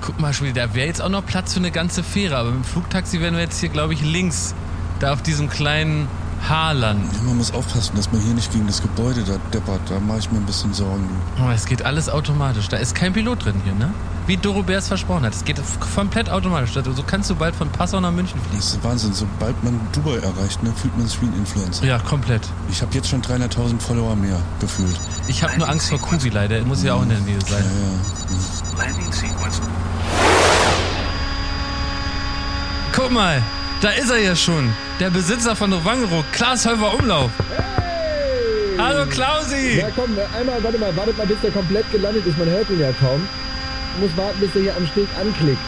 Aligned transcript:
Guck 0.00 0.18
mal, 0.18 0.32
Schmiede, 0.32 0.60
da 0.60 0.74
wäre 0.74 0.86
jetzt 0.86 1.02
auch 1.02 1.08
noch 1.08 1.24
Platz 1.24 1.52
für 1.52 1.58
eine 1.58 1.70
ganze 1.70 2.02
Fähre, 2.02 2.36
aber 2.36 2.50
mit 2.50 2.64
dem 2.64 2.64
Flugtaxi 2.64 3.20
wären 3.20 3.34
wir 3.34 3.42
jetzt 3.42 3.60
hier, 3.60 3.68
glaube 3.68 3.92
ich, 3.94 4.02
links. 4.02 4.54
Da 4.98 5.12
auf 5.12 5.22
diesem 5.22 5.48
kleinen 5.48 6.08
Haarland. 6.48 7.00
Ja, 7.12 7.22
man 7.22 7.36
muss 7.36 7.52
aufpassen, 7.52 7.96
dass 7.96 8.10
man 8.12 8.20
hier 8.22 8.34
nicht 8.34 8.52
gegen 8.52 8.66
das 8.66 8.80
Gebäude 8.80 9.22
da 9.22 9.36
deppert. 9.52 9.80
Da 9.88 10.00
mache 10.00 10.20
ich 10.20 10.30
mir 10.30 10.38
ein 10.38 10.46
bisschen 10.46 10.72
Sorgen. 10.72 11.08
Oh, 11.38 11.50
es 11.50 11.66
geht 11.66 11.84
alles 11.84 12.08
automatisch. 12.08 12.68
Da 12.68 12.78
ist 12.78 12.94
kein 12.94 13.12
Pilot 13.12 13.44
drin 13.44 13.60
hier, 13.64 13.74
ne? 13.74 13.92
Wie 14.26 14.36
Doro 14.36 14.62
Bär 14.62 14.78
es 14.78 14.88
versprochen 14.88 15.24
hat. 15.24 15.34
Es 15.34 15.44
geht 15.44 15.60
komplett 15.94 16.30
automatisch. 16.30 16.72
So 16.72 17.02
kannst 17.02 17.30
du 17.30 17.34
bald 17.34 17.54
von 17.54 17.68
Passau 17.70 18.00
nach 18.00 18.12
München 18.12 18.38
fliegen. 18.40 18.56
Das 18.56 18.74
ist 18.74 18.84
Wahnsinn. 18.84 19.12
Sobald 19.12 19.62
man 19.64 19.80
Dubai 19.92 20.16
erreicht, 20.16 20.62
ne, 20.62 20.72
fühlt 20.74 20.96
man 20.96 21.06
sich 21.06 21.20
wie 21.20 21.26
ein 21.26 21.34
Influencer. 21.34 21.84
Ja, 21.84 21.98
komplett. 21.98 22.42
Ich 22.70 22.80
habe 22.80 22.94
jetzt 22.94 23.08
schon 23.08 23.22
300.000 23.22 23.80
Follower 23.80 24.14
mehr 24.14 24.38
gefühlt. 24.60 24.98
Ich 25.28 25.42
habe 25.42 25.58
nur 25.58 25.68
Angst 25.68 25.88
vor 25.88 25.98
Kubi 25.98 26.28
leider. 26.28 26.62
Muss 26.64 26.82
ja 26.82 26.94
auch 26.94 27.02
in 27.02 27.08
der 27.08 27.20
Nähe 27.20 27.40
sein. 27.40 27.64
Ja, 27.64 28.84
ja. 28.84 28.90
Guck 33.00 33.12
mal, 33.12 33.40
da 33.80 33.90
ist 33.90 34.10
er 34.10 34.18
ja 34.18 34.36
schon. 34.36 34.68
Der 35.00 35.08
Besitzer 35.08 35.56
von 35.56 35.72
Wangeroog, 35.72 36.24
Klaas 36.32 36.66
Häufer 36.66 36.92
Umlauf. 36.98 37.30
Hallo 38.78 39.06
Klausi! 39.08 39.78
Ja, 39.80 39.88
komm, 39.96 40.10
einmal, 40.38 40.62
warte 40.62 40.76
mal, 40.78 40.94
wartet 40.96 41.16
mal, 41.16 41.26
bis 41.26 41.40
der 41.40 41.50
komplett 41.50 41.90
gelandet 41.92 42.26
ist. 42.26 42.36
Man 42.38 42.48
hört 42.50 42.68
ihn 42.68 42.78
ja 42.80 42.90
kaum. 43.00 43.26
Du 43.96 44.02
musst 44.04 44.16
warten, 44.18 44.38
bis 44.40 44.52
der 44.52 44.62
hier 44.62 44.76
am 44.76 44.86
Steg 44.86 45.08
anklickt. 45.18 45.64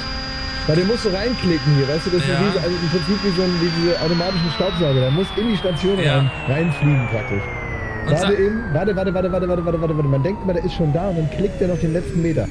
Weil 0.67 0.77
der 0.77 0.85
muss 0.85 1.03
so 1.03 1.09
reinklicken 1.09 1.75
hier, 1.77 1.89
weißt 1.89 2.07
du? 2.07 2.11
Das 2.11 2.23
ist 2.23 2.29
Ja. 2.29 2.39
so- 2.53 2.59
also 2.61 2.77
im 2.77 2.89
Prinzip 2.91 3.19
wie 3.25 3.35
so 3.37 3.43
ein, 3.43 3.55
wie 3.61 3.71
diese 3.81 4.01
automatischen 4.01 4.51
Staubsauger. 4.55 5.01
Der 5.01 5.11
muss 5.11 5.27
in 5.37 5.49
die 5.49 5.57
Station 5.57 5.99
Ja. 5.99 6.19
rein, 6.19 6.31
reinfliegen 6.49 7.09
praktisch. 7.11 7.43
Warte 8.07 8.35
eben, 8.35 8.61
warte, 8.75 8.95
warte, 8.95 9.15
warte, 9.15 9.33
warte, 9.33 9.49
warte, 9.49 9.65
warte, 9.65 9.81
warte, 9.81 9.97
warte. 9.97 10.09
Man 10.09 10.23
denkt 10.23 10.43
immer, 10.45 10.53
der 10.53 10.65
ist 10.65 10.75
schon 10.75 10.93
da 10.93 11.09
und 11.09 11.17
dann 11.17 11.31
klickt 11.31 11.61
er 11.63 11.69
noch 11.69 11.79
den 11.81 11.93
letzten 11.95 12.21
Meter. 12.21 12.47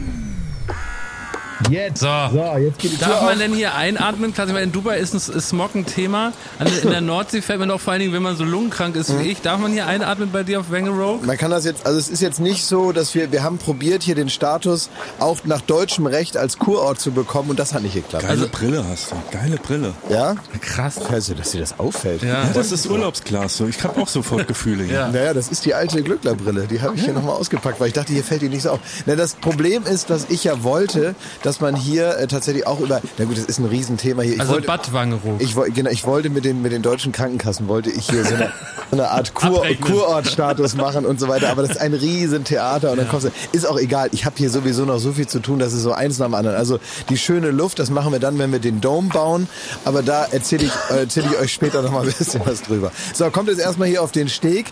Jetzt. 1.70 2.00
So. 2.02 2.08
So, 2.32 2.58
jetzt 2.58 2.80
geht 2.80 2.92
die 2.94 2.98
Tür 2.98 3.08
Darf 3.08 3.22
man 3.22 3.34
auf. 3.34 3.38
denn 3.40 3.54
hier 3.54 3.76
einatmen? 3.76 4.34
Klasse, 4.34 4.54
weil 4.54 4.64
in 4.64 4.72
Dubai 4.72 4.98
ist, 4.98 5.14
ein- 5.14 5.36
ist 5.38 5.50
Smog 5.50 5.76
ein 5.76 5.86
Thema. 5.86 6.34
Also 6.60 6.82
in 6.82 6.90
der 6.90 7.02
Nordsee 7.02 7.42
fällt 7.42 7.60
mir 7.60 7.68
doch 7.68 7.80
vor 7.80 7.94
allen 7.94 8.02
Dingen, 8.02 8.14
wenn 8.14 8.24
man 8.24 8.36
so 8.36 8.44
lungenkrank 8.44 8.96
ist 8.96 9.18
wie 9.20 9.24
ich. 9.30 9.42
Darf 9.42 9.60
man 9.60 9.72
hier 9.72 9.88
einatmen 9.88 10.32
bei 10.32 10.44
dir 10.44 10.60
auf 10.60 10.72
Wangerooge? 10.72 11.26
Man 11.26 11.38
kann 11.38 11.52
das 11.52 11.66
jetzt, 11.66 11.86
also 11.86 11.98
es 12.00 12.10
ist 12.10 12.22
jetzt 12.22 12.40
nicht 12.40 12.66
so, 12.66 12.92
dass 12.92 13.14
wir, 13.16 13.32
wir 13.32 13.44
haben 13.44 13.58
probiert 13.58 14.04
hier 14.04 14.16
den 14.16 14.30
Status 14.30 14.90
auch 15.20 15.40
nach 15.46 15.62
deutschem 15.62 16.06
Recht 16.06 16.38
als 16.38 16.58
Kurort 16.58 17.00
zu 17.00 17.12
bekommen 17.12 17.50
und 17.52 17.60
das 17.60 17.74
hat 17.74 17.84
nicht 17.84 17.94
geklappt. 17.96 18.26
Geile 18.28 18.48
Brille 18.48 18.86
hast 18.90 19.12
du. 19.12 19.16
Geile 19.32 19.58
Brille. 19.58 19.94
Ja? 20.10 20.36
Krass. 20.62 21.00
Also, 21.12 21.34
dass 21.34 21.52
dir 21.52 21.60
das 21.62 21.80
auffällt. 21.80 22.24
Ja. 22.24 22.46
Das 22.54 22.72
ist 22.72 22.90
Urlaubsglas. 22.90 23.58
So. 23.58 23.68
Ich 23.68 23.84
habe 23.84 24.02
auch 24.02 24.08
sofort 24.08 24.48
Gefühle 24.48 24.84
hier. 24.84 24.92
Ja. 25.02 25.08
Naja, 25.08 25.34
das 25.34 25.48
ist 25.48 25.66
die 25.66 25.74
alte 25.74 26.04
Glücklerbrille. 26.04 26.68
Die 26.68 26.82
habe 26.82 26.96
ich 26.96 27.04
hier 27.06 27.14
nochmal 27.14 27.36
ausgepackt, 27.36 27.80
weil 27.80 27.88
ich 27.88 27.94
dachte, 27.94 28.12
hier 28.14 28.24
fällt 28.24 28.42
die 28.42 28.50
nicht 28.50 28.64
so 28.64 28.72
auf. 28.72 28.80
Na, 29.06 29.16
das 29.16 29.36
Problem 29.36 29.84
ist, 29.86 30.10
dass 30.10 30.26
ich 30.30 30.44
ja 30.44 30.64
wollte, 30.64 31.16
dass 31.44 31.51
man 31.60 31.76
hier 31.76 32.18
äh, 32.18 32.28
tatsächlich 32.28 32.66
auch 32.68 32.80
über, 32.80 33.02
na 33.18 33.26
gut, 33.26 33.38
das 33.38 33.46
ist 33.46 33.60
ein 33.60 33.66
Riesenthema 33.66 34.22
hier. 34.22 34.36
Ich 34.36 34.40
Also 34.40 34.54
wollte, 34.54 34.68
Bad 34.68 34.94
Wangerooge. 34.94 35.44
ich, 35.44 35.56
woll- 35.56 35.70
genau, 35.72 35.90
ich 35.90 36.06
wollte 36.06 36.30
mit 36.30 36.46
den, 36.46 36.62
mit 36.62 36.72
den 36.72 36.82
deutschen 36.82 37.12
Krankenkassen, 37.12 37.68
wollte 37.68 37.90
ich 37.90 38.10
hier 38.10 38.24
so 38.24 38.36
eine, 38.36 38.52
so 38.92 38.98
eine 38.98 39.10
Art 39.10 39.34
Kur. 39.34 39.66
Kurortstatus 39.82 40.76
machen 40.76 41.06
und 41.06 41.20
so 41.20 41.28
weiter. 41.28 41.50
Aber 41.50 41.62
das 41.64 41.72
ist 41.72 41.82
ein 41.82 41.94
Riesentheater 41.94 42.92
und 42.92 42.98
dann 42.98 43.10
kostet, 43.10 43.34
ist 43.52 43.66
auch 43.68 43.78
egal. 43.80 44.10
Ich 44.12 44.26
habe 44.26 44.36
hier 44.38 44.50
sowieso 44.50 44.86
noch 44.86 45.00
so 45.00 45.14
viel 45.14 45.28
zu 45.28 45.40
tun, 45.40 45.60
das 45.60 45.74
ist 45.74 45.82
so 45.84 45.92
eins 45.92 46.18
nach 46.20 46.28
dem 46.28 46.36
anderen. 46.36 46.56
Also 46.58 46.80
die 47.10 47.18
schöne 47.18 47.52
Luft, 47.52 47.80
das 47.80 47.90
machen 47.90 48.12
wir 48.12 48.20
dann, 48.20 48.38
wenn 48.40 48.52
wir 48.52 48.60
den 48.60 48.82
Dome 48.82 49.10
bauen. 49.10 49.48
Aber 49.86 50.04
da 50.04 50.26
erzähle 50.32 50.66
ich, 50.66 50.72
äh, 50.96 51.00
erzähl 51.02 51.26
ich 51.26 51.38
euch 51.40 51.52
später 51.54 51.82
noch 51.82 51.92
mal 51.92 52.02
ein 52.08 52.14
bisschen 52.18 52.42
was 52.46 52.62
drüber. 52.62 52.92
So, 53.14 53.30
kommt 53.32 53.50
jetzt 53.50 53.60
erstmal 53.60 53.88
hier 53.88 54.02
auf 54.04 54.12
den 54.12 54.30
Steg. 54.30 54.68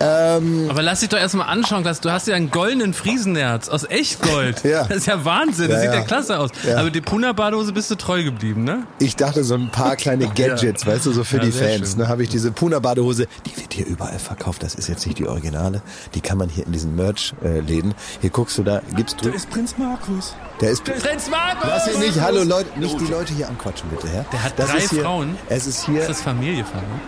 Ähm, 0.00 0.66
Aber 0.68 0.82
lass 0.82 1.00
dich 1.00 1.08
doch 1.08 1.18
erstmal 1.18 1.48
anschauen, 1.48 1.82
Klaas. 1.82 2.00
Du 2.00 2.10
hast 2.10 2.26
ja 2.26 2.34
einen 2.34 2.50
goldenen 2.50 2.94
Friesenerz 2.94 3.68
aus 3.68 3.84
Echtgold. 3.88 4.64
Ja. 4.64 4.84
Das 4.84 4.98
ist 4.98 5.06
ja 5.06 5.24
Wahnsinn. 5.24 5.68
Das 5.68 5.76
Ja, 5.78 5.80
sieht 5.82 5.90
ja 5.92 5.96
ja. 6.00 6.04
klasse 6.04 6.17
aus. 6.30 6.50
Ja. 6.66 6.78
Aber 6.78 6.90
die 6.90 7.00
Puna-Badehose 7.00 7.72
bist 7.72 7.90
du 7.90 7.94
treu 7.94 8.22
geblieben, 8.24 8.64
ne? 8.64 8.86
Ich 8.98 9.16
dachte 9.16 9.44
so 9.44 9.54
ein 9.54 9.70
paar 9.70 9.96
kleine 9.96 10.26
Gadgets, 10.34 10.86
weißt 10.86 11.06
du, 11.06 11.12
so 11.12 11.24
für 11.24 11.36
Ja, 11.38 11.44
die 11.44 11.52
Fans. 11.52 11.90
schön. 11.92 11.98
Ne, 12.00 12.08
habe 12.08 12.22
ich 12.22 12.28
diese 12.28 12.50
Puna-Badehose, 12.52 13.26
die 13.46 13.56
wird 13.56 13.72
hier 13.72 13.86
überall 13.86 14.18
verkauft. 14.18 14.62
Das 14.62 14.74
ist 14.74 14.88
jetzt 14.88 15.06
nicht 15.06 15.18
die 15.18 15.26
Originale. 15.28 15.82
Die 16.14 16.20
kann 16.20 16.36
man 16.38 16.48
hier 16.48 16.66
in 16.66 16.72
diesen 16.72 16.96
Merch-Läden. 16.96 17.94
Hier 18.20 18.30
guckst 18.30 18.58
du 18.58 18.62
da, 18.64 18.82
gibst 18.96 19.18
Da 19.20 19.28
du. 19.30 19.34
ist 19.36 19.48
Prinz 19.50 19.76
Markus. 19.78 20.34
Der 20.60 20.70
ist. 20.70 20.82
Prinz 20.84 21.30
Markus! 21.30 21.64
Lass 21.68 21.94
ihn 21.94 22.00
nicht, 22.00 22.20
hallo 22.20 22.42
Leute, 22.42 22.78
nicht 22.78 23.00
die 23.00 23.06
Leute 23.06 23.32
hier 23.32 23.48
anquatschen 23.48 23.88
bitte, 23.90 24.08
ja? 24.14 24.24
Der 24.32 24.42
hat 24.42 24.58
das 24.58 24.70
drei 24.70 24.78
ist 24.78 24.90
hier, 24.90 25.02
Frauen. 25.02 25.36
Es 25.48 25.66
ist 25.66 25.86
hier. 25.86 26.00
Ist 26.00 26.10
das 26.10 26.20
Familienfall, 26.22 26.82
ne? 26.82 27.00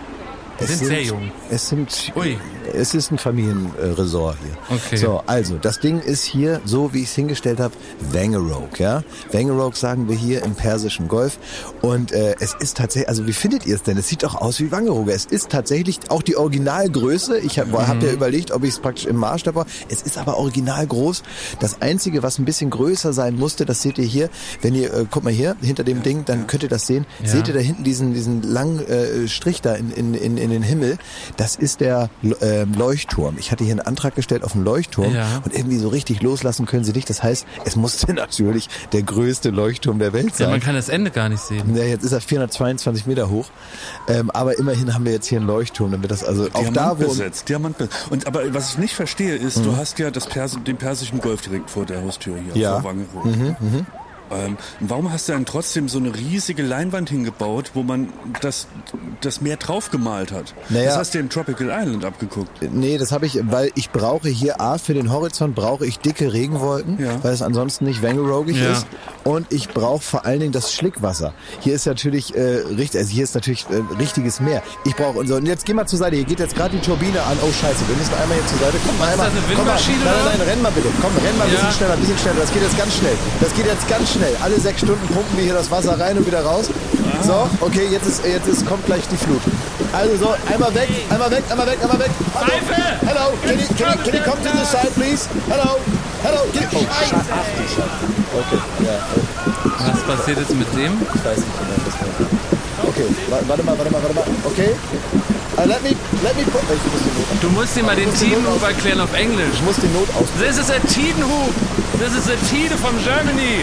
Die 0.59 0.63
es 0.65 0.77
sind 0.79 0.87
sehr 0.87 1.01
jung. 1.03 1.31
Es 1.49 1.67
sind. 1.69 2.11
Ui. 2.15 2.37
Es 2.73 2.93
ist 2.93 3.11
ein 3.11 3.17
Familienresort 3.17 4.37
hier. 4.43 4.77
Okay. 4.77 4.97
So, 4.97 5.21
also 5.25 5.57
das 5.57 5.79
Ding 5.79 5.99
ist 5.99 6.23
hier, 6.23 6.61
so 6.65 6.93
wie 6.93 6.99
ich 7.03 7.09
es 7.09 7.15
hingestellt 7.15 7.59
habe, 7.59 7.73
Wangerooge, 8.11 8.81
ja? 8.83 9.03
Wangerooge 9.31 9.75
sagen 9.75 10.07
wir 10.09 10.15
hier 10.15 10.43
im 10.43 10.55
Persischen 10.55 11.07
Golf. 11.07 11.37
Und 11.81 12.11
äh, 12.11 12.35
es 12.39 12.55
ist 12.59 12.77
tatsächlich, 12.77 13.09
also 13.09 13.27
wie 13.27 13.33
findet 13.33 13.65
ihr 13.65 13.75
es 13.75 13.83
denn? 13.83 13.97
Es 13.97 14.07
sieht 14.07 14.23
doch 14.23 14.35
aus 14.35 14.59
wie 14.59 14.71
Wangerooge. 14.71 15.11
Es 15.11 15.25
ist 15.25 15.49
tatsächlich 15.49 15.99
auch 16.09 16.21
die 16.21 16.35
Originalgröße. 16.37 17.39
Ich 17.39 17.59
habe 17.59 17.87
hab 17.87 17.97
Mhm. 17.97 18.01
ja 18.03 18.11
überlegt, 18.13 18.51
ob 18.51 18.63
ich 18.63 18.71
es 18.71 18.79
praktisch 18.79 19.05
im 19.05 19.17
Maßstab 19.17 19.55
baue. 19.55 19.65
Es 19.89 20.01
ist 20.01 20.17
aber 20.17 20.37
original 20.37 20.85
groß. 20.87 21.23
Das 21.59 21.81
Einzige, 21.81 22.23
was 22.23 22.39
ein 22.39 22.45
bisschen 22.45 22.69
größer 22.69 23.13
sein 23.13 23.35
musste, 23.35 23.65
das 23.65 23.81
seht 23.81 23.97
ihr 23.97 24.05
hier. 24.05 24.29
Wenn 24.61 24.75
ihr, 24.75 24.93
äh, 24.93 25.05
guck 25.09 25.23
mal 25.23 25.33
hier, 25.33 25.55
hinter 25.61 25.83
dem 25.83 26.03
Ding, 26.03 26.23
dann 26.25 26.47
könnt 26.47 26.63
ihr 26.63 26.69
das 26.69 26.87
sehen. 26.87 27.05
Ja. 27.23 27.29
Seht 27.29 27.47
ihr 27.47 27.53
da 27.53 27.59
hinten 27.59 27.83
diesen, 27.83 28.13
diesen 28.13 28.41
langen 28.43 28.79
äh, 28.87 29.27
Strich 29.27 29.61
da 29.61 29.73
in, 29.75 29.91
in, 29.91 30.13
in, 30.13 30.37
in 30.37 30.49
den 30.49 30.63
Himmel? 30.63 30.97
Das 31.37 31.55
ist 31.55 31.81
der 31.81 32.09
äh, 32.39 32.60
Leuchtturm. 32.65 33.35
Ich 33.37 33.51
hatte 33.51 33.63
hier 33.63 33.71
einen 33.73 33.79
Antrag 33.81 34.15
gestellt 34.15 34.43
auf 34.43 34.55
einen 34.55 34.63
Leuchtturm 34.63 35.13
Ja. 35.13 35.41
und 35.45 35.53
irgendwie 35.55 35.77
so 35.77 35.89
richtig 35.89 36.21
loslassen 36.21 36.65
können 36.65 36.83
sie 36.83 36.91
nicht. 36.93 37.09
Das 37.09 37.21
heißt, 37.23 37.45
es 37.65 37.75
musste 37.75 38.13
natürlich 38.13 38.69
der 38.93 39.03
größte 39.03 39.49
Leuchtturm 39.49 39.99
der 39.99 40.13
Welt 40.13 40.29
Ja, 40.31 40.35
sein. 40.35 40.49
man 40.51 40.59
kann 40.59 40.75
das 40.75 40.89
Ende 40.89 41.11
gar 41.11 41.29
nicht 41.29 41.41
sehen. 41.41 41.75
Ja, 41.75 41.83
jetzt 41.83 42.03
ist 42.03 42.11
er 42.11 42.21
422 42.21 43.05
Meter 43.05 43.29
hoch. 43.29 43.47
Ähm, 44.07 44.29
aber 44.31 44.57
immerhin 44.59 44.93
haben 44.93 45.05
wir 45.05 45.11
jetzt 45.11 45.27
hier 45.27 45.39
einen 45.39 45.47
Leuchtturm, 45.47 45.91
damit 45.91 46.11
das 46.11 46.23
also 46.23 46.47
auch 46.53 46.69
da, 46.73 46.97
wo 46.99 47.07
besetzt. 47.07 47.49
Diamant 47.49 47.77
besetzt. 47.77 47.95
Und 48.09 48.27
aber 48.27 48.53
was 48.53 48.71
ich 48.71 48.77
nicht 48.77 48.93
verstehe 48.95 49.35
ist, 49.35 49.57
du 49.65 49.75
hast 49.77 49.99
ja 49.99 50.11
das 50.11 50.27
Persi 50.27 50.59
den 50.61 50.77
persischen 50.77 51.19
Golf 51.19 51.41
direkt 51.41 51.69
vor 51.69 51.85
der 51.85 52.01
Haustür 52.01 52.37
hier 52.37 52.61
Ja. 52.61 52.79
vor 52.81 52.91
Wangerooge. 52.91 53.55
Ähm, 54.31 54.57
warum 54.79 55.11
hast 55.11 55.27
du 55.27 55.33
dann 55.33 55.45
trotzdem 55.45 55.89
so 55.89 55.99
eine 55.99 56.15
riesige 56.15 56.63
Leinwand 56.63 57.09
hingebaut, 57.09 57.71
wo 57.73 57.83
man 57.83 58.09
das, 58.41 58.67
das 59.21 59.41
Meer 59.41 59.57
draufgemalt 59.57 60.31
hat? 60.31 60.53
Naja. 60.69 60.85
Das 60.85 60.97
hast 60.97 61.13
du 61.13 61.19
im 61.19 61.29
Tropical 61.29 61.67
Island 61.69 62.05
abgeguckt. 62.05 62.49
Nee, 62.71 62.97
das 62.97 63.11
habe 63.11 63.25
ich, 63.25 63.39
weil 63.43 63.71
ich 63.75 63.89
brauche 63.91 64.29
hier 64.29 64.61
A, 64.61 64.77
für 64.77 64.93
den 64.93 65.11
Horizont 65.11 65.55
brauche 65.55 65.85
ich 65.85 65.99
dicke 65.99 66.31
Regenwolken, 66.33 66.97
Ja. 66.99 67.23
weil 67.23 67.33
es 67.33 67.41
ansonsten 67.41 67.85
nicht 67.85 68.01
wangerogig 68.03 68.57
Ja. 68.57 68.71
ist. 68.71 68.85
Und 69.23 69.51
ich 69.51 69.69
brauche 69.69 70.01
vor 70.01 70.25
allen 70.25 70.39
Dingen 70.39 70.51
das 70.51 70.73
Schlickwasser. 70.73 71.33
Hier 71.59 71.75
ist 71.75 71.85
natürlich, 71.85 72.35
äh, 72.35 72.41
richtig, 72.77 72.99
also 73.01 73.11
hier 73.11 73.23
ist 73.23 73.35
natürlich 73.35 73.65
äh, 73.69 73.81
richtiges 73.99 74.39
Meer. 74.39 74.63
Ich 74.85 74.95
brauche, 74.95 75.19
und 75.19 75.27
so, 75.27 75.35
und 75.35 75.45
jetzt 75.45 75.65
geh 75.65 75.73
mal 75.73 75.85
zur 75.85 75.99
Seite, 75.99 76.15
hier 76.15 76.25
geht 76.25 76.39
jetzt 76.39 76.55
gerade 76.55 76.75
die 76.77 76.81
Turbine 76.81 77.21
an. 77.21 77.37
Oh 77.43 77.51
scheiße, 77.51 77.87
wir 77.87 77.95
müssen 77.97 78.13
einmal 78.15 78.37
hier 78.37 78.47
zur 78.47 78.59
Seite. 78.59 78.77
Komm 78.85 78.97
mal 78.97 79.05
ist 79.05 79.11
einmal. 79.13 79.27
das, 79.27 79.35
eine 79.35 79.41
komm 79.41 79.65
mal. 79.65 79.73
Windmaschine 79.75 79.97
Nein, 80.05 80.13
oder 80.13 80.23
nein, 80.23 80.37
nein, 80.39 80.47
renn 80.47 80.61
mal 80.61 80.71
bitte. 80.71 80.87
Komm, 81.01 81.11
renn 81.23 81.37
mal 81.37 81.43
ein 81.47 81.53
Ja. 81.53 81.59
bisschen 81.59 81.73
schneller, 81.77 81.93
ein 81.93 81.99
bisschen 81.99 82.17
schneller. 82.17 82.39
Das 82.41 82.51
geht 82.53 82.61
jetzt 82.63 82.77
ganz 82.77 82.95
schnell. 82.97 83.17
Das 83.41 83.53
geht 83.53 83.65
jetzt 83.65 83.87
ganz 83.87 84.05
schnell. 84.11 84.20
Alle 84.43 84.59
sechs 84.59 84.81
Stunden 84.81 85.05
pumpen 85.07 85.35
wir 85.37 85.43
hier 85.45 85.53
das 85.53 85.69
Wasser 85.71 85.99
rein 85.99 86.17
und 86.17 86.25
wieder 86.27 86.43
raus. 86.43 86.69
So, 87.23 87.47
okay, 87.59 87.87
jetzt 87.91 88.07
ist, 88.07 88.25
jetzt 88.25 88.47
ist, 88.47 88.65
kommt 88.65 88.85
gleich 88.85 89.01
die 89.11 89.17
Flut. 89.17 89.41
Also 89.93 90.15
so, 90.17 90.33
einmal 90.51 90.73
weg, 90.75 90.89
einmal 91.09 91.29
weg, 91.31 91.43
einmal 91.49 91.67
weg, 91.67 91.77
einmal 91.81 91.99
weg. 91.99 92.09
Hallo. 92.35 92.45
Pfeife! 92.47 92.81
Hello, 93.05 93.33
can 93.43 93.59
you, 93.59 93.65
can 93.75 93.97
you, 93.97 94.03
can 94.03 94.13
you 94.15 94.21
come 94.23 94.37
to 94.43 94.49
the 94.57 94.65
side, 94.65 94.91
please? 94.95 95.27
Hello, 95.49 95.79
hello. 96.23 96.41
Can 96.53 96.61
you, 96.63 96.67
oh, 96.79 96.85
Scheiße. 97.03 97.15
Ach 97.31 97.49
du 97.57 97.63
Scheiße. 97.65 98.05
Okay, 98.39 98.85
ja, 98.85 98.99
Was 99.91 100.01
passiert 100.17 100.39
jetzt 100.39 100.55
mit 100.55 100.67
dem? 100.73 100.93
ich 101.01 101.25
weiß 101.25 101.37
nicht, 101.37 101.47
wie 101.59 101.85
das 101.85 101.95
war. 101.99 102.87
Okay, 102.89 103.05
wa- 103.29 103.39
warte 103.47 103.63
mal, 103.63 103.77
warte 103.77 103.91
mal, 103.91 104.01
warte 104.01 104.15
mal. 104.15 104.23
Okay. 104.45 104.71
Uh, 105.61 105.67
let 105.67 105.83
me, 105.83 105.89
let 106.23 106.35
me 106.35 106.43
put, 106.45 106.61
ich 106.63 106.91
muss 106.91 107.01
den 107.03 107.13
Not, 107.17 107.43
Du 107.43 107.49
musst 107.49 107.75
dir 107.75 107.83
mal 107.83 107.95
den 107.95 108.13
Tidenhub 108.15 108.61
erklären 108.63 108.99
auf 109.01 109.13
Englisch. 109.13 109.53
ich 109.53 109.61
muss 109.63 109.75
den 109.77 109.91
Not 109.93 110.07
aus. 110.15 110.27
This 110.39 110.57
is 110.57 110.69
a 110.71 110.79
Tidenhub. 110.87 111.53
This 111.99 112.13
is 112.17 112.27
a 112.29 112.35
Tide 112.49 112.75
from 112.77 112.97
Germany. 113.03 113.61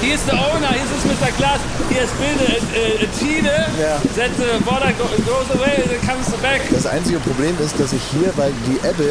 He 0.00 0.12
is 0.12 0.20
the 0.24 0.32
owner. 0.32 0.68
He 0.70 0.78
is 0.78 1.02
Mr. 1.10 1.30
Glass. 1.38 1.58
He 1.90 1.96
has 1.98 2.08
built 2.20 2.38
a, 2.46 2.54
a, 2.78 3.04
a 3.04 3.06
Tide 3.18 3.50
Ja. 3.80 3.98
that 4.14 4.30
the 4.36 4.62
water 4.64 4.92
go, 4.96 5.06
goes 5.26 5.50
away 5.58 5.82
and 5.82 5.90
it 5.90 6.00
comes 6.06 6.28
back. 6.40 6.60
Das 6.70 6.86
einzige 6.86 7.18
Problem 7.18 7.54
ist, 7.64 7.78
dass 7.80 7.92
ich 7.92 8.00
hier, 8.12 8.32
weil 8.36 8.52
die 8.68 8.78
Ebbe, 8.86 9.10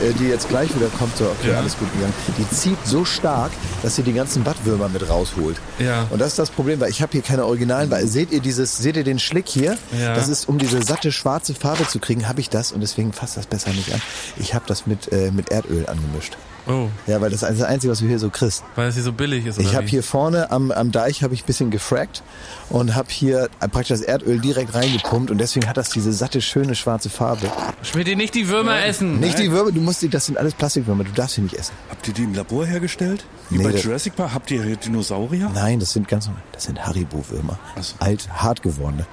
äh, 0.00 0.12
die 0.18 0.28
jetzt 0.28 0.48
gleich 0.48 0.72
wieder 0.74 0.86
kommt, 0.98 1.16
so, 1.16 1.24
okay, 1.24 1.50
Ja. 1.50 1.58
alles 1.58 1.76
gut 1.76 1.92
gegangen, 1.92 2.14
die 2.38 2.48
zieht 2.54 2.78
so 2.84 3.04
stark, 3.04 3.50
dass 3.82 3.96
sie 3.96 4.02
die 4.04 4.12
ganzen 4.12 4.46
Wattwürmer 4.46 4.88
mit 4.88 5.08
rausholt. 5.08 5.56
Ja. 5.80 6.06
Und 6.10 6.20
das 6.20 6.28
ist 6.28 6.38
das 6.38 6.50
Problem, 6.50 6.78
weil 6.80 6.90
ich 6.90 7.02
habe 7.02 7.10
hier 7.12 7.22
keine 7.22 7.44
Originalen, 7.46 7.90
weil 7.90 8.06
seht 8.06 8.30
ihr 8.30 8.40
dieses, 8.40 8.78
seht 8.78 8.96
ihr 8.96 9.04
den 9.04 9.18
Schlick 9.18 9.48
hier? 9.48 9.76
Ja. 9.98 10.14
Das 10.14 10.28
ist, 10.28 10.48
um 10.48 10.56
diese 10.58 10.80
satte 10.82 11.10
schwarze 11.10 11.52
Farbe 11.54 11.79
zu 11.88 11.98
kriegen, 11.98 12.28
habe 12.28 12.40
ich 12.40 12.50
das 12.50 12.72
und 12.72 12.80
deswegen 12.80 13.12
fasst 13.12 13.36
das 13.36 13.46
besser 13.46 13.70
nicht 13.70 13.92
an. 13.92 14.00
Ich 14.36 14.54
habe 14.54 14.64
das 14.66 14.86
mit, 14.86 15.12
äh, 15.12 15.30
mit 15.30 15.50
Erdöl 15.50 15.86
angemischt. 15.86 16.36
Oh, 16.66 16.88
Ja, 17.06 17.20
weil 17.22 17.30
das 17.30 17.42
ist 17.42 17.58
das 17.58 17.66
Einzige, 17.66 17.90
was 17.90 18.00
du 18.00 18.06
hier 18.06 18.18
so 18.18 18.28
kriegst. 18.28 18.62
weil 18.76 18.88
es 18.88 18.94
hier 18.94 19.02
so 19.02 19.12
billig 19.12 19.46
ist. 19.46 19.58
Oder 19.58 19.66
Ich 19.66 19.74
habe 19.74 19.86
hier 19.86 20.02
vorne 20.02 20.50
am, 20.50 20.70
am 20.70 20.92
Deich 20.92 21.22
habe 21.22 21.32
ich 21.34 21.42
ein 21.42 21.46
bisschen 21.46 21.70
gefrackt 21.70 22.22
und 22.68 22.94
habe 22.94 23.08
hier 23.10 23.48
praktisch 23.58 23.88
das 23.88 24.02
Erdöl 24.02 24.38
direkt 24.40 24.74
reingepumpt 24.74 25.30
und 25.30 25.38
deswegen 25.38 25.66
hat 25.68 25.78
das 25.78 25.88
diese 25.88 26.12
satte, 26.12 26.40
schöne 26.42 26.74
schwarze 26.74 27.08
Farbe. 27.08 27.50
Schmidt, 27.82 28.14
nicht 28.16 28.34
die 28.34 28.48
Würmer 28.48 28.84
essen. 28.84 29.20
Nicht 29.20 29.38
die 29.38 29.50
Würmer, 29.50 29.72
du 29.72 29.80
musst 29.80 30.02
die, 30.02 30.08
das 30.10 30.26
sind 30.26 30.36
alles 30.36 30.52
Plastikwürmer, 30.54 31.04
du 31.04 31.12
darfst 31.12 31.36
sie 31.36 31.40
nicht 31.40 31.54
essen. 31.54 31.72
Habt 31.88 32.06
ihr 32.06 32.14
die 32.14 32.24
im 32.24 32.34
Labor 32.34 32.66
hergestellt? 32.66 33.24
Wie 33.48 33.56
Nee, 33.58 33.64
bei 33.64 33.72
das- 33.72 33.82
Jurassic 33.82 34.14
Park? 34.14 34.34
Habt 34.34 34.50
ihr 34.50 34.76
Dinosaurier? 34.76 35.50
Nein, 35.54 35.80
das 35.80 35.92
sind 35.92 36.08
ganz 36.08 36.26
normal, 36.26 36.42
das 36.52 36.64
sind 36.64 36.86
Haribo-Würmer. 36.86 37.58
So. 37.80 37.94
Alt, 38.00 38.28
hart 38.32 38.62
gewordene. 38.62 39.06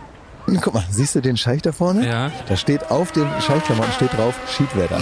Guck 0.61 0.73
mal, 0.73 0.85
siehst 0.89 1.15
du 1.15 1.21
den 1.21 1.37
Scheich 1.37 1.61
da 1.61 1.71
vorne? 1.71 2.07
Ja. 2.07 2.31
Da 2.47 2.55
steht 2.55 2.89
auf 2.89 3.11
den 3.11 3.27
Scheichklamotten 3.41 3.91
steht 3.93 4.13
drauf 4.13 4.33
Schiedwetter. 4.55 4.99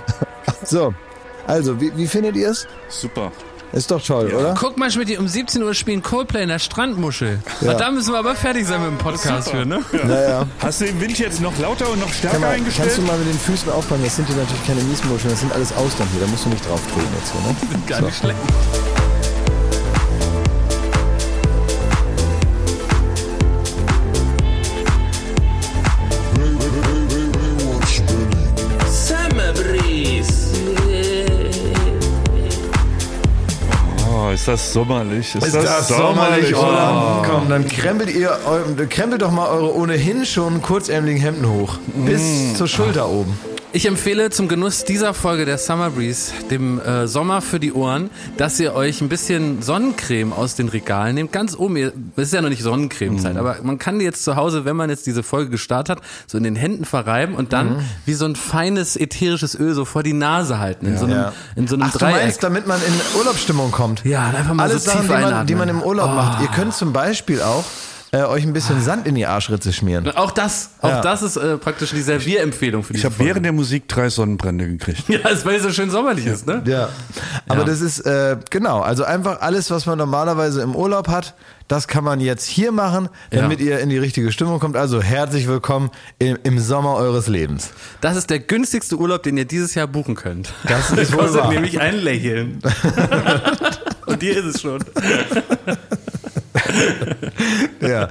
so, 0.64 0.94
also, 1.46 1.80
wie, 1.80 1.96
wie 1.96 2.06
findet 2.06 2.36
ihr 2.36 2.50
es? 2.50 2.66
Super. 2.88 3.32
Ist 3.72 3.90
doch 3.90 4.00
toll, 4.00 4.32
oder? 4.32 4.54
Guck 4.56 4.76
mal, 4.76 4.88
Schmidt, 4.88 5.18
um 5.18 5.26
17 5.26 5.60
Uhr 5.60 5.74
spielen 5.74 6.00
Coldplay 6.00 6.44
in 6.44 6.48
der 6.48 6.60
Strandmuschel. 6.60 7.40
Ja. 7.60 7.72
Und 7.72 7.80
da 7.80 7.90
müssen 7.90 8.12
wir 8.12 8.20
aber 8.20 8.36
fertig 8.36 8.66
sein 8.66 8.80
mit 8.80 8.90
dem 8.92 8.98
Podcast 8.98 9.50
für, 9.50 9.66
ne? 9.66 9.80
Naja. 10.04 10.46
Hast 10.60 10.80
du 10.80 10.84
den 10.84 11.00
Wind 11.00 11.18
jetzt 11.18 11.40
noch 11.40 11.58
lauter 11.58 11.90
und 11.90 11.98
noch 11.98 12.06
Kann 12.06 12.14
stärker 12.14 12.38
mal, 12.38 12.50
eingestellt? 12.50 12.90
kannst 12.90 12.98
du 12.98 13.02
mal 13.02 13.18
mit 13.18 13.26
den 13.26 13.38
Füßen 13.38 13.72
aufpassen? 13.72 14.04
Das 14.04 14.14
sind 14.14 14.28
hier 14.28 14.36
natürlich 14.36 14.66
keine 14.66 14.80
Miesmuscheln, 14.82 15.30
das 15.30 15.40
sind 15.40 15.52
alles 15.52 15.72
Austern 15.72 16.06
hier. 16.12 16.20
Da 16.20 16.28
musst 16.28 16.44
du 16.44 16.50
nicht 16.50 16.68
drauf 16.68 16.80
treten 16.92 17.08
jetzt 17.18 17.32
hier, 17.32 17.40
ne? 17.40 17.82
Gar 17.88 18.02
nicht 18.02 18.16
schlecht. 18.16 18.93
Ist 34.44 35.54
das 35.54 35.88
sommerlich? 35.88 36.50
Ist, 36.50 36.58
Oh. 36.58 36.66
oder? 36.66 37.22
Komm, 37.28 37.48
dann 37.48 37.66
krempelt 37.68 38.10
ihr, 38.14 38.36
krempelt 38.88 39.22
doch 39.22 39.30
mal 39.30 39.48
eure 39.48 39.74
ohnehin 39.74 40.26
schon 40.26 40.60
kurzärmeligen 40.62 41.20
Hemden 41.20 41.48
hoch. 41.48 41.78
Bis 42.06 42.54
zur 42.56 42.68
Schulter 42.68 43.08
oben. 43.08 43.38
Ich 43.76 43.86
empfehle 43.86 44.30
zum 44.30 44.46
Genuss 44.46 44.84
dieser 44.84 45.14
Folge 45.14 45.44
der 45.44 45.58
Summer 45.58 45.90
Breeze, 45.90 46.30
dem 46.48 46.78
äh, 46.80 47.08
Sommer 47.08 47.42
für 47.42 47.58
die 47.58 47.72
Ohren, 47.72 48.08
dass 48.36 48.60
ihr 48.60 48.72
euch 48.72 49.00
ein 49.00 49.08
bisschen 49.08 49.62
Sonnencreme 49.62 50.32
aus 50.32 50.54
den 50.54 50.68
Regalen 50.68 51.16
nehmt. 51.16 51.32
Ganz 51.32 51.56
oben, 51.58 51.76
ihr- 51.76 51.92
es 52.14 52.28
ist 52.28 52.34
ja 52.34 52.40
noch 52.40 52.50
nicht 52.50 52.62
Sonnencremezeit, 52.62 53.36
aber 53.36 53.56
man 53.64 53.80
kann 53.80 53.98
die 53.98 54.04
jetzt 54.04 54.22
zu 54.22 54.36
Hause, 54.36 54.64
wenn 54.64 54.76
man 54.76 54.90
jetzt 54.90 55.08
diese 55.08 55.24
Folge 55.24 55.50
gestartet 55.50 55.96
hat, 55.96 56.04
so 56.28 56.38
in 56.38 56.44
den 56.44 56.54
Händen 56.54 56.84
verreiben 56.84 57.34
und 57.34 57.52
dann 57.52 57.84
wie 58.06 58.14
so 58.14 58.26
ein 58.26 58.36
feines 58.36 58.94
ätherisches 58.96 59.58
Öl 59.58 59.74
so 59.74 59.84
vor 59.84 60.04
die 60.04 60.12
Nase 60.12 60.60
halten, 60.60 60.86
in 60.86 60.96
so 60.96 61.06
einem, 61.06 61.16
Ja. 61.16 61.32
in 61.56 61.66
so 61.66 61.74
einem 61.74 61.86
Ach, 61.88 61.92
du 61.92 61.98
Dreieck. 61.98 62.14
meinst, 62.14 62.44
damit 62.44 62.68
man 62.68 62.78
in 62.80 63.18
Urlaubsstimmung 63.18 63.72
kommt? 63.72 64.04
Ja, 64.04 64.28
einfach 64.28 64.54
mal 64.54 64.62
Alles 64.62 64.84
so 64.84 64.90
Sachen, 64.92 65.08
tief 65.08 65.16
die 65.16 65.22
man, 65.24 65.46
die 65.48 65.54
man 65.56 65.68
im 65.68 65.82
Urlaub 65.82 66.10
Oh. 66.12 66.14
macht. 66.14 66.42
Ihr 66.42 66.48
könnt 66.48 66.74
zum 66.74 66.92
Beispiel 66.92 67.42
auch 67.42 67.64
äh, 68.14 68.22
euch 68.24 68.44
ein 68.44 68.52
bisschen 68.52 68.80
Sand 68.80 69.06
in 69.06 69.14
die 69.16 69.26
Arschritze 69.26 69.72
schmieren. 69.72 70.08
Auch 70.16 70.30
das, 70.30 70.70
auch 70.80 70.88
Ja. 70.88 71.00
das 71.00 71.22
ist 71.22 71.36
äh, 71.36 71.58
praktisch 71.58 71.90
die 71.90 72.00
Servierempfehlung 72.00 72.82
für 72.84 72.92
die 72.92 73.00
Ich 73.00 73.04
habe 73.04 73.18
während 73.18 73.44
der 73.44 73.52
Musik 73.52 73.88
drei 73.88 74.08
Sonnenbrände 74.08 74.66
gekriegt. 74.68 75.02
Ja, 75.08 75.18
das 75.18 75.44
weil 75.44 75.56
es 75.56 75.62
so 75.64 75.70
schön 75.72 75.90
sommerlich 75.90 76.26
ist, 76.26 76.46
ne? 76.46 76.62
Ja, 76.66 76.88
aber 77.48 77.60
Ja. 77.60 77.64
das 77.66 77.80
ist, 77.80 78.00
äh, 78.00 78.36
genau, 78.50 78.80
also 78.80 79.04
einfach 79.04 79.40
alles, 79.40 79.70
was 79.70 79.86
man 79.86 79.98
normalerweise 79.98 80.62
im 80.62 80.74
Urlaub 80.76 81.08
hat, 81.08 81.34
das 81.66 81.88
kann 81.88 82.04
man 82.04 82.20
jetzt 82.20 82.44
hier 82.46 82.72
machen, 82.72 83.08
damit 83.30 83.58
ihr 83.60 83.78
in 83.80 83.88
die 83.88 83.96
richtige 83.98 84.30
Stimmung 84.32 84.60
kommt. 84.60 84.76
Also 84.76 85.00
herzlich 85.02 85.48
willkommen 85.48 85.90
im, 86.18 86.38
im 86.44 86.58
Sommer 86.58 86.94
eures 86.94 87.26
Lebens. 87.26 87.70
Das 88.02 88.16
ist 88.16 88.28
der 88.30 88.38
günstigste 88.38 88.96
Urlaub, 88.96 89.22
den 89.22 89.36
ihr 89.38 89.46
dieses 89.46 89.74
Jahr 89.74 89.86
buchen 89.86 90.14
könnt. 90.14 90.52
Das 90.68 90.90
ist 90.90 91.12
wohl 91.14 91.32
wahr. 91.34 91.48
nämlich 91.50 91.80
ein 91.80 91.96
Lächeln. 91.98 92.58
Und 94.06 94.22
hier 94.22 94.36
ist 94.44 94.56
es 94.56 94.60
schon. 94.60 94.84
Ja, 97.80 98.08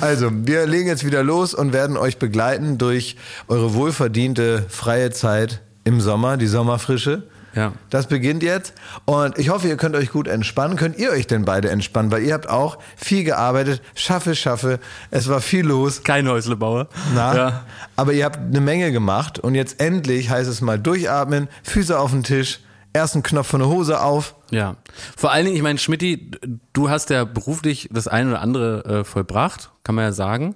also 0.00 0.30
wir 0.32 0.66
legen 0.66 0.86
jetzt 0.88 1.04
wieder 1.04 1.22
los 1.22 1.54
und 1.54 1.72
werden 1.72 1.96
euch 1.96 2.18
begleiten 2.18 2.78
durch 2.78 3.16
eure 3.48 3.74
wohlverdiente 3.74 4.64
freie 4.68 5.10
Zeit 5.10 5.62
im 5.84 6.00
Sommer, 6.00 6.36
die 6.36 6.46
Sommerfrische. 6.46 7.24
Ja. 7.54 7.72
Das 7.88 8.06
beginnt 8.06 8.42
jetzt 8.42 8.74
und 9.06 9.38
ich 9.38 9.48
hoffe, 9.48 9.66
ihr 9.66 9.78
könnt 9.78 9.96
euch 9.96 10.10
gut 10.12 10.28
entspannen. 10.28 10.76
Könnt 10.76 10.98
ihr 10.98 11.10
euch 11.10 11.26
denn 11.26 11.46
beide 11.46 11.70
entspannen? 11.70 12.12
Weil 12.12 12.22
ihr 12.22 12.34
habt 12.34 12.50
auch 12.50 12.76
viel 12.96 13.24
gearbeitet, 13.24 13.80
schaffe, 13.94 14.34
schaffe. 14.36 14.78
Es 15.10 15.28
war 15.28 15.40
viel 15.40 15.64
los. 15.66 16.02
Kein 16.02 16.28
Häuslebauer. 16.28 16.88
Na, 17.14 17.34
Ja. 17.36 17.64
aber 17.96 18.12
ihr 18.12 18.26
habt 18.26 18.38
eine 18.38 18.60
Menge 18.60 18.92
gemacht 18.92 19.38
und 19.38 19.54
jetzt 19.54 19.80
endlich 19.80 20.28
heißt 20.28 20.50
es 20.50 20.60
mal 20.60 20.78
durchatmen, 20.78 21.48
Füße 21.62 21.98
auf 21.98 22.10
den 22.10 22.24
Tisch, 22.24 22.60
ersten 22.96 23.22
Knopf 23.22 23.46
von 23.48 23.60
der 23.60 23.68
Hose 23.68 24.00
auf. 24.00 24.34
Ja. 24.50 24.76
Vor 25.16 25.30
allen 25.32 25.44
Dingen, 25.44 25.56
ich 25.56 25.62
meine, 25.62 25.78
Schmidti, 25.78 26.30
du 26.72 26.90
hast 26.90 27.10
ja 27.10 27.24
beruflich 27.24 27.88
das 27.92 28.08
eine 28.08 28.30
oder 28.30 28.40
andere 28.40 28.84
äh, 29.00 29.04
vollbracht, 29.04 29.70
kann 29.84 29.94
man 29.94 30.04
ja 30.04 30.12
sagen. 30.12 30.54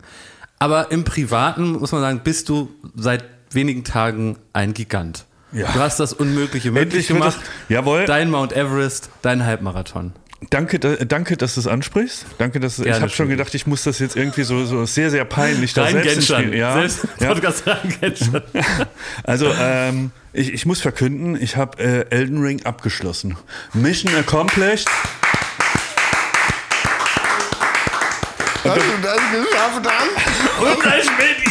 Aber 0.59 0.91
im 0.91 1.05
Privaten, 1.05 1.73
muss 1.73 1.93
man 1.93 2.01
sagen, 2.01 2.21
bist 2.25 2.49
du 2.49 2.69
seit 2.97 3.25
wenigen 3.51 3.85
Tagen 3.85 4.37
ein 4.53 4.75
Gigant. 4.75 5.25
Ja. 5.53 5.73
Du 5.73 5.81
hast 5.81 5.99
das 5.99 6.13
Unmögliche 6.13 6.71
möglich 6.71 6.85
Endlich 6.85 7.09
gemacht. 7.09 7.39
es- 7.43 7.71
Jawohl. 7.71 8.05
Dein 8.05 8.31
Mount 8.31 8.53
Everest, 8.53 9.11
dein 9.23 9.45
Halbmarathon. 9.45 10.13
Danke, 10.49 10.79
da, 10.79 10.97
danke, 10.97 11.37
dass 11.37 11.55
du 11.55 11.61
es 11.61 11.67
ansprichst. 11.67 12.25
Danke, 12.39 12.61
dass 12.61 12.79
ich 12.79 12.85
Gerne, 12.85 13.01
habe 13.03 13.11
schon 13.11 13.29
gedacht, 13.29 13.55
ich 13.55 13.67
muss 13.67 13.83
das 13.85 13.99
jetzt 13.99 14.17
irgendwie 14.17 14.43
so, 14.43 14.65
so 14.65 14.87
sehr, 14.87 15.11
sehr 15.11 15.27
peinlich 15.27 15.75
da 15.75 15.87
selbst 15.91 16.27
Spiel- 16.33 16.55
Ja, 16.55 16.73
Selbst 16.75 17.07
ja. 17.21 17.29
Podcast 17.35 17.67
rein 17.67 17.95
Genscher. 18.01 18.43
Also 19.25 19.53
ähm, 19.61 20.13
ich, 20.33 20.53
ich 20.55 20.65
muss 20.65 20.81
verkünden, 20.81 21.37
ich 21.41 21.57
habe 21.57 21.79
äh, 21.83 22.07
Elden 22.11 22.41
Ring 22.43 22.65
abgeschlossen. 22.65 23.37
Mission 23.75 24.15
accomplished. 24.15 24.89
Hast 28.65 28.77
du 28.77 29.03
das 29.03 29.17
geschafft 29.17 29.85
dann? 29.85 30.67
Unser 30.75 31.03
Schmidti 31.03 31.50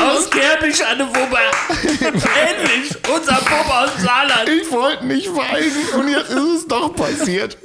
aus 0.00 0.30
Kerpisch 0.30 0.82
an 0.82 0.98
der 0.98 1.08
Wupper. 1.08 1.50
Endlich, 1.92 2.96
unser 3.14 3.36
Pop 3.36 3.70
aus 3.70 3.90
Saarland. 4.02 4.48
Ich 4.48 4.70
wollte 4.70 5.06
nicht 5.06 5.28
weinen 5.34 5.88
und 6.00 6.08
jetzt 6.08 6.30
ist 6.30 6.36
es 6.36 6.68
doch 6.68 6.94
passiert. 6.94 7.56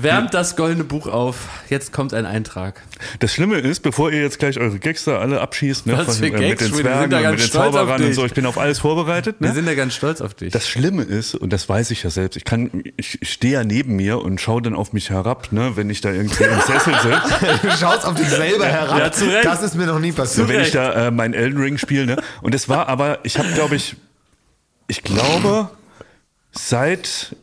Wärmt 0.00 0.32
das 0.32 0.54
goldene 0.56 0.84
Buch 0.84 1.06
auf. 1.08 1.48
Jetzt 1.68 1.92
kommt 1.92 2.14
ein 2.14 2.24
Eintrag. 2.24 2.82
Das 3.18 3.32
Schlimme 3.34 3.58
ist, 3.58 3.80
bevor 3.80 4.12
ihr 4.12 4.20
jetzt 4.22 4.38
gleich 4.38 4.58
eure 4.58 4.78
Gags 4.78 5.04
da 5.04 5.18
alle 5.18 5.40
abschießt, 5.40 5.86
ne, 5.86 5.98
Was 5.98 6.18
für 6.18 6.26
äh, 6.26 6.30
mit 6.30 6.40
den? 6.40 6.48
Wir 6.50 6.56
Zwergen 6.58 7.10
da 7.10 7.16
und 7.18 7.22
ganz 7.24 7.32
mit 7.42 7.48
den 7.48 7.52
Zauberern 7.52 8.02
und 8.04 8.12
so, 8.14 8.24
ich 8.24 8.32
bin 8.34 8.46
auf 8.46 8.58
alles 8.58 8.78
vorbereitet. 8.78 9.36
Wir 9.40 9.48
Ne? 9.48 9.54
sind 9.54 9.66
ja 9.66 9.74
ganz 9.74 9.94
stolz 9.94 10.20
auf 10.20 10.34
dich. 10.34 10.52
Das 10.52 10.68
Schlimme 10.68 11.02
ist, 11.02 11.34
und 11.34 11.52
das 11.52 11.68
weiß 11.68 11.90
ich 11.90 12.02
ja 12.04 12.10
selbst, 12.10 12.36
ich 12.36 12.44
kann, 12.44 12.70
ich, 12.96 13.20
ich 13.20 13.32
stehe 13.32 13.54
ja 13.54 13.64
neben 13.64 13.96
mir 13.96 14.20
und 14.20 14.40
schaue 14.40 14.62
dann 14.62 14.74
auf 14.74 14.92
mich 14.92 15.10
herab, 15.10 15.52
ne, 15.52 15.72
wenn 15.74 15.90
ich 15.90 16.00
da 16.00 16.12
irgendwie 16.12 16.44
im 16.44 16.60
Sessel 16.60 16.94
sitze. 16.94 17.58
Du 17.62 17.70
schaust 17.72 18.06
auf 18.06 18.14
dich 18.14 18.28
selber 18.28 18.66
herab. 18.66 18.98
Ja, 18.98 19.12
zu 19.12 19.24
Recht. 19.24 19.44
Das 19.44 19.62
ist 19.62 19.74
mir 19.74 19.86
noch 19.86 19.98
nie 19.98 20.12
passiert. 20.12 20.46
So, 20.46 20.52
wenn 20.52 20.60
ich 20.62 20.70
da 20.70 21.08
äh, 21.08 21.10
mein 21.10 21.34
Elden 21.34 21.60
Ring 21.60 21.76
spiele. 21.76 22.06
Ne? 22.06 22.16
Und 22.40 22.54
es 22.54 22.68
war 22.68 22.88
aber, 22.88 23.18
ich 23.24 23.38
habe, 23.38 23.48
glaube 23.52 23.74
ich, 23.76 23.96
ich 24.86 25.02
glaube, 25.02 25.70
seit, 26.52 27.34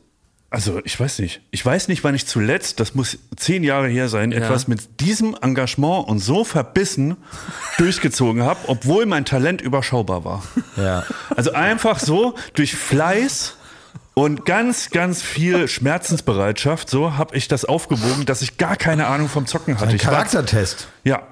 also 0.56 0.80
ich 0.86 0.98
weiß 0.98 1.20
nicht, 1.20 1.42
ich 1.52 1.66
weiß 1.66 1.90
nicht, 1.90 2.06
wann 2.06 2.16
ich 2.16 2.26
zuletzt, 2.26 2.80
das 2.80 2.96
muss 2.96 3.18
zehn 3.36 3.62
Jahre 3.64 3.90
her 3.90 4.08
sein, 4.08 4.32
etwas 4.32 4.70
mit 4.70 5.02
diesem 5.02 5.36
Engagement 5.42 6.08
und 6.08 6.20
so 6.20 6.46
verbissen 6.46 7.18
durchgezogen 7.78 8.44
habe, 8.44 8.62
obwohl 8.68 9.06
mein 9.06 9.26
Talent 9.26 9.62
überschaubar 9.62 10.24
war. 10.24 10.44
Ja. 10.78 11.04
Also 11.36 11.52
einfach 11.52 12.00
so 12.00 12.36
durch 12.54 12.74
Fleiß 12.76 13.58
und 14.14 14.46
ganz, 14.46 14.92
ganz 14.92 15.22
viel 15.22 15.68
Schmerzensbereitschaft, 15.68 16.90
so 16.90 17.18
habe 17.18 17.36
ich 17.36 17.50
das 17.50 17.66
aufgewogen, 17.66 18.26
dass 18.26 18.42
ich 18.42 18.58
gar 18.58 18.78
keine 18.78 19.08
Ahnung 19.08 19.28
vom 19.28 19.48
Zocken 19.48 19.76
hatte. 19.76 19.90
Ein 19.90 19.96
Ich 19.98 20.06
war 20.06 20.14
Charaktertest. 20.14 20.88
ja. 21.04 21.24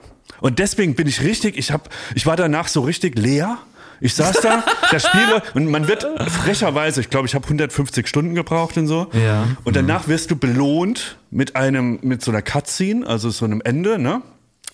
Und 0.42 0.60
deswegen 0.60 0.96
bin 0.96 1.08
ich 1.08 1.22
richtig, 1.22 1.58
ich 1.58 1.72
hab, 1.72 1.88
ich 2.16 2.26
war 2.26 2.36
danach 2.36 2.68
so 2.68 2.82
richtig 2.82 3.18
leer. 3.18 3.60
Ich 4.04 4.16
saß 4.16 4.42
da, 4.42 4.64
das 4.92 5.08
Spiel 5.08 5.42
und 5.54 5.72
man 5.72 5.88
wird 5.88 6.06
frecherweise, 6.30 7.00
ich 7.00 7.10
glaube, 7.10 7.26
ich 7.26 7.36
habe 7.36 7.46
150 7.46 8.06
Stunden 8.06 8.36
gebraucht 8.36 8.78
und 8.78 8.86
so. 8.86 9.08
Ja. 9.14 9.48
Und 9.64 9.78
danach 9.78 10.10
wirst 10.10 10.30
du 10.30 10.36
belohnt 10.36 11.18
mit 11.32 11.56
einem, 11.56 12.00
mit 12.02 12.22
so 12.22 12.30
einer 12.32 12.42
Cutscene, 12.42 13.08
also 13.08 13.30
so 13.30 13.46
einem 13.46 13.62
Ende, 13.64 13.98
ne? 13.98 14.22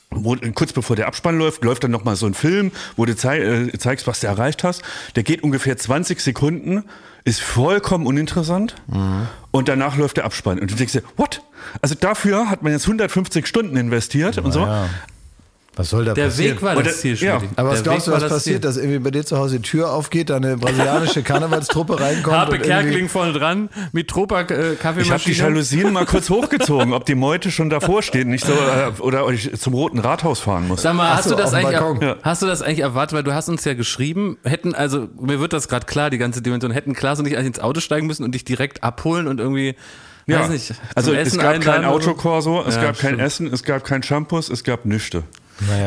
Wo, 0.09 0.35
kurz 0.55 0.73
bevor 0.73 0.95
der 0.95 1.05
Abspann 1.05 1.37
läuft, 1.37 1.63
läuft 1.63 1.83
dann 1.83 1.91
noch 1.91 2.03
mal 2.03 2.15
so 2.15 2.25
ein 2.25 2.33
Film, 2.33 2.71
wo 2.95 3.05
du 3.05 3.15
zei 3.15 3.37
äh, 3.39 3.77
zeigst, 3.77 4.07
was 4.07 4.21
du 4.21 4.25
erreicht 4.27 4.63
hast. 4.63 4.81
Der 5.15 5.21
geht 5.21 5.43
ungefähr 5.43 5.77
20 5.77 6.19
Sekunden, 6.19 6.83
ist 7.23 7.41
vollkommen 7.41 8.07
uninteressant 8.07 8.73
und 9.51 9.67
danach 9.69 9.95
läuft 9.97 10.17
der 10.17 10.25
Abspann. 10.25 10.57
Und 10.57 10.71
du 10.71 10.75
denkst 10.75 10.93
dir, 10.93 11.03
what? 11.17 11.43
Also 11.83 11.93
dafür 11.93 12.49
hat 12.49 12.63
man 12.63 12.71
jetzt 12.71 12.85
150 12.85 13.45
Stunden 13.45 13.77
investiert 13.77 14.39
und 14.39 14.51
so. 14.51 14.61
ja. 14.61 14.89
Was 15.79 15.91
soll 15.91 16.03
da 16.03 16.13
Der 16.13 16.25
passieren? 16.25 16.57
Weg 16.57 16.61
war 16.61 16.75
Oder- 16.75 16.83
das 16.83 16.99
Ziel, 16.99 17.15
ja. 17.15 17.41
Aber 17.55 17.69
was 17.69 17.75
Der 17.75 17.83
glaubst 17.83 18.07
du, 18.07 18.11
Weg 18.11 18.15
was 18.17 18.21
war 18.23 18.29
das 18.29 18.37
passiert, 18.39 18.55
Ziel. 18.55 18.59
dass 18.59 18.75
irgendwie 18.75 18.99
bei 18.99 19.11
dir 19.11 19.25
zu 19.25 19.37
Hause 19.37 19.55
die 19.59 19.61
Tür 19.61 19.93
aufgeht, 19.93 20.29
da 20.29 20.35
eine 20.35 20.57
brasilianische 20.57 21.23
Karnevalstruppe 21.23 21.97
reinkommt? 22.01 22.35
Harpe 22.35 22.59
Kerkeling 22.59 23.07
vorne 23.07 23.31
dran, 23.31 23.69
mit 23.93 24.09
Tropa 24.09 24.41
äh, 24.41 24.75
Kaffeemaschine. 24.75 25.01
Ich 25.05 25.11
habe 25.11 25.23
die 25.23 25.31
Jalousien 25.31 25.93
mal 25.93 26.05
kurz 26.05 26.29
hochgezogen, 26.29 26.91
ob 26.91 27.05
die 27.05 27.15
Meute 27.15 27.49
schon 27.49 27.69
davor 27.69 28.03
steht, 28.03 28.27
nicht 28.27 28.45
so 28.45 28.51
äh, 28.51 28.91
oder 28.99 29.25
ich 29.29 29.57
zum 29.57 29.73
Roten 29.73 29.99
Rathaus 29.99 30.41
fahren 30.41 30.67
muss. 30.67 30.81
Sag 30.81 30.95
mal, 30.95 31.15
hast 31.15 31.29
so, 31.29 31.35
du 31.37 31.41
das 31.41 31.53
eigentlich. 31.53 31.79
Ja. 32.01 32.17
hast 32.23 32.41
du 32.41 32.45
das 32.47 32.61
eigentlich 32.61 32.79
erwartet, 32.79 33.15
weil 33.15 33.23
du 33.23 33.33
hast 33.33 33.47
uns 33.47 33.63
ja 33.63 33.73
geschrieben, 33.73 34.37
hätten 34.43 34.75
also 34.75 35.07
mir 35.17 35.39
wird 35.39 35.53
das 35.53 35.69
gerade 35.69 35.85
klar, 35.85 36.09
die 36.09 36.17
ganze 36.17 36.41
Dimension, 36.41 36.71
hätten 36.71 36.93
Klaas 36.93 37.19
und 37.19 37.25
ich 37.25 37.35
eigentlich 37.37 37.47
ins 37.47 37.59
Auto 37.61 37.79
steigen 37.79 38.05
müssen 38.05 38.25
und 38.25 38.33
dich 38.35 38.43
direkt 38.43 38.83
abholen 38.83 39.29
und 39.29 39.39
irgendwie 39.39 39.75
Ja, 40.27 40.41
weiß 40.41 40.49
nicht. 40.49 40.73
also 40.93 41.13
es 41.13 41.37
gab 41.37 41.61
kein? 41.61 41.85
Autokorso, 41.85 42.65
es 42.67 42.75
Ja, 42.75 42.81
gab 42.83 42.99
kein 42.99 43.11
stimmt. 43.11 43.21
Essen, 43.21 43.47
es 43.53 43.63
gab 43.63 43.85
kein 43.85 44.03
Shampoos, 44.03 44.49
es 44.49 44.65
gab 44.65 44.83
nüchte. 44.83 45.23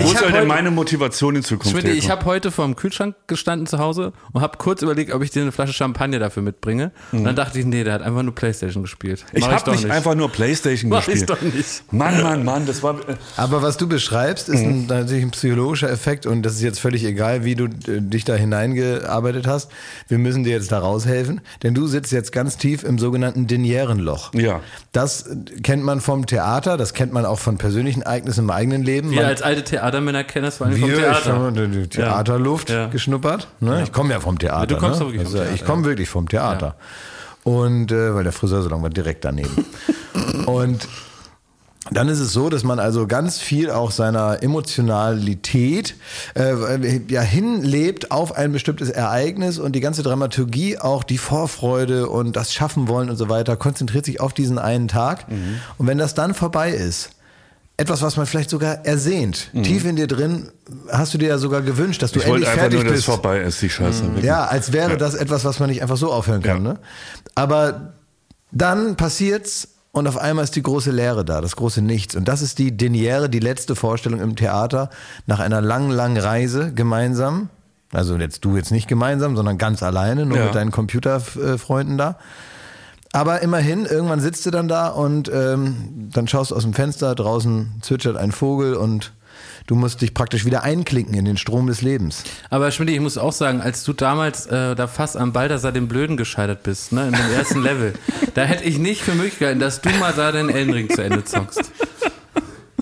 Ich 0.00 0.06
Wo 0.14 0.18
soll 0.18 0.32
denn 0.32 0.46
meine 0.46 0.70
Motivation 0.70 1.36
in 1.36 1.42
Zukunft 1.42 1.70
Schmidt, 1.78 1.88
ich 1.96 2.10
habe 2.10 2.24
heute 2.26 2.50
vor 2.50 2.64
dem 2.66 2.76
Kühlschrank 2.76 3.14
gestanden 3.26 3.66
zu 3.66 3.78
Hause 3.78 4.12
und 4.32 4.40
habe 4.42 4.58
kurz 4.58 4.82
überlegt, 4.82 5.12
ob 5.14 5.22
ich 5.22 5.30
dir 5.30 5.42
eine 5.42 5.52
Flasche 5.52 5.72
Champagner 5.72 6.18
dafür 6.18 6.42
mitbringe. 6.42 6.92
Und 7.12 7.24
dann 7.24 7.34
dachte 7.36 7.58
ich, 7.58 7.64
nee, 7.64 7.82
der 7.84 7.94
hat 7.94 8.02
einfach 8.02 8.22
nur 8.22 8.34
Playstation 8.34 8.82
gespielt. 8.82 9.24
Mhm. 9.32 9.38
Ich 9.38 9.44
Mach 9.44 9.52
habe 9.52 9.64
doch 9.64 9.72
nicht 9.72 9.90
einfach 9.90 10.14
nur 10.14 10.30
Playstation 10.30 10.90
Mach 10.90 11.00
ich 11.08 11.20
gespielt. 11.20 11.30
doch 11.30 11.40
nicht. 11.42 11.92
Mann, 11.92 12.22
Mann, 12.22 12.44
Mann, 12.44 12.66
das 12.66 12.82
war. 12.82 12.96
äh, 13.08 13.14
Aber 13.36 13.62
was 13.62 13.76
du 13.78 13.86
beschreibst, 13.88 14.48
ist 14.48 14.60
Mhm. 14.60 14.68
ein, 14.68 14.86
natürlich 14.86 15.22
ein 15.24 15.30
psychologischer 15.30 15.90
Effekt 15.90 16.26
und 16.26 16.42
das 16.42 16.54
ist 16.54 16.62
jetzt 16.62 16.78
völlig 16.80 17.04
egal, 17.04 17.44
wie 17.44 17.54
du 17.54 17.64
äh, 17.64 18.00
dich 18.00 18.24
da 18.24 18.34
hineingearbeitet 18.34 19.46
hast. 19.46 19.70
Wir 20.08 20.18
müssen 20.18 20.44
dir 20.44 20.50
jetzt 20.52 20.70
da 20.72 20.78
raushelfen, 20.80 21.40
denn 21.62 21.74
du 21.74 21.86
sitzt 21.86 22.12
jetzt 22.12 22.32
ganz 22.32 22.56
tief 22.56 22.84
im 22.84 22.98
sogenannten 22.98 23.46
Dinierenloch. 23.46 24.34
Ja. 24.34 24.60
Das 24.92 25.26
kennt 25.62 25.82
man 25.84 26.00
vom 26.00 26.26
Theater, 26.26 26.76
das 26.76 26.92
kennt 26.94 27.12
man 27.12 27.24
auch 27.24 27.38
von 27.38 27.58
persönlichen 27.58 28.02
Ereignissen 28.02 28.40
im 28.44 28.50
eigenen 28.50 28.82
Leben. 28.82 29.10
Wir 29.10 29.22
Man- 29.22 29.26
als 29.26 29.42
alte 29.42 29.61
Theatermänner 29.64 30.24
kennen 30.24 30.44
das 30.44 30.56
vor 30.58 30.66
allem 30.66 30.76
vom 30.78 30.88
wir, 30.88 30.96
ich 30.96 31.02
Theater. 31.02 31.32
habe 31.34 31.68
die 31.68 31.86
Theaterluft 31.88 32.70
Ja. 32.70 32.86
geschnuppert. 32.88 33.48
Ne? 33.60 33.82
Ich 33.82 33.92
komme 33.92 34.12
ja 34.12 34.20
vom 34.20 34.38
Theater. 34.38 34.66
du 34.66 34.76
kommst 34.76 35.00
ne? 35.00 35.06
doch 35.06 35.12
wirklich 35.12 35.22
vom 35.22 35.32
Also, 35.32 35.38
Theater, 35.38 35.54
Ich 35.54 35.64
komme 35.64 35.84
wirklich 35.84 36.08
vom 36.08 36.28
Theater. 36.28 36.76
Und 37.44 37.90
äh, 37.92 38.14
weil 38.14 38.24
der 38.24 38.32
Friseursalon 38.32 38.82
war 38.82 38.90
direkt 38.90 39.24
daneben. 39.24 39.64
Und 40.46 40.86
dann 41.90 42.08
ist 42.08 42.20
es 42.20 42.32
so, 42.32 42.48
dass 42.48 42.62
man 42.62 42.78
also 42.78 43.08
ganz 43.08 43.38
viel 43.40 43.68
auch 43.70 43.90
seiner 43.90 44.42
Emotionalität 44.42 45.96
äh, 46.34 47.00
ja 47.08 47.20
hinlebt 47.22 48.12
auf 48.12 48.36
ein 48.36 48.52
bestimmtes 48.52 48.88
Ereignis 48.88 49.58
und 49.58 49.72
die 49.72 49.80
ganze 49.80 50.04
Dramaturgie, 50.04 50.78
auch 50.78 51.02
die 51.02 51.18
Vorfreude 51.18 52.08
und 52.08 52.36
das 52.36 52.52
Schaffen 52.54 52.86
wollen 52.86 53.10
und 53.10 53.16
so 53.16 53.28
weiter, 53.28 53.56
konzentriert 53.56 54.04
sich 54.04 54.20
auf 54.20 54.32
diesen 54.32 54.58
einen 54.58 54.86
Tag. 54.88 55.28
Mhm. 55.28 55.56
Und 55.76 55.86
wenn 55.88 55.98
das 55.98 56.14
dann 56.14 56.34
vorbei 56.34 56.70
ist, 56.70 57.10
etwas, 57.82 58.00
was 58.02 58.16
man 58.16 58.26
vielleicht 58.26 58.50
sogar 58.50 58.84
ersehnt, 58.86 59.50
tief 59.62 59.84
in 59.84 59.96
dir 59.96 60.06
drin, 60.06 60.48
hast 60.90 61.12
du 61.14 61.18
dir 61.18 61.28
ja 61.28 61.38
sogar 61.38 61.60
gewünscht, 61.62 62.02
dass 62.02 62.12
du 62.12 62.18
Mhm. 62.18 62.24
Ich 62.24 62.30
endlich 62.30 62.48
einfach 62.48 62.60
fertig 62.62 62.78
nur, 62.78 62.84
dass 62.84 62.92
es 62.92 62.98
bist. 62.98 63.06
vorbei 63.06 63.40
ist, 63.40 63.60
die 63.62 63.68
Scheiße. 63.70 64.04
wirklich. 64.04 64.24
Ja, 64.24 64.44
als 64.46 64.72
wäre 64.72 64.96
das 64.96 65.14
etwas, 65.14 65.44
was 65.44 65.58
man 65.60 65.68
nicht 65.68 65.82
einfach 65.82 65.96
so 65.96 66.12
aufhören 66.12 66.42
kann. 66.42 66.64
Ja. 66.64 66.72
Ne? 66.72 66.78
Aber 67.34 67.92
dann 68.50 68.96
passiert's 68.96 69.68
und 69.92 70.06
auf 70.08 70.16
einmal 70.16 70.44
ist 70.44 70.56
die 70.56 70.62
große 70.62 70.90
Leere 70.90 71.24
da, 71.24 71.40
das 71.40 71.56
große 71.56 71.82
Nichts. 71.82 72.16
Und 72.16 72.26
das 72.26 72.40
ist 72.40 72.58
die 72.58 72.74
Deniere, 72.76 73.28
die 73.28 73.40
letzte 73.40 73.74
Vorstellung 73.76 74.20
im 74.20 74.36
Theater 74.36 74.88
nach 75.26 75.40
einer 75.40 75.60
langen, 75.60 75.90
langen 75.90 76.16
Reise 76.16 76.72
gemeinsam. 76.72 77.50
Also 77.92 78.16
jetzt 78.16 78.42
du 78.44 78.56
jetzt 78.56 78.70
nicht 78.70 78.88
gemeinsam, 78.88 79.36
sondern 79.36 79.58
ganz 79.58 79.82
alleine, 79.82 80.24
nur 80.24 80.38
Ja. 80.38 80.44
mit 80.46 80.54
deinen 80.54 80.70
Computerfreunden 80.70 81.98
da. 81.98 82.16
Aber 83.12 83.42
immerhin, 83.42 83.84
irgendwann 83.84 84.20
sitzt 84.20 84.46
du 84.46 84.50
dann 84.50 84.68
da 84.68 84.88
und 84.88 85.30
ähm, 85.32 86.08
dann 86.12 86.26
schaust 86.28 86.50
du 86.50 86.56
aus 86.56 86.62
dem 86.62 86.72
Fenster, 86.72 87.14
draußen 87.14 87.80
zwitschert 87.82 88.16
ein 88.16 88.32
Vogel 88.32 88.74
und 88.74 89.12
du 89.66 89.74
musst 89.74 90.00
dich 90.00 90.14
praktisch 90.14 90.46
wieder 90.46 90.62
einklinken 90.62 91.14
in 91.14 91.26
den 91.26 91.36
Strom 91.36 91.66
des 91.66 91.82
Lebens. 91.82 92.24
Aber 92.48 92.70
Schmidt, 92.70 92.88
ich 92.88 93.00
muss 93.00 93.18
auch 93.18 93.32
sagen, 93.32 93.60
als 93.60 93.84
du 93.84 93.92
damals 93.92 94.46
äh, 94.46 94.74
da 94.74 94.86
fast 94.86 95.18
am 95.18 95.34
Balthasar 95.34 95.72
dem 95.72 95.88
Blöden 95.88 96.16
gescheitert 96.16 96.62
bist, 96.62 96.92
ne, 96.92 97.08
in 97.08 97.12
dem 97.12 97.32
ersten 97.34 97.62
Level, 97.62 97.92
da 98.34 98.44
hätte 98.44 98.64
ich 98.64 98.78
nicht 98.78 99.02
für 99.02 99.14
möglich 99.14 99.38
gehalten, 99.38 99.60
dass 99.60 99.82
du 99.82 99.90
mal 100.00 100.14
da 100.14 100.32
den 100.32 100.48
Ellenring 100.48 100.88
zu 100.88 101.02
Ende 101.02 101.22
zockst. 101.24 101.70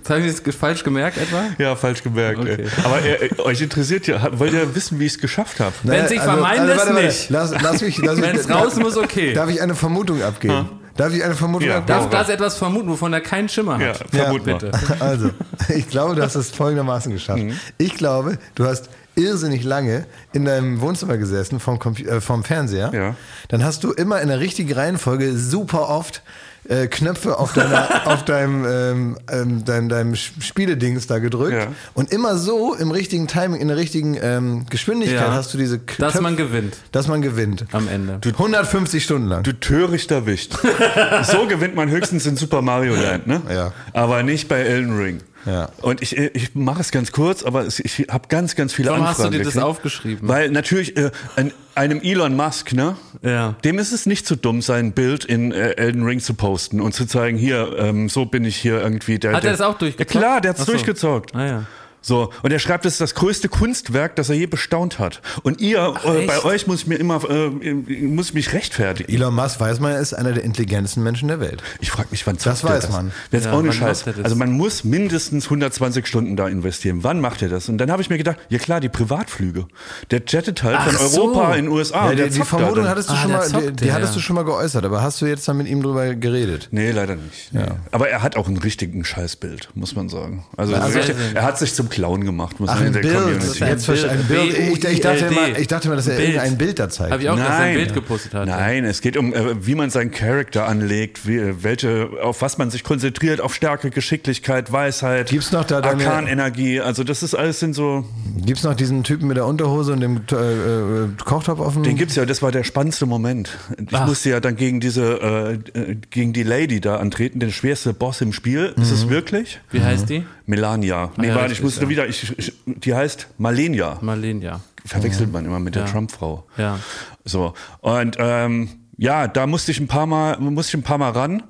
Das 0.03 0.11
habe 0.11 0.21
ich 0.27 0.27
jetzt 0.45 0.59
falsch 0.59 0.83
gemerkt 0.85 1.19
etwa? 1.19 1.45
Ja, 1.59 1.77
falsch 1.77 2.03
gemerkt. 2.03 2.39
Okay. 2.41 2.65
Aber 2.85 3.05
äh, 3.05 3.31
euch 3.39 3.61
interessiert 3.61 4.07
ja, 4.07 4.39
wollt 4.39 4.53
ihr 4.53 4.75
wissen, 4.75 4.99
wie 4.99 5.07
ich 5.07 5.13
es 5.15 5.19
geschafft 5.19 5.61
habe? 5.61 5.73
Wenn 5.83 6.09
sich 6.09 6.21
vermeiden 6.21 6.67
lässt, 6.67 6.93
nicht. 6.93 7.31
Lass, 7.31 7.51
lass 7.63 7.81
mich, 7.83 7.99
lass 7.99 8.17
mich, 8.17 8.25
Wenn's 8.27 8.51
raus 8.51 8.77
muss, 8.77 8.97
okay. 8.97 9.33
Darf 9.35 9.51
ich 9.51 9.61
eine 9.61 9.75
Vermutung 9.75 10.23
abgeben? 10.23 10.69
Darf 10.97 11.15
ich 11.15 11.23
eine 11.25 11.35
Vermutung 11.35 11.69
Ja. 11.69 11.79
abgeben? 11.79 11.99
Darf 11.99 12.11
das 12.11 12.29
etwas 12.29 12.57
vermuten, 12.57 12.89
wovon 12.89 13.13
er 13.13 13.21
keinen 13.21 13.49
Schimmer 13.49 13.81
Ja, 13.81 13.89
hat? 13.89 14.05
vermut 14.11 14.47
mal. 14.47 14.55
bitte. 14.55 14.71
Also, 15.01 15.31
ich 15.69 15.89
glaube, 15.89 16.15
du 16.15 16.23
hast 16.23 16.35
es 16.35 16.51
folgendermaßen 16.51 17.13
geschafft. 17.13 17.43
Mhm. 17.43 17.59
Ich 17.79 17.95
glaube, 17.95 18.39
du 18.55 18.67
hast 18.67 18.91
irrsinnig 19.17 19.65
lange 19.65 20.07
in 20.33 20.45
deinem 20.45 20.81
Wohnzimmer 20.81 21.17
gesessen 21.19 21.61
vom, 21.61 21.79
Compu 21.79 22.03
äh, 22.05 22.21
vom 22.21 22.45
Fernseher. 22.45 22.91
Ja. 22.93 23.15
Dann 23.49 23.65
hast 23.65 23.85
du 23.85 23.93
immer 23.93 24.21
in 24.21 24.29
der 24.29 24.41
richtigen 24.41 24.73
Reihenfolge 24.73 25.37
super 25.37 25.89
oft 25.89 26.23
äh, 26.71 26.87
Knöpfe 26.87 27.39
auf, 27.39 27.53
deiner, 27.53 27.89
auf 28.07 28.25
deinem, 28.25 28.65
ähm, 28.65 29.19
ähm, 29.31 29.65
deinem, 29.65 29.89
deinem 29.89 30.15
Spieledings 30.15 31.07
da 31.07 31.19
gedrückt. 31.19 31.53
Ja. 31.53 31.67
Und 31.95 32.13
immer 32.13 32.37
so 32.37 32.75
im 32.75 32.91
richtigen 32.91 33.27
Timing, 33.27 33.61
in 33.61 33.69
der 33.69 33.77
richtigen 33.77 34.17
ähm, 34.23 34.67
Geschwindigkeit 34.71 35.21
Ja. 35.29 35.35
hast 35.35 35.53
du 35.53 35.59
diese 35.59 35.79
Dass 35.99 36.15
Knöpfe- 36.15 36.21
man 36.23 36.37
gewinnt 36.37 36.77
Dass 36.93 37.09
man 37.09 37.21
gewinnt. 37.23 37.67
am 37.73 37.89
Ende. 37.89 38.21
150 38.25 39.03
Stunden 39.05 39.27
lang. 39.29 39.43
Du 39.43 39.53
törichter 39.53 40.27
Wicht. 40.27 40.57
so 41.25 41.47
gewinnt 41.47 41.75
man 41.75 41.91
höchstens 41.91 42.25
in 42.27 42.37
Super 42.37 42.63
Mario 42.63 42.95
Land, 42.95 43.27
ne? 43.27 43.43
Ja. 43.53 43.73
Aber 43.93 44.23
nicht 44.23 44.49
bei 44.49 44.61
Elden 44.61 44.97
Ring. 44.97 45.21
Ja. 45.47 45.71
Und 45.83 46.03
ich, 46.03 46.17
ich 46.17 46.55
mache 46.55 46.81
es 46.81 46.91
ganz 46.91 47.13
kurz, 47.13 47.43
aber 47.43 47.67
es, 47.67 47.81
ich 47.81 48.07
habe 48.11 48.29
ganz, 48.29 48.57
ganz 48.57 48.73
viele 48.73 48.91
Warum 48.91 49.03
Anfragen. 49.07 49.25
hast 49.25 49.27
du 49.27 49.39
dir 49.39 49.45
das 49.45 49.55
gekriegt. 49.55 49.67
aufgeschrieben? 49.67 50.29
Weil 50.29 50.51
natürlich 50.51 50.97
äh, 50.97 51.11
ein, 51.37 51.53
einem 51.75 52.01
Elon 52.03 52.37
Musk, 52.37 52.73
ne? 52.73 52.97
Ja. 53.23 53.55
Dem 53.65 53.79
ist 53.79 53.93
es 53.93 54.07
nicht 54.07 54.27
zu 54.27 54.37
dumm, 54.37 54.61
sein 54.63 54.93
Bild 54.93 55.25
in 55.25 55.53
äh, 55.53 55.73
Elden 55.73 56.05
Ring 56.05 56.21
zu 56.21 56.35
posten 56.35 56.81
und 56.81 56.95
zu 56.95 57.07
zeigen, 57.07 57.39
hier, 57.39 57.75
ähm, 57.79 58.09
so 58.09 58.27
bin 58.27 58.45
ich 58.45 58.57
hier 58.57 58.81
irgendwie 58.83 59.19
der. 59.19 59.33
Hat 59.33 59.43
der, 59.43 59.51
er 59.53 59.57
das 59.57 59.67
auch 59.67 59.79
durchgezockt? 59.79 60.15
Ja, 60.15 60.21
klar, 60.21 60.41
der 60.41 60.51
hat's 60.51 60.61
Ach 60.63 60.67
so. 60.67 60.73
durchgezockt. 60.73 61.35
Ah 61.35 61.47
ja. 61.47 61.67
So, 62.03 62.31
und 62.43 62.51
er 62.53 62.59
schreibt, 62.59 62.87
es 62.87 62.95
ist 62.95 63.01
das 63.01 63.15
größte 63.15 63.49
Kunstwerk, 63.49 64.17
das 64.17 64.29
er 64.31 64.37
je 64.37 64.47
bestaunt 64.47 64.99
hat. 64.99 65.21
Und 65.43 65.61
ihr, 65.61 65.95
äh, 66.05 66.27
bei 66.27 66.43
euch 66.45 66.67
muss 66.67 66.81
ich 66.81 66.87
mir 66.87 66.97
immer, 66.97 67.21
äh, 67.29 67.51
muss 67.51 68.29
ich 68.29 68.35
mich 68.35 68.53
rechtfertigen. 68.53 69.13
Elon 69.13 69.35
Musk 69.35 69.61
weiß 69.61 69.81
man, 69.81 69.93
er 69.93 70.01
ist 70.01 70.15
einer 70.15 70.33
der 70.33 70.43
intelligentesten 70.45 71.03
Menschen 71.03 71.29
der 71.29 71.41
Welt. 71.41 71.63
Ich 71.81 71.91
frage 71.91 72.09
mich, 72.11 72.27
wann 72.27 72.37
Das 72.43 72.63
er 72.65 72.71
weiß 72.71 72.91
man. 72.91 73.13
Jetzt 73.31 73.45
Ja, 73.47 73.53
auch 73.53 73.63
nicht 73.63 73.75
Scheiß. 73.77 74.05
das? 74.05 74.19
Also 74.25 74.35
man 74.37 74.51
muss 74.53 74.83
mindestens 74.85 75.45
120 75.45 76.07
Stunden 76.07 76.37
da 76.37 76.49
investieren. 76.49 77.05
Wann 77.05 77.21
macht 77.21 77.43
er 77.43 77.49
das? 77.51 77.69
Und 77.69 77.79
dann 77.79 77.91
habe 77.91 78.01
ich 78.01 78.09
mir 78.09 78.17
gedacht, 78.19 78.39
ja 78.49 78.59
klar, 78.59 78.81
die 78.81 78.89
Privatflüge. 78.89 79.67
Der 80.11 80.23
jettet 80.27 80.63
halt 80.63 80.77
Ach 80.79 80.91
von 80.91 81.09
so. 81.09 81.25
Europa 81.35 81.55
in 81.55 81.67
den 81.67 81.73
USA. 81.73 82.05
Ja, 82.07 82.11
und 82.13 82.17
der 82.19 82.29
die, 82.29 82.39
da 82.39 82.45
Vermutung 82.47 82.89
hattest 82.89 83.11
du 83.11 83.13
Ah, 83.13 83.17
schon 83.19 83.31
der 83.31 83.39
mal, 83.39 83.49
die, 83.63 83.67
die 83.77 83.85
der, 83.85 83.95
hattest 83.95 84.13
ja. 84.13 84.17
du 84.17 84.21
schon 84.23 84.37
mal 84.37 84.45
geäußert, 84.45 84.85
aber 84.87 85.03
hast 85.03 85.21
du 85.21 85.27
jetzt 85.27 85.47
dann 85.47 85.59
mit 85.59 85.69
ihm 85.69 85.83
drüber 85.83 86.15
geredet? 86.15 86.69
Nee, 86.71 86.93
leider 86.93 87.17
nicht. 87.17 87.53
Nee. 87.53 87.61
Aber 87.93 88.09
er 88.09 88.23
hat 88.23 88.37
auch 88.37 88.49
ein 88.49 88.57
richtigen 88.57 89.05
Scheißbild, 89.05 89.69
muss 89.75 89.95
man 89.95 90.09
sagen. 90.09 90.47
Also, 90.57 90.75
Also- 90.75 90.97
richtig, 90.99 91.17
er 91.35 91.43
hat 91.43 91.59
sich 91.59 91.75
zum 91.75 91.90
Clown 91.91 92.25
gemacht, 92.25 92.59
muss 92.61 92.71
Ach, 92.71 92.81
ein 92.81 92.93
der 92.93 93.01
Bild. 93.01 93.15
Community. 93.15 93.65
Jetzt. 93.65 93.91
Ein 93.91 94.25
Bild. 94.27 94.59
Ich, 94.59 94.85
ich, 94.85 95.01
dachte 95.01 95.27
immer, 95.27 95.59
ich 95.59 95.67
dachte 95.69 95.89
immer, 95.89 95.97
dass 95.97 96.09
er 96.09 96.17
Bild. 96.17 96.29
irgendein 96.31 96.57
Bild 96.59 96.79
da 96.79 96.89
zeigt. 96.89 97.13
Habe 97.13 97.23
ich 97.23 97.29
auch, 97.29 97.37
dass 97.37 97.47
er 97.47 97.55
ein 97.57 97.61
Nein. 97.61 97.75
Bild 97.77 97.95
gepostet 97.95 98.35
hat. 98.35 98.47
Nein, 98.47 98.85
es 98.85 99.01
geht 99.01 99.17
um, 99.17 99.35
äh, 99.35 99.67
wie 99.67 99.75
man 99.75 99.91
seinen 99.91 100.11
Charakter 100.11 100.67
anlegt, 100.67 101.27
wie, 101.29 101.63
welche, 101.63 102.09
auf 102.23 102.41
was 102.43 102.57
man 102.57 102.71
sich 102.71 102.85
konzentriert, 102.85 103.41
auf 103.41 103.55
Stärke, 103.55 103.91
Geschicklichkeit, 103.91 104.73
Weisheit, 104.73 105.29
Gibt's 105.29 105.53
noch 105.53 105.65
da 105.65 105.81
deine- 105.81 106.05
Arkanenergie. 106.07 106.81
Also 106.81 107.05
das 107.05 107.23
ist 107.23 107.35
alles 107.35 107.61
sind 107.61 107.75
so. 107.75 108.05
Gibt's 108.45 108.63
noch 108.63 108.75
diesen 108.75 109.05
Typen 109.05 109.29
mit 109.29 109.37
der 109.37 109.47
Unterhose 109.47 109.93
und 109.93 110.01
dem 110.01 110.23
äh, 110.31 110.35
äh, 110.35 111.09
Kochtopf 111.25 111.61
auf 111.61 111.75
dem... 111.75 111.83
Den 111.83 111.97
gibt's 111.97 112.15
ja. 112.17 112.25
Das 112.25 112.43
war 112.43 112.53
der 112.53 112.65
spannendste 112.65 113.07
Moment. 113.07 113.59
Ich 113.79 113.87
Ach. 113.93 114.07
musste 114.07 114.31
ja 114.31 114.41
dann 114.41 114.57
gegen 114.57 114.81
diese, 114.81 115.59
äh, 115.75 115.79
äh, 115.79 115.97
gegen 116.11 116.33
die 116.33 116.43
Lady 116.43 116.81
da 116.81 116.97
antreten, 116.97 117.41
den 117.41 117.53
schwerste 117.53 117.93
Boss 117.93 118.21
im 118.21 118.33
Spiel. 118.33 118.73
Ist 118.81 118.91
es 118.91 119.09
wirklich? 119.09 119.61
Wie 119.71 119.83
heißt 119.83 120.09
die? 120.09 120.25
Melania. 120.51 121.11
Nee, 121.17 121.29
ja, 121.29 121.35
warte, 121.37 121.53
ich 121.55 121.63
musste 121.63 121.85
ja. 121.85 121.89
wieder. 121.89 122.07
Ich, 122.09 122.37
ich, 122.39 122.53
die 122.67 122.95
heißt 122.95 123.29
Malenia. 123.39 123.99
Marlene, 124.03 124.45
ja. 124.45 124.61
Verwechselt 124.85 125.33
man 125.33 125.45
immer 125.47 125.61
mit 125.61 125.75
der 125.75 125.85
Ja. 125.85 125.89
Trump-Frau. 125.91 126.45
Ja. 126.59 126.79
So. 127.25 127.55
Und 127.81 128.17
ähm, 128.19 128.69
ja, 128.99 129.29
da 129.29 129.47
musste 129.47 129.71
ich 129.71 129.81
ein 129.81 129.89
paar 129.89 130.07
Mal, 130.07 130.39
musste 130.41 130.77
ich 130.77 130.83
ein 130.83 130.85
paar 130.85 130.99
Mal 130.99 131.11
ran. 131.11 131.43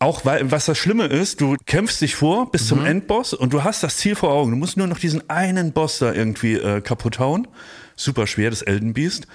Auch 0.00 0.24
weil, 0.24 0.50
was 0.52 0.66
das 0.66 0.78
Schlimme 0.78 1.06
ist, 1.06 1.40
du 1.40 1.56
kämpfst 1.66 2.00
dich 2.00 2.14
vor 2.14 2.52
bis 2.52 2.62
Mhm. 2.62 2.66
zum 2.68 2.86
Endboss 2.86 3.34
und 3.34 3.52
du 3.52 3.64
hast 3.64 3.82
das 3.82 3.96
Ziel 3.96 4.14
vor 4.14 4.30
Augen. 4.30 4.52
Du 4.52 4.56
musst 4.56 4.76
nur 4.76 4.86
noch 4.86 4.98
diesen 4.98 5.28
einen 5.28 5.72
Boss 5.72 5.98
da 5.98 6.12
irgendwie 6.12 6.54
äh, 6.54 6.80
kaputt 6.80 7.18
hauen. 7.18 7.48
Super 7.96 8.28
schwer, 8.28 8.48
das 8.50 8.62
Elden 8.62 8.92
Beast. 8.94 9.26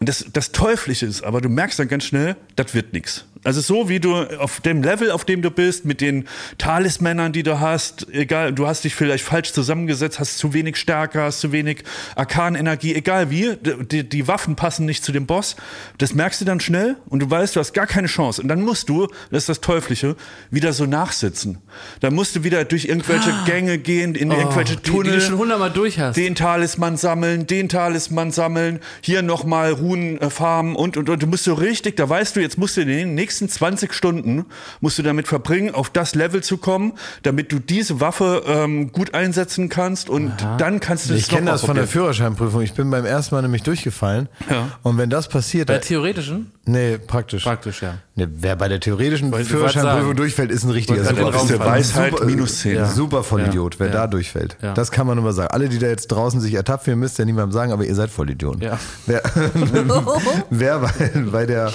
Und 0.00 0.08
das, 0.08 0.24
das 0.32 0.50
Teuflische 0.50 1.06
ist, 1.06 1.22
aber 1.22 1.40
du 1.40 1.48
merkst 1.48 1.78
dann 1.78 1.86
ganz 1.86 2.02
schnell, 2.04 2.34
das 2.56 2.74
wird 2.74 2.92
nix. 2.92 3.26
Also 3.44 3.60
so 3.60 3.88
wie 3.88 4.00
du 4.00 4.14
auf 4.16 4.60
dem 4.60 4.82
Level, 4.82 5.10
auf 5.10 5.24
dem 5.24 5.42
du 5.42 5.50
bist, 5.50 5.84
mit 5.84 6.00
den 6.00 6.26
Talismännern, 6.58 7.32
die 7.32 7.42
du 7.42 7.60
hast, 7.60 8.06
egal, 8.12 8.52
du 8.52 8.66
hast 8.66 8.84
dich 8.84 8.94
vielleicht 8.94 9.24
falsch 9.24 9.52
zusammengesetzt, 9.52 10.18
hast 10.18 10.38
zu 10.38 10.52
wenig 10.52 10.76
Stärke, 10.76 11.22
hast 11.22 11.40
zu 11.40 11.52
wenig 11.52 11.84
Arkanenergie, 12.16 12.94
egal 12.94 13.30
wie, 13.30 13.56
die, 13.56 14.08
die 14.08 14.28
Waffen 14.28 14.56
passen 14.56 14.86
nicht 14.86 15.04
zu 15.04 15.12
dem 15.12 15.26
Boss. 15.26 15.56
Das 15.98 16.14
merkst 16.14 16.40
du 16.40 16.44
dann 16.44 16.60
schnell 16.60 16.96
und 17.06 17.20
du 17.20 17.30
weißt, 17.30 17.56
du 17.56 17.60
hast 17.60 17.72
gar 17.72 17.86
keine 17.86 18.08
Chance. 18.08 18.42
Und 18.42 18.48
dann 18.48 18.62
musst 18.62 18.88
du, 18.88 19.06
das 19.30 19.44
ist 19.44 19.48
das 19.48 19.60
Teuflische, 19.60 20.16
wieder 20.50 20.72
so 20.72 20.86
nachsitzen. 20.86 21.58
Dann 22.00 22.14
musst 22.14 22.34
du 22.34 22.44
wieder 22.44 22.64
durch 22.64 22.86
irgendwelche 22.86 23.32
Gänge 23.46 23.78
gehen, 23.78 24.14
in 24.14 24.30
irgendwelche 24.32 24.76
die, 24.76 24.82
die 24.82 24.90
Tunnel 24.90 25.12
du 25.14 25.20
schon 25.20 25.38
hundertmal 25.38 25.70
durch 25.70 25.98
hast. 25.98 26.16
den 26.16 26.34
Talisman 26.34 26.96
sammeln, 26.96 27.46
den 27.46 27.68
Talisman 27.68 28.32
sammeln, 28.32 28.80
hier 29.00 29.22
nochmal 29.22 29.72
Runen 29.72 30.18
äh, 30.18 30.28
farmen 30.28 30.74
und, 30.74 30.96
und, 30.96 31.08
und 31.08 31.22
du 31.22 31.26
musst 31.26 31.44
so 31.44 31.54
richtig, 31.54 31.96
da 31.96 32.08
weißt 32.08 32.36
du, 32.36 32.40
jetzt 32.40 32.58
musst 32.58 32.76
du 32.76 32.84
den 32.84 33.14
nächsten 33.14 33.27
20 33.30 33.92
Stunden, 33.92 34.46
musst 34.80 34.98
du 34.98 35.02
damit 35.02 35.28
verbringen, 35.28 35.74
auf 35.74 35.90
das 35.90 36.14
Level 36.14 36.42
zu 36.42 36.56
kommen, 36.56 36.92
damit 37.22 37.52
du 37.52 37.58
diese 37.58 38.00
Waffe 38.00 38.42
ähm, 38.46 38.92
gut 38.92 39.14
einsetzen 39.14 39.68
kannst 39.68 40.08
und 40.08 40.32
dann 40.58 40.80
kannst 40.80 41.10
du 41.10 41.14
Ich 41.14 41.22
das 41.26 41.28
kenne 41.30 41.46
noch 41.46 41.52
das 41.52 41.64
von 41.64 41.74
der. 41.76 41.86
Führerscheinprüfung. 41.86 42.62
Ich 42.62 42.72
bin 42.74 42.90
beim 42.90 43.04
ersten 43.04 43.34
Mal 43.34 43.42
nämlich 43.42 43.62
durchgefallen. 43.62 44.28
Ja. 44.50 44.68
Und 44.82 44.98
wenn 44.98 45.10
das 45.10 45.28
passiert, 45.28 45.66
Bei 45.68 45.74
der 45.74 45.82
theoretischen? 45.82 46.52
nee, 46.64 46.98
praktisch. 46.98 47.44
Praktisch, 47.44 47.82
ja. 47.82 47.94
Nee, 48.14 48.26
wer 48.30 48.56
bei 48.56 48.68
der 48.68 48.80
theoretischen 48.80 49.30
Wollte 49.30 49.44
ich 49.44 49.48
Führerscheinprüfung 49.48 50.02
sagen. 50.08 50.16
durchfällt, 50.16 50.50
ist 50.50 50.64
ein 50.64 50.70
richtiger 50.70 51.04
Super. 51.04 51.30
Das 51.30 51.42
ist 51.42 51.50
der 51.50 51.60
Weisheit 51.60 52.10
Super- 52.12 52.24
minus 52.24 52.58
10. 52.60 52.74
Ja. 52.74 52.86
Super 52.86 53.22
Vollidiot, 53.22 53.78
wer 53.78 53.86
Ja. 53.88 53.92
da 53.92 54.06
durchfällt. 54.06 54.56
Ja. 54.60 54.74
Das 54.74 54.90
kann 54.90 55.06
man 55.06 55.16
nur 55.16 55.24
mal 55.24 55.32
sagen. 55.32 55.50
Alle, 55.52 55.68
die 55.68 55.78
da 55.78 55.86
jetzt 55.86 56.08
draußen 56.08 56.40
sich 56.40 56.54
ertappt 56.54 56.84
fühlen, 56.84 56.98
müsst 56.98 57.18
ihr 57.18 57.24
niemandem 57.26 57.52
sagen, 57.52 57.72
aber 57.72 57.84
ihr 57.84 57.94
seid 57.94 58.10
Vollidioten. 58.10 58.60
Ja. 58.62 58.78
Wer, 59.06 59.22
wer 60.50 60.78
bei, 60.80 61.10
bei 61.30 61.46
der 61.46 61.72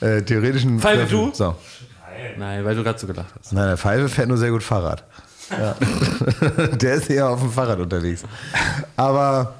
äh, 0.00 0.22
theoretischen... 0.22 0.80
Pfeife, 0.80 1.06
du? 1.06 1.30
So. 1.32 1.54
Nein, 2.38 2.64
weil 2.64 2.74
du 2.74 2.82
gerade 2.82 2.98
so 2.98 3.06
gelacht 3.06 3.32
hast. 3.38 3.52
Nein, 3.52 3.68
der 3.68 3.76
Pfeife 3.76 4.08
fährt 4.08 4.28
nur 4.28 4.38
sehr 4.38 4.50
gut 4.50 4.62
Fahrrad. 4.62 5.04
Ja. 5.50 5.76
der 6.76 6.94
ist 6.94 7.10
eher 7.10 7.28
auf 7.28 7.40
dem 7.40 7.50
Fahrrad 7.52 7.78
unterwegs. 7.78 8.22
Aber 8.96 9.54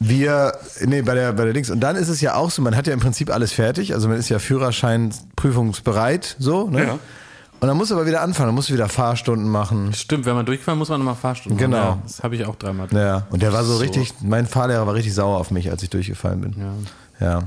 wir, 0.00 0.52
nee, 0.80 1.02
bei 1.02 1.14
der, 1.14 1.32
bei 1.32 1.44
der 1.44 1.52
Dings. 1.52 1.70
Und 1.70 1.80
dann 1.80 1.96
ist 1.96 2.08
es 2.08 2.20
ja 2.20 2.34
auch 2.34 2.50
so, 2.50 2.62
man 2.62 2.76
hat 2.76 2.86
ja 2.86 2.92
im 2.92 3.00
Prinzip 3.00 3.30
alles 3.30 3.52
fertig. 3.52 3.94
Also 3.94 4.08
man 4.08 4.18
ist 4.18 4.28
ja 4.28 4.38
Führerschein 4.38 5.14
prüfungsbereit, 5.36 6.36
so, 6.38 6.68
ne? 6.68 6.84
Ja. 6.84 6.98
Und 7.60 7.68
dann 7.68 7.78
muss 7.78 7.90
aber 7.92 8.04
wieder 8.04 8.20
anfangen, 8.20 8.48
dann 8.48 8.54
musst 8.56 8.68
du 8.68 8.74
wieder 8.74 8.88
Fahrstunden 8.88 9.48
machen. 9.48 9.94
Stimmt, 9.94 10.26
wenn 10.26 10.34
man 10.34 10.44
durchfällt, 10.44 10.76
muss 10.76 10.90
man 10.90 11.00
nochmal 11.00 11.14
Fahrstunden 11.14 11.56
Genau. 11.56 11.78
machen. 11.78 11.98
Ja, 12.00 12.02
das 12.06 12.22
habe 12.22 12.36
ich 12.36 12.44
auch 12.44 12.56
dreimal. 12.56 12.88
Ja, 12.92 13.26
und 13.30 13.40
der 13.40 13.54
war 13.54 13.64
so, 13.64 13.78
richtig, 13.78 14.12
mein 14.20 14.46
Fahrlehrer 14.46 14.86
war 14.86 14.92
richtig 14.92 15.14
sauer 15.14 15.38
auf 15.38 15.50
mich, 15.50 15.70
als 15.70 15.82
ich 15.82 15.88
durchgefallen 15.88 16.42
bin. 16.42 16.54
Ja. 17.20 17.26
ja. 17.26 17.42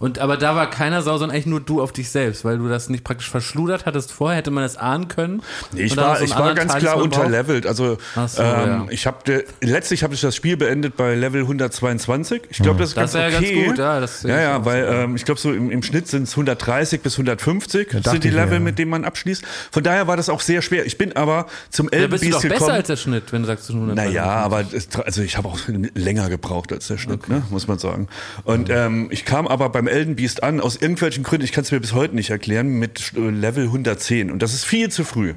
Und 0.00 0.18
aber 0.18 0.38
da 0.38 0.56
war 0.56 0.70
keiner 0.70 1.02
sauer, 1.02 1.18
sondern 1.18 1.36
eigentlich 1.36 1.46
nur 1.46 1.60
du 1.60 1.82
auf 1.82 1.92
dich 1.92 2.08
selbst, 2.08 2.42
weil 2.42 2.56
du 2.56 2.68
das 2.68 2.88
nicht 2.88 3.04
praktisch 3.04 3.30
verschludert 3.30 3.84
hattest 3.84 4.12
vorher, 4.12 4.38
hätte 4.38 4.50
man 4.50 4.64
das 4.64 4.78
ahnen 4.78 5.08
können. 5.08 5.42
Nee, 5.72 5.82
ich 5.82 5.96
war, 5.96 6.16
so 6.16 6.24
ich 6.24 6.34
war 6.34 6.54
ganz 6.54 6.74
klar 6.74 6.94
Talisman 6.94 7.10
braucht. 7.10 7.18
unterlevelt. 7.26 7.66
Also 7.66 7.98
so, 8.14 8.42
ähm, 8.42 8.66
ja. 8.66 8.86
ich 8.88 9.06
habe 9.06 9.44
letztlich 9.60 10.02
habe 10.02 10.14
ich 10.14 10.22
das 10.22 10.34
Spiel 10.34 10.56
beendet 10.56 10.96
bei 10.96 11.14
Level 11.14 11.42
122. 11.42 12.44
Ich 12.48 12.62
glaube, 12.62 12.78
das 12.78 12.88
ist 12.88 12.96
Das 12.96 13.12
ganz 13.12 13.14
ja 13.14 13.28
ganz 13.28 13.46
okay. 13.46 13.66
gut, 13.66 13.78
ja, 13.78 14.00
das 14.00 14.22
ja, 14.22 14.40
ja, 14.40 14.64
weil 14.64 14.88
ähm, 14.90 15.16
ich 15.16 15.26
glaube 15.26 15.38
so 15.38 15.52
im, 15.52 15.70
im 15.70 15.82
Schnitt 15.82 16.08
sind 16.08 16.22
es 16.22 16.30
130 16.30 17.02
bis 17.02 17.14
150 17.14 17.88
dachte 17.88 18.10
sind 18.10 18.24
die 18.24 18.28
mir, 18.30 18.36
Level, 18.36 18.54
ja. 18.54 18.60
mit 18.60 18.78
denen 18.78 18.90
man 18.90 19.04
abschließt. 19.04 19.44
Von 19.70 19.82
daher 19.82 20.06
war 20.06 20.16
das 20.16 20.30
auch 20.30 20.40
sehr 20.40 20.62
schwer. 20.62 20.86
Ich 20.86 20.96
bin 20.96 21.14
aber 21.14 21.46
zum 21.68 21.90
Da 21.90 21.98
Elben 21.98 22.12
bist 22.12 22.24
du 22.24 22.30
doch 22.30 22.40
besser 22.40 22.54
gekommen. 22.54 22.70
als 22.70 22.86
der 22.86 22.96
Schnitt, 22.96 23.34
wenn 23.34 23.42
du 23.42 23.48
sagst, 23.48 23.68
du 23.68 23.74
nur 23.74 23.94
Naja, 23.94 24.24
aber 24.24 24.64
also 25.04 25.20
ich 25.20 25.36
habe 25.36 25.48
auch 25.48 25.58
länger 25.94 26.30
gebraucht 26.30 26.72
als 26.72 26.86
der 26.86 26.96
Schnitt, 26.96 27.28
ne, 27.28 27.42
muss 27.50 27.68
man 27.68 27.78
sagen. 27.78 28.08
Und 28.44 28.70
ähm, 28.70 29.08
ich 29.10 29.26
kam 29.26 29.46
aber 29.46 29.68
beim 29.68 29.89
Elden 29.90 30.16
Beast 30.16 30.42
an, 30.42 30.60
aus 30.60 30.76
irgendwelchen 30.76 31.22
Gründen, 31.24 31.44
ich 31.44 31.52
kann 31.52 31.64
es 31.64 31.72
mir 31.72 31.80
bis 31.80 31.92
heute 31.92 32.14
nicht 32.14 32.30
erklären, 32.30 32.68
mit 32.78 33.12
äh, 33.16 33.20
Level 33.30 33.64
110. 33.64 34.30
Und 34.30 34.40
das 34.42 34.54
ist 34.54 34.64
viel 34.64 34.88
zu 34.90 35.04
früh. 35.04 35.34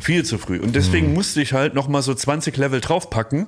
Viel 0.00 0.24
zu 0.24 0.36
früh. 0.38 0.58
Und 0.58 0.76
deswegen 0.76 1.14
musste 1.14 1.40
ich 1.40 1.52
halt 1.54 1.74
noch 1.74 1.88
mal 1.88 2.02
so 2.02 2.12
20 2.14 2.56
Level 2.56 2.80
draufpacken, 2.80 3.46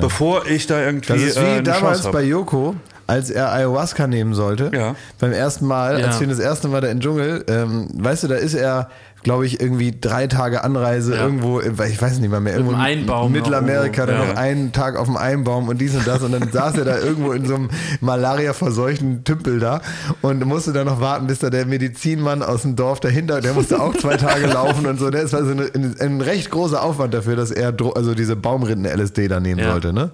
bevor 0.00 0.46
ich 0.46 0.66
da 0.66 0.82
irgendwie 0.82 1.12
Das 1.12 1.22
ist 1.22 1.36
äh, 1.36 1.42
wie 1.42 1.46
eine 1.46 1.62
damals 1.62 2.10
bei. 2.10 2.22
Yoko, 2.22 2.74
als 3.06 3.30
er 3.30 3.52
Ayahuasca 3.52 4.06
nehmen 4.06 4.34
sollte. 4.34 4.70
Ja. 4.74 4.96
Beim 5.20 5.32
ersten 5.32 5.66
Mal, 5.66 6.00
Ja. 6.00 6.06
als 6.06 6.20
wir 6.20 6.26
das 6.26 6.38
erste 6.40 6.68
Mal 6.68 6.80
da 6.80 6.88
im 6.88 7.00
Dschungel, 7.00 7.44
ähm, 7.48 7.88
weißt 7.94 8.24
du, 8.24 8.28
da 8.28 8.34
ist 8.36 8.54
er, 8.54 8.90
glaube 9.26 9.44
ich, 9.44 9.60
irgendwie 9.60 9.92
drei 10.00 10.28
Tage 10.28 10.62
Anreise 10.62 11.16
Ja. 11.16 11.22
irgendwo, 11.24 11.60
ich 11.60 12.00
weiß 12.00 12.20
nicht 12.20 12.30
mal 12.30 12.40
mehr, 12.40 12.54
irgendwo 12.54 12.72
in 12.74 13.32
Mittelamerika, 13.32 14.02
noch 14.02 14.06
dann 14.06 14.16
irgendwo. 14.20 14.34
noch 14.34 14.40
einen 14.40 14.70
Tag 14.72 14.96
auf 14.96 15.06
dem 15.08 15.16
Einbaum 15.16 15.68
und 15.68 15.78
dies 15.80 15.96
und 15.96 16.06
das 16.06 16.22
und 16.22 16.30
dann 16.30 16.50
saß 16.52 16.78
er 16.78 16.84
da 16.84 16.96
irgendwo 17.00 17.32
in 17.32 17.44
so 17.44 17.56
einem 17.56 17.68
Malaria-verseuchten 18.00 19.24
Tümpel 19.24 19.58
da 19.58 19.80
und 20.22 20.44
musste 20.44 20.72
dann 20.72 20.86
noch 20.86 21.00
warten, 21.00 21.26
bis 21.26 21.40
da 21.40 21.50
der 21.50 21.66
Medizinmann 21.66 22.42
aus 22.44 22.62
dem 22.62 22.76
Dorf 22.76 23.00
dahinter, 23.00 23.40
der 23.40 23.52
musste 23.52 23.80
auch 23.80 23.94
zwei 23.96 24.16
Tage 24.16 24.46
laufen 24.46 24.86
und 24.86 24.98
so. 25.00 25.10
Das 25.10 25.32
war 25.32 25.44
so 25.44 25.50
eine, 25.50 25.70
ein, 26.00 26.20
recht 26.20 26.50
großer 26.50 26.80
Aufwand 26.82 27.12
dafür, 27.12 27.34
dass 27.34 27.50
er 27.50 27.74
also 27.96 28.14
diese 28.14 28.36
Baumrinden-LSD 28.36 29.26
da 29.28 29.40
nehmen 29.40 29.60
Ja. 29.60 29.72
sollte, 29.72 29.92
ne? 29.92 30.12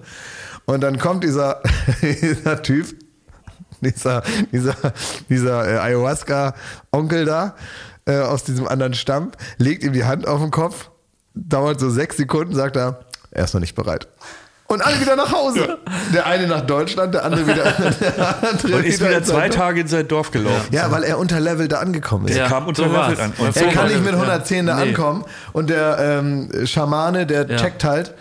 Und 0.65 0.81
dann 0.81 0.97
kommt 0.97 1.23
dieser, 1.23 1.61
dieser 2.01 2.63
Typ, 2.63 2.87
dieser, 3.81 4.23
dieser, 4.51 4.75
dieser 5.29 5.69
äh, 5.75 5.77
Ayahuasca-Onkel 5.77 7.25
da 7.25 7.55
äh, 8.05 8.19
aus 8.19 8.43
diesem 8.43 8.67
anderen 8.67 8.93
Stamm, 8.93 9.31
legt 9.57 9.83
ihm 9.83 9.93
die 9.93 10.05
Hand 10.05 10.27
auf 10.27 10.41
den 10.41 10.51
Kopf, 10.51 10.89
dauert 11.33 11.79
so 11.79 11.89
sechs 11.89 12.17
Sekunden, 12.17 12.53
sagt 12.55 12.75
er, 12.75 12.99
er 13.31 13.43
ist 13.45 13.53
noch 13.53 13.61
nicht 13.61 13.75
bereit. 13.75 14.07
Und 14.67 14.81
alle 14.83 14.99
wieder 15.01 15.15
nach 15.15 15.31
Hause. 15.31 15.77
Der 16.13 16.25
eine 16.25 16.47
nach 16.47 16.61
Deutschland, 16.61 17.13
der 17.13 17.25
andere 17.25 17.45
wieder. 17.47 17.63
Der 17.99 18.49
andere 18.49 18.75
Und 18.77 18.85
ist 18.85 19.01
wieder 19.01 19.17
in 19.17 19.23
zwei. 19.23 19.49
Tage 19.49 19.81
in 19.81 19.87
sein 19.87 20.07
Dorf 20.07 20.31
gelaufen. 20.31 20.67
Ja, 20.71 20.89
weil 20.89 21.03
er 21.03 21.19
unter 21.19 21.39
Level 21.39 21.67
da 21.67 21.79
angekommen 21.79 22.27
ist. 22.27 22.37
Der 22.37 22.47
kam 22.47 22.65
unter 22.67 22.83
Level 22.87 22.97
an. 22.99 23.33
Ja, 23.37 23.45
Und 23.45 23.55
Er 23.55 23.63
so 23.63 23.69
kann 23.69 23.87
nicht 23.89 23.99
mit 24.03 24.13
ja. 24.13 24.19
110 24.19 24.65
da 24.65 24.75
Nee. 24.77 24.89
ankommen. 24.89 25.25
Und 25.51 25.69
der 25.69 25.97
ähm, 25.99 26.49
Schamane, 26.65 27.27
der 27.27 27.47
Ja. 27.47 27.57
checkt 27.57 27.83
halt, 27.83 28.13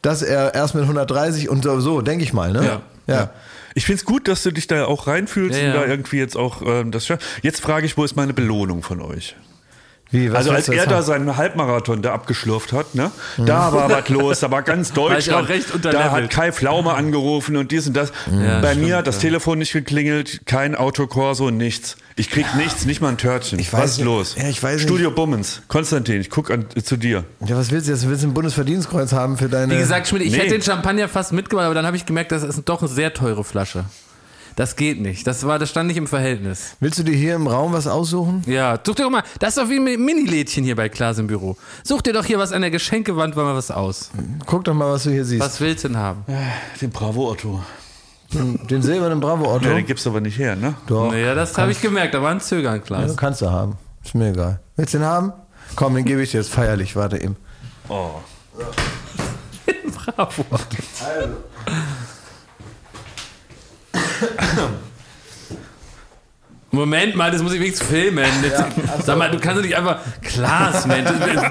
dass 0.00 0.22
er 0.22 0.54
erst 0.54 0.74
mit 0.74 0.82
130 0.84 1.48
und 1.48 1.62
so, 1.62 1.78
so 1.78 2.00
denke 2.00 2.24
ich 2.24 2.32
mal, 2.32 2.50
ne? 2.52 2.80
Ja. 3.06 3.14
ja. 3.14 3.30
Ich 3.74 3.86
find's 3.86 4.04
gut, 4.04 4.28
dass 4.28 4.42
du 4.42 4.50
dich 4.52 4.66
da 4.66 4.86
auch 4.86 5.06
reinfühlst 5.06 5.58
Ja, 5.58 5.68
und 5.68 5.74
da 5.74 5.86
irgendwie 5.86 6.18
jetzt 6.18 6.36
auch 6.36 6.62
ähm, 6.64 6.90
das 6.90 7.06
schaffst. 7.06 7.26
Jetzt 7.42 7.60
frage 7.60 7.86
ich, 7.86 7.96
wo 7.96 8.04
ist 8.04 8.16
meine 8.16 8.34
Belohnung 8.34 8.82
von 8.82 9.00
euch? 9.00 9.36
Wie, 10.12 10.30
was 10.30 10.38
also 10.40 10.52
als 10.52 10.68
er 10.68 10.86
da 10.86 11.02
seinen 11.02 11.36
Halbmarathon 11.36 12.02
da 12.02 12.12
abgeschlürft 12.12 12.72
hat, 12.72 12.94
ne? 12.94 13.10
Da 13.38 13.72
war 13.72 13.90
was 13.90 14.08
los, 14.10 14.40
da 14.40 14.50
war 14.50 14.62
ganz 14.62 14.92
Deutschland. 14.94 15.44
auch 15.44 15.48
recht 15.48 15.66
da 15.82 16.12
hat 16.12 16.30
Kai 16.30 16.52
Pflaume 16.52 16.92
angerufen 16.94 17.56
und 17.56 17.72
dies 17.72 17.86
und 17.88 17.94
das. 17.96 18.12
Ja, 18.30 18.60
Bei 18.60 18.72
stimmt, 18.72 18.86
mir 18.86 18.96
hat 18.98 19.06
das 19.06 19.16
ja. 19.16 19.22
Telefon 19.22 19.58
nicht 19.58 19.72
geklingelt, 19.72 20.42
kein 20.46 20.74
Autokorso, 20.76 21.50
nichts. 21.50 21.96
Ich 22.16 22.28
krieg 22.30 22.44
nichts, 22.56 22.84
nicht 22.84 23.00
mal 23.00 23.08
ein 23.08 23.16
Törtchen. 23.16 23.58
Ich 23.58 23.72
weiß 23.72 23.80
was 23.80 23.90
ist 23.92 23.96
nicht. 23.98 24.04
los? 24.04 24.36
Ja, 24.38 24.48
ich 24.48 24.62
weiß 24.62 24.74
nicht. 24.76 24.82
Studio 24.82 25.10
Bummens. 25.10 25.62
Konstantin, 25.68 26.20
ich 26.20 26.28
guck 26.28 26.50
an, 26.50 26.66
zu 26.84 26.98
dir. 26.98 27.24
Ja, 27.46 27.56
was 27.56 27.70
willst 27.70 27.88
du 27.88 27.92
jetzt? 27.92 28.06
Willst 28.06 28.22
du 28.22 28.28
ein 28.28 28.34
Bundesverdienstkreuz 28.34 29.12
haben 29.14 29.38
für 29.38 29.48
deine. 29.48 29.72
Wie 29.74 29.78
gesagt, 29.78 30.08
Schmidt, 30.08 30.22
ich 30.22 30.32
Nee. 30.32 30.38
hätte 30.40 30.50
den 30.50 30.62
Champagner 30.62 31.08
fast 31.08 31.32
mitgemacht, 31.32 31.64
aber 31.64 31.74
dann 31.74 31.86
habe 31.86 31.96
ich 31.96 32.04
gemerkt, 32.04 32.30
das 32.32 32.42
ist 32.42 32.60
doch 32.66 32.80
eine 32.82 32.88
sehr 32.90 33.14
teure 33.14 33.44
Flasche. 33.44 33.84
Das 34.56 34.76
geht 34.76 35.00
nicht. 35.00 35.26
Das 35.26 35.46
war, 35.46 35.58
das 35.58 35.70
stand 35.70 35.88
nicht 35.88 35.96
im 35.96 36.06
Verhältnis. 36.06 36.76
willst 36.80 36.98
du 36.98 37.02
dir 37.02 37.14
hier 37.14 37.34
im 37.34 37.46
Raum 37.46 37.72
was 37.72 37.86
aussuchen? 37.86 38.42
Ja, 38.46 38.78
such 38.84 38.94
dir 38.96 39.04
doch 39.04 39.10
mal, 39.10 39.22
das 39.38 39.56
ist 39.56 39.62
doch 39.62 39.70
wie 39.70 39.76
ein 39.78 39.84
Mini-Lädchen 40.04 40.62
hier 40.64 40.76
bei 40.76 40.88
Klaas 40.88 41.18
im 41.18 41.26
Büro. 41.26 41.56
Such 41.84 42.02
dir 42.02 42.12
doch 42.12 42.24
hier 42.24 42.38
was 42.38 42.52
an 42.52 42.60
der 42.62 42.70
Geschenkewand 42.70 43.34
mal 43.36 43.54
was 43.54 43.70
aus. 43.70 44.10
Guck 44.46 44.64
doch 44.64 44.74
mal, 44.74 44.92
was 44.92 45.04
du 45.04 45.10
hier 45.10 45.24
siehst. 45.24 45.42
Was 45.42 45.60
willst 45.60 45.84
du 45.84 45.88
denn 45.88 45.96
haben? 45.96 46.24
Den 46.80 46.90
Bravo 46.90 47.30
Otto. 47.30 47.62
Den, 48.32 48.66
den 48.66 48.82
silbernen 48.82 49.20
Bravo 49.20 49.52
Otto. 49.54 49.66
Ja, 49.68 49.74
den 49.74 49.86
gibt's 49.86 50.06
aber 50.06 50.20
nicht 50.20 50.38
her, 50.38 50.56
ne? 50.56 50.74
Doch. 50.86 51.10
Naja, 51.10 51.34
das 51.34 51.56
habe 51.58 51.70
ich 51.72 51.80
gemerkt, 51.80 52.14
da 52.14 52.22
war 52.22 52.30
ein 52.30 52.40
Zögern, 52.40 52.76
Ja, 52.76 52.80
Klaas. 52.80 53.16
kannst 53.16 53.42
du 53.42 53.50
haben. 53.50 53.76
Ist 54.04 54.14
mir 54.14 54.30
egal. 54.30 54.60
Willst 54.76 54.94
du 54.94 54.98
den 54.98 55.06
haben? 55.06 55.32
Komm, 55.76 55.94
den 55.94 56.04
gebe 56.04 56.22
ich 56.22 56.30
dir 56.30 56.38
jetzt 56.38 56.50
feierlich. 56.50 56.96
Warte 56.96 57.22
eben. 57.22 57.36
Oh. 57.88 58.10
Bravo. 60.16 60.44
Moment 66.74 67.14
mal, 67.16 67.30
das 67.30 67.42
muss 67.42 67.52
ich 67.52 67.60
wenigstens 67.60 67.86
filmen. 67.86 68.24
Jetzt, 68.42 68.64
sag 69.04 69.18
mal, 69.18 69.30
du 69.30 69.38
kannst 69.38 69.58
doch 69.58 69.62
nicht 69.62 69.76
einfach. 69.76 69.98
Klaas, 70.22 70.86
Mensch. 70.86 71.10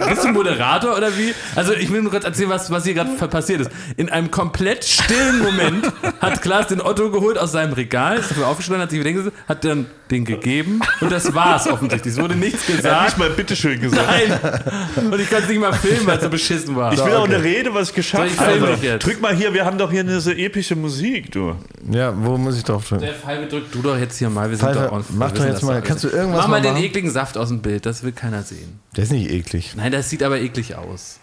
Bist 0.09 0.23
du 0.23 0.29
Moderator 0.29 0.97
oder 0.97 1.15
wie? 1.15 1.35
Also, 1.55 1.73
ich 1.73 1.91
will 1.91 2.01
nur 2.01 2.09
kurz 2.09 2.25
erzählen, 2.25 2.49
was, 2.49 2.71
was 2.71 2.85
hier 2.85 2.95
gerade 2.95 3.11
passiert 3.27 3.61
ist. 3.61 3.69
In 3.97 4.09
einem 4.09 4.31
komplett 4.31 4.83
stillen 4.83 5.37
Moment 5.43 5.93
hat 6.19 6.41
Klaas 6.41 6.67
den 6.67 6.81
Otto 6.81 7.11
geholt 7.11 7.37
aus 7.37 7.51
seinem 7.51 7.73
Regal, 7.73 8.17
ist 8.17 8.31
dafür 8.31 8.47
aufgestanden, 8.47 8.81
hat 8.81 8.89
sich 8.89 8.99
wieder 8.99 9.09
hingesetzt, 9.09 9.37
hat 9.47 9.63
dann 9.63 9.85
den 10.11 10.25
gegeben 10.25 10.81
und 10.99 11.11
das 11.11 11.33
war's 11.33 11.67
offensichtlich. 11.67 12.13
Es 12.15 12.21
wurde 12.21 12.35
nichts 12.35 12.67
Er 12.67 12.75
hat 12.75 12.77
gesagt. 12.83 13.05
nicht 13.05 13.17
mal 13.17 13.29
bitteschön 13.31 13.79
gesagt. 13.79 14.07
Nein. 14.07 15.05
Und 15.11 15.19
ich 15.19 15.29
kann 15.29 15.41
es 15.43 15.49
nicht 15.49 15.59
mal 15.61 15.73
filmen, 15.73 16.05
weil 16.05 16.17
es 16.17 16.23
so 16.23 16.29
beschissen 16.29 16.75
war. 16.75 16.93
Ich 16.93 17.03
will 17.03 17.13
auch 17.15 17.25
eine 17.25 17.41
Rede, 17.41 17.73
was 17.73 17.89
ich 17.89 17.95
geschafft 17.95 18.31
ich 18.33 18.39
habe. 18.39 18.77
jetzt? 18.81 19.05
Drück 19.05 19.21
mal 19.21 19.35
hier, 19.35 19.53
wir 19.53 19.65
haben 19.65 19.77
doch 19.77 19.89
hier 19.89 20.01
eine 20.01 20.19
so 20.21 20.31
epische 20.31 20.75
Musik, 20.75 21.31
du. 21.31 21.55
Ja, 21.89 22.13
wo 22.15 22.37
muss 22.37 22.57
ich 22.57 22.63
drauf 22.63 22.87
drücken? 22.87 23.03
Der 23.05 23.13
Pfeife 23.13 23.47
drück 23.47 23.71
du 23.71 23.81
doch 23.81 23.97
jetzt 23.97 24.17
hier 24.19 24.29
mal. 24.29 24.49
Wir 24.49 24.57
sind 24.57 24.67
Pfeife, 24.67 24.85
doch 24.85 24.91
on, 24.91 25.05
mach 25.15 25.31
doch 25.31 25.45
jetzt 25.45 25.63
mal- 25.63 25.81
kannst 25.81 26.03
du 26.03 26.09
irgendwas 26.09 26.41
Mach 26.41 26.47
mal 26.47 26.57
mal 26.57 26.61
den 26.61 26.73
machen? 26.73 26.83
ekligen 26.83 27.09
Saft 27.09 27.37
aus 27.37 27.47
dem 27.47 27.61
Bild, 27.61 27.85
das 27.85 28.03
will 28.03 28.11
keiner 28.11 28.43
sehen. 28.43 28.79
Der 28.97 29.05
ist 29.05 29.11
nicht 29.11 29.31
eklig. 29.31 29.73
Nein, 29.75 29.91
das 29.91 30.09
sieht 30.09 30.21
aber 30.23 30.39
eklig 30.41 30.75
aus. 30.75 31.19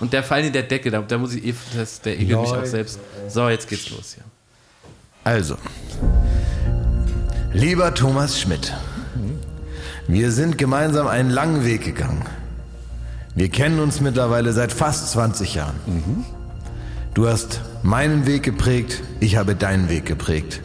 Und 0.00 0.12
der 0.12 0.22
Fall 0.24 0.44
in 0.44 0.52
der 0.52 0.64
Decke, 0.64 0.90
da, 0.90 1.00
da 1.00 1.16
muss 1.18 1.34
ich 1.34 1.44
eh, 1.46 1.54
das, 1.76 2.00
der 2.00 2.14
ekelt 2.14 2.40
mich 2.40 2.50
auch 2.50 2.64
selbst. 2.66 2.98
So, 3.28 3.48
jetzt 3.48 3.68
geht's 3.68 3.88
los 3.90 4.14
hier. 4.14 4.24
Also, 5.22 5.56
lieber 7.54 7.94
Thomas 7.94 8.40
Schmidt, 8.40 8.74
Wir 10.08 10.32
sind 10.32 10.58
gemeinsam 10.58 11.06
einen 11.06 11.30
langen 11.30 11.64
Weg 11.64 11.84
gegangen. 11.84 12.26
Wir 13.34 13.48
kennen 13.48 13.78
uns 13.78 14.00
mittlerweile 14.00 14.52
seit 14.52 14.72
fast 14.72 15.12
20 15.12 15.54
Jahren. 15.54 15.76
Du 17.14 17.26
hast 17.28 17.62
meinen 17.82 18.26
Weg 18.26 18.42
geprägt, 18.42 19.02
ich 19.20 19.36
habe 19.36 19.54
deinen 19.54 19.88
Weg 19.88 20.04
geprägt. 20.04 20.60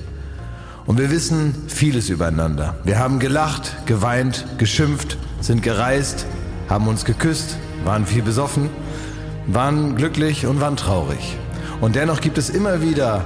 Und 0.88 0.97
wir 0.97 1.12
wissen 1.12 1.54
vieles 1.67 2.10
übereinander. 2.10 2.75
Wir 2.84 2.97
haben 2.97 3.19
gelacht, 3.19 3.86
geweint, 3.86 4.45
geschimpft, 4.58 5.17
sind 5.39 5.62
gereist, 5.62 6.25
haben 6.67 6.88
uns 6.88 7.06
geküsst, 7.06 7.58
waren 7.86 8.08
viel 8.08 8.23
besoffen, 8.23 8.69
waren 9.45 9.95
glücklich 9.95 10.47
und 10.47 10.60
waren 10.60 10.75
traurig. 10.75 11.38
Und 11.82 11.95
dennoch 11.95 12.19
gibt 12.19 12.39
es 12.39 12.49
immer 12.49 12.82
wieder 12.82 13.25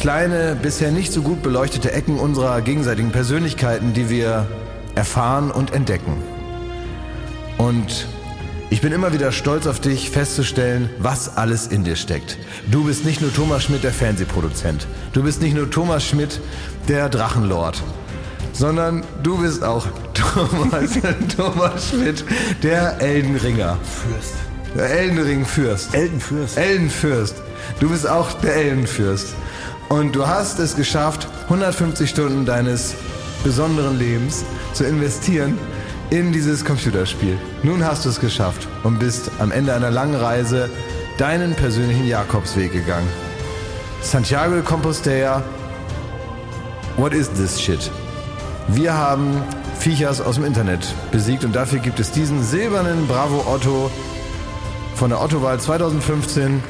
kleine, 0.00 0.56
bisher 0.60 0.90
nicht 0.90 1.12
so 1.12 1.20
gut 1.20 1.42
beleuchtete 1.42 1.92
Ecken 1.92 2.18
unserer 2.18 2.62
gegenseitigen 2.62 3.12
Persönlichkeiten, 3.12 3.92
die 3.92 4.08
wir 4.08 4.46
erfahren 4.94 5.50
und 5.50 5.74
entdecken. 5.74 6.16
Und 7.58 8.06
ich 8.70 8.80
bin 8.80 8.92
immer 8.92 9.12
wieder 9.12 9.30
stolz 9.30 9.66
auf 9.66 9.78
dich, 9.78 10.10
festzustellen, 10.10 10.88
was 10.98 11.36
alles 11.36 11.66
in 11.66 11.84
dir 11.84 11.96
steckt. 11.96 12.38
Du 12.70 12.84
bist 12.84 13.04
nicht 13.04 13.20
nur 13.20 13.30
Thomas 13.30 13.64
Schmidt, 13.64 13.84
der 13.84 13.92
Fernsehproduzent. 13.92 14.86
Du 15.12 15.22
bist 15.22 15.42
nicht 15.42 15.54
nur 15.54 15.70
Thomas 15.70 16.02
Schmidt, 16.02 16.40
der 16.88 17.10
Drachenlord. 17.10 17.82
Sondern 18.54 19.04
du 19.22 19.36
bist 19.36 19.62
auch 19.62 19.86
Thomas, 20.14 20.98
Thomas 21.36 21.90
Schmidt, 21.90 22.24
der 22.62 22.98
Eldenringer. 23.02 23.76
Fürst. 23.82 24.34
Der 24.74 24.88
Eldenring-Fürst. 24.88 25.94
Eldenfürst. 25.94 26.56
Eldenfürst. 26.56 27.34
Du 27.80 27.90
bist 27.90 28.08
auch 28.08 28.32
der 28.40 28.54
Eldenfürst. 28.54 29.34
Und 29.90 30.14
du 30.14 30.28
hast 30.28 30.60
es 30.60 30.76
geschafft, 30.76 31.26
150 31.46 32.08
Stunden 32.08 32.46
deines 32.46 32.94
besonderen 33.42 33.98
Lebens 33.98 34.44
zu 34.72 34.84
investieren 34.84 35.58
in 36.10 36.32
dieses 36.32 36.64
Computerspiel. 36.64 37.36
Nun 37.64 37.84
hast 37.84 38.04
du 38.04 38.08
es 38.08 38.20
geschafft 38.20 38.68
und 38.84 39.00
bist 39.00 39.32
am 39.40 39.50
Ende 39.50 39.74
einer 39.74 39.90
langen 39.90 40.14
Reise 40.14 40.70
deinen 41.18 41.56
persönlichen 41.56 42.06
Jakobsweg 42.06 42.72
gegangen. 42.72 43.08
Santiago 44.00 44.54
de 44.54 44.62
Compostela, 44.62 45.42
what 46.96 47.12
is 47.12 47.28
this 47.32 47.60
shit? 47.60 47.90
Wir 48.68 48.94
haben 48.94 49.42
Viechers 49.80 50.20
aus 50.20 50.36
dem 50.36 50.44
Internet 50.44 50.86
besiegt 51.10 51.44
und 51.44 51.52
dafür 51.52 51.80
gibt 51.80 51.98
es 51.98 52.12
diesen 52.12 52.44
silbernen 52.44 53.08
Bravo 53.08 53.44
Otto 53.52 53.90
von 54.94 55.10
der 55.10 55.20
Otto-Wahl 55.20 55.58
2015 55.58 56.62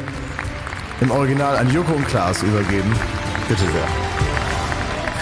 im 1.01 1.11
Original 1.11 1.57
an 1.57 1.71
Joko 1.71 1.93
und 1.93 2.07
Klaas 2.07 2.43
übergeben. 2.43 2.93
Bitte 3.49 3.63
sehr. 3.63 3.89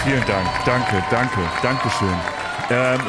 Vielen 0.03 0.25
Dank. 0.25 0.47
Danke, 0.65 1.03
danke, 1.09 1.39
danke 1.61 1.89
schön. 1.89 2.38
Ähm, 2.71 2.99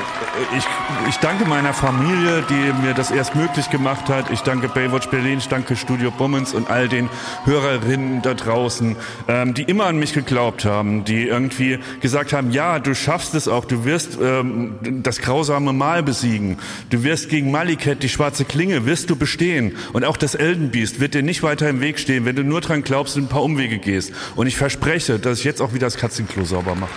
ich, 0.57 0.65
ich 1.09 1.17
danke 1.17 1.45
meiner 1.45 1.75
Familie, 1.75 2.43
die 2.49 2.73
mir 2.83 2.95
das 2.95 3.11
erst 3.11 3.35
möglich 3.35 3.69
gemacht 3.71 4.09
hat. 4.09 4.31
Ich 4.31 4.41
danke 4.41 4.69
Baywatch 4.69 5.09
Berlin, 5.09 5.39
ich 5.39 5.49
danke 5.49 5.77
Studio 5.77 6.11
Bummens 6.11 6.55
und 6.55 6.71
all 6.71 6.89
den 6.89 7.11
Hörerinnen 7.45 8.23
da 8.23 8.35
draußen, 8.35 8.97
ähm, 9.29 9.53
die 9.53 9.63
immer 9.63 9.87
an 9.87 9.99
mich 9.99 10.15
geglaubt 10.15 10.65
haben, 10.65 11.05
die 11.05 11.27
irgendwie 11.27 11.79
gesagt 12.01 12.33
haben, 12.33 12.53
ja, 12.53 12.79
du 12.79 12.95
schaffst 12.95 13.35
es 13.35 13.49
auch, 13.49 13.67
du 13.67 13.85
wirst 13.85 14.19
ähm, 14.23 14.77
das 15.03 15.21
grausame 15.21 15.75
Mal 15.75 16.03
besiegen, 16.03 16.59
du 16.89 17.03
wirst 17.03 17.29
gegen 17.29 17.51
Maliket, 17.51 18.03
die 18.03 18.09
schwarze 18.09 18.47
Klinge, 18.47 18.87
wirst 18.87 19.11
du 19.11 19.17
bestehen. 19.17 19.77
Und 19.93 20.05
auch 20.05 20.17
das 20.17 20.35
Eldenbiest 20.35 21.01
wird 21.01 21.13
dir 21.13 21.23
nicht 21.23 21.43
weiter 21.43 21.69
im 21.69 21.81
Weg 21.81 21.99
stehen, 21.99 22.25
wenn 22.25 22.37
du 22.37 22.45
nur 22.45 22.63
dran 22.63 22.83
glaubst 22.83 23.17
und 23.17 23.25
ein 23.25 23.29
paar 23.29 23.43
Umwege 23.43 23.79
gehst. 23.79 24.13
Und 24.37 24.47
ich 24.47 24.57
verspreche, 24.57 25.19
dass 25.19 25.41
ich 25.41 25.45
jetzt 25.45 25.61
auch 25.61 25.75
wieder 25.75 25.87
das 25.87 25.99
Katzenklo 25.99 26.45
sauber 26.45 26.75
mache. 26.75 26.91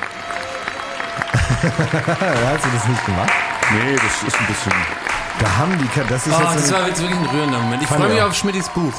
Hast 1.64 2.66
du 2.66 2.70
das 2.74 2.88
nicht 2.88 3.06
gemacht? 3.06 3.32
Nee, 3.72 3.96
das 3.96 4.28
ist 4.28 4.40
ein 4.40 4.48
bisschen... 4.48 4.74
Da 5.40 5.58
haben 5.58 5.72
die, 5.80 5.88
das 6.10 6.28
ist 6.28 6.34
Oh, 6.34 6.42
jetzt 6.42 6.56
das 6.56 6.74
war 6.74 6.88
jetzt 6.88 7.02
wirklich 7.02 7.20
ein 7.20 7.26
rührender 7.26 7.60
Moment. 7.60 7.82
Ich 7.82 7.88
freue 7.88 8.08
ich 8.08 8.14
mich 8.14 8.22
auf 8.22 8.36
Schmidtis 8.36 8.70
Buch. 8.70 8.94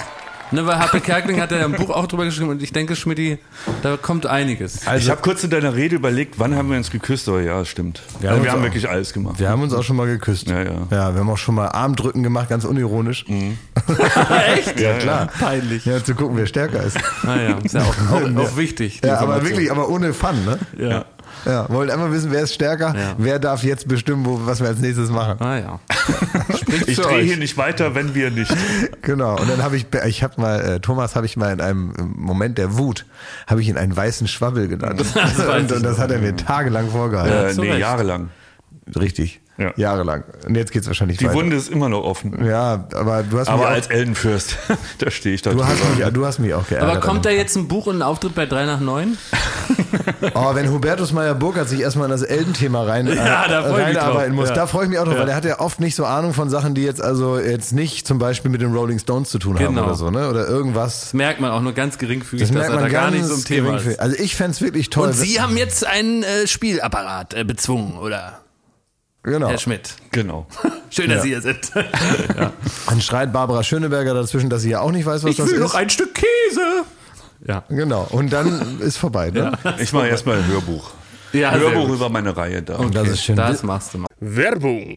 Ne, 0.50 0.66
weil 0.66 0.78
Happe 0.78 1.00
Kerkeling 1.00 1.40
hat 1.40 1.50
ja 1.52 1.64
ein 1.64 1.72
Buch 1.72 1.90
auch 1.90 2.06
drüber 2.06 2.24
geschrieben 2.24 2.50
und 2.50 2.62
ich 2.62 2.72
denke, 2.72 2.96
Schmidti, 2.96 3.38
da 3.82 3.96
kommt 3.96 4.26
einiges. 4.26 4.86
Also- 4.86 5.04
ich 5.04 5.10
habe 5.10 5.20
kurz 5.22 5.42
in 5.42 5.50
deiner 5.50 5.74
Rede 5.74 5.96
überlegt, 5.96 6.38
wann 6.38 6.54
haben 6.54 6.70
wir 6.70 6.76
uns 6.76 6.90
geküsst? 6.90 7.28
Oh 7.28 7.38
ja, 7.38 7.64
stimmt. 7.64 8.02
Wir 8.20 8.30
haben 8.30 8.34
also, 8.34 8.40
uns 8.40 8.44
wir 8.44 8.52
haben 8.52 8.62
wirklich 8.62 8.88
alles 8.88 9.12
gemacht. 9.12 9.38
wir 9.38 9.48
haben 9.48 9.62
uns 9.62 9.72
auch 9.74 9.82
schon 9.82 9.96
mal 9.96 10.06
geküsst. 10.06 10.48
Ja, 10.48 10.62
ja. 10.62 10.86
Ja, 10.90 11.14
wir 11.14 11.20
haben 11.20 11.30
auch 11.30 11.38
schon 11.38 11.54
mal 11.54 11.68
Armdrücken 11.68 12.22
gemacht, 12.22 12.48
ganz 12.50 12.64
unironisch. 12.64 13.24
Echt? 14.56 14.78
Ja, 14.78 14.94
klar. 14.98 15.28
Peinlich. 15.38 15.86
Ja, 15.86 16.02
zu 16.04 16.14
gucken, 16.14 16.36
wer 16.36 16.46
stärker 16.46 16.82
ist. 16.82 16.98
Naja, 17.22 17.58
ist 17.62 17.74
ja 17.74 17.82
auch, 17.82 18.12
auch, 18.12 18.36
auch 18.44 18.56
wichtig. 18.56 19.00
Ja, 19.04 19.18
aber 19.18 19.42
wirklich, 19.44 19.70
aber 19.70 19.88
ohne 19.88 20.12
Fun, 20.14 20.44
ne? 20.44 20.58
Ja. 20.78 21.04
Ja, 21.44 21.68
wollen 21.68 21.90
einfach 21.90 22.10
wissen, 22.10 22.30
wer 22.30 22.42
ist 22.42 22.54
stärker, 22.54 22.94
Ja. 22.96 23.14
wer 23.18 23.38
darf 23.38 23.62
jetzt 23.64 23.88
bestimmen, 23.88 24.24
wo, 24.24 24.40
was 24.44 24.60
wir 24.60 24.68
als 24.68 24.78
nächstes 24.80 25.10
machen. 25.10 25.40
Ah 25.40 25.58
ja. 25.58 25.80
Ich 26.86 26.98
drehe 26.98 27.22
hier 27.22 27.36
nicht 27.36 27.56
weiter, 27.56 27.94
wenn 27.94 28.14
wir 28.14 28.30
nicht. 28.30 28.52
Genau. 29.02 29.38
Und 29.38 29.48
dann 29.48 29.62
habe 29.62 29.76
ich, 29.76 29.86
ich 30.06 30.22
habe 30.22 30.40
mal, 30.40 30.60
äh, 30.60 30.80
Thomas 30.80 31.14
habe 31.14 31.24
ich 31.24 31.36
mal 31.36 31.52
in 31.52 31.60
einem 31.60 31.94
Moment 32.16 32.58
der 32.58 32.76
Wut, 32.76 33.06
habe 33.46 33.60
ich 33.62 33.68
ihn 33.68 33.76
einen 33.76 33.96
weißen 33.96 34.26
Schwabbel 34.26 34.66
genannt. 34.68 35.00
und, 35.56 35.72
und 35.72 35.82
das 35.84 35.98
hat 35.98 36.10
er 36.10 36.18
mir 36.18 36.34
tagelang 36.36 36.90
vorgehalten. 36.90 37.62
Äh, 37.62 37.74
nee, 37.74 37.78
jahrelang. 37.78 38.30
Richtig. 38.96 39.40
Ja. 39.56 39.72
Jahrelang. 39.76 40.24
Und 40.48 40.56
jetzt 40.56 40.72
geht's 40.72 40.86
wahrscheinlich 40.88 41.18
Die 41.18 41.26
weiter. 41.26 41.36
Wunde 41.36 41.54
ist 41.56 41.68
immer 41.70 41.88
noch 41.88 42.02
offen. 42.02 42.44
Ja, 42.44 42.88
aber 42.92 43.22
du 43.22 43.38
hast 43.38 43.48
Aber 43.48 43.58
mich 43.64 43.68
als 43.68 43.86
Eldenfürst, 43.86 44.56
da 44.98 45.10
stehe 45.12 45.34
ich 45.34 45.42
da 45.42 45.52
du 45.52 45.64
hast 45.64 45.78
mich, 45.96 46.04
du 46.08 46.26
hast 46.26 46.38
mich 46.40 46.54
auch 46.54 46.66
geärgert. 46.66 46.90
Aber 46.90 47.00
kommt 47.00 47.24
da 47.24 47.30
jetzt 47.30 47.54
ein 47.56 47.68
Buch 47.68 47.86
und 47.86 47.96
ein 47.98 48.02
Auftritt 48.02 48.34
bei 48.34 48.46
3 48.46 48.66
nach 48.66 48.80
9? 48.80 49.16
Oh, 50.34 50.54
wenn 50.54 50.70
Hubertus 50.70 51.12
Meyer-Burkhardt 51.12 51.68
sich 51.68 51.80
erstmal 51.80 52.06
in 52.06 52.10
das 52.10 52.22
Eldenthema 52.22 52.82
rein, 52.84 53.06
äh, 53.06 53.14
Ja, 53.16 53.46
da 53.48 53.60
reinarbeiten 53.60 54.32
drauf. 54.32 54.40
muss, 54.40 54.48
Ja. 54.50 54.54
da 54.54 54.66
freue 54.66 54.84
ich 54.84 54.90
mich 54.90 54.98
auch 54.98 55.04
drauf, 55.04 55.18
weil 55.18 55.28
er 55.28 55.36
hat 55.36 55.44
ja 55.44 55.60
oft 55.60 55.80
nicht 55.80 55.94
so 55.94 56.04
Ahnung 56.04 56.32
von 56.34 56.48
Sachen, 56.50 56.74
die 56.74 56.82
jetzt 56.82 57.00
also 57.02 57.38
jetzt 57.38 57.72
nicht 57.72 58.06
zum 58.06 58.18
Beispiel 58.18 58.50
mit 58.50 58.60
den 58.60 58.74
Rolling 58.74 58.98
Stones 58.98 59.30
zu 59.30 59.38
tun 59.38 59.58
haben 59.58 59.74
Genau. 59.74 59.84
oder 59.86 59.94
so, 59.94 60.10
ne? 60.10 60.28
Oder 60.28 60.46
irgendwas. 60.48 61.00
Das 61.00 61.14
merkt 61.14 61.40
man 61.40 61.50
auch 61.50 61.60
nur 61.60 61.72
ganz 61.72 61.98
geringfügig, 61.98 62.40
Das 62.40 62.48
dass 62.50 62.56
merkt 62.58 62.70
er 62.70 62.74
man 62.76 62.84
da 62.84 62.90
gar 62.90 63.10
nicht 63.10 63.24
so 63.24 63.34
im 63.34 63.44
Thema 63.44 63.76
ist. 63.76 63.98
Also 64.00 64.16
ich 64.18 64.34
fänd's 64.36 64.60
wirklich 64.60 64.90
toll. 64.90 65.08
Und 65.08 65.14
Sie 65.14 65.40
haben 65.40 65.56
jetzt 65.56 65.86
einen 65.86 66.22
äh, 66.22 66.46
Spielapparat 66.46 67.34
äh, 67.34 67.44
bezwungen, 67.44 67.98
oder? 67.98 68.40
Genau. 69.24 69.48
Herr 69.48 69.58
Schmidt. 69.58 69.94
Genau. 70.12 70.46
Schön, 70.90 71.08
dass 71.10 71.16
Ja. 71.18 71.22
Sie 71.22 71.28
hier 71.30 71.40
sind. 71.42 71.72
Dann 72.86 73.00
schreit 73.00 73.32
Barbara 73.32 73.62
Schöneberger 73.62 74.14
dazwischen, 74.14 74.48
dass 74.50 74.62
sie 74.62 74.70
ja 74.70 74.80
auch 74.80 74.92
nicht 74.92 75.04
weiß, 75.06 75.24
was 75.24 75.30
Ich 75.32 75.36
das 75.36 75.46
will 75.48 75.54
ist. 75.54 75.60
noch 75.60 75.74
ein 75.74 75.90
Stück 75.90 76.14
Käse. 76.14 76.84
Ja. 77.46 77.64
Genau. 77.68 78.06
Und 78.10 78.32
dann 78.32 78.80
ist 78.80 78.96
vorbei, 78.96 79.30
ne? 79.30 79.52
Ich 79.78 79.92
mache 79.92 80.06
erstmal 80.08 80.38
ein 80.38 80.46
Hörbuch. 80.46 80.92
Ja, 81.32 81.50
Hörbuch 81.52 81.88
über 81.88 82.08
meine 82.08 82.34
Reihe 82.36 82.62
da. 82.62 82.78
Das 82.92 83.08
ist 83.08 83.22
schön. 83.24 83.36
Das 83.36 83.62
machst 83.64 83.92
du 83.94 83.98
mal. 83.98 84.06
Werbung. 84.20 84.96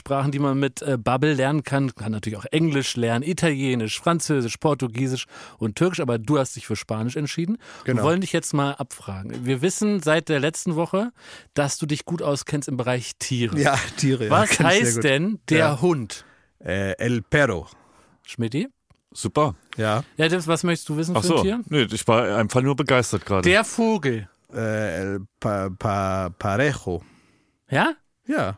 die 0.03 0.39
man 0.39 0.59
mit 0.59 0.81
äh, 0.81 0.97
Bubble 0.97 1.33
lernen 1.33 1.63
kann. 1.63 1.93
Kann 1.95 2.11
natürlich 2.11 2.37
auch 2.37 2.45
Englisch 2.51 2.95
lernen, 2.95 3.23
Italienisch, 3.23 3.99
Französisch, 3.99 4.57
Portugiesisch 4.57 5.25
und 5.57 5.75
Türkisch, 5.75 5.99
aber 5.99 6.17
du 6.17 6.37
hast 6.39 6.55
dich 6.55 6.67
für 6.67 6.75
Spanisch 6.75 7.15
entschieden. 7.15 7.57
Genau. 7.85 7.99
Wir 7.99 8.03
wollen 8.03 8.21
dich 8.21 8.33
jetzt 8.33 8.53
mal 8.53 8.73
abfragen. 8.73 9.45
Wir 9.45 9.61
wissen 9.61 10.01
seit 10.01 10.29
der 10.29 10.39
letzten 10.39 10.75
Woche, 10.75 11.11
dass 11.53 11.77
du 11.77 11.85
dich 11.85 12.05
gut 12.05 12.21
auskennst 12.21 12.67
im 12.67 12.77
Bereich 12.77 13.11
Tiere. 13.19 13.59
Ja, 13.59 13.77
Tiere. 13.97 14.25
ja, 14.25 14.31
Was 14.31 14.51
sehr 14.57 14.65
heißt 14.67 15.03
denn 15.03 15.39
der 15.49 15.57
Ja. 15.59 15.81
Hund? 15.81 16.25
Äh, 16.63 16.91
El 16.97 17.21
Perro. 17.21 17.67
Schmidti? 18.25 18.67
Super. 19.13 19.55
Ja. 19.77 20.03
Ja, 20.17 20.29
das, 20.29 20.47
was 20.47 20.63
möchtest 20.63 20.87
du 20.89 20.95
wissen 20.97 21.15
Ach 21.17 21.21
für 21.21 21.27
so. 21.27 21.37
ein 21.37 21.43
Tier? 21.43 21.61
Nee, 21.67 21.87
ich 21.91 22.07
war 22.07 22.37
einfach 22.37 22.61
nur 22.61 22.75
begeistert 22.75 23.25
gerade. 23.25 23.41
Der 23.49 23.63
Vogel. 23.65 24.29
Äh, 24.53 25.01
El 25.01 25.19
pa, 25.39 25.69
pa, 25.69 26.29
Parejo. 26.37 27.01
Ja? 27.69 27.93
Ja. 28.27 28.57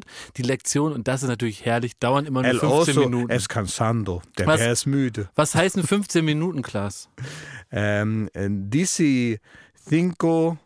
Die 0.37 0.41
Lektion, 0.43 0.93
und 0.93 1.07
das 1.07 1.23
ist 1.23 1.29
natürlich 1.29 1.65
herrlich, 1.65 1.97
dauern 1.97 2.25
immer 2.25 2.41
nur 2.41 2.51
El 2.51 2.59
15 2.59 2.69
oso 2.97 3.01
Minuten. 3.09 3.31
es 3.31 3.47
cansando. 3.49 4.21
Der 4.37 4.47
Was? 4.47 4.59
Bär 4.59 4.71
ist 4.71 4.85
müde. 4.85 5.29
Was 5.35 5.55
heißen 5.55 5.83
15 5.83 6.23
Minuten, 6.25 6.61
Klaas? 6.61 7.09
Ähm, 7.73 8.29
äh, 8.33 8.49
dici 8.49 9.39
cinco 9.87 10.57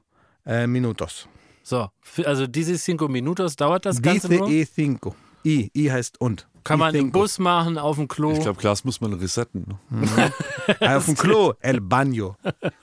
äh, 0.44 0.66
minutos. 0.66 1.28
So, 1.62 1.90
also 2.26 2.48
diese 2.48 2.76
cinco 2.80 3.08
minutos 3.08 3.56
dauert 3.56 3.86
das 3.86 4.02
Ganze 4.02 4.28
Dice 4.28 4.40
nur. 4.40 4.50
e 4.50 4.66
cinco. 4.66 5.16
I, 5.46 5.70
I 5.76 5.92
heißt 5.92 6.20
und. 6.20 6.48
Kann 6.64 6.80
man 6.80 6.96
im 6.96 7.02
cinco. 7.06 7.20
Bus 7.20 7.38
machen, 7.38 7.78
auf 7.78 7.98
dem 7.98 8.08
Klo. 8.08 8.32
Ich 8.32 8.40
glaube, 8.40 8.60
Glas 8.60 8.84
muss 8.86 9.02
man 9.02 9.14
resetten. 9.14 9.78
ne? 9.92 10.32
Ah, 10.80 10.96
Auf 10.98 11.06
dem 11.06 11.16
Klo. 11.16 11.54
El 11.60 11.80
baño. 11.80 12.36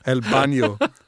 El 0.05 0.21
baño. 0.21 0.79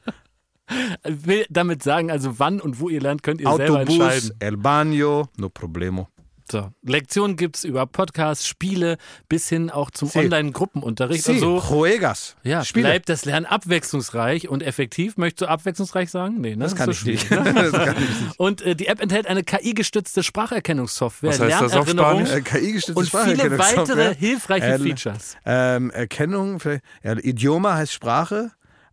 will 1.03 1.45
damit 1.49 1.83
sagen, 1.83 2.09
also 2.11 2.39
wann 2.39 2.59
und 2.61 2.79
wo 2.79 2.89
ihr 2.89 3.01
lernt, 3.01 3.23
könnt 3.23 3.41
ihr 3.41 3.51
selber 3.55 3.79
Autobus. 3.81 3.93
entscheiden. 3.99 4.31
El 4.39 4.55
baño. 4.57 5.27
No 5.37 5.49
problemo. 5.49 6.07
So, 6.51 6.69
Lektionen 6.83 7.37
gibt's 7.37 7.63
über 7.63 7.87
Podcasts, 7.87 8.45
Spiele 8.47 8.97
bis 9.27 9.49
hin 9.49 9.71
auch 9.71 9.89
zum 9.89 10.09
Sí. 10.09 10.19
Online-Gruppenunterricht 10.19 11.23
Sí, 11.23 11.31
und 11.31 11.39
so. 11.39 11.59
juegas. 11.59 12.35
Ja, 12.43 12.63
Spiele. 12.63 12.85
bleibt 12.89 13.09
das 13.09 13.25
Lernen 13.25 13.47
abwechslungsreich 13.47 14.47
und 14.47 14.61
effektiv. 14.61 15.17
Möchtest 15.17 15.41
du 15.41 15.47
abwechslungsreich 15.47 16.11
sagen? 16.11 16.39
Nee, 16.41 16.51
ne? 16.55 16.63
Das 16.65 16.75
kann 16.75 16.85
so 16.85 16.91
ich 16.91 17.03
nicht. 17.03 17.25
schwierig, 17.27 17.45
Ne? 17.55 17.63
das 17.71 17.71
kann 17.71 17.95
ich 17.97 18.09
nicht. 18.21 18.39
Und 18.39 18.61
äh, 18.61 18.75
die 18.75 18.85
App 18.85 19.01
enthält 19.01 19.25
eine 19.25 19.43
KI-gestützte 19.43 20.21
Spracherkennungssoftware, 20.21 21.31
Was 21.31 21.39
heißt 21.39 21.61
das 21.61 21.73
auf 21.73 21.89
Spanisch? 21.89 22.29
Äh, 22.31 22.41
KI-gestützte 22.41 22.93
und 22.99 23.09
viele 23.09 23.57
weitere 23.57 24.13
hilfreiche 24.13 24.77
Features. 24.77 25.37
Ähm, 25.47 25.89
Erkennung, 25.89 26.59
vielleicht, 26.59 26.83
ja, 27.03 27.13
Idioma 27.17 27.73
heißt 27.73 27.91
Sprache, 27.91 28.51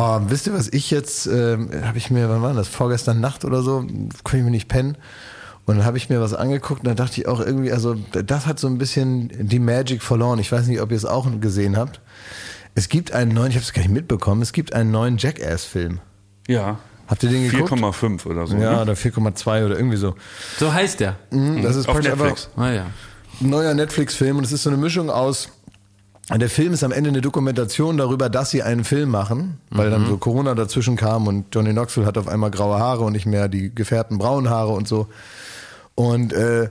Oh, 0.00 0.20
wisst 0.28 0.46
ihr, 0.46 0.52
was 0.54 0.68
ich 0.68 0.92
jetzt, 0.92 1.26
ähm, 1.26 1.70
habe 1.82 1.98
ich 1.98 2.08
mir, 2.12 2.28
wann 2.28 2.40
war 2.40 2.54
das, 2.54 2.68
vorgestern 2.68 3.18
Nacht 3.18 3.44
oder 3.44 3.62
so, 3.62 3.80
konnte 4.22 4.36
ich 4.36 4.44
mir 4.44 4.52
nicht 4.52 4.68
pennen. 4.68 4.96
Und 5.66 5.78
dann 5.78 5.84
habe 5.84 5.96
ich 5.96 6.08
mir 6.08 6.20
was 6.20 6.34
angeguckt 6.34 6.82
und 6.82 6.86
da 6.86 6.94
dachte 6.94 7.20
ich 7.20 7.26
auch 7.26 7.40
irgendwie, 7.40 7.72
also 7.72 7.96
das 8.12 8.46
hat 8.46 8.60
so 8.60 8.68
ein 8.68 8.78
bisschen 8.78 9.48
die 9.48 9.58
Magic 9.58 10.02
verloren. 10.02 10.38
Ich 10.38 10.52
weiß 10.52 10.68
nicht, 10.68 10.80
ob 10.80 10.92
ihr 10.92 10.96
es 10.96 11.04
auch 11.04 11.28
gesehen 11.40 11.76
habt. 11.76 12.00
Es 12.76 12.88
gibt 12.88 13.10
einen 13.10 13.34
neuen, 13.34 13.50
ich 13.50 13.56
habe 13.56 13.64
es 13.64 13.72
gar 13.72 13.82
nicht 13.82 13.90
mitbekommen, 13.90 14.40
es 14.40 14.52
gibt 14.52 14.72
einen 14.72 14.92
neuen 14.92 15.18
Jackass-Film. 15.18 15.98
Ja. 16.46 16.78
Habt 17.08 17.24
ihr 17.24 17.30
den 17.30 17.50
geguckt? 17.50 17.72
4,5 17.72 18.24
oder 18.26 18.46
so. 18.46 18.54
Ja, 18.56 18.76
ne? 18.76 18.82
oder 18.82 18.92
4,2 18.92 19.66
oder 19.66 19.76
irgendwie 19.76 19.96
so. 19.96 20.14
So 20.60 20.72
heißt 20.72 21.00
der. 21.00 21.16
Mhm, 21.32 21.62
Das 21.62 21.74
ist 21.74 21.88
Auf 21.88 21.98
Netflix. 22.00 22.50
Ah 22.56 22.70
ja. 22.70 22.86
ein 23.40 23.50
neuer 23.50 23.74
Netflix-Film 23.74 24.36
und 24.36 24.44
es 24.44 24.52
ist 24.52 24.62
so 24.62 24.70
eine 24.70 24.78
Mischung 24.78 25.10
aus. 25.10 25.48
Der 26.30 26.50
Film 26.50 26.74
ist 26.74 26.84
am 26.84 26.92
Ende 26.92 27.08
eine 27.08 27.22
Dokumentation 27.22 27.96
darüber, 27.96 28.28
dass 28.28 28.50
sie 28.50 28.62
einen 28.62 28.84
Film 28.84 29.10
machen, 29.10 29.58
weil 29.70 29.90
dann 29.90 30.06
so 30.06 30.18
Corona 30.18 30.54
dazwischen 30.54 30.96
kam 30.96 31.26
und 31.26 31.46
Johnny 31.54 31.70
Knoxville 31.70 32.06
hat 32.06 32.18
auf 32.18 32.28
einmal 32.28 32.50
graue 32.50 32.78
Haare 32.78 33.04
und 33.04 33.14
nicht 33.14 33.24
mehr 33.24 33.48
die 33.48 33.74
gefährten 33.74 34.18
braunen 34.18 34.50
Haare 34.50 34.72
und 34.72 34.86
so. 34.86 35.06
Und 35.94 36.34
äh, 36.34 36.68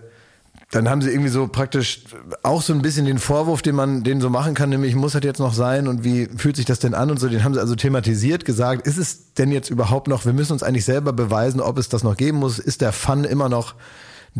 dann 0.71 0.89
haben 0.89 1.01
sie 1.01 1.09
irgendwie 1.09 1.29
so 1.29 1.47
praktisch 1.47 2.01
auch 2.43 2.61
so 2.61 2.73
ein 2.73 2.81
bisschen 2.81 3.05
den 3.05 3.19
Vorwurf, 3.19 3.61
den 3.61 3.75
man 3.75 4.03
den 4.03 4.19
so 4.19 4.29
machen 4.29 4.53
kann, 4.53 4.69
nämlich 4.69 4.95
muss 4.95 5.13
das 5.13 5.23
jetzt 5.23 5.39
noch 5.39 5.53
sein 5.53 5.87
und 5.87 6.03
wie 6.03 6.27
fühlt 6.37 6.57
sich 6.57 6.65
das 6.65 6.79
denn 6.79 6.93
an 6.93 7.09
und 7.09 7.19
so, 7.19 7.29
den 7.29 7.43
haben 7.43 7.53
sie 7.53 7.61
also 7.61 7.75
thematisiert, 7.75 8.43
gesagt, 8.43 8.85
ist 8.85 8.97
es 8.97 9.33
denn 9.33 9.51
jetzt 9.51 9.69
überhaupt 9.69 10.07
noch, 10.07 10.25
wir 10.25 10.33
müssen 10.33 10.53
uns 10.53 10.63
eigentlich 10.63 10.85
selber 10.85 11.13
beweisen, 11.13 11.61
ob 11.61 11.77
es 11.77 11.87
das 11.87 12.03
noch 12.03 12.17
geben 12.17 12.39
muss, 12.39 12.59
ist 12.59 12.81
der 12.81 12.91
Fun 12.91 13.23
immer 13.23 13.47
noch 13.47 13.75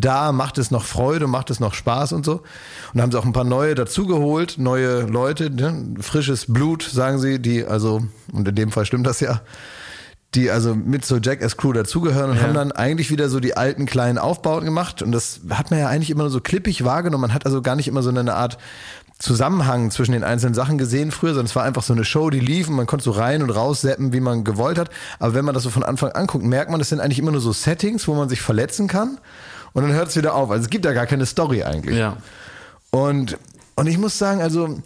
da, 0.00 0.32
macht 0.32 0.58
es 0.58 0.70
noch 0.70 0.84
Freude, 0.84 1.26
macht 1.26 1.50
es 1.50 1.60
noch 1.60 1.74
Spaß 1.74 2.12
und 2.12 2.24
so. 2.24 2.34
Und 2.34 2.42
da 2.94 3.02
haben 3.02 3.12
sie 3.12 3.18
auch 3.18 3.24
ein 3.24 3.32
paar 3.32 3.44
neue 3.44 3.74
dazugeholt, 3.74 4.56
neue 4.58 5.02
Leute, 5.02 5.50
ne? 5.50 5.94
frisches 6.00 6.46
Blut, 6.52 6.82
sagen 6.82 7.18
sie, 7.18 7.40
die 7.40 7.64
also, 7.64 8.02
und 8.32 8.46
in 8.46 8.54
dem 8.54 8.70
Fall 8.70 8.86
stimmt 8.86 9.06
das 9.06 9.20
ja, 9.20 9.40
die 10.34 10.50
also 10.50 10.74
mit 10.74 11.04
so 11.04 11.16
Jackass 11.16 11.56
Crew 11.56 11.72
dazugehören 11.72 12.30
und 12.30 12.42
haben 12.42 12.54
dann 12.54 12.70
eigentlich 12.70 13.10
wieder 13.10 13.28
so 13.28 13.40
die 13.40 13.56
alten 13.56 13.86
kleinen 13.86 14.18
Aufbauten 14.18 14.66
gemacht 14.66 15.02
und 15.02 15.10
das 15.10 15.40
hat 15.50 15.70
man 15.70 15.80
ja 15.80 15.88
eigentlich 15.88 16.10
immer 16.10 16.24
nur 16.24 16.30
so 16.30 16.40
klippig 16.40 16.84
wahrgenommen. 16.84 17.22
Man 17.22 17.34
hat 17.34 17.46
also 17.46 17.62
gar 17.62 17.76
nicht 17.76 17.88
immer 17.88 18.02
so 18.02 18.10
eine 18.10 18.34
Art 18.34 18.58
Zusammenhang 19.18 19.90
zwischen 19.90 20.12
den 20.12 20.22
einzelnen 20.22 20.54
Sachen 20.54 20.78
gesehen 20.78 21.10
früher, 21.10 21.30
sondern 21.30 21.46
es 21.46 21.56
war 21.56 21.64
einfach 21.64 21.82
so 21.82 21.92
eine 21.92 22.04
Show, 22.04 22.30
die 22.30 22.38
lief 22.38 22.68
und 22.68 22.76
man 22.76 22.86
konnte 22.86 23.04
so 23.04 23.10
rein 23.10 23.42
und 23.42 23.50
raus 23.50 23.80
zappen, 23.80 24.12
wie 24.12 24.20
man 24.20 24.44
gewollt 24.44 24.78
hat. 24.78 24.90
Aber 25.18 25.34
wenn 25.34 25.44
man 25.44 25.54
das 25.54 25.64
so 25.64 25.70
von 25.70 25.82
Anfang 25.82 26.12
an 26.12 26.28
guckt, 26.28 26.44
merkt 26.44 26.70
man, 26.70 26.78
das 26.78 26.90
sind 26.90 27.00
eigentlich 27.00 27.18
immer 27.18 27.32
nur 27.32 27.40
so 27.40 27.52
Settings, 27.52 28.06
wo 28.06 28.14
man 28.14 28.28
sich 28.28 28.40
verletzen 28.40 28.86
kann 28.86 29.18
und 29.78 29.84
dann 29.84 29.96
hört 29.96 30.08
es 30.08 30.16
wieder 30.16 30.34
auf. 30.34 30.50
Also 30.50 30.64
es 30.64 30.70
gibt 30.70 30.84
ja 30.84 30.92
gar 30.92 31.06
keine 31.06 31.24
Story 31.24 31.62
eigentlich. 31.62 31.96
Ja. 31.96 32.16
Und, 32.90 33.38
und 33.76 33.86
ich 33.86 33.96
muss 33.96 34.18
sagen, 34.18 34.42
also 34.42 34.80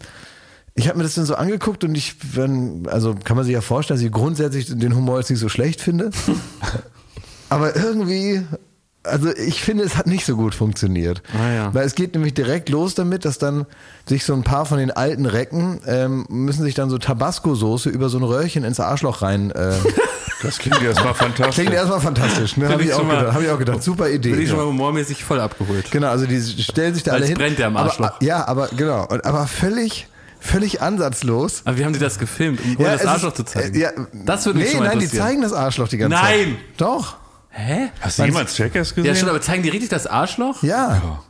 ich 0.75 0.87
habe 0.87 0.99
mir 0.99 1.05
das 1.05 1.15
dann 1.15 1.25
so 1.25 1.35
angeguckt 1.35 1.83
und 1.85 1.95
ich, 1.95 2.17
wenn, 2.37 2.87
also 2.89 3.15
kann 3.15 3.37
man 3.39 3.47
sich 3.47 3.55
ja 3.55 3.63
vorstellen, 3.63 3.99
dass 3.99 4.05
ich 4.05 4.13
grundsätzlich 4.13 4.67
den 4.67 4.95
Humor 4.95 5.19
jetzt 5.19 5.31
nicht 5.31 5.39
so 5.39 5.49
schlecht 5.49 5.81
finde. 5.81 6.11
Aber 7.49 7.75
irgendwie, 7.75 8.43
also 9.03 9.35
ich 9.35 9.63
finde, 9.63 9.85
es 9.85 9.97
hat 9.97 10.07
nicht 10.07 10.27
so 10.27 10.37
gut 10.37 10.55
funktioniert. 10.55 11.23
Ah, 11.33 11.51
ja. 11.51 11.75
Weil 11.75 11.87
es 11.87 11.95
geht 11.95 12.13
nämlich 12.13 12.35
direkt 12.35 12.69
los 12.69 12.95
damit, 12.95 13.25
dass 13.25 13.39
dann 13.39 13.65
sich 14.07 14.27
so 14.27 14.35
ein 14.35 14.43
paar 14.43 14.67
von 14.67 14.77
den 14.77 14.91
alten 14.91 15.25
Recken 15.25 15.81
ähm, 15.87 16.27
müssen 16.29 16.65
sich 16.65 16.75
dann 16.75 16.91
so 16.91 16.99
Tabasco-Soße 16.99 17.89
über 17.89 18.11
so 18.11 18.19
ein 18.19 18.25
Röhrchen 18.25 18.63
ins 18.63 18.79
Arschloch 18.79 19.23
rein. 19.23 19.53
Äh, 19.53 19.73
Das 20.43 20.59
klingt 20.59 20.83
erstmal 20.83 21.15
fantastisch. 21.15 21.55
klingt 21.55 21.73
erstmal 21.73 22.01
fantastisch, 22.01 22.57
ne? 22.57 22.69
Habe 22.69 22.83
ich 22.83 22.89
ich, 22.89 22.95
auch 22.95 23.05
mal- 23.05 23.19
gedacht, 23.21 23.35
hab 23.35 23.43
ich 23.43 23.51
auch 23.51 23.59
gedacht. 23.59 23.83
Super 23.83 24.09
Idee. 24.11 24.31
Bin 24.33 24.41
ich 24.43 24.49
schon 24.49 24.59
Ja. 24.59 24.65
mal 24.65 24.71
humormäßig 24.71 25.23
voll 25.25 25.41
abgeholt. 25.41 25.91
Genau, 25.91 26.09
also 26.09 26.27
die 26.27 26.41
stellen 26.63 26.95
sich 26.95 27.03
da 27.05 27.13
alle 27.13 27.21
Als 27.23 27.29
hin. 27.29 27.39
brennt 27.39 27.59
der 27.59 27.69
am 27.69 27.77
Arschloch. 27.77 28.07
Aber, 28.17 28.23
ja, 28.25 28.47
aber 28.47 28.69
genau, 28.69 29.07
Und- 29.07 29.25
aber 29.25 29.47
völlig, 29.47 30.09
völlig 30.41 30.83
ansatzlos. 30.83 31.63
Aber 31.65 31.79
wie 31.79 31.85
haben 31.85 31.93
die 31.93 31.99
das 31.99 32.19
gefilmt, 32.19 32.61
um 32.65 32.77
ohne 32.79 32.91
das 32.93 33.07
Arschloch 33.07 33.31
ist- 33.31 33.37
zu 33.37 33.45
zeigen? 33.45 33.79
Ja, 33.79 33.91
das 34.13 34.45
würde 34.47 34.59
mich 34.59 34.69
nee, 34.69 34.73
schon 34.75 34.81
mal 34.85 34.89
nein, 34.91 34.99
die 34.99 35.09
zeigen 35.09 35.43
das 35.43 35.53
Arschloch 35.53 35.89
die 35.89 35.99
ganze 35.99 36.17
Nein! 36.17 36.39
Zeit. 36.39 36.57
Doch. 36.79 37.17
Hä? 37.51 37.91
Hast 38.01 38.19
du 38.19 38.25
jemals 38.25 38.57
Jackass 38.57 38.95
gesehen? 38.95 39.05
Ja, 39.15 39.15
schon, 39.15 39.29
aber 39.29 39.41
zeigen 39.43 39.63
die 39.63 39.69
richtig 39.69 39.91
das 39.91 40.07
Arschloch? 40.07 40.63
Ja. 40.63 41.21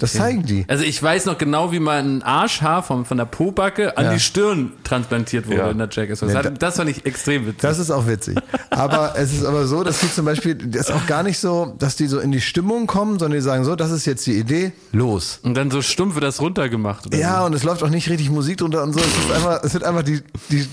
Das 0.00 0.12
zeigen 0.14 0.44
die. 0.44 0.64
Also 0.68 0.84
ich 0.84 1.00
weiß 1.02 1.26
noch 1.26 1.38
genau, 1.38 1.70
wie 1.72 1.78
mal 1.78 1.98
ein 2.02 2.22
Arschhaar 2.22 2.82
vom, 2.82 3.04
von 3.04 3.18
der 3.18 3.24
Pobacke 3.26 3.96
an 3.96 4.06
Ja. 4.06 4.12
die 4.14 4.20
Stirn 4.20 4.72
transplantiert 4.84 5.46
wurde 5.46 5.56
Ja. 5.58 5.70
in 5.70 5.78
der 5.78 5.88
Jackass. 5.90 6.20
Das, 6.20 6.34
hat, 6.34 6.62
das 6.62 6.76
fand 6.76 6.90
ich 6.90 7.04
extrem 7.06 7.46
witzig. 7.46 7.60
Das 7.60 7.78
ist 7.78 7.90
auch 7.90 8.06
witzig. 8.06 8.36
Aber 8.70 9.14
es 9.16 9.32
ist 9.32 9.44
aber 9.44 9.66
so, 9.66 9.84
dass 9.84 10.00
die 10.00 10.12
zum 10.12 10.24
Beispiel, 10.24 10.54
das 10.54 10.88
ist 10.88 10.94
auch 10.94 11.06
gar 11.06 11.22
nicht 11.22 11.38
so, 11.38 11.74
dass 11.78 11.96
die 11.96 12.06
so 12.06 12.18
in 12.20 12.32
die 12.32 12.40
Stimmung 12.40 12.86
kommen, 12.86 13.18
sondern 13.18 13.38
die 13.38 13.42
sagen 13.42 13.64
so, 13.64 13.76
das 13.76 13.90
ist 13.90 14.06
jetzt 14.06 14.26
die 14.26 14.38
Idee, 14.38 14.72
los. 14.92 15.40
und 15.42 15.54
dann 15.54 15.70
so 15.70 15.82
stumpf 15.82 16.14
wird 16.14 16.24
das 16.24 16.40
runtergemacht. 16.40 17.06
Oder 17.06 17.18
Ja, 17.18 17.40
so. 17.40 17.46
und 17.46 17.54
es 17.54 17.62
läuft 17.62 17.82
auch 17.82 17.90
nicht 17.90 18.08
richtig 18.08 18.30
Musik 18.30 18.56
drunter 18.58 18.82
und 18.82 18.92
so. 18.94 19.00
Es 19.00 19.06
ist 19.06 19.30
einfach, 19.32 19.62
es 19.62 19.74
wird 19.74 19.84
einfach 19.84 20.02
die, 20.02 20.20
die 20.50 20.66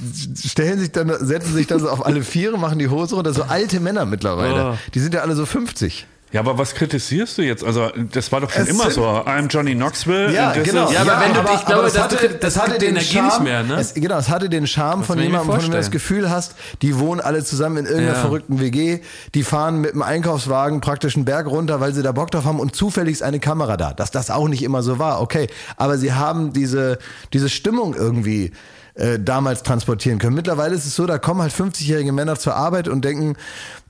stellen 0.47 0.79
sich 0.79 0.91
dann, 0.91 1.12
setzen 1.19 1.53
sich 1.53 1.67
dann 1.67 1.79
so 1.79 1.89
auf 1.89 2.05
alle 2.05 2.23
Viere, 2.23 2.58
machen 2.58 2.79
die 2.79 2.88
Hose 2.89 3.15
runter, 3.15 3.34
so 3.34 3.43
alte 3.43 3.79
Männer 3.79 4.05
mittlerweile. 4.05 4.71
Oh. 4.71 4.77
Die 4.93 4.99
sind 4.99 5.13
ja 5.13 5.21
alle 5.21 5.36
so 5.36 5.45
50. 5.45 6.08
Ja, 6.32 6.42
aber 6.42 6.60
was 6.60 6.76
kritisierst 6.76 7.39
du 7.39 7.42
jetzt? 7.42 7.63
Also, 7.63 7.89
das 8.12 8.32
war 8.32 8.39
doch 8.42 8.52
schon 8.52 8.62
Es 8.62 8.70
immer 8.70 8.92
so. 8.92 9.04
I'm 9.04 9.48
Johnny 9.48 9.74
Knoxville. 9.74 10.32
Ja, 10.32 10.54
genau. 10.54 10.92
Ja, 10.92 11.02
aber 11.02 11.20
wenn 11.26 11.34
du- 11.34 11.39
ich 11.56 11.65
glaube, 11.65 11.88
es 11.88 11.94
das 11.94 12.04
hatte, 12.04 12.30
das 12.39 12.60
hatte 12.60 12.78
den 12.78 12.89
Energie 12.92 13.13
Charme, 13.15 13.26
nicht 13.30 13.39
mehr, 13.42 13.63
ne? 13.63 13.76
Es, 13.80 13.96
genau, 13.96 14.18
es 14.20 14.30
hatte 14.30 14.48
den 14.48 14.68
Charme 14.68 15.04
von 15.04 15.18
ich 15.18 15.24
mir 15.26 15.32
jemandem, 15.32 15.52
von 15.56 15.60
dem 15.62 15.72
du 15.72 15.78
das. 15.78 15.89
Gefühl 15.89 16.30
hast, 16.30 16.54
die 16.84 17.00
wohnen 17.00 17.20
alle 17.20 17.44
zusammen 17.44 17.78
in 17.78 17.86
irgendeiner 17.86 18.13
Ja. 18.13 18.22
verrückten 18.22 18.60
WG, 18.60 19.00
die 19.34 19.42
fahren 19.44 19.82
mit 19.82 19.94
dem 19.94 20.04
Einkaufswagen 20.04 20.82
praktisch 20.82 21.15
einen 21.15 21.26
Berg 21.26 21.48
runter, 21.48 21.80
weil 21.80 21.94
sie 21.96 22.04
da 22.04 22.12
Bock 22.12 22.30
drauf 22.30 22.46
haben 22.46 22.60
und 22.60 22.76
zufällig 22.76 23.13
ist 23.13 23.24
eine 23.24 23.39
Kamera 23.39 23.76
da. 23.76 23.94
Dass 23.96 24.12
das 24.12 24.30
auch 24.30 24.48
nicht 24.48 24.62
immer 24.62 24.84
so 24.84 25.00
war, 25.00 25.22
okay. 25.22 25.48
Aber 25.78 25.98
sie 25.98 26.13
haben 26.13 26.54
diese, 26.54 27.00
diese 27.34 27.50
Stimmung 27.50 27.96
irgendwie 27.96 28.52
äh, 28.96 29.18
damals 29.18 29.63
transportieren 29.63 30.20
können. 30.20 30.36
Mittlerweile 30.36 30.76
ist 30.76 30.86
es 30.86 30.94
so, 30.94 31.06
da 31.08 31.18
kommen 31.20 31.42
halt 31.42 31.54
50-jährige 31.54 32.12
Männer 32.12 32.38
zur 32.38 32.56
Arbeit 32.56 32.88
und 32.89 33.06
denken, 33.06 33.36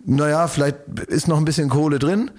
naja, 0.06 0.48
vielleicht 0.48 0.78
ist 1.08 1.28
noch 1.28 1.38
ein 1.38 1.46
bisschen 1.46 1.70
Kohle 1.70 2.00
drin 2.00 2.32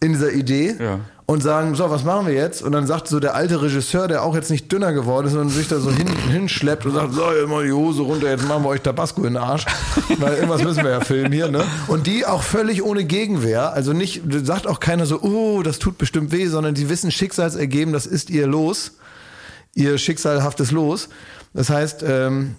in 0.00 0.12
dieser 0.12 0.32
Idee 0.32 0.74
Ja. 0.80 0.98
und 1.26 1.42
sagen, 1.42 1.76
so, 1.76 1.88
was 1.88 2.02
machen 2.02 2.26
wir 2.26 2.34
jetzt? 2.34 2.60
Und 2.62 2.72
dann 2.72 2.86
sagt 2.88 3.06
so 3.06 3.20
der 3.20 3.34
alte 3.36 3.62
Regisseur, 3.62 4.08
der 4.08 4.22
auch 4.24 4.34
jetzt 4.34 4.50
nicht 4.50 4.70
dünner 4.72 4.92
geworden 4.92 5.26
ist, 5.26 5.32
sondern 5.34 5.50
sich 5.50 5.68
da 5.68 5.78
so 5.78 5.92
hin, 5.92 6.08
hinschleppt 6.08 6.84
und 6.86 6.94
sagt, 6.94 7.12
so, 7.14 7.30
jetzt 7.32 7.48
mal 7.48 7.64
die 7.64 7.70
Hose 7.72 8.02
runter, 8.02 8.28
jetzt 8.28 8.46
machen 8.48 8.64
wir 8.64 8.70
euch 8.70 8.80
Tabasco 8.80 9.20
in 9.22 9.34
den 9.34 9.42
Arsch. 9.42 9.64
Weil 10.18 10.34
irgendwas 10.34 10.64
müssen 10.64 10.82
wir 10.82 10.90
ja 10.90 11.00
filmen 11.00 11.32
hier, 11.32 11.48
ne? 11.48 11.62
Und 11.86 12.08
die 12.08 12.26
auch 12.26 12.42
völlig 12.42 12.82
ohne 12.82 13.04
Gegenwehr, 13.04 13.72
also 13.72 13.92
nicht, 13.92 14.22
sagt 14.44 14.66
auch 14.66 14.80
keiner 14.80 15.06
so, 15.06 15.20
oh, 15.22 15.62
das 15.62 15.78
tut 15.78 15.98
bestimmt 15.98 16.32
weh, 16.32 16.46
sondern 16.48 16.74
die 16.74 16.88
wissen 16.88 17.12
Schicksalsergeben, 17.12 17.92
das 17.94 18.06
ist 18.06 18.28
ihr 18.30 18.48
Los, 18.48 18.92
ihr 19.74 19.98
schicksalhaftes 19.98 20.72
Los. 20.72 21.08
Das 21.54 21.70
heißt, 21.70 22.02
ähm, 22.06 22.56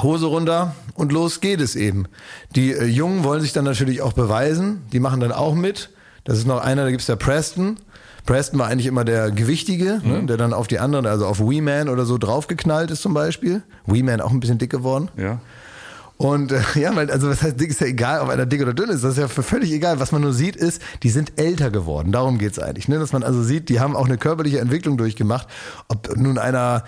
Hose 0.00 0.26
runter 0.26 0.74
und 0.94 1.12
los 1.12 1.40
geht 1.40 1.60
es 1.60 1.76
eben. 1.76 2.06
Die 2.54 2.72
äh, 2.72 2.84
Jungen 2.84 3.24
wollen 3.24 3.42
sich 3.42 3.52
dann 3.52 3.64
natürlich 3.64 4.00
auch 4.00 4.14
beweisen, 4.14 4.82
die 4.92 5.00
machen 5.00 5.20
dann 5.20 5.32
auch 5.32 5.54
mit. 5.54 5.90
Das 6.24 6.38
ist 6.38 6.46
noch 6.46 6.60
einer, 6.62 6.84
da 6.84 6.90
gibt's 6.90 7.06
der 7.06 7.16
Preston. 7.16 7.76
Preston 8.24 8.58
war 8.58 8.68
eigentlich 8.68 8.86
immer 8.86 9.04
der 9.04 9.32
Gewichtige, 9.32 10.00
ne, 10.04 10.24
der 10.24 10.36
dann 10.36 10.52
auf 10.54 10.68
die 10.68 10.78
anderen, 10.78 11.06
also 11.06 11.26
auf 11.26 11.40
Wee 11.40 11.60
Man 11.60 11.88
oder 11.88 12.06
so 12.06 12.18
draufgeknallt 12.18 12.90
ist 12.92 13.02
zum 13.02 13.12
Beispiel. 13.14 13.62
Wee 13.84 14.02
Man 14.04 14.20
auch 14.20 14.30
ein 14.30 14.38
bisschen 14.40 14.58
dick 14.58 14.70
geworden. 14.70 15.10
Ja. 15.16 15.40
Und 16.18 16.52
äh, 16.52 16.60
ja, 16.76 16.94
weil, 16.94 17.10
also 17.10 17.28
was 17.28 17.42
heißt 17.42 17.60
dick, 17.60 17.70
ist 17.70 17.80
ja 17.80 17.88
egal, 17.88 18.20
ob 18.20 18.28
einer 18.28 18.46
dick 18.46 18.62
oder 18.62 18.72
dünn 18.72 18.90
ist, 18.90 19.02
das 19.02 19.14
ist 19.14 19.18
ja 19.18 19.26
völlig 19.26 19.72
egal. 19.72 19.98
Was 19.98 20.12
man 20.12 20.22
nur 20.22 20.32
sieht, 20.32 20.54
ist, 20.54 20.80
die 21.02 21.10
sind 21.10 21.32
älter 21.40 21.70
geworden. 21.72 22.12
Darum 22.12 22.38
geht's 22.38 22.60
eigentlich. 22.60 22.86
Ne? 22.86 23.00
Dass 23.00 23.12
man 23.12 23.24
also 23.24 23.42
sieht, 23.42 23.68
die 23.68 23.80
haben 23.80 23.96
auch 23.96 24.06
eine 24.06 24.18
körperliche 24.18 24.60
Entwicklung 24.60 24.96
durchgemacht. 24.96 25.48
Ob 25.88 26.16
nun 26.16 26.38
einer 26.38 26.84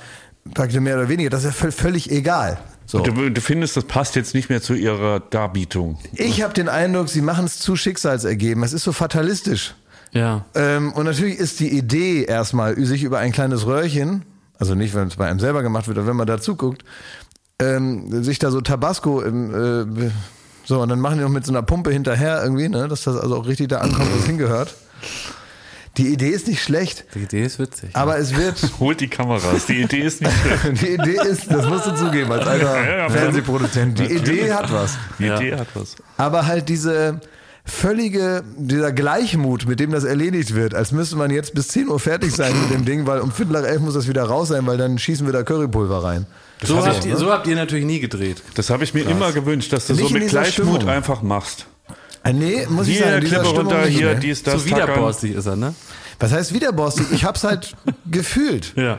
praktisch 0.55 0.79
mehr 0.79 0.97
oder 0.97 1.09
weniger, 1.09 1.31
das 1.31 1.43
ist 1.43 1.61
ja 1.61 1.67
völ- 1.67 1.73
völlig 1.73 2.13
egal. 2.13 2.59
So. 2.95 3.01
Du, 3.01 3.29
du 3.29 3.41
findest, 3.41 3.77
das 3.77 3.85
passt 3.87 4.15
jetzt 4.15 4.35
nicht 4.35 4.49
mehr 4.51 4.63
zu 4.63 4.75
ihrer 4.75 5.19
Darbietung. 5.19 5.99
Ich 6.13 6.43
habe 6.43 6.55
den 6.55 6.69
Eindruck, 6.69 7.09
sie 7.09 7.23
machen 7.23 7.45
es 7.45 7.59
zu 7.59 7.75
schicksalsergeben. 7.75 8.63
Es 8.63 8.73
ist 8.73 8.85
so 8.85 8.93
fatalistisch. 8.93 9.75
Ja. 10.13 10.45
Ähm, 10.55 10.93
und 10.93 11.05
natürlich 11.05 11.39
ist 11.39 11.59
die 11.59 11.77
Idee 11.77 12.23
erstmal, 12.23 12.77
sich 12.85 13.03
über 13.03 13.19
ein 13.19 13.33
kleines 13.33 13.67
Röhrchen, 13.67 14.25
also 14.61 14.77
nicht, 14.77 14.95
wenn 14.95 15.09
es 15.09 15.17
bei 15.17 15.29
einem 15.29 15.41
selber 15.41 15.65
gemacht 15.65 15.89
wird, 15.89 15.99
aber 15.99 16.07
wenn 16.07 16.15
man 16.15 16.29
da 16.29 16.41
zuguckt, 16.41 16.85
ähm, 17.59 18.23
sich 18.23 18.39
da 18.39 18.53
so 18.53 18.61
Tabasco 18.61 19.21
im, 19.23 20.05
äh, 20.07 20.11
so, 20.65 20.81
und 20.81 20.89
dann 20.89 21.01
machen 21.01 21.19
die 21.19 21.25
noch 21.25 21.31
mit 21.31 21.45
so 21.45 21.51
einer 21.51 21.63
Pumpe 21.63 21.91
hinterher 21.91 22.45
irgendwie, 22.45 22.69
ne, 22.69 22.87
dass 22.87 23.03
das 23.03 23.17
also 23.17 23.39
auch 23.39 23.47
richtig 23.49 23.71
da 23.71 23.79
ankommt, 23.79 24.09
wo 24.15 24.19
es 24.21 24.27
hingehört. 24.27 24.73
Die 25.97 26.09
Idee 26.13 26.31
ist 26.31 26.49
nicht 26.49 26.63
schlecht, 26.63 27.05
Die 27.15 27.21
Idee 27.21 27.43
ist 27.45 27.59
witzig. 27.61 27.91
aber 27.93 28.19
es 28.19 28.35
wird, 28.37 28.57
Holt 28.81 29.01
die 29.01 29.09
Kameras. 29.09 29.67
Die 29.67 29.81
Idee 29.83 30.01
ist 30.01 30.21
nicht 30.23 30.33
schlecht. 30.43 30.83
die 30.83 30.95
Idee 30.95 31.19
ist, 31.31 31.51
das 31.51 31.67
musst 31.69 31.87
du 31.87 31.95
zugeben 31.95 32.33
als 32.33 32.47
alter 32.47 32.85
Ja, 32.85 32.97
ja, 32.99 33.09
Fernsehproduzent, 33.09 33.99
die 33.99 34.03
natürlich. 34.03 34.23
Idee 34.43 34.53
hat 34.53 34.73
was. 34.73 34.99
Die 35.19 35.25
Ja. 35.27 35.37
Idee 35.39 35.55
hat 35.57 35.69
was. 35.75 35.95
Aber 36.17 36.47
halt 36.47 36.69
diese 36.69 37.21
völlige, 37.65 38.43
dieser 38.59 38.93
Gleichmut, 38.93 39.67
mit 39.67 39.81
dem 39.81 39.91
das 39.93 40.05
erledigt 40.05 40.55
wird, 40.55 40.75
als 40.75 40.93
müsste 40.93 41.17
man 41.17 41.31
jetzt 41.31 41.55
bis 41.55 41.69
10 41.69 41.89
Uhr 41.89 41.99
fertig 41.99 42.33
sein 42.35 42.53
mit 42.61 42.71
dem 42.71 42.85
Ding, 42.85 43.07
weil 43.07 43.21
um 43.21 43.33
Viertel 43.33 43.53
nach 43.55 43.63
elf 43.65 43.81
muss 43.81 43.95
das 43.95 44.07
wieder 44.09 44.25
raus 44.25 44.49
sein, 44.49 44.67
weil 44.67 44.77
dann 44.77 44.99
schießen 44.99 45.25
wir 45.27 45.33
da 45.33 45.43
Currypulver 45.45 46.03
rein. 46.05 46.27
so, 46.63 46.77
hab 46.77 46.87
habt 46.89 47.05
ich, 47.05 47.11
ihr, 47.11 47.17
so 47.17 47.31
habt 47.33 47.47
ihr 47.47 47.57
natürlich 47.57 47.87
nie 47.87 48.01
gedreht. 48.01 48.43
Das 48.55 48.69
habe 48.69 48.85
ich 48.85 48.93
mir 48.95 49.09
immer 49.09 49.33
gewünscht, 49.33 49.73
dass 49.73 49.87
du 49.87 49.95
Nicht 49.95 50.09
so 50.09 50.15
mit 50.15 50.29
Gleichmut 50.29 50.75
Stimmung. 50.77 50.89
einfach 50.91 51.23
machst. 51.23 51.67
Ah, 52.27 52.33
nee, 52.33 52.67
muss 52.69 52.89
ich 52.89 52.97
Hier, 52.97 53.05
sagen, 53.05 53.17
in 53.17 53.21
dieser 53.21 53.37
Klippe 53.37 53.55
Stimmung 53.55 53.73
runter, 53.73 53.87
nicht, 53.87 53.99
hier, 53.99 54.15
dies, 54.15 54.43
das, 54.43 54.63
so 54.63 54.67
widerborstig 54.67 55.35
ist 55.35 55.47
er, 55.47 55.57
ne? 55.57 55.75
Was 56.19 56.33
heißt 56.33 56.55
widerborstig? 56.55 57.07
Ich 57.13 57.25
hab's 57.25 57.45
halt 57.45 57.75
gefühlt. 58.11 58.73
Ja. 58.77 58.99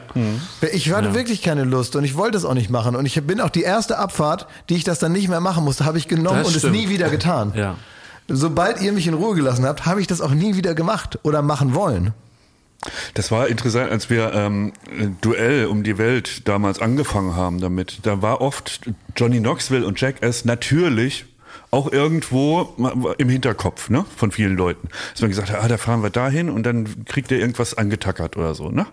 Ich 0.73 0.91
hatte 0.91 1.13
wirklich 1.15 1.41
keine 1.41 1.63
Lust 1.63 1.95
und 1.95 2.03
ich 2.03 2.15
wollte 2.15 2.38
es 2.38 2.45
auch 2.45 2.53
nicht 2.53 2.69
machen. 2.69 2.95
Und 2.95 3.05
ich 3.05 3.19
bin 3.23 3.41
auch 3.41 3.49
die 3.49 3.63
erste 3.63 3.97
Abfahrt, 3.97 4.47
die 4.69 4.75
ich 4.75 4.83
das 4.83 4.99
dann 4.99 5.11
nicht 5.11 5.27
mehr 5.27 5.39
machen 5.39 5.63
musste, 5.63 5.85
habe 5.85 5.97
ich 5.97 6.07
genommen 6.07 6.39
Das 6.39 6.47
und 6.49 6.59
stimmt. 6.59 6.75
es 6.75 6.81
nie 6.81 6.89
wieder 6.89 7.09
getan. 7.09 7.53
Ja. 7.55 7.75
Sobald 8.27 8.81
ihr 8.81 8.91
mich 8.91 9.07
in 9.07 9.13
Ruhe 9.15 9.33
gelassen 9.35 9.65
habt, 9.65 9.85
habe 9.85 10.01
ich 10.01 10.07
das 10.07 10.21
auch 10.21 10.31
nie 10.31 10.55
wieder 10.55 10.75
gemacht 10.75 11.17
oder 11.23 11.41
machen 11.41 11.73
wollen. 11.73 12.13
Das 13.15 13.31
war 13.31 13.47
interessant, 13.47 13.91
als 13.91 14.09
wir 14.11 14.33
ähm, 14.33 14.73
Duell 15.21 15.65
um 15.67 15.83
die 15.83 15.97
Welt 15.97 16.47
damals 16.47 16.79
angefangen 16.79 17.35
haben 17.35 17.59
damit. 17.59 17.99
Da 18.03 18.21
war 18.21 18.41
oft 18.41 18.81
Johnny 19.15 19.39
Knoxville 19.39 19.85
und 19.85 19.99
Jackass 19.99 20.45
natürlich 20.45 21.25
auch 21.71 21.91
irgendwo 21.91 22.73
im 23.17 23.29
Hinterkopf 23.29 23.89
ne, 23.89 24.05
von 24.15 24.31
vielen 24.31 24.55
Leuten. 24.55 24.89
Dass 25.11 25.21
man 25.21 25.29
gesagt 25.29 25.51
hat, 25.51 25.63
ah, 25.63 25.67
da 25.67 25.77
fahren 25.77 26.03
wir 26.03 26.09
dahin 26.09 26.49
und 26.49 26.63
dann 26.63 27.05
kriegt 27.05 27.31
er 27.31 27.39
irgendwas 27.39 27.73
angetackert 27.73 28.37
oder 28.37 28.55
so. 28.55 28.69
Ne? 28.69 28.85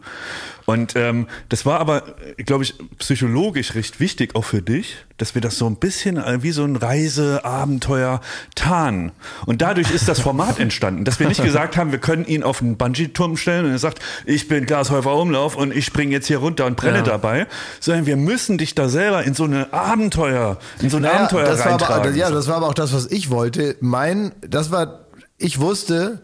Und 0.66 0.94
ähm, 0.96 1.26
das 1.48 1.66
war 1.66 1.80
aber, 1.80 2.14
glaube 2.36 2.64
ich, 2.64 2.74
psychologisch 2.98 3.74
recht 3.74 3.98
wichtig 4.00 4.34
auch 4.36 4.44
für 4.44 4.62
dich, 4.62 4.96
dass 5.18 5.34
wir 5.34 5.42
das 5.42 5.56
so 5.58 5.66
ein 5.66 5.76
bisschen 5.76 6.16
äh, 6.16 6.42
wie 6.42 6.52
so 6.52 6.64
ein 6.64 6.76
Reiseabenteuer 6.76 8.20
tarnen. 8.54 9.12
Und 9.46 9.62
dadurch 9.62 9.90
ist 9.90 10.08
das 10.08 10.20
Format 10.20 10.58
entstanden, 10.58 11.04
dass 11.04 11.18
wir 11.20 11.28
nicht 11.28 11.42
gesagt 11.42 11.76
haben, 11.76 11.92
wir 11.92 11.98
können 11.98 12.24
ihn 12.24 12.42
auf 12.42 12.62
einen 12.62 12.76
Bungee-Turm 12.76 13.36
stellen 13.36 13.64
und 13.66 13.72
er 13.72 13.78
sagt, 13.78 14.00
ich 14.24 14.48
bin 14.48 14.66
Glashäufer 14.66 15.14
Umlauf 15.14 15.56
und 15.56 15.74
ich 15.74 15.84
springe 15.84 16.12
jetzt 16.12 16.26
hier 16.26 16.38
runter 16.38 16.66
und 16.66 16.76
brenne 16.76 16.98
Ja. 16.98 17.04
dabei, 17.04 17.46
sondern 17.80 18.06
wir 18.06 18.16
müssen 18.16 18.58
dich 18.58 18.74
da 18.74 18.88
selber 18.88 19.22
in 19.24 19.34
so 19.34 19.44
eine 19.44 19.72
Abenteuer, 19.72 20.58
in 20.80 20.90
so 20.90 20.96
ein 20.98 21.02
Naja, 21.02 21.16
Abenteuer 21.20 21.44
das 21.44 21.64
war 21.64 21.82
aber, 21.90 22.10
ja, 22.10 22.30
das 22.30 22.48
war 22.48 22.56
aber 22.56 22.68
auch 22.68 22.74
das, 22.74 22.92
was 22.92 23.06
ich 23.10 23.30
wollte. 23.30 23.76
Mein, 23.80 24.32
das 24.40 24.70
war, 24.70 25.06
ich 25.38 25.58
wusste, 25.60 26.22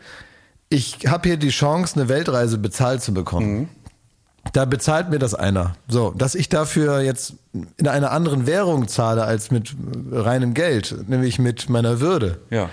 ich 0.71 0.99
habe 1.07 1.29
hier 1.29 1.39
die 1.39 1.49
Chance, 1.49 1.97
eine 1.97 2.09
Weltreise 2.09 2.59
bezahlt 2.59 3.03
zu 3.03 3.15
bekommen. 3.15 3.69
Da 4.53 4.65
bezahlt 4.65 5.11
mir 5.11 5.19
das 5.19 5.35
einer. 5.35 5.75
So, 5.89 6.13
dass 6.17 6.35
ich 6.35 6.49
dafür 6.49 7.01
jetzt 7.01 7.35
in 7.77 7.89
einer 7.89 8.13
anderen 8.13 8.47
Währung 8.47 8.89
zahle 8.89 9.25
als 9.25 9.51
mit 9.51 9.75
reinem 10.13 10.55
Geld, 10.55 11.09
nämlich 11.09 11.39
mit 11.39 11.69
meiner 11.69 12.01
Würde. 12.01 12.39
ja. 12.51 12.69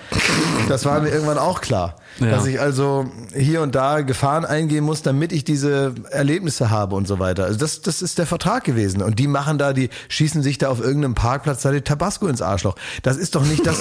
Das 0.68 0.84
war 0.84 1.00
mir 1.00 1.10
irgendwann 1.10 1.38
auch 1.38 1.62
klar. 1.62 1.98
Ja. 2.20 2.32
Dass 2.32 2.48
ich 2.48 2.60
also 2.60 3.06
hier 3.36 3.62
und 3.62 3.76
da 3.76 4.02
Gefahren 4.02 4.46
eingehen 4.46 4.84
muss, 4.84 5.04
damit 5.04 5.32
ich 5.32 5.44
diese 5.44 5.94
Erlebnisse 6.10 6.72
habe 6.72 6.96
und 6.96 7.08
so 7.08 7.20
weiter. 7.20 7.46
Also 7.46 7.60
das, 7.60 7.82
das 7.82 8.02
ist 8.02 8.18
der 8.18 8.26
Vertrag 8.26 8.64
gewesen. 8.64 9.04
Und 9.04 9.20
die 9.20 9.28
machen 9.28 9.58
da, 9.58 9.74
die 9.74 9.90
schießen 10.10 10.42
sich 10.42 10.58
da 10.58 10.70
auf 10.70 10.80
irgendeinem 10.80 11.14
Parkplatz 11.14 11.62
da 11.62 11.72
die 11.72 11.82
Tabasco 11.82 12.28
ins 12.28 12.42
Arschloch. 12.42 12.76
Das 13.04 13.18
ist 13.18 13.36
doch 13.36 13.46
nicht 13.46 13.66
das, 13.68 13.80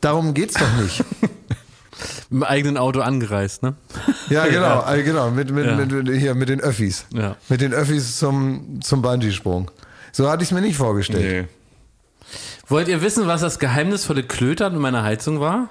darum 0.00 0.34
geht's 0.34 0.54
doch 0.54 0.82
nicht. 0.82 1.04
Im 2.30 2.42
eigenen 2.42 2.76
Auto 2.76 3.00
angereist, 3.00 3.62
ne? 3.62 3.74
Ja, 4.28 4.46
genau, 4.48 4.84
äh, 4.90 5.02
genau, 5.02 5.30
mit, 5.30 5.50
mit, 5.50 5.66
Ja. 5.66 5.76
mit, 5.76 6.08
hier, 6.18 6.34
mit 6.34 6.48
den 6.48 6.60
Öffis. 6.60 7.06
Ja. 7.12 7.36
Mit 7.48 7.60
den 7.60 7.72
Öffis 7.72 8.18
zum, 8.18 8.80
zum 8.82 9.02
Bungee-Sprung. 9.02 9.70
So 10.12 10.28
hatte 10.30 10.42
ich 10.42 10.50
es 10.50 10.54
mir 10.54 10.60
nicht 10.60 10.76
vorgestellt. 10.76 11.48
Nee. 11.48 12.28
Wollt 12.68 12.88
ihr 12.88 13.00
wissen, 13.02 13.26
was 13.26 13.40
das 13.40 13.58
geheimnisvolle 13.58 14.22
Klötern 14.24 14.74
in 14.74 14.80
meiner 14.80 15.02
Heizung 15.04 15.40
war? 15.40 15.68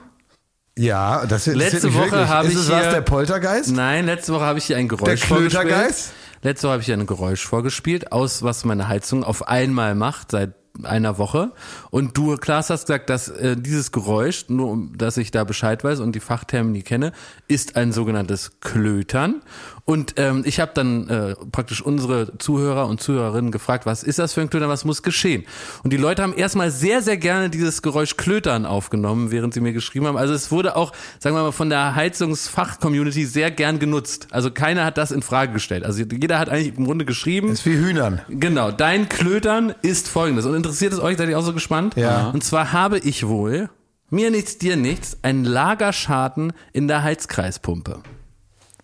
Ja, 0.78 1.26
das 1.26 1.48
ist 1.48 1.56
Letzte 1.56 1.94
Woche 1.94 2.28
habe 2.28 2.48
ich 2.50 2.56
es 2.56 2.68
hier- 2.68 2.92
der 2.92 3.02
Poltergeist? 3.02 3.72
Nein, 3.72 4.06
letzte 4.06 4.34
Woche 4.34 4.44
habe 4.46 4.60
ich 4.60 4.66
hier 4.66 4.78
ein 4.78 4.88
Geräusch 4.88 5.22
Der 5.22 5.28
vorgespielt. 5.28 5.52
Klötergeist? 5.68 6.14
Letzte 6.42 6.68
Woche 6.68 6.72
habe 6.74 6.82
ich 6.82 6.86
hier 6.86 6.98
ein 6.98 7.06
Geräusch 7.08 7.46
vorgespielt, 7.46 8.12
aus 8.12 8.44
was 8.44 8.66
meine 8.66 8.88
Heizung 8.88 9.24
auf 9.24 9.48
einmal 9.48 9.96
macht, 9.96 10.32
seit 10.32 10.54
einer 10.84 11.18
Woche. 11.18 11.52
Und 11.90 12.18
du, 12.18 12.36
Klaas, 12.38 12.70
hast 12.70 12.88
gesagt, 12.88 13.10
dass 13.10 13.28
äh, 13.30 13.56
dieses 13.58 13.92
Geräusch, 13.92 14.46
nur 14.50 14.70
um, 14.72 14.98
dass 14.98 15.18
ich 15.18 15.32
da 15.32 15.44
Bescheid 15.44 15.84
weiß 15.84 16.00
und 16.00 16.14
die 16.14 16.20
Fachtermini 16.20 16.82
kenne, 16.82 17.12
ist 17.48 17.76
ein 17.76 17.92
sogenanntes 17.92 18.60
Klötern. 18.60 19.42
Und 19.86 20.16
ähm, 20.18 20.42
ich 20.46 20.60
habe 20.60 20.72
dann 20.74 21.08
äh, 21.10 21.36
praktisch 21.52 21.82
unsere 21.82 22.38
Zuhörer 22.40 22.88
und 22.88 23.02
Zuhörerinnen 23.02 23.52
gefragt, 23.52 23.86
was 23.86 24.02
ist 24.02 24.18
das 24.18 24.34
für 24.34 24.42
ein 24.42 24.50
Klötern, 24.50 24.68
was 24.68 24.84
muss 24.84 25.04
geschehen? 25.04 25.46
Und 25.84 25.94
die 25.94 25.98
Leute 25.98 26.24
haben 26.24 26.34
erstmal 26.34 26.72
sehr, 26.72 27.04
sehr 27.04 27.18
gerne 27.18 27.52
dieses 27.52 27.84
Geräusch 27.84 28.18
Klötern 28.18 28.66
aufgenommen, 28.66 29.30
während 29.30 29.54
sie 29.54 29.62
mir 29.62 29.74
geschrieben 29.74 30.08
haben. 30.08 30.18
Also 30.18 30.34
es 30.34 30.52
wurde 30.52 30.76
auch, 30.76 30.92
sagen 31.20 31.36
wir 31.36 31.44
mal, 31.44 31.52
von 31.52 31.70
der 31.70 31.94
Heizungsfach-Community 31.94 33.26
sehr 33.26 33.52
gern 33.52 33.78
genutzt. 33.78 34.28
Also 34.32 34.50
keiner 34.50 34.86
hat 34.86 34.98
das 34.98 35.12
in 35.12 35.22
Frage 35.22 35.54
gestellt. 35.54 35.84
Also 35.86 36.02
jeder 36.04 36.40
hat 36.40 36.50
eigentlich 36.50 36.76
im 36.76 36.86
Grunde 36.86 37.06
geschrieben. 37.06 37.50
ist 37.50 37.68
wie 37.68 37.78
Hühnern. 37.78 38.22
Genau, 38.28 38.72
dein 38.72 39.08
Klötern 39.08 39.76
ist 39.84 40.08
folgendes. 40.08 40.48
Und 40.48 40.56
interessiert 40.66 40.94
es 40.94 41.00
euch, 41.00 41.18
seid 41.18 41.30
ihr 41.30 41.38
auch 41.38 41.44
so 41.44 41.54
gespannt? 41.54 41.96
Ja. 41.96 42.30
Und 42.30 42.44
zwar 42.44 42.74
habe 42.74 42.98
ich 42.98 43.28
wohl, 43.28 43.70
mir 44.10 44.32
nichts, 44.32 44.58
dir 44.58 44.76
nichts, 44.76 45.18
einen 45.22 45.46
Lagerschaden 45.46 46.54
in 46.74 46.88
der 46.88 47.04
Heizkreispumpe. 47.04 48.02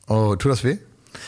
Oh, 0.08 0.36
tut 0.36 0.52
das 0.52 0.64
weh? 0.64 0.78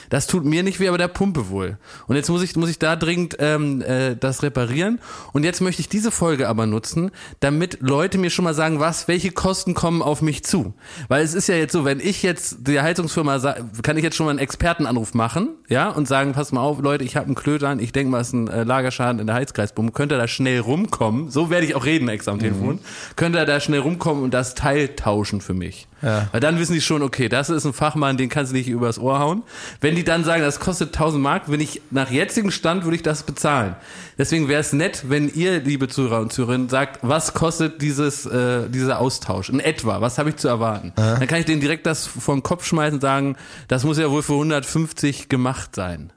Das 0.09 0.27
tut 0.27 0.45
mir 0.45 0.63
nicht 0.63 0.79
weh, 0.79 0.87
aber 0.87 0.97
der 0.97 1.07
Pumpe 1.07 1.49
wohl. 1.49 1.77
Und 2.07 2.15
jetzt 2.15 2.29
muss 2.29 2.41
ich, 2.41 2.55
muss 2.55 2.69
ich 2.69 2.79
da 2.79 2.95
dringend 2.95 3.37
ähm, 3.39 3.81
äh, 3.81 4.15
das 4.15 4.43
reparieren. 4.43 4.99
Und 5.31 5.43
jetzt 5.43 5.61
möchte 5.61 5.81
ich 5.81 5.89
diese 5.89 6.11
Folge 6.11 6.47
aber 6.47 6.65
nutzen, 6.65 7.11
damit 7.39 7.77
Leute 7.81 8.17
mir 8.17 8.29
schon 8.29 8.45
mal 8.45 8.53
sagen, 8.53 8.79
was, 8.79 9.07
welche 9.07 9.31
Kosten 9.31 9.73
kommen 9.73 10.01
auf 10.01 10.21
mich 10.21 10.43
zu. 10.43 10.73
Weil 11.07 11.23
es 11.23 11.33
ist 11.33 11.47
ja 11.47 11.55
jetzt 11.55 11.73
so, 11.73 11.85
wenn 11.85 11.99
ich 11.99 12.23
jetzt 12.23 12.67
der 12.67 12.83
Heizungsfirma 12.83 13.39
kann 13.81 13.97
ich 13.97 14.03
jetzt 14.03 14.15
schon 14.15 14.25
mal 14.25 14.31
einen 14.31 14.39
Expertenanruf 14.39 15.13
machen, 15.13 15.49
ja, 15.69 15.89
und 15.89 16.07
sagen, 16.07 16.33
pass 16.33 16.51
mal 16.51 16.61
auf, 16.61 16.81
Leute, 16.81 17.03
ich 17.03 17.15
habe 17.15 17.27
einen 17.27 17.35
Klötern, 17.35 17.79
ich 17.79 17.91
denke 17.91 18.11
mal, 18.11 18.21
es 18.21 18.27
ist 18.27 18.33
ein 18.33 18.47
äh, 18.47 18.63
Lagerschaden 18.63 19.19
in 19.19 19.27
der 19.27 19.35
Heizkreispumpe. 19.35 19.91
Könnt 19.91 20.11
ihr 20.11 20.17
da 20.17 20.27
schnell 20.27 20.59
rumkommen? 20.59 21.29
So 21.29 21.49
werde 21.49 21.65
ich 21.65 21.75
auch 21.75 21.85
reden 21.85 22.07
extra 22.09 22.31
am 22.31 22.39
Telefon. 22.39 22.79
Könnt 23.15 23.35
ihr 23.35 23.45
da 23.45 23.59
schnell 23.59 23.79
rumkommen 23.79 24.23
und 24.23 24.33
das 24.33 24.55
Teil 24.55 24.89
tauschen 24.89 25.41
für 25.41 25.53
mich? 25.53 25.87
Ja. 26.03 26.27
Weil 26.31 26.41
dann 26.41 26.59
wissen 26.59 26.73
die 26.73 26.81
schon, 26.81 27.01
okay, 27.01 27.29
das 27.29 27.49
ist 27.49 27.65
ein 27.65 27.73
Fachmann, 27.73 28.17
den 28.17 28.29
kannst 28.29 28.51
du 28.51 28.55
nicht 28.55 28.67
übers 28.67 28.99
Ohr 28.99 29.19
hauen. 29.19 29.43
Wenn 29.81 29.95
die 29.95 30.03
dann 30.03 30.23
sagen, 30.23 30.43
das 30.43 30.59
kostet 30.59 30.89
1000 30.89 31.23
Mark, 31.23 31.43
wenn 31.47 31.61
ich 31.61 31.81
nach 31.91 32.11
jetzigem 32.11 32.51
Stand 32.51 32.83
würde 32.83 32.95
ich 32.97 33.03
das 33.03 33.23
bezahlen. 33.23 33.75
Deswegen 34.17 34.47
wäre 34.47 34.59
es 34.59 34.73
nett, 34.73 35.05
wenn 35.07 35.29
ihr, 35.29 35.61
liebe 35.61 35.87
Zuhörer 35.87 36.19
und 36.19 36.33
Zuhörerinnen, 36.33 36.69
sagt, 36.69 36.99
was 37.01 37.33
kostet 37.33 37.81
dieses, 37.81 38.25
äh, 38.25 38.69
dieser 38.69 38.99
Austausch 38.99 39.49
in 39.49 39.59
etwa? 39.59 40.01
Was 40.01 40.17
habe 40.17 40.29
ich 40.29 40.35
zu 40.35 40.47
erwarten? 40.47 40.91
Dann 40.95 41.25
kann 41.27 41.39
ich 41.39 41.45
denen 41.45 41.61
direkt 41.61 41.85
das 41.85 42.05
vor 42.05 42.35
den 42.35 42.43
Kopf 42.43 42.65
schmeißen 42.65 42.95
und 42.95 43.01
sagen, 43.01 43.35
das 43.67 43.83
muss 43.83 43.97
ja 43.97 44.11
wohl 44.11 44.21
für 44.21 44.33
150 44.33 45.29
gemacht 45.29 45.75
sein. 45.75 46.11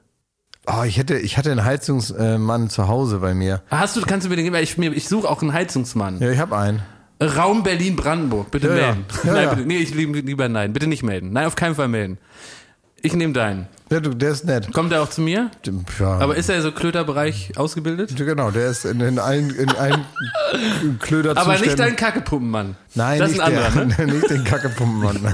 Oh, 0.69 0.83
ich 0.83 0.97
hätte, 0.97 1.17
ich 1.17 1.37
hatte 1.37 1.49
einen 1.49 1.63
Heizungsmann 1.63 2.69
zu 2.69 2.89
Hause 2.89 3.19
bei 3.19 3.33
mir. 3.33 3.61
Hast 3.69 3.95
du, 3.95 4.01
kannst 4.01 4.25
du 4.25 4.29
mir 4.29 4.35
den 4.35 4.43
geben? 4.43 4.55
Ich, 4.57 4.77
ich 4.77 5.07
suche 5.07 5.29
auch 5.29 5.41
einen 5.41 5.53
Heizungsmann. 5.53 6.19
Ja, 6.19 6.29
ich 6.29 6.39
habe 6.39 6.57
einen. 6.57 6.81
Raum 7.21 7.63
Berlin-Brandenburg, 7.63 8.51
bitte 8.51 8.67
Ja, 8.67 8.73
melden. 8.73 9.05
Ja, 9.23 9.33
nein, 9.33 9.49
bitte, 9.49 9.61
nee, 9.67 9.77
ich 9.77 9.93
lieb, 9.93 10.15
lieber 10.25 10.49
nein, 10.49 10.73
bitte 10.73 10.87
nicht 10.87 11.03
melden. 11.03 11.31
Nein, 11.33 11.45
auf 11.47 11.55
keinen 11.55 11.75
Fall 11.75 11.87
melden. 11.87 12.17
Ich 13.03 13.13
nehme 13.13 13.33
deinen. 13.33 13.67
Ja, 13.89 14.01
du, 14.01 14.09
der 14.13 14.31
ist 14.31 14.43
nett. 14.43 14.73
Kommt 14.73 14.91
er 14.91 15.01
auch 15.01 15.09
zu 15.09 15.21
mir? 15.21 15.49
Ja. 15.99 16.07
Aber 16.19 16.35
ist 16.35 16.49
er 16.49 16.61
so 16.61 16.73
Klöterbereich 16.73 17.53
ausgebildet? 17.55 18.13
Genau, 18.17 18.51
der 18.51 18.69
ist 18.69 18.83
in, 18.83 18.99
in 18.99 19.17
allen, 19.17 19.49
in 19.51 19.69
allen 19.69 20.03
Klöder 20.99 21.37
Aber 21.37 21.57
nicht 21.57 21.79
dein 21.79 21.95
Kackepumpenmann. 21.95 22.75
Nein, 22.95 23.19
das 23.19 23.29
ist 23.31 23.37
nicht, 23.37 23.45
ein 23.45 23.55
anderer, 23.63 23.85
der, 23.85 24.05
ne? 24.07 24.13
nicht 24.15 24.29
den 24.29 24.43
Kackepumpenmann. 24.43 25.19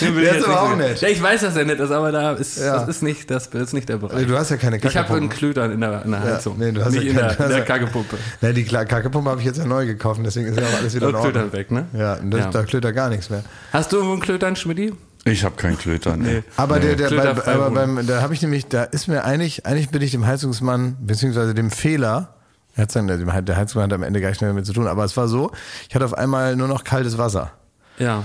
Der 0.00 0.36
ist 0.36 0.44
aber 0.46 0.62
auch 0.62 0.76
nett. 0.76 1.00
Ja, 1.00 1.08
ich 1.08 1.20
weiß, 1.22 1.40
dass 1.42 1.56
er 1.56 1.64
nett 1.64 1.80
ist, 1.80 1.90
aber 1.90 2.12
da 2.12 2.32
ist, 2.32 2.58
Ja. 2.58 2.78
das 2.78 2.88
ist 2.88 3.02
nicht, 3.02 3.30
das 3.30 3.46
ist 3.48 3.72
nicht 3.72 3.88
der 3.88 3.96
Bereich. 3.96 4.26
Du 4.26 4.36
hast 4.36 4.50
ja 4.50 4.56
keine 4.56 4.76
ich 4.76 4.96
habe 4.96 5.14
einen 5.14 5.28
Klötern 5.28 5.72
in 5.72 5.80
der, 5.80 6.04
in 6.04 6.10
der 6.12 6.20
Heizung. 6.22 6.58
nee, 6.58 6.72
du 6.72 6.84
hast 6.84 6.92
nicht 6.92 7.04
ja 7.04 7.10
in 7.10 7.16
keine- 7.16 7.34
der, 7.34 7.44
in 7.46 7.48
der 7.50 7.58
ja- 7.58 7.64
Kackepumpe. 7.64 8.16
Ne, 8.42 8.52
die 8.54 8.64
Kackepumpe 8.64 9.30
habe 9.30 9.40
ich 9.40 9.46
jetzt 9.46 9.58
ja 9.58 9.64
neu 9.64 9.86
gekauft, 9.86 10.20
deswegen 10.24 10.48
ist 10.48 10.58
ja 10.60 10.66
auch 10.66 10.78
alles 10.78 10.94
wieder 10.94 11.08
in 11.08 11.14
Und 11.14 11.20
Ordnung. 11.20 11.32
Klötern 11.50 11.52
weg, 11.52 11.70
ne? 11.70 11.86
Ja, 11.94 12.16
das, 12.22 12.40
Ja. 12.40 12.50
da 12.50 12.62
klötert 12.64 12.94
gar 12.94 13.08
nichts 13.08 13.28
mehr. 13.30 13.42
Hast 13.72 13.92
du 13.92 13.96
irgendwo 13.96 14.12
einen 14.14 14.22
Klötern, 14.22 14.56
Schmidti? 14.56 14.92
Ich 15.26 15.44
habe 15.44 15.56
keinen 15.56 15.76
Klöter. 15.76 16.16
Nee. 16.16 16.44
Aber 16.56 16.78
der, 16.78 16.94
der, 16.94 17.08
Klöter 17.08 17.34
bei, 17.34 17.52
aber 17.52 17.70
beim, 17.70 18.06
da 18.06 18.22
habe 18.22 18.32
ich 18.32 18.42
nämlich, 18.42 18.66
da 18.66 18.84
ist 18.84 19.08
mir 19.08 19.24
eigentlich, 19.24 19.66
eigentlich 19.66 19.90
bin 19.90 20.00
ich 20.00 20.12
dem 20.12 20.24
Heizungsmann, 20.24 20.96
beziehungsweise 21.00 21.52
dem 21.52 21.72
Fehler, 21.72 22.36
er 22.76 22.82
hat 22.82 22.94
dann, 22.94 23.08
der 23.08 23.16
der 23.18 23.56
Heizungsmann 23.56 23.84
hat 23.84 23.92
am 23.92 24.04
Ende 24.04 24.20
gar 24.20 24.28
nichts 24.28 24.40
mehr 24.40 24.50
damit 24.50 24.66
zu 24.66 24.72
tun, 24.72 24.86
aber 24.86 25.04
es 25.04 25.16
war 25.16 25.26
so, 25.26 25.50
ich 25.88 25.94
hatte 25.96 26.04
auf 26.04 26.14
einmal 26.14 26.54
nur 26.54 26.68
noch 26.68 26.84
kaltes 26.84 27.18
Wasser. 27.18 27.50
Ja. 27.98 28.22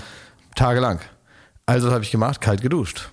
Tagelang. 0.55 0.99
Also 1.65 1.87
was 1.87 1.93
habe 1.95 2.03
ich 2.03 2.11
gemacht, 2.11 2.39
kalt 2.39 2.61
geduscht. 2.61 3.09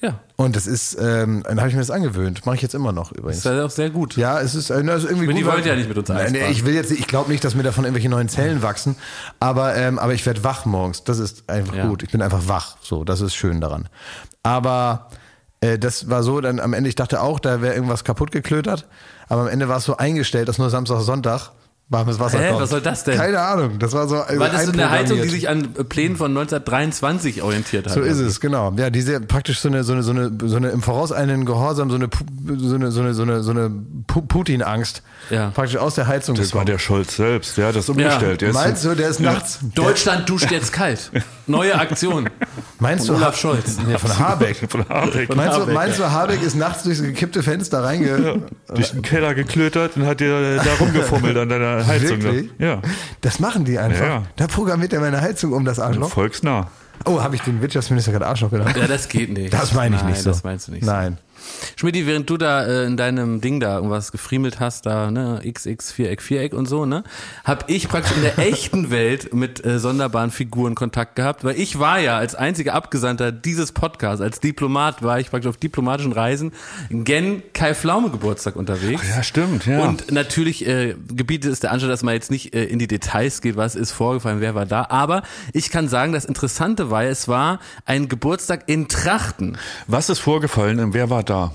Ja. 0.00 0.20
Und 0.36 0.54
das 0.54 0.68
ist, 0.68 0.96
ähm, 1.00 1.42
dann 1.44 1.58
habe 1.58 1.68
ich 1.70 1.74
mir 1.74 1.80
das 1.80 1.90
angewöhnt. 1.90 2.46
Mache 2.46 2.54
ich 2.56 2.62
jetzt 2.62 2.74
immer 2.74 2.92
noch 2.92 3.10
übrigens. 3.10 3.42
Das 3.42 3.52
ist 3.52 3.58
ja 3.58 3.64
auch 3.64 3.70
sehr 3.70 3.90
gut. 3.90 4.16
Ja, 4.16 4.40
es 4.40 4.54
ist, 4.54 4.70
äh, 4.70 4.80
na, 4.84 4.94
ist 4.94 5.04
irgendwie 5.04 5.26
die 5.26 5.40
gut. 5.42 5.46
weil- 5.46 5.54
wollen 5.58 5.66
ja 5.66 5.74
nicht 5.74 5.88
mit 5.88 5.98
uns 5.98 6.08
Eis 6.10 6.30
nee. 6.30 6.46
Ich 6.50 6.64
will 6.64 6.74
jetzt, 6.74 6.92
ich 6.92 7.08
glaube 7.08 7.32
nicht, 7.32 7.42
dass 7.42 7.56
mir 7.56 7.64
davon 7.64 7.82
irgendwelche 7.84 8.08
neuen 8.08 8.28
Zellen 8.28 8.62
wachsen, 8.62 8.94
aber, 9.40 9.74
ähm, 9.74 9.98
aber 9.98 10.14
ich 10.14 10.24
werde 10.24 10.44
wach 10.44 10.64
morgens. 10.66 11.02
Das 11.02 11.18
ist 11.18 11.50
einfach 11.50 11.74
Ja. 11.74 11.88
gut. 11.88 12.04
Ich 12.04 12.10
bin 12.12 12.22
einfach 12.22 12.46
wach. 12.46 12.76
So, 12.80 13.02
das 13.02 13.20
ist 13.20 13.34
schön 13.34 13.60
daran. 13.60 13.88
Aber 14.44 15.08
äh, 15.60 15.78
das 15.80 16.08
war 16.08 16.22
so, 16.22 16.40
dann 16.40 16.60
am 16.60 16.74
Ende, 16.74 16.88
ich 16.88 16.94
dachte 16.94 17.20
auch, 17.20 17.40
da 17.40 17.60
wäre 17.60 17.74
irgendwas 17.74 18.04
kaputt 18.04 18.30
geklötert, 18.30 18.86
aber 19.28 19.42
am 19.42 19.48
Ende 19.48 19.68
war 19.68 19.78
es 19.78 19.84
so 19.84 19.96
eingestellt, 19.96 20.48
dass 20.48 20.58
nur 20.58 20.70
Samstag, 20.70 21.00
Sonntag 21.00 21.50
warmes 21.90 22.18
Wasser 22.20 22.38
Hä? 22.40 22.48
kommt. 22.50 22.60
Was 22.62 22.70
soll 22.70 22.80
das 22.82 23.04
denn? 23.04 23.16
Keine 23.16 23.40
Ahnung. 23.40 23.78
Das 23.78 23.92
war 23.92 24.06
so. 24.08 24.16
äh, 24.16 24.38
War 24.38 24.50
das 24.50 24.66
so 24.66 24.72
eine 24.72 24.90
Heizung, 24.90 25.20
die 25.22 25.28
sich 25.28 25.48
an 25.48 25.72
Plänen 25.88 26.16
von 26.16 26.30
1923 26.36 27.42
orientiert 27.42 27.86
hat? 27.86 27.94
So 27.94 28.00
ist 28.02 28.18
es, 28.18 28.40
genau. 28.40 28.72
Ja, 28.76 28.90
diese 28.90 29.20
praktisch 29.20 29.60
so 29.60 29.68
eine, 29.68 29.84
so 29.84 29.92
eine, 29.94 30.02
so 30.02 30.10
eine, 30.10 30.30
so 30.44 30.56
eine 30.56 30.68
im 30.68 30.82
vorauseilenden 30.82 31.46
Gehorsam, 31.46 31.90
so 31.90 31.96
eine, 31.96 32.08
so 32.58 32.74
eine, 32.74 32.90
so 32.90 33.00
eine, 33.00 33.14
so 33.14 33.22
eine, 33.22 33.42
so 33.42 33.50
eine 33.52 33.70
Pu- 34.06 34.26
Putin-Angst. 34.26 35.02
Ja. 35.30 35.50
Praktisch 35.50 35.76
aus 35.78 35.94
der 35.94 36.06
Heizung 36.06 36.34
Das 36.36 36.46
war 36.54 36.60
gekommen. 36.64 36.66
der 36.66 36.78
Scholz 36.78 37.16
selbst, 37.16 37.56
der 37.58 37.68
hat 37.68 37.76
das 37.76 37.88
umgestellt. 37.88 38.42
Ist- 38.42 38.54
Meinst 38.54 38.84
du, 38.84 38.94
der 38.94 39.08
ist 39.08 39.20
nachts? 39.20 39.58
Deutschland 39.74 40.28
duscht 40.28 40.50
jetzt 40.50 40.72
kalt. 40.72 41.10
Neue 41.46 41.74
Aktion. 41.74 42.28
Meinst 42.78 43.06
Von 43.06 43.16
du 43.16 43.22
Olaf 43.22 43.38
Scholz. 43.38 43.78
Nee, 43.86 43.96
von 43.98 44.18
Habeck. 44.18 44.56
von 44.68 44.86
Habeck 44.88 45.34
Meinst 45.34 45.56
du, 45.56 45.62
Habeck, 45.62 45.74
meinst 45.74 45.98
du, 45.98 46.10
Habeck 46.10 46.42
ist 46.42 46.54
nachts 46.54 46.82
durchs 46.82 47.02
gekippte 47.02 47.42
Fenster 47.42 47.82
reinge... 47.82 48.42
durch 48.74 48.90
den 48.92 49.02
Keller 49.02 49.34
geklötert 49.34 49.96
und 49.96 50.04
hat 50.06 50.20
dir 50.20 50.56
da 50.56 50.74
rumgefummelt 50.78 51.36
an 51.38 51.48
deiner 51.48 51.77
Heizung. 51.86 52.22
Wirklich? 52.22 52.50
Ja, 52.58 52.80
Das 53.20 53.40
machen 53.40 53.64
die 53.64 53.78
einfach. 53.78 54.00
Ja, 54.00 54.06
ja. 54.08 54.22
Da 54.36 54.46
programmiert 54.46 54.92
er 54.92 55.00
meine 55.00 55.20
Heizung 55.20 55.52
um 55.52 55.64
das 55.64 55.78
Arschloch. 55.80 56.10
volksnah. 56.10 56.68
Oh, 57.04 57.22
habe 57.22 57.36
ich 57.36 57.42
den 57.42 57.60
Wirtschaftsminister 57.62 58.10
gerade 58.12 58.26
Arschloch 58.26 58.50
genannt? 58.50 58.76
Ja, 58.76 58.86
das 58.88 59.08
geht 59.08 59.30
nicht. 59.32 59.52
Das 59.52 59.72
meine 59.72 59.96
ich 59.96 60.02
Nein, 60.02 60.10
nicht 60.12 60.22
so. 60.22 60.30
das 60.30 60.42
meinst 60.42 60.66
du 60.68 60.72
nicht 60.72 60.84
Nein. 60.84 61.18
Schmidti, 61.76 62.06
während 62.06 62.28
du 62.30 62.36
da 62.36 62.64
äh, 62.64 62.84
in 62.84 62.96
deinem 62.96 63.40
Ding 63.40 63.60
da 63.60 63.76
irgendwas 63.76 64.12
gefriemelt 64.12 64.60
hast, 64.60 64.86
da, 64.86 65.10
ne, 65.10 65.40
XX, 65.50 65.92
Viereck, 65.92 66.22
Viereck 66.22 66.54
und 66.54 66.66
so, 66.66 66.86
ne, 66.86 67.04
hab 67.44 67.68
ich 67.70 67.88
praktisch 67.88 68.16
in 68.16 68.22
der 68.22 68.38
echten 68.48 68.90
Welt 68.90 69.34
mit 69.34 69.64
äh, 69.64 69.78
sonderbaren 69.78 70.30
Figuren 70.30 70.74
Kontakt 70.74 71.16
gehabt, 71.16 71.44
weil 71.44 71.58
ich 71.58 71.78
war 71.78 71.98
ja 72.00 72.16
als 72.18 72.34
einziger 72.34 72.74
Abgesandter 72.74 73.32
dieses 73.32 73.72
Podcasts, 73.72 74.20
als 74.20 74.40
Diplomat 74.40 75.02
war 75.02 75.20
ich 75.20 75.30
praktisch 75.30 75.48
auf 75.48 75.56
diplomatischen 75.56 76.12
Reisen 76.12 76.52
gen 76.90 77.42
Kai 77.52 77.74
Pflaume 77.74 78.10
Geburtstag 78.10 78.56
unterwegs. 78.56 79.02
Ja, 79.08 79.22
stimmt, 79.22 79.66
ja. 79.66 79.80
Und 79.80 80.10
natürlich 80.10 80.66
äh, 80.66 80.94
gebietet 81.08 81.52
es 81.52 81.60
der 81.60 81.72
Anstalt, 81.72 81.92
dass 81.92 82.02
man 82.02 82.14
jetzt 82.14 82.30
nicht 82.30 82.54
äh, 82.54 82.64
in 82.64 82.78
die 82.78 82.86
Details 82.86 83.40
geht, 83.40 83.56
was 83.56 83.74
ist 83.74 83.92
vorgefallen, 83.92 84.40
wer 84.40 84.54
war 84.54 84.66
da. 84.66 84.86
Aber 84.88 85.22
ich 85.52 85.70
kann 85.70 85.88
sagen, 85.88 86.12
das 86.12 86.24
Interessante 86.24 86.90
war, 86.90 87.04
es 87.04 87.28
war 87.28 87.60
ein 87.84 88.08
Geburtstag 88.08 88.64
in 88.66 88.88
Trachten. 88.88 89.58
Was 89.86 90.08
ist 90.08 90.18
vorgefallen 90.18 90.80
und 90.80 90.94
wer 90.94 91.10
war 91.10 91.22
da? 91.30 91.52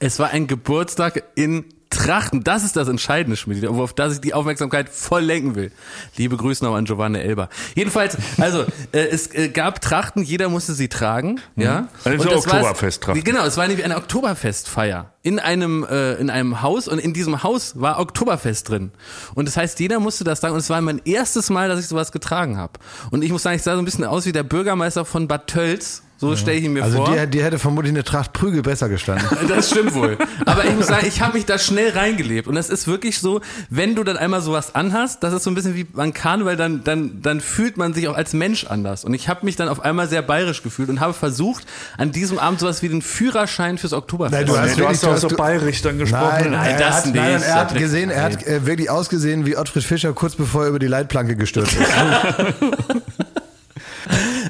Es 0.00 0.18
war 0.18 0.30
ein 0.30 0.46
Geburtstag 0.46 1.22
in 1.34 1.64
Trachten. 1.90 2.42
Das 2.42 2.64
ist 2.64 2.74
das 2.74 2.88
Entscheidende, 2.88 3.36
Schmidt, 3.36 3.64
auf 3.64 3.92
das 3.92 4.14
ich 4.14 4.20
die 4.20 4.34
Aufmerksamkeit 4.34 4.88
voll 4.88 5.22
lenken 5.22 5.54
will. 5.54 5.70
Liebe 6.16 6.36
Grüße 6.36 6.64
noch 6.64 6.74
an 6.74 6.86
Giovanni 6.86 7.20
Elber. 7.20 7.48
Jedenfalls, 7.76 8.16
also 8.38 8.62
äh, 8.90 8.98
es 8.98 9.32
äh, 9.32 9.48
gab 9.48 9.80
Trachten, 9.80 10.24
jeder 10.24 10.48
musste 10.48 10.74
sie 10.74 10.88
tragen, 10.88 11.40
ja. 11.54 11.86
Also 12.02 12.24
Und 12.24 12.32
das 12.32 12.46
war- 12.48 12.54
Oktoberfesttrachten. 12.54 13.22
Genau, 13.22 13.44
es 13.44 13.56
war 13.56 13.68
nämlich 13.68 13.84
eine 13.84 13.96
Oktoberfestfeier 13.96 15.12
in 15.22 15.38
einem 15.38 15.84
äh, 15.88 16.14
in 16.14 16.30
einem 16.30 16.62
Haus 16.62 16.88
und 16.88 16.98
in 16.98 17.14
diesem 17.14 17.44
Haus 17.44 17.80
war 17.80 18.00
Oktoberfest 18.00 18.68
drin. 18.68 18.90
Und 19.36 19.46
das 19.46 19.56
heißt, 19.56 19.78
jeder 19.78 20.00
musste 20.00 20.24
das 20.24 20.40
tragen 20.40 20.54
und 20.54 20.60
es 20.60 20.70
war 20.70 20.80
mein 20.80 21.00
erstes 21.04 21.48
Mal, 21.48 21.68
dass 21.68 21.78
ich 21.78 21.86
sowas 21.86 22.10
getragen 22.10 22.56
habe. 22.58 22.72
Und 23.12 23.22
ich 23.22 23.30
muss 23.30 23.44
sagen, 23.44 23.54
ich 23.56 23.62
sah 23.62 23.74
so 23.74 23.78
ein 23.78 23.84
bisschen 23.84 24.04
aus 24.04 24.26
wie 24.26 24.32
der 24.32 24.42
Bürgermeister 24.42 25.04
von 25.04 25.28
Bad 25.28 25.46
Tölz. 25.46 26.02
So 26.16 26.36
stelle 26.36 26.56
ich 26.58 26.64
ihn 26.64 26.72
mir 26.72 26.84
Also 26.84 27.04
vor. 27.04 27.12
dir, 27.12 27.26
dir 27.26 27.42
hätte 27.44 27.58
vermutlich 27.58 27.92
eine 27.92 28.04
Tracht 28.04 28.32
Prügel 28.32 28.62
besser 28.62 28.88
gestanden. 28.88 29.26
Das 29.48 29.70
stimmt 29.70 29.94
wohl. 29.94 30.16
Aber 30.46 30.64
ich 30.64 30.74
muss 30.74 30.86
sagen, 30.86 31.06
ich 31.06 31.20
habe 31.20 31.34
mich 31.34 31.44
da 31.44 31.58
schnell 31.58 31.90
reingelebt. 31.90 32.46
Und 32.48 32.54
das 32.54 32.70
ist 32.70 32.86
wirklich 32.86 33.18
so, 33.18 33.40
wenn 33.68 33.94
du 33.94 34.04
dann 34.04 34.16
einmal 34.16 34.40
sowas 34.40 34.74
anhast, 34.74 35.22
das 35.22 35.34
ist 35.34 35.42
so 35.42 35.50
ein 35.50 35.54
bisschen 35.54 35.74
wie 35.74 35.84
beim 35.84 36.14
Karneval, 36.14 36.56
dann, 36.56 36.82
dann, 36.84 37.20
dann 37.20 37.40
fühlt 37.40 37.76
man 37.76 37.92
sich 37.94 38.08
auch 38.08 38.16
als 38.16 38.32
Mensch 38.32 38.64
anders. 38.64 39.04
Und 39.04 39.12
ich 39.12 39.28
habe 39.28 39.44
mich 39.44 39.56
dann 39.56 39.68
auf 39.68 39.80
einmal 39.84 40.08
sehr 40.08 40.22
bayerisch 40.22 40.62
gefühlt 40.62 40.88
und 40.88 41.00
habe 41.00 41.12
versucht, 41.14 41.66
an 41.98 42.12
diesem 42.12 42.38
Abend 42.38 42.60
sowas 42.60 42.80
wie 42.82 42.88
den 42.88 43.02
Führerschein 43.02 43.76
fürs 43.76 43.92
Oktoberfest. 43.92 44.34
Nein, 44.34 44.46
du 44.46 44.52
Nee, 44.52 44.58
hast 44.58 44.72
du 44.74 44.78
wirklich- 44.78 44.88
hast 45.02 45.04
doch 45.04 45.28
du 45.28 45.28
so 45.30 45.36
bayerisch 45.36 45.82
dann 45.82 45.98
gesprochen. 45.98 46.24
Nein, 46.42 46.50
Nein, 46.52 46.70
er 46.70 46.78
das 46.78 46.96
hat, 46.96 47.06
nicht. 47.06 47.14
Nein, 47.16 47.42
er 47.42 47.54
hat 47.56 47.74
gesehen, 47.76 48.10
er 48.10 48.22
hat 48.22 48.46
äh, 48.46 48.64
wirklich 48.64 48.88
ausgesehen 48.88 49.46
wie 49.46 49.56
Ottfried 49.56 49.82
Fischer 49.84 50.12
kurz 50.12 50.36
bevor 50.36 50.62
er 50.62 50.68
über 50.70 50.78
die 50.78 50.86
Leitplanke 50.86 51.36
gestürzt 51.36 51.74
ist. 51.76 51.88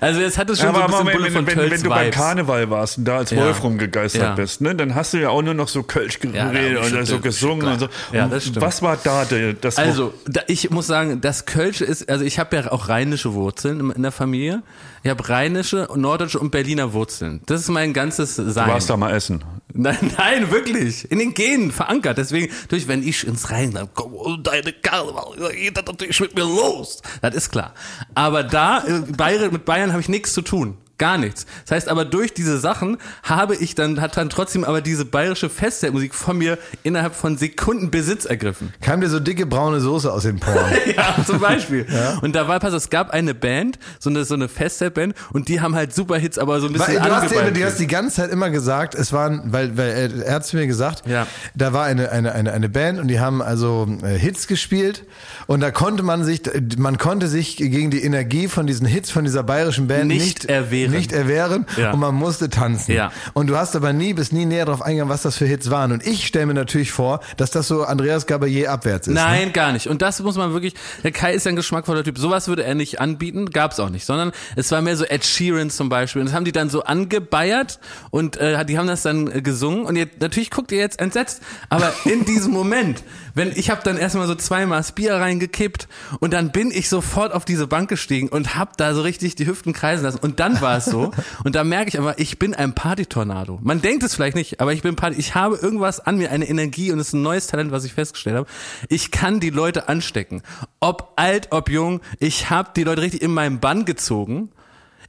Also 0.05 0.21
es 0.21 0.39
hatte 0.39 0.55
schon 0.57 0.75
so 0.75 0.81
ein 0.81 0.87
bisschen 0.87 1.05
Bulle 1.07 1.31
von 1.31 1.47
wenn, 1.47 1.47
wenn, 1.47 1.55
Tölz 1.57 1.71
wenn 1.73 1.83
du 1.83 1.89
beim. 1.89 2.11
Karneval 2.11 2.71
warst 2.71 2.99
und 2.99 3.05
da 3.07 3.19
als 3.19 3.31
Ja. 3.31 3.39
Wolf 3.39 3.63
rumgegeistert 3.63 4.23
Ja. 4.23 4.35
bist, 4.35 4.61
ne, 4.61 4.75
dann 4.75 4.95
hast 4.95 5.15
du 5.15 5.19
ja 5.19 5.31
auch 5.31 5.43
nur 5.43 5.55
noch 5.55 5.69
so 5.69 5.83
Kölsch 5.83 6.19
Ja, 6.23 6.51
geredet 6.51 6.79
und 6.79 7.07
so 7.07 7.15
Kölsch 7.19 7.23
gesungen 7.23 7.67
und 7.69 7.79
so. 7.81 7.89
Ja, 8.13 8.29
das 8.29 8.45
stimmt. 8.45 8.61
Was 8.61 8.83
war 8.83 8.99
da 9.03 9.25
das 9.61 9.77
Also, 9.79 10.15
da, 10.27 10.43
ich 10.47 10.71
muss 10.71 10.87
sagen, 10.87 11.21
das 11.21 11.47
Kölsche 11.47 11.85
ist, 11.85 12.09
also 12.09 12.25
ich 12.25 12.39
habe 12.39 12.57
ja 12.57 12.71
auch 12.73 12.89
rheinische 12.89 13.35
Wurzeln 13.35 13.91
in 13.91 14.03
der 14.03 14.13
Familie. 14.13 14.63
Ich 15.05 15.11
habe 15.11 15.29
rheinische, 15.29 15.87
norddeutsche 15.95 16.39
und 16.39 16.51
Berliner 16.51 16.95
Wurzeln. 16.95 17.43
Das 17.45 17.61
ist 17.61 17.69
mein 17.69 17.93
ganzes 17.93 18.37
Sein. 18.37 18.67
du 18.67 18.73
warst 18.73 18.89
da 18.89 18.97
mal 18.97 19.13
essen. 19.13 19.45
Nein, 19.75 19.99
nein, 20.17 20.51
wirklich. 20.51 21.11
In 21.11 21.19
den 21.19 21.35
Genen 21.35 21.73
verankert. 21.73 22.17
Deswegen, 22.17 22.51
natürlich, 22.63 22.89
wenn 22.89 23.07
ich 23.07 23.27
ins 23.27 23.51
Rheinland 23.51 23.93
komme, 23.93 24.17
oh, 24.17 24.37
deine 24.39 24.73
Karneval, 24.73 25.53
geht 25.53 25.77
das 25.77 25.85
natürlich 25.85 26.19
mit 26.21 26.35
mir 26.35 26.45
los. 26.45 27.03
Das 27.21 27.35
ist 27.35 27.51
klar. 27.51 27.75
Aber 28.15 28.45
da, 28.45 28.79
äh, 28.79 29.51
mit 29.51 29.67
Bayern 29.67 29.93
habe 29.93 30.01
ich 30.01 30.09
nichts 30.09 30.33
zu 30.33 30.41
tun. 30.41 30.79
Gar 30.97 31.19
nichts. 31.19 31.45
Das 31.67 31.73
heißt 31.77 31.89
aber 31.89 32.05
durch 32.05 32.35
diese 32.35 32.59
Sachen 32.59 32.99
habe 33.25 33.57
ich 33.57 33.75
dann, 33.75 34.01
hat 34.01 34.17
dann 34.17 34.31
trotzdem 34.31 34.63
aber 34.65 34.81
diese 34.81 35.05
bayerische 35.05 35.51
Festzeltmusik 35.51 36.15
von 36.15 36.39
mir 36.39 36.57
innerhalb 36.85 37.15
von 37.17 37.37
Sekunden 37.37 37.91
Besitz 37.91 38.25
ergriffen. 38.27 38.73
Kam 38.81 39.01
dir 39.01 39.09
so 39.09 39.19
dicke 39.19 39.45
braune 39.47 39.81
Soße 39.81 40.13
aus 40.13 40.23
dem 40.23 40.39
Porn? 40.39 40.55
Ja, 40.97 41.17
zum 41.27 41.41
Beispiel. 41.41 41.87
Und 42.23 42.37
da 42.37 42.47
war, 42.47 42.61
pass, 42.61 42.73
es 42.75 42.91
gab 42.91 43.11
eine 43.11 43.35
Band, 43.35 43.79
so 43.99 44.11
eine, 44.11 44.25
so 44.25 44.35
eine 44.35 44.49
Festzeltband, 44.49 45.15
und 45.33 45.49
die 45.49 45.61
haben 45.61 45.75
halt 45.75 45.93
super 45.95 46.17
Hits, 46.17 46.39
aber 46.39 46.61
so 46.61 46.67
ein 46.69 46.73
bisschen 46.73 46.95
Weil, 46.97 47.03
du, 47.03 47.11
hast, 47.15 47.23
angeballt. 47.25 47.57
du 47.57 47.65
hast 47.65 47.79
die 47.81 47.87
ganze 47.89 48.17
Zeit 48.17 48.31
immer 48.31 48.51
gesagt, 48.51 48.95
es 48.95 49.13
waren, 49.13 49.53
weil, 49.53 49.77
weil 49.77 49.91
er, 49.91 50.27
er 50.27 50.35
hat 50.35 50.47
zu 50.47 50.57
mir 50.57 50.67
gesagt, 50.69 51.03
Ja. 51.09 51.27
da 51.57 51.73
war 51.73 51.85
eine, 51.87 52.13
eine, 52.13 52.33
eine, 52.33 52.53
eine 52.53 52.69
Band 52.69 53.01
und 53.01 53.09
die 53.09 53.19
haben 53.19 53.43
also 53.43 53.89
äh, 54.03 54.17
Hits 54.17 54.47
gespielt 54.47 55.05
und 55.47 55.61
da 55.61 55.71
konnte 55.73 56.03
man 56.05 56.23
sich, 56.25 56.43
man 56.79 56.99
konnte 56.99 57.27
sich 57.27 57.57
gegen 57.57 57.91
die 57.91 58.03
Energie 58.05 58.47
von 58.47 58.67
diesen 58.67 58.87
Hits 58.87 59.11
von 59.11 59.25
dieser 59.25 59.43
bayerischen 59.43 59.89
Band 59.89 60.07
Nicht 60.07 60.25
nicht, 60.25 60.45
erwehren. 60.45 60.84
Nicht 60.89 61.13
erwehren 61.13 61.67
Ja. 61.77 61.93
und 61.93 62.01
man 62.01 62.15
musste 62.15 62.49
tanzen. 62.51 62.93
Ja. 62.95 63.13
Und 63.33 63.49
du 63.49 63.57
hast 63.57 63.77
aber 63.77 63.93
nie 63.93 64.15
bis 64.15 64.33
nie 64.33 64.47
näher 64.47 64.65
darauf 64.67 64.83
eingegangen, 64.83 65.13
was 65.13 65.23
das 65.23 65.37
für 65.37 65.47
Hits 65.47 65.71
waren. 65.71 65.93
Und 65.93 66.07
ich 66.07 66.27
stelle 66.27 66.47
mir 66.47 66.55
natürlich 66.55 66.93
vor, 66.93 67.21
dass 67.37 67.51
das 67.51 67.69
so 67.69 67.85
Andreas 67.85 68.27
Gabalier 68.27 68.71
abwärts 68.73 69.07
ist. 69.09 69.15
Ne? 69.15 69.21
Nein, 69.21 69.53
gar 69.53 69.73
nicht. 69.73 69.89
Und 69.89 70.03
das 70.03 70.21
muss 70.21 70.37
man 70.37 70.53
wirklich, 70.53 70.75
der 71.03 71.13
Kai 71.13 71.33
ist 71.35 71.45
ja 71.47 71.51
ein 71.51 71.57
geschmackvoller 71.57 72.05
Typ. 72.05 72.19
Sowas 72.19 72.49
würde 72.49 72.65
er 72.65 72.75
nicht 72.75 73.01
anbieten, 73.01 73.51
gab's 73.51 73.79
auch 73.81 73.91
nicht, 73.91 74.05
sondern 74.07 74.33
es 74.57 74.71
war 74.71 74.81
mehr 74.83 74.97
so 74.97 75.05
Ed 75.05 75.25
Sheeran 75.25 75.71
zum 75.71 75.89
Beispiel. 75.89 76.21
Und 76.21 76.27
das 76.27 76.35
haben 76.35 76.45
die 76.45 76.53
dann 76.53 76.71
so 76.71 76.85
angebeiert 76.85 77.79
und 78.11 78.37
äh, 78.37 78.65
die 78.65 78.79
haben 78.79 78.87
das 78.87 79.03
dann 79.03 79.31
äh, 79.31 79.43
gesungen. 79.43 79.85
Und 79.85 79.97
ihr, 79.97 80.09
natürlich 80.21 80.51
guckt 80.51 80.73
ihr 80.73 80.79
jetzt 80.79 81.01
entsetzt, 81.01 81.43
aber 81.69 81.93
in 82.05 82.25
diesem 82.25 82.53
Moment, 82.53 83.03
wenn 83.35 83.53
ich 83.55 83.71
habe 83.71 83.81
dann 83.85 83.97
erstmal 83.97 84.27
so 84.27 84.35
zweimal 84.35 84.79
das 84.79 84.93
Bier 84.93 85.15
reingekippt 85.15 85.89
und 86.21 86.33
dann 86.33 86.51
bin 86.53 86.71
ich 86.71 86.89
sofort 86.89 87.33
auf 87.33 87.45
diese 87.45 87.67
Bank 87.67 87.89
gestiegen 87.89 88.29
und 88.29 88.57
hab 88.57 88.77
da 88.77 88.95
so 88.95 89.03
richtig 89.03 89.35
die 89.37 89.47
Hüften 89.47 89.73
kreisen 89.73 90.05
lassen. 90.05 90.19
Und 90.19 90.41
dann 90.41 90.61
war 90.61 90.74
es 90.79 90.87
so. 90.87 91.13
Und 91.45 91.55
da 91.55 91.65
merke 91.65 91.89
ich 91.89 91.99
aber, 91.99 92.19
ich 92.19 92.39
bin 92.39 92.55
ein 92.55 92.75
Partytornado. 92.75 93.59
Man 93.63 93.81
denkt 93.83 94.03
es 94.03 94.15
vielleicht 94.15 94.37
nicht, 94.37 94.61
aber 94.61 94.73
ich 94.73 94.83
bin 94.83 94.97
Party. 94.97 95.19
Ich 95.19 95.35
habe 95.35 95.57
irgendwas 95.57 96.01
an 96.01 96.17
mir, 96.17 96.31
eine 96.31 96.49
Energie 96.49 96.93
und 96.93 96.99
es 96.99 97.09
ist 97.09 97.13
ein 97.15 97.23
neues 97.23 97.47
Talent, 97.47 97.73
was 97.73 97.85
ich 97.85 97.95
festgestellt 97.95 98.37
habe. 98.37 98.49
Ich 98.89 99.11
kann 99.11 99.41
die 99.41 99.51
Leute 99.51 99.89
anstecken. 99.89 100.43
Ob 100.81 101.13
alt, 101.17 101.49
ob 101.51 101.71
jung. 101.71 102.01
Ich 102.19 102.51
habe 102.51 102.71
die 102.77 102.85
Leute 102.85 103.03
richtig 103.03 103.23
in 103.23 103.33
meinen 103.33 103.61
Bann 103.61 103.85
gezogen. 103.85 104.51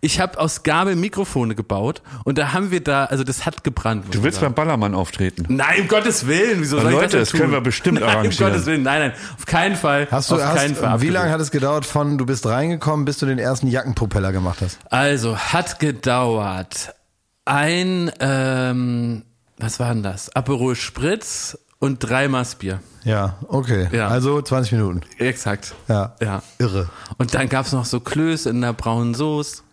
Ich 0.06 0.20
habe 0.20 0.40
aus 0.40 0.62
Gabel 0.62 0.96
Mikrofone 0.96 1.56
gebaut 1.56 2.04
und 2.26 2.38
da 2.38 2.54
haben 2.54 2.70
wir 2.70 2.80
da, 2.80 3.06
also 3.06 3.24
das 3.24 3.48
hat 3.48 3.64
gebrannt. 3.64 4.06
Du 4.12 4.22
willst 4.22 4.40
sagen. 4.40 4.54
beim 4.54 4.68
Ballermann 4.68 4.94
auftreten. 4.94 5.46
Nein, 5.50 5.82
um 5.82 5.88
Gottes 5.88 6.28
Willen. 6.28 6.62
Wieso 6.62 6.80
soll 6.80 6.92
ich 6.92 6.92
Leute, 6.92 7.04
das, 7.04 7.12
denn 7.12 7.20
das 7.22 7.32
können 7.32 7.52
wir 7.52 7.62
bestimmt 7.62 8.02
nein, 8.02 8.10
arrangieren. 8.10 8.46
Um 8.46 8.52
Gottes 8.52 8.68
Willen. 8.68 8.84
Nein, 8.84 9.00
nein, 9.00 9.14
auf 9.36 9.48
keinen 9.48 9.76
Fall. 9.76 10.08
Hast 10.12 10.30
du, 10.30 10.36
auf 10.36 10.44
hast, 10.44 10.58
keinen 10.58 10.76
Fall. 10.76 11.02
wie 11.02 11.10
lange 11.10 11.32
hat 11.32 11.42
es 11.42 11.50
gedauert 11.50 11.88
von, 11.88 12.20
du 12.20 12.26
bist 12.28 12.46
reingekommen, 12.46 13.04
bis 13.04 13.18
du 13.18 13.26
den 13.26 13.40
ersten 13.40 13.66
Jackenpropeller 13.66 14.32
gemacht 14.32 14.60
hast? 14.62 14.78
Also, 14.92 15.38
hat 15.38 15.80
gedauert 15.80 16.94
ein, 17.46 18.12
ähm, 18.20 19.24
was 19.58 19.80
war 19.80 19.92
denn 19.92 20.04
das? 20.04 20.36
Aperol 20.36 20.76
Spritz 20.76 21.58
und 21.80 21.98
drei 21.98 22.28
Maß 22.28 22.56
Bier. 22.56 22.80
Ja, 23.06 23.38
okay. 23.48 23.88
Ja. 23.92 24.10
Also 24.10 24.40
20 24.40 24.74
Minuten. 24.74 25.02
Exakt. 25.18 25.74
Ja. 25.88 26.14
Ja. 26.22 26.44
Irre. 26.60 26.92
Und 27.18 27.34
dann 27.34 27.50
gab's 27.50 27.72
noch 27.72 27.86
so 27.86 28.00
Klöße 28.00 28.52
in 28.52 28.62
der 28.62 28.74
braunen 28.74 29.16
Soße. 29.16 29.65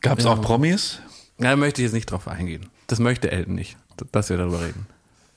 Gab's 0.00 0.24
Ja. 0.24 0.30
auch 0.30 0.40
Promis? 0.40 1.00
Da 1.38 1.54
möchte 1.56 1.80
ich 1.82 1.86
jetzt 1.86 1.92
nicht 1.94 2.10
drauf 2.10 2.26
eingehen. 2.28 2.66
Das 2.86 2.98
möchte 2.98 3.30
Elton 3.30 3.54
nicht, 3.54 3.76
dass 4.12 4.28
wir 4.30 4.36
darüber 4.36 4.60
reden. 4.60 4.86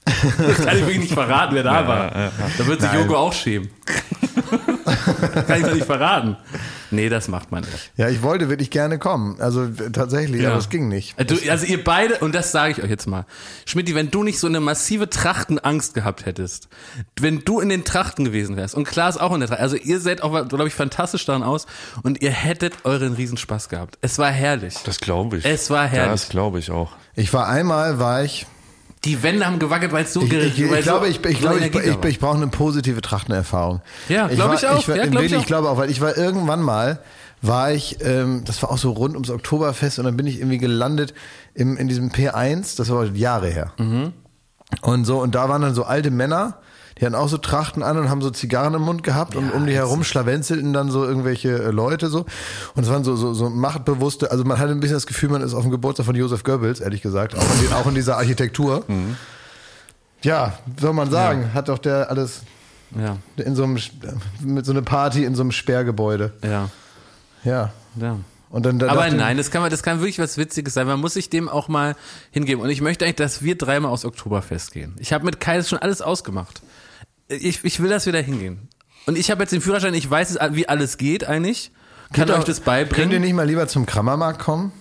Das 0.37 0.57
kann 0.65 0.75
ich 0.77 0.81
wirklich 0.81 0.99
nicht 0.99 1.13
verraten, 1.13 1.53
wer 1.55 1.63
da 1.63 1.87
war. 1.87 2.09
Da 2.57 2.65
wird 2.65 2.81
sich 2.81 2.91
Nein. 2.91 3.01
Joko 3.01 3.15
auch 3.17 3.33
schämen. 3.33 3.69
Das 5.33 5.47
kann 5.47 5.59
ich 5.61 5.65
doch 5.65 5.73
nicht 5.75 5.85
verraten. 5.85 6.35
Nee, 6.91 7.09
das 7.09 7.27
macht 7.27 7.51
man 7.51 7.61
nicht. 7.63 7.91
Ja, 7.97 8.09
ich 8.09 8.21
wollte 8.21 8.49
wirklich 8.49 8.69
gerne 8.69 8.99
kommen. 8.99 9.39
Also 9.39 9.67
tatsächlich, 9.91 10.41
Ja. 10.41 10.49
aber 10.49 10.59
es 10.59 10.69
ging 10.69 10.87
nicht. 10.89 11.15
Du, 11.29 11.35
also 11.49 11.65
ihr 11.65 11.83
beide, 11.83 12.19
und 12.19 12.35
das 12.35 12.51
sage 12.51 12.73
ich 12.73 12.83
euch 12.83 12.89
jetzt 12.89 13.07
mal, 13.07 13.25
Schmidti, 13.65 13.95
wenn 13.95 14.11
du 14.11 14.23
nicht 14.23 14.39
so 14.39 14.47
eine 14.47 14.59
massive 14.59 15.09
Trachtenangst 15.09 15.93
gehabt 15.93 16.25
hättest, 16.25 16.67
wenn 17.19 17.39
du 17.45 17.59
in 17.59 17.69
den 17.69 17.83
Trachten 17.83 18.25
gewesen 18.25 18.57
wärst, 18.57 18.75
und 18.75 18.83
Klaas 18.85 19.17
auch 19.17 19.33
in 19.33 19.39
der 19.39 19.49
Tracht, 19.49 19.61
also 19.61 19.75
ihr 19.75 19.99
seht 19.99 20.21
auch, 20.23 20.47
glaube 20.47 20.67
ich, 20.67 20.73
fantastisch 20.73 21.25
daran 21.25 21.43
aus, 21.43 21.65
und 22.03 22.21
ihr 22.21 22.31
hättet 22.31 22.73
euren 22.83 23.13
Riesenspaß 23.13 23.69
gehabt. 23.69 23.97
Es 24.01 24.17
war 24.19 24.29
herrlich. 24.31 24.75
Das 24.85 24.99
glaube 24.99 25.37
ich. 25.37 25.45
Es 25.45 25.69
war 25.69 25.87
herrlich. 25.87 26.11
Das 26.11 26.29
glaube 26.29 26.59
ich 26.59 26.71
auch. 26.71 26.91
Ich 27.15 27.33
war 27.33 27.47
einmal, 27.47 27.99
war 27.99 28.23
ich. 28.23 28.45
Die 29.05 29.23
Wände 29.23 29.45
haben 29.47 29.57
gewackelt, 29.57 29.91
weil 29.91 30.03
es 30.03 30.13
so 30.13 30.21
Ich, 30.21 30.29
ge- 30.29 30.45
ich, 30.45 30.59
ich, 30.61 30.81
glaube, 30.83 31.05
so, 31.05 31.11
ich, 31.11 31.25
ich, 31.25 31.39
glaube, 31.39 31.59
ich, 31.59 31.73
ich, 31.75 32.03
ich, 32.05 32.19
brauche 32.19 32.37
eine 32.37 32.47
positive 32.47 33.01
Trachtenerfahrung. 33.01 33.81
Ja, 34.09 34.27
glaube 34.27 34.55
ich 34.55 34.67
auch. 34.67 34.87
war, 34.87 34.95
Ja, 34.95 35.07
glaub 35.07 35.23
ich 35.23 35.35
auch. 35.35 35.39
ich 35.39 35.45
glaube 35.47 35.69
auch, 35.69 35.77
weil 35.77 35.89
ich 35.89 36.01
war 36.01 36.15
irgendwann 36.15 36.61
mal, 36.61 36.99
war 37.41 37.71
ich, 37.71 37.97
ähm, 38.01 38.43
das 38.45 38.61
war 38.61 38.69
auch 38.69 38.77
so 38.77 38.91
rund 38.91 39.15
ums 39.15 39.31
Oktoberfest 39.31 39.97
und 39.97 40.05
dann 40.05 40.15
bin 40.17 40.27
ich 40.27 40.37
irgendwie 40.37 40.59
gelandet 40.59 41.15
im, 41.55 41.77
in 41.77 41.87
diesem 41.87 42.09
P1, 42.11 42.77
das 42.77 42.89
war 42.91 43.05
Jahre 43.05 43.49
her. 43.49 43.73
Mhm. 43.79 44.13
Und 44.81 45.05
so, 45.05 45.19
und 45.19 45.33
da 45.33 45.49
waren 45.49 45.63
dann 45.63 45.73
so 45.73 45.83
alte 45.83 46.11
Männer, 46.11 46.59
die 47.01 47.05
hatten 47.07 47.15
auch 47.15 47.27
so 47.29 47.37
Trachten 47.39 47.81
an 47.81 47.97
und 47.97 48.09
haben 48.09 48.21
so 48.21 48.29
Zigarren 48.29 48.75
im 48.75 48.83
Mund 48.83 49.01
gehabt 49.01 49.35
und 49.35 49.51
um 49.51 49.65
die 49.65 49.73
herum 49.73 50.03
schlawenzelten 50.03 50.71
dann 50.71 50.91
so 50.91 51.03
irgendwelche 51.03 51.49
äh, 51.49 51.71
Leute 51.71 52.09
so. 52.09 52.25
Und 52.75 52.83
es 52.83 52.89
waren 52.89 53.03
so, 53.03 53.15
so, 53.15 53.33
so 53.33 53.49
machtbewusste, 53.49 54.29
also 54.29 54.43
man 54.43 54.59
hatte 54.59 54.71
ein 54.71 54.79
bisschen 54.79 54.97
das 54.97 55.07
Gefühl, 55.07 55.29
man 55.29 55.41
ist 55.41 55.55
auf 55.55 55.63
dem 55.63 55.71
Geburtstag 55.71 56.05
von 56.05 56.15
Joseph 56.15 56.43
Goebbels, 56.43 56.79
ehrlich 56.79 57.01
gesagt, 57.01 57.35
auch 57.35 57.41
in, 57.41 57.73
auch 57.73 57.87
in 57.87 57.95
dieser 57.95 58.17
Architektur. 58.17 58.83
Mhm. 58.87 59.17
Ja, 60.21 60.53
soll 60.79 60.93
man 60.93 61.09
sagen, 61.09 61.53
hat 61.55 61.69
doch 61.69 61.79
der 61.79 62.11
alles 62.11 62.41
Ja, 62.95 63.17
in 63.37 63.55
so 63.55 63.63
einem, 63.63 63.79
mit 64.41 64.67
so 64.67 64.71
einer 64.71 64.83
Party 64.83 65.25
in 65.25 65.33
so 65.33 65.41
einem 65.41 65.51
Sperrgebäude. 65.51 66.33
ja, 66.43 66.69
Ja. 67.43 67.73
ja. 67.95 68.17
Und 68.51 68.65
dann, 68.65 68.79
da 68.79 68.89
Aber 68.89 69.09
nein, 69.09 69.37
das 69.37 69.49
kann, 69.49 69.61
man, 69.61 69.71
das 69.71 69.81
kann 69.81 69.99
wirklich 70.01 70.19
was 70.19 70.37
Witziges 70.37 70.73
sein. 70.73 70.85
Man 70.85 70.99
muss 70.99 71.13
sich 71.13 71.29
dem 71.29 71.47
auch 71.47 71.69
mal 71.69 71.95
hingeben. 72.31 72.61
Und 72.61 72.69
ich 72.69 72.81
möchte 72.81 73.05
eigentlich, 73.05 73.15
dass 73.15 73.41
wir 73.41 73.57
dreimal 73.57 73.89
aufs 73.91 74.03
Oktoberfest 74.03 74.73
gehen. 74.73 74.93
Ich 74.99 75.13
habe 75.13 75.23
mit 75.23 75.39
Kai 75.39 75.63
schon 75.63 75.79
alles 75.79 76.01
ausgemacht. 76.01 76.61
Ich, 77.39 77.63
ich 77.63 77.79
will, 77.81 77.89
dass 77.89 78.05
wir 78.05 78.13
da 78.13 78.19
hingehen. 78.19 78.67
Und 79.05 79.17
ich 79.17 79.31
habe 79.31 79.41
jetzt 79.41 79.51
den 79.51 79.61
Führerschein, 79.61 79.93
ich 79.93 80.09
weiß, 80.09 80.31
es- 80.31 80.55
wie 80.55 80.67
alles 80.69 80.97
geht 80.97 81.23
eigentlich. 81.23 81.71
Kann 82.13 82.25
Geht 82.25 82.31
euch 82.35 82.39
doch- 82.39 82.45
das 82.45 82.57
Könnt 82.57 82.65
beibringen. 82.65 83.11
ihr 83.11 83.19
nicht 83.21 83.33
mal 83.33 83.47
lieber 83.47 83.67
zum 83.67 83.85
Krammermarkt 83.85 84.39
kommen? 84.39 84.71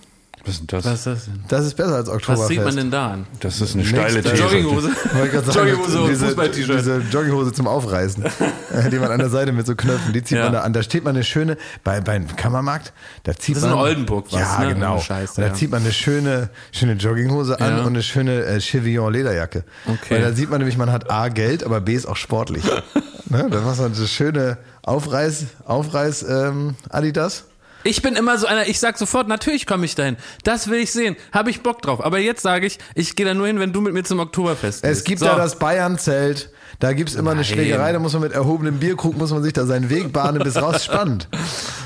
Was 0.43 0.53
ist 0.55 0.59
denn 0.61 0.67
das? 0.67 0.85
Was 0.85 0.93
ist 0.93 1.05
das 1.07 1.25
denn? 1.25 1.43
Das 1.49 1.65
ist 1.65 1.75
besser 1.75 1.95
als 1.95 2.09
Oktoberfest. 2.09 2.39
Was 2.41 2.47
zieht 2.47 2.63
man 2.63 2.75
denn 2.75 2.89
da 2.89 3.11
an? 3.11 3.27
Das 3.41 3.61
ist 3.61 3.75
eine 3.75 3.85
steile 3.85 4.13
Nächste- 4.21 4.31
These. 4.31 4.43
Jogginghose. 4.43 4.89
Wollte 5.13 5.25
ich 5.27 5.31
gerade 5.33 5.51
sagen, 5.51 5.67
Jogginghose 5.69 6.01
und 6.01 6.09
diese, 6.09 6.25
Fußball-T-Shirt. 6.25 6.79
diese 6.79 6.97
Jogginghose 7.11 7.53
zum 7.53 7.67
Aufreißen, 7.67 8.23
äh, 8.73 8.89
die 8.89 8.97
man 8.97 9.11
an 9.11 9.19
der 9.19 9.29
Seite 9.29 9.51
mit 9.51 9.67
so 9.67 9.75
Knöpfen, 9.75 10.13
die 10.13 10.23
zieht 10.23 10.37
Ja. 10.39 10.45
man 10.45 10.53
da 10.53 10.61
an. 10.61 10.73
Da 10.73 10.81
steht 10.81 11.03
man 11.03 11.15
eine 11.15 11.23
schöne, 11.23 11.57
bei, 11.83 12.01
beim 12.01 12.27
Kammermarkt, 12.35 12.91
da 13.23 13.35
zieht 13.35 13.55
Das 13.55 13.63
ist 13.63 13.69
man. 13.69 13.77
in 13.77 13.83
Oldenburg 13.83 14.25
was, 14.31 14.39
Ja, 14.39 14.59
ne? 14.65 14.73
genau. 14.73 14.99
Scheiße, 14.99 15.33
und 15.35 15.41
da 15.43 15.47
ja. 15.49 15.53
zieht 15.53 15.69
man 15.69 15.83
eine 15.83 15.91
schöne, 15.91 16.49
schöne 16.71 16.93
Jogginghose 16.93 17.59
an 17.61 17.77
Ja. 17.77 17.81
und 17.81 17.87
eine 17.89 18.01
schöne 18.03 18.43
äh, 18.43 18.59
Chevillon 18.59 19.13
Lederjacke. 19.13 19.63
Okay. 19.85 20.15
Weil 20.15 20.21
da 20.21 20.31
sieht 20.33 20.49
man 20.49 20.57
nämlich, 20.57 20.77
man 20.77 20.91
hat 20.91 21.11
A, 21.11 21.27
Geld, 21.29 21.63
aber 21.63 21.81
B 21.81 21.93
ist 21.93 22.07
auch 22.07 22.17
sportlich. 22.17 22.63
ne? 23.29 23.47
Das 23.49 23.63
war 23.63 23.75
so 23.75 23.83
eine 23.83 23.95
schöne 24.07 24.57
Aufreiß, 24.81 25.45
Aufreiß, 25.65 26.23
ähm, 26.27 26.73
Adidas. 26.89 27.43
Ich 27.83 28.01
bin 28.01 28.15
immer 28.15 28.37
so 28.37 28.47
einer, 28.47 28.67
ich 28.67 28.79
sag 28.79 28.97
sofort, 28.97 29.27
natürlich 29.27 29.65
komme 29.65 29.85
ich 29.85 29.95
dahin. 29.95 30.17
Das 30.43 30.69
will 30.69 30.79
ich 30.79 30.91
sehen. 30.91 31.15
Habe 31.31 31.49
ich 31.49 31.61
Bock 31.61 31.81
drauf. 31.81 32.03
Aber 32.03 32.19
jetzt 32.19 32.41
sage 32.41 32.65
ich, 32.67 32.77
ich 32.95 33.15
gehe 33.15 33.25
da 33.25 33.33
nur 33.33 33.47
hin, 33.47 33.59
wenn 33.59 33.73
du 33.73 33.81
mit 33.81 33.93
mir 33.93 34.03
zum 34.03 34.19
Oktoberfest 34.19 34.83
gehst. 34.83 34.97
Es 34.99 35.03
gibt 35.03 35.19
So. 35.19 35.25
da 35.25 35.35
das 35.35 35.57
Bayern-Zelt. 35.57 36.49
Da 36.79 36.93
gibt's 36.93 37.13
immer 37.13 37.31
eine 37.31 37.41
Nein. 37.41 37.45
Schlägerei, 37.49 37.91
da 37.91 37.99
muss 37.99 38.13
man 38.13 38.23
mit 38.23 38.31
erhobenem 38.31 38.79
Bierkrug, 38.79 39.15
muss 39.15 39.29
man 39.31 39.43
sich 39.43 39.53
da 39.53 39.67
seinen 39.67 39.91
Weg 39.91 40.11
bahnen 40.13 40.41
bis 40.41 40.59
raus. 40.59 40.83
Spannend. 40.85 41.27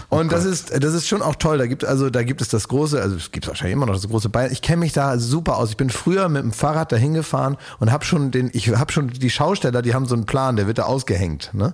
Und 0.07 0.31
das 0.31 0.45
ist, 0.45 0.71
das 0.81 0.93
ist 0.93 1.07
schon 1.07 1.21
auch 1.21 1.35
toll. 1.35 1.57
Da 1.57 1.65
gibt, 1.65 1.83
also, 1.83 2.09
da 2.09 2.23
gibt 2.23 2.39
es 2.41 2.47
das 2.47 2.69
große, 2.69 3.01
also 3.01 3.17
es 3.17 3.31
gibt 3.31 3.47
wahrscheinlich 3.47 3.73
immer 3.73 3.87
noch 3.87 3.95
das 3.95 4.07
große 4.07 4.29
Bayern. 4.29 4.51
Ich 4.53 4.61
kenne 4.61 4.77
mich 4.77 4.93
da 4.93 5.17
super 5.19 5.57
aus. 5.57 5.71
Ich 5.71 5.77
bin 5.77 5.89
früher 5.89 6.29
mit 6.29 6.43
dem 6.43 6.53
Fahrrad 6.53 6.91
dahin 6.93 7.13
gefahren 7.13 7.57
und 7.79 7.91
habe 7.91 8.05
schon 8.05 8.31
den, 8.31 8.49
ich 8.53 8.69
habe 8.69 8.93
schon 8.93 9.09
die 9.09 9.29
Schausteller, 9.29 9.81
die 9.81 9.93
haben 9.93 10.05
so 10.05 10.15
einen 10.15 10.25
Plan, 10.25 10.55
der 10.55 10.67
wird 10.67 10.77
da 10.77 10.83
ausgehängt, 10.83 11.49
ne? 11.53 11.73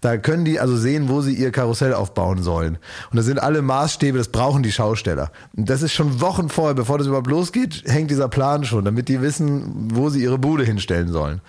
Da 0.00 0.16
können 0.16 0.44
die 0.44 0.58
also 0.58 0.76
sehen, 0.76 1.08
wo 1.08 1.20
sie 1.20 1.34
ihr 1.34 1.52
Karussell 1.52 1.92
aufbauen 1.92 2.42
sollen. 2.42 2.78
Und 3.10 3.16
das 3.16 3.26
sind 3.26 3.38
alle 3.38 3.60
Maßstäbe, 3.60 4.16
das 4.16 4.28
brauchen 4.28 4.62
die 4.62 4.72
Schausteller. 4.72 5.30
Und 5.56 5.68
das 5.68 5.82
ist 5.82 5.92
schon 5.92 6.20
Wochen 6.20 6.48
vorher, 6.48 6.74
bevor 6.74 6.98
das 6.98 7.06
überhaupt 7.06 7.26
losgeht, 7.26 7.82
hängt 7.86 8.10
dieser 8.10 8.28
Plan 8.28 8.64
schon, 8.64 8.84
damit 8.84 9.08
die 9.08 9.20
wissen, 9.20 9.90
wo 9.92 10.08
sie 10.08 10.22
ihre 10.22 10.38
Bude 10.38 10.64
hinstellen 10.64 11.12
sollen. 11.12 11.42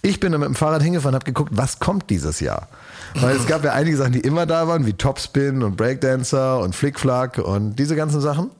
Ich 0.00 0.18
bin 0.18 0.32
dann 0.32 0.40
mit 0.40 0.48
dem 0.48 0.56
Fahrrad 0.56 0.82
hingefahren 0.82 1.14
und 1.14 1.20
habe 1.20 1.30
geguckt, 1.30 1.52
was 1.54 1.78
kommt 1.78 2.10
dieses 2.10 2.40
Jahr. 2.40 2.68
Weil 3.14 3.36
es 3.36 3.46
gab 3.46 3.62
ja 3.62 3.72
einige 3.72 3.96
Sachen, 3.96 4.12
die 4.12 4.20
immer 4.20 4.46
da 4.46 4.66
waren, 4.66 4.86
wie 4.86 4.94
Topspin 4.94 5.62
und 5.62 5.76
Breakdancer 5.76 6.58
und 6.60 6.74
Flickflack 6.74 7.38
und 7.38 7.76
diese 7.76 7.94
ganzen 7.94 8.20
Sachen. 8.20 8.50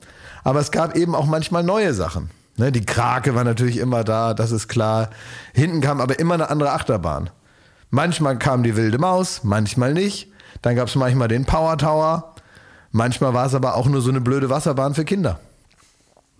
Aber 0.43 0.59
es 0.59 0.71
gab 0.71 0.95
eben 0.95 1.15
auch 1.15 1.25
manchmal 1.25 1.63
neue 1.63 1.93
Sachen. 1.93 2.29
Ne, 2.55 2.71
die 2.71 2.85
Krake 2.85 3.33
war 3.33 3.43
natürlich 3.43 3.77
immer 3.77 4.03
da, 4.03 4.33
das 4.33 4.51
ist 4.51 4.67
klar. 4.67 5.09
Hinten 5.53 5.81
kam 5.81 5.99
aber 5.99 6.19
immer 6.19 6.35
eine 6.35 6.49
andere 6.49 6.71
Achterbahn. 6.71 7.31
Manchmal 7.93 8.39
kam 8.39 8.63
die 8.63 8.75
wilde 8.75 8.97
Maus, 8.97 9.41
manchmal 9.43 9.93
nicht. 9.93 10.27
Dann 10.63 10.75
gab 10.75 10.87
es 10.87 10.95
manchmal 10.95 11.27
den 11.27 11.45
Power 11.45 11.77
Tower. 11.77 12.33
Manchmal 12.91 13.35
war 13.35 13.45
es 13.45 13.53
aber 13.53 13.75
auch 13.75 13.85
nur 13.85 14.01
so 14.01 14.09
eine 14.09 14.19
blöde 14.19 14.49
Wasserbahn 14.49 14.95
für 14.95 15.05
Kinder. 15.05 15.39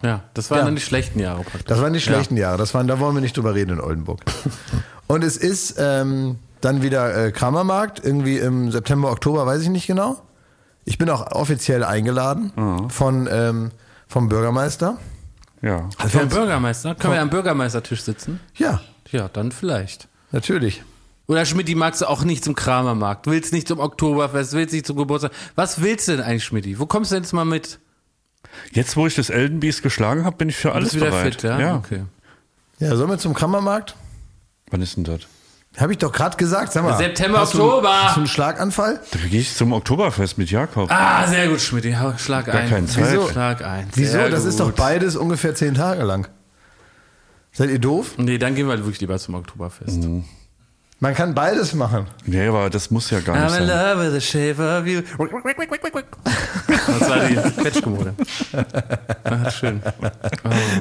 Ja, 0.02 0.24
das 0.34 0.50
waren 0.50 0.60
Ja. 0.60 0.66
dann 0.66 0.76
die 0.76 0.82
schlechten 0.82 1.20
Jahre 1.20 1.44
praktisch. 1.44 1.66
Das 1.66 1.80
waren 1.80 1.94
die 1.94 2.02
schlechten 2.02 2.38
Jahre. 2.38 2.58
Das 2.58 2.74
waren, 2.74 2.88
da 2.88 3.00
wollen 3.00 3.14
wir 3.16 3.22
nicht 3.22 3.38
drüber 3.38 3.54
reden 3.54 3.74
in 3.74 3.80
Oldenburg. 3.82 4.22
Und 5.08 5.24
es 5.24 5.38
ist 5.38 5.76
ähm, 5.78 6.38
dann 6.62 6.82
wieder 6.82 7.16
äh, 7.28 7.32
Kramermarkt, 7.32 8.04
irgendwie 8.04 8.40
im 8.40 8.72
September, 8.72 9.12
Oktober, 9.12 9.46
weiß 9.46 9.62
ich 9.62 9.70
nicht 9.70 9.86
genau. 9.86 10.18
Ich 10.86 10.98
bin 10.98 11.08
auch 11.12 11.32
offiziell 11.34 11.84
eingeladen 11.84 12.90
von, 12.90 13.30
ähm, 13.32 13.70
vom 14.08 14.28
Bürgermeister. 14.28 14.98
Ja. 15.62 15.88
Also 16.00 16.18
Vom 16.18 16.30
Bürgermeister? 16.30 16.96
Können 16.96 17.14
wir 17.14 17.22
am 17.22 17.30
Bürgermeistertisch 17.30 18.02
sitzen? 18.02 18.40
Ja, 18.56 18.82
Ja, 19.12 19.30
dann 19.30 19.52
vielleicht. 19.52 20.08
natürlich. 20.32 20.84
Oder 21.28 21.46
Schmidti 21.46 21.74
magst 21.76 22.02
du 22.02 22.06
auch 22.10 22.24
nicht 22.24 22.44
zum 22.44 22.54
Kramermarkt, 22.54 23.28
willst 23.28 23.54
nicht 23.54 23.68
zum 23.68 23.80
Oktoberfest, 23.80 24.54
willst 24.54 24.74
nicht 24.74 24.86
zum 24.86 24.98
Geburtstag. 24.98 25.32
Was 25.56 25.82
willst 25.82 26.08
du 26.08 26.18
denn 26.18 26.22
eigentlich, 26.26 26.44
Schmidti? 26.44 26.80
Wo 26.80 26.86
kommst 26.86 27.12
du 27.12 27.16
denn 27.16 27.24
jetzt 27.24 27.32
mal 27.34 27.46
mit? 27.46 27.80
Jetzt, 28.74 28.98
wo 28.98 29.08
ich 29.08 29.16
das 29.16 29.30
Elden 29.30 29.60
Beast 29.62 29.84
geschlagen 29.84 30.26
habe, 30.26 30.36
bin 30.36 30.50
ich 30.50 30.58
für 30.58 30.74
alles 30.74 30.90
Bist 30.90 30.96
wieder 30.98 31.10
bereit. 31.12 31.36
fit, 31.36 31.44
ja? 31.44 31.76
Okay. 31.78 32.04
Ja, 32.80 32.96
sollen 32.96 33.10
wir 33.10 33.18
zum 33.18 33.34
Kramermarkt? 33.34 33.96
Wann 34.70 34.82
ist 34.82 34.98
denn 34.98 35.06
das? 35.06 35.22
Habe 35.78 35.94
ich 35.94 35.98
doch 35.98 36.12
gerade 36.12 36.38
gesagt. 36.38 36.72
Sag 36.74 36.84
mal, 36.84 36.98
September, 36.98 37.40
hast 37.40 37.54
du, 37.56 37.64
Oktober. 37.64 38.04
Hast 38.04 38.16
du 38.18 38.20
einen 38.20 38.28
Schlaganfall? 38.28 39.00
Da 39.12 39.20
gehe 39.28 39.40
ich 39.40 39.56
zum 39.56 39.72
Oktoberfest 39.74 40.38
mit 40.38 40.52
Jakob. 40.52 40.92
Ah, 40.92 41.26
sehr 41.28 41.48
gut, 41.48 41.62
Schmidti. 41.62 41.94
Hau- 41.94 42.16
Schlag 42.18 42.46
Gar 42.46 42.56
ein. 42.58 42.70
keine 42.70 42.86
Zeit. 42.88 43.12
Wieso? 43.12 43.28
Schlag 43.30 43.64
ein. 43.64 43.88
Wieso? 43.96 44.12
Sehr 44.12 44.30
Das 44.30 44.46
ist 44.46 44.60
doch 44.60 44.68
gut. 44.68 44.76
beides 44.76 45.16
ungefähr 45.16 45.56
zehn 45.56 45.74
Tage 45.74 46.04
lang. 46.04 46.28
Seid 47.54 47.70
ihr 47.72 47.80
doof? 47.80 48.16
Nee, 48.18 48.38
dann 48.38 48.54
gehen 48.54 48.68
wir 48.68 48.78
wirklich 48.78 49.00
lieber 49.02 49.18
zum 49.18 49.34
Oktoberfest. 49.36 50.00
Man 51.04 51.16
kann 51.16 51.36
beides 51.36 51.74
machen. 51.74 52.08
Nee, 52.26 52.48
aber 52.48 52.70
das 52.70 52.90
muss 52.90 53.10
ja 53.10 53.20
gar 53.20 53.34
nicht 53.36 53.44
I'm 53.54 53.60
in 53.62 53.68
sein. 53.68 53.98
love 53.98 54.06
with 54.06 54.14
the 54.14 54.22
shape 54.22 54.62
of 54.62 54.88
you. 54.88 55.02
Das 56.88 57.10
war 57.10 57.20
die 57.28 57.62
Quetschkommode. 57.62 58.14
Ah, 59.26 59.50
schön. 59.50 59.82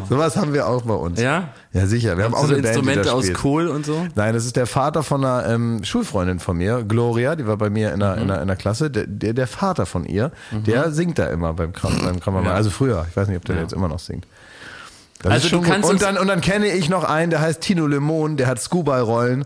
Sowas 0.09 0.37
haben 0.37 0.53
wir 0.53 0.69
auch 0.69 0.83
bei 0.83 0.95
uns. 0.95 1.21
Ja? 1.21 1.49
Ja, 1.73 1.87
sicher. 1.87 2.17
Wir 2.17 2.25
haben 2.25 2.35
auch 2.35 2.47
So 2.47 2.55
eine 2.55 2.63
Band, 2.63 2.65
die 2.65 2.69
Instrumente 2.69 3.03
da 3.09 3.13
aus 3.13 3.25
spielt. 3.25 3.39
Kohl 3.39 3.67
und 3.69 3.85
so. 3.87 4.07
Nein, 4.15 4.35
das 4.35 4.45
ist 4.45 4.55
der 4.57 4.67
Vater 4.67 5.03
von 5.03 5.25
einer 5.25 5.49
ähm, 5.49 5.83
Schulfreundin 5.83 6.39
von 6.39 6.57
mir, 6.57 6.85
Gloria, 6.85 7.35
die 7.35 7.47
war 7.47 7.57
bei 7.57 7.71
mir 7.71 7.93
in 7.93 7.99
der, 8.01 8.17
in 8.19 8.29
der, 8.29 8.43
in 8.43 8.47
der 8.49 8.57
Klasse. 8.57 8.91
Der, 8.91 9.07
der, 9.09 9.33
der 9.33 9.47
Vater 9.49 9.87
von 9.87 10.05
ihr, 10.05 10.31
der 10.53 10.93
singt 10.93 11.19
da 11.19 11.27
immer 11.27 11.53
beim 11.53 11.73
Kram, 11.73 11.99
beim 12.01 12.21
Krammermann. 12.21 12.53
Also 12.53 12.71
früher, 12.71 13.07
ich 13.11 13.17
weiß 13.17 13.27
nicht, 13.29 13.39
ob 13.39 13.45
der 13.45 13.57
jetzt 13.61 13.73
immer 13.73 13.89
noch 13.89 13.99
singt. 14.01 14.27
Das 15.23 15.33
Also 15.33 15.47
ist 15.47 15.51
schon 15.51 15.63
du 15.63 15.69
kannst 15.69 15.89
und 15.91 16.01
dann 16.03 16.17
und 16.17 16.29
dann 16.29 16.41
kenne 16.41 16.67
ich 16.69 16.89
noch 16.89 17.03
einen, 17.05 17.31
der 17.31 17.41
heißt 17.41 17.61
Tino 17.61 17.87
Lemon, 17.89 18.37
der 18.37 18.47
hat 18.47 18.61
Scuba-Rollen. 18.61 19.45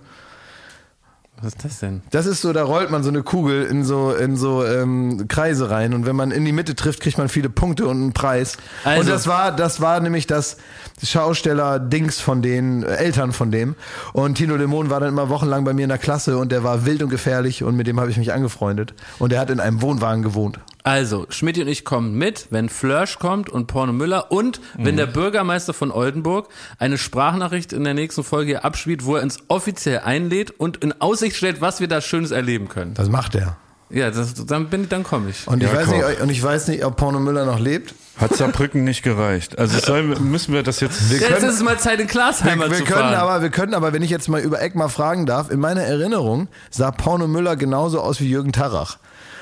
Was 1.43 1.49
ist 1.49 1.64
das 1.64 1.78
denn? 1.80 2.03
Das 2.11 2.24
ist 2.24 2.41
so, 2.41 2.53
da 2.55 2.62
rollt 2.64 2.91
man 2.91 3.03
so 3.03 3.11
eine 3.11 3.22
Kugel 3.22 3.64
in 3.64 3.84
so 3.84 4.12
in 4.12 4.37
so 4.37 4.64
ähm, 4.64 5.26
Kreise 5.28 5.68
rein 5.70 5.93
und 5.93 6.07
wenn 6.07 6.16
man 6.16 6.30
in 6.30 6.45
die 6.47 6.53
Mitte 6.53 6.74
trifft, 6.74 7.01
kriegt 7.01 7.18
man 7.18 7.28
viele 7.28 7.51
Punkte 7.51 7.87
und 7.87 8.01
einen 8.01 8.12
Preis. 8.14 8.57
Also- 8.84 9.01
und 9.01 9.09
das 9.11 9.26
war 9.26 9.55
das 9.55 9.80
war 9.82 10.01
nämlich 10.01 10.26
das 10.26 10.57
Schausteller 11.03 11.78
Dings 11.78 12.20
von 12.20 12.41
den 12.41 12.82
äh, 12.82 12.97
Eltern 12.97 13.32
von 13.32 13.51
dem 13.51 13.74
und 14.14 14.37
Tino 14.37 14.57
Lemon 14.57 14.89
war 14.89 15.01
dann 15.01 15.11
immer 15.11 15.28
wochenlang 15.28 15.64
bei 15.64 15.74
mir 15.74 15.82
in 15.82 15.91
der 15.91 15.99
Klasse 15.99 16.39
und 16.39 16.53
der 16.53 16.64
war 16.64 16.87
wild 16.87 17.03
und 17.03 17.11
gefährlich 17.11 17.62
und 17.62 17.76
mit 17.76 17.87
dem 17.87 18.01
habe 18.01 18.11
ich 18.11 18.16
mich 18.16 18.32
angefreundet 18.32 18.95
und 19.18 19.30
der 19.30 19.41
hat 19.41 19.51
in 19.51 19.61
einem 19.61 19.82
Wohnwagen 19.82 20.22
gewohnt. 20.22 20.59
Also, 20.87 21.26
Schmidt 21.30 21.59
und 21.59 21.66
ich 21.66 21.84
kommen 21.84 22.14
mit, 22.16 22.47
wenn 22.51 22.68
Flörsch 22.68 23.18
kommt 23.18 23.51
und 23.51 23.66
Porno 23.66 23.93
Müller 23.93 24.30
und 24.30 24.61
wenn 24.78 24.97
der 24.97 25.07
Bürgermeister 25.07 25.74
von 25.74 25.91
Oldenburg 25.91 26.49
eine 26.78 26.97
Sprachnachricht 26.97 27.72
in 27.72 27.82
der 27.82 27.93
nächsten 27.95 28.22
Folge 28.22 28.53
hier 28.53 28.64
abspielt, 28.64 29.05
wo 29.05 29.16
er 29.16 29.24
uns 29.24 29.39
offiziell 29.49 29.99
einlädt 30.05 30.53
und 30.53 30.76
in 30.84 31.01
Aussicht 31.01 31.34
stellt, 31.34 31.61
was 31.61 31.80
wir 31.80 31.89
da 31.89 32.01
Schönes 32.01 32.30
erleben 32.30 32.68
können. 32.68 32.95
Das 32.95 33.09
macht 33.09 33.34
er. 33.34 33.57
Ja, 33.91 34.12
das, 34.12 34.34
dann 34.47 34.68
bin 34.68 34.82
ich, 34.84 34.89
dann 34.89 35.03
komme 35.03 35.30
ich. 35.30 35.49
Und 35.49 35.61
ich 35.61 35.68
Jakob. 35.72 35.89
weiß 35.89 36.09
nicht 36.11 36.20
und 36.20 36.28
ich 36.30 36.41
weiß 36.43 36.68
nicht, 36.68 36.84
ob 36.84 36.97
Porno 36.97 37.18
Müller 37.18 37.45
noch 37.47 37.59
lebt. 37.59 37.93
Hat 38.18 38.34
Saarbrücken 38.37 38.84
nicht 38.84 39.03
gereicht. 39.03 39.59
Also 39.59 39.80
soll, 39.80 40.05
müssen 40.20 40.55
wir 40.55 40.62
das 40.62 40.78
jetzt. 40.78 41.11
Wir 41.11 41.18
Jetzt 41.18 41.28
können- 41.28 41.49
ist 41.49 41.55
es 41.57 41.62
mal 41.64 41.78
Zeit, 41.80 41.99
in 41.99 42.07
Glasheimer 42.07 42.70
wir 42.70 42.76
zu 42.78 42.84
können 42.84 43.01
fahren. 43.01 43.14
aber, 43.14 43.43
wir 43.43 43.51
können 43.51 43.74
aber, 43.74 43.93
wenn 43.93 44.03
ich 44.03 44.11
jetzt 44.11 44.28
mal 44.28 44.41
über 44.41 44.62
Eck 44.62 44.76
mal 44.76 44.89
fragen 44.89 45.26
darf, 45.26 45.51
in 45.51 45.59
meiner 45.59 45.82
Erinnerung 45.82 46.47
sah 46.70 46.93
Porno 46.93 47.26
Müller 47.26 47.57
genauso 47.57 48.01
aus 48.01 48.20
wie 48.20 48.28
Jürgen 48.28 48.53
Tarach. 48.53 48.99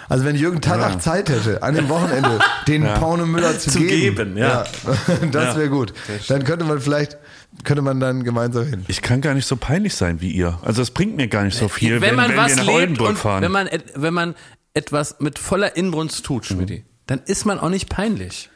Also 0.08 0.24
wenn 0.24 0.36
Jürgen 0.36 0.60
Tarach 0.60 0.98
Zeit 0.98 1.28
hätte, 1.28 1.62
an 1.62 1.74
dem 1.74 1.88
Wochenende 1.88 2.38
den 2.68 2.84
Porno 2.84 3.26
Müller 3.26 3.58
zu, 3.58 3.70
Zu 3.70 3.80
geben, 3.80 4.36
ja. 4.36 4.64
das 5.32 5.56
wäre 5.56 5.68
gut. 5.68 5.92
Dann 6.28 6.44
könnte 6.44 6.64
man 6.64 6.80
vielleicht, 6.80 7.18
könnte 7.64 7.82
man 7.82 8.00
dann 8.00 8.24
gemeinsam 8.24 8.66
hin. 8.66 8.84
Ich 8.88 9.02
kann 9.02 9.20
gar 9.20 9.34
nicht 9.34 9.46
so 9.46 9.56
peinlich 9.56 9.94
sein 9.94 10.20
wie 10.20 10.30
ihr. 10.30 10.58
Also 10.62 10.82
es 10.82 10.90
bringt 10.90 11.16
mir 11.16 11.28
gar 11.28 11.44
nicht 11.44 11.56
so 11.56 11.68
viel, 11.68 12.00
wenn, 12.00 12.14
man 12.14 12.30
wenn 12.30 12.36
was 12.36 12.48
wir 12.48 12.56
nach 12.56 12.64
lebt 12.66 12.76
Oldenburg 12.76 13.16
fahren. 13.16 13.42
wenn 13.42 13.52
man, 13.52 13.68
wenn 13.94 14.14
man 14.14 14.34
etwas 14.74 15.16
mit 15.20 15.38
voller 15.38 15.76
Inbrunst 15.76 16.24
tut, 16.24 16.46
Schmidti, 16.46 16.84
dann 17.06 17.20
ist 17.26 17.44
man 17.44 17.58
auch 17.58 17.68
nicht 17.68 17.88
peinlich. 17.88 18.50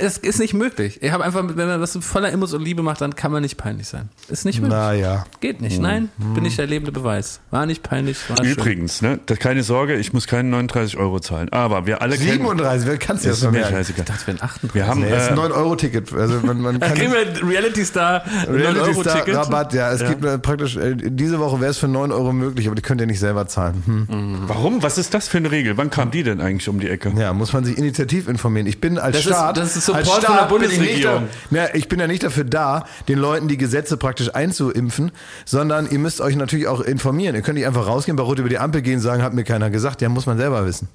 Das 0.00 0.16
ist 0.18 0.38
nicht 0.38 0.54
möglich. 0.54 0.98
Ich 1.02 1.12
habe 1.12 1.22
einfach, 1.24 1.44
wenn 1.46 1.68
man 1.68 1.78
mit 1.80 1.88
voller 2.04 2.30
Inbrunst 2.30 2.54
und 2.54 2.62
Liebe 2.62 2.82
macht, 2.82 3.00
dann 3.00 3.14
kann 3.14 3.30
man 3.30 3.42
nicht 3.42 3.56
peinlich 3.58 3.86
sein. 3.88 4.08
Ist 4.28 4.44
nicht 4.44 4.60
möglich. 4.60 4.76
Naja. 4.78 5.26
Geht 5.40 5.60
nicht. 5.60 5.80
Nein, 5.80 6.08
bin 6.34 6.44
ich 6.44 6.56
der 6.56 6.66
lebende 6.66 6.92
Beweis. 6.92 7.40
War 7.50 7.66
nicht 7.66 7.82
peinlich, 7.82 8.18
war 8.30 8.36
schön. 8.38 8.46
Übrigens, 8.52 9.02
ne, 9.02 9.18
das, 9.26 9.38
keine 9.38 9.62
Sorge, 9.62 9.96
ich 9.96 10.12
muss 10.12 10.26
keine 10.26 10.48
39 10.48 10.96
Euro 10.96 11.20
zahlen. 11.20 11.48
Aber 11.52 11.86
wir 11.86 12.00
alle 12.00 12.16
kennen. 12.16 12.30
37, 12.32 12.88
wer 12.88 12.96
kannst 12.98 13.24
du 13.24 13.28
Ist 13.30 13.38
das 13.38 13.44
noch 13.44 13.52
merken? 13.52 13.74
scheißegal. 13.74 14.04
Das 14.06 14.26
wären 14.26 14.40
38. 14.40 14.74
Wir 14.74 14.86
haben, 14.86 15.00
Nee, 15.00 15.10
das 15.10 15.24
ist 15.24 15.30
ein 15.32 15.38
äh, 15.38 15.40
9-Euro-Ticket. 15.40 16.12
Also 16.14 16.40
man, 16.40 16.60
man 16.60 16.80
Da 16.80 16.86
kann 16.88 16.96
kriegen 16.96 17.12
wir 17.12 17.48
Reality 17.48 17.84
Star 17.84 18.22
Reality 18.48 18.94
Star 18.94 19.14
9-Euro-Ticket. 19.14 19.36
Rabatt, 19.36 19.72
ja. 19.74 19.92
Es 19.92 20.06
gibt 20.08 20.24
äh, 20.24 20.38
praktisch, 20.38 20.76
äh, 20.76 20.94
diese 20.96 21.38
Woche 21.38 21.60
wäre 21.60 21.70
es 21.70 21.78
für 21.78 21.88
9 21.88 22.12
Euro 22.12 22.32
möglich, 22.32 22.66
aber 22.66 22.76
die 22.76 22.82
könnt 22.82 23.00
ihr 23.00 23.06
nicht 23.06 23.20
selber 23.20 23.46
zahlen. 23.46 23.82
Hm. 23.84 24.38
warum? 24.46 24.82
Was 24.82 24.96
ist 24.98 25.12
das 25.14 25.28
für 25.28 25.38
eine 25.38 25.50
Regel? 25.50 25.76
Wann 25.76 25.90
kam 25.90 26.10
die 26.10 26.22
denn 26.22 26.40
eigentlich 26.40 26.68
um 26.68 26.80
die 26.80 26.88
Ecke? 26.88 27.12
Ja, 27.16 27.32
muss 27.34 27.52
man 27.52 27.64
sich 27.64 27.76
initiativ 27.76 28.28
informieren. 28.28 28.66
Ich 28.66 28.80
bin 28.80 28.98
als 28.98 29.16
Das 29.16 29.26
ist- 29.26 29.32
Staat. 29.32 29.56
das 29.56 29.81
ist 29.88 30.06
Support 30.06 30.06
als 30.16 30.24
von 30.24 30.34
der 30.36 30.42
bin 30.58 30.62
ich 30.70 30.76
Bundesregierung. 30.78 31.28
da- 31.50 31.56
Ja, 31.56 31.68
ich 31.74 31.88
bin 31.88 32.00
ja 32.00 32.06
nicht 32.06 32.22
dafür 32.22 32.44
da, 32.44 32.84
den 33.08 33.18
Leuten 33.18 33.48
die 33.48 33.56
Gesetze 33.56 33.96
praktisch 33.96 34.34
einzuimpfen, 34.34 35.12
sondern 35.44 35.88
ihr 35.90 35.98
müsst 35.98 36.20
euch 36.20 36.36
natürlich 36.36 36.66
auch 36.68 36.80
informieren. 36.80 37.34
Ihr 37.34 37.42
könnt 37.42 37.58
nicht 37.58 37.66
einfach 37.66 37.86
rausgehen, 37.86 38.16
bei 38.16 38.22
Rot 38.22 38.38
über 38.38 38.48
die 38.48 38.58
Ampel 38.58 38.82
gehen 38.82 38.96
und 38.96 39.00
sagen, 39.00 39.22
hat 39.22 39.34
mir 39.34 39.44
keiner 39.44 39.70
gesagt. 39.70 40.02
Ja, 40.02 40.08
muss 40.08 40.26
man 40.26 40.38
selber 40.38 40.64
wissen. 40.66 40.88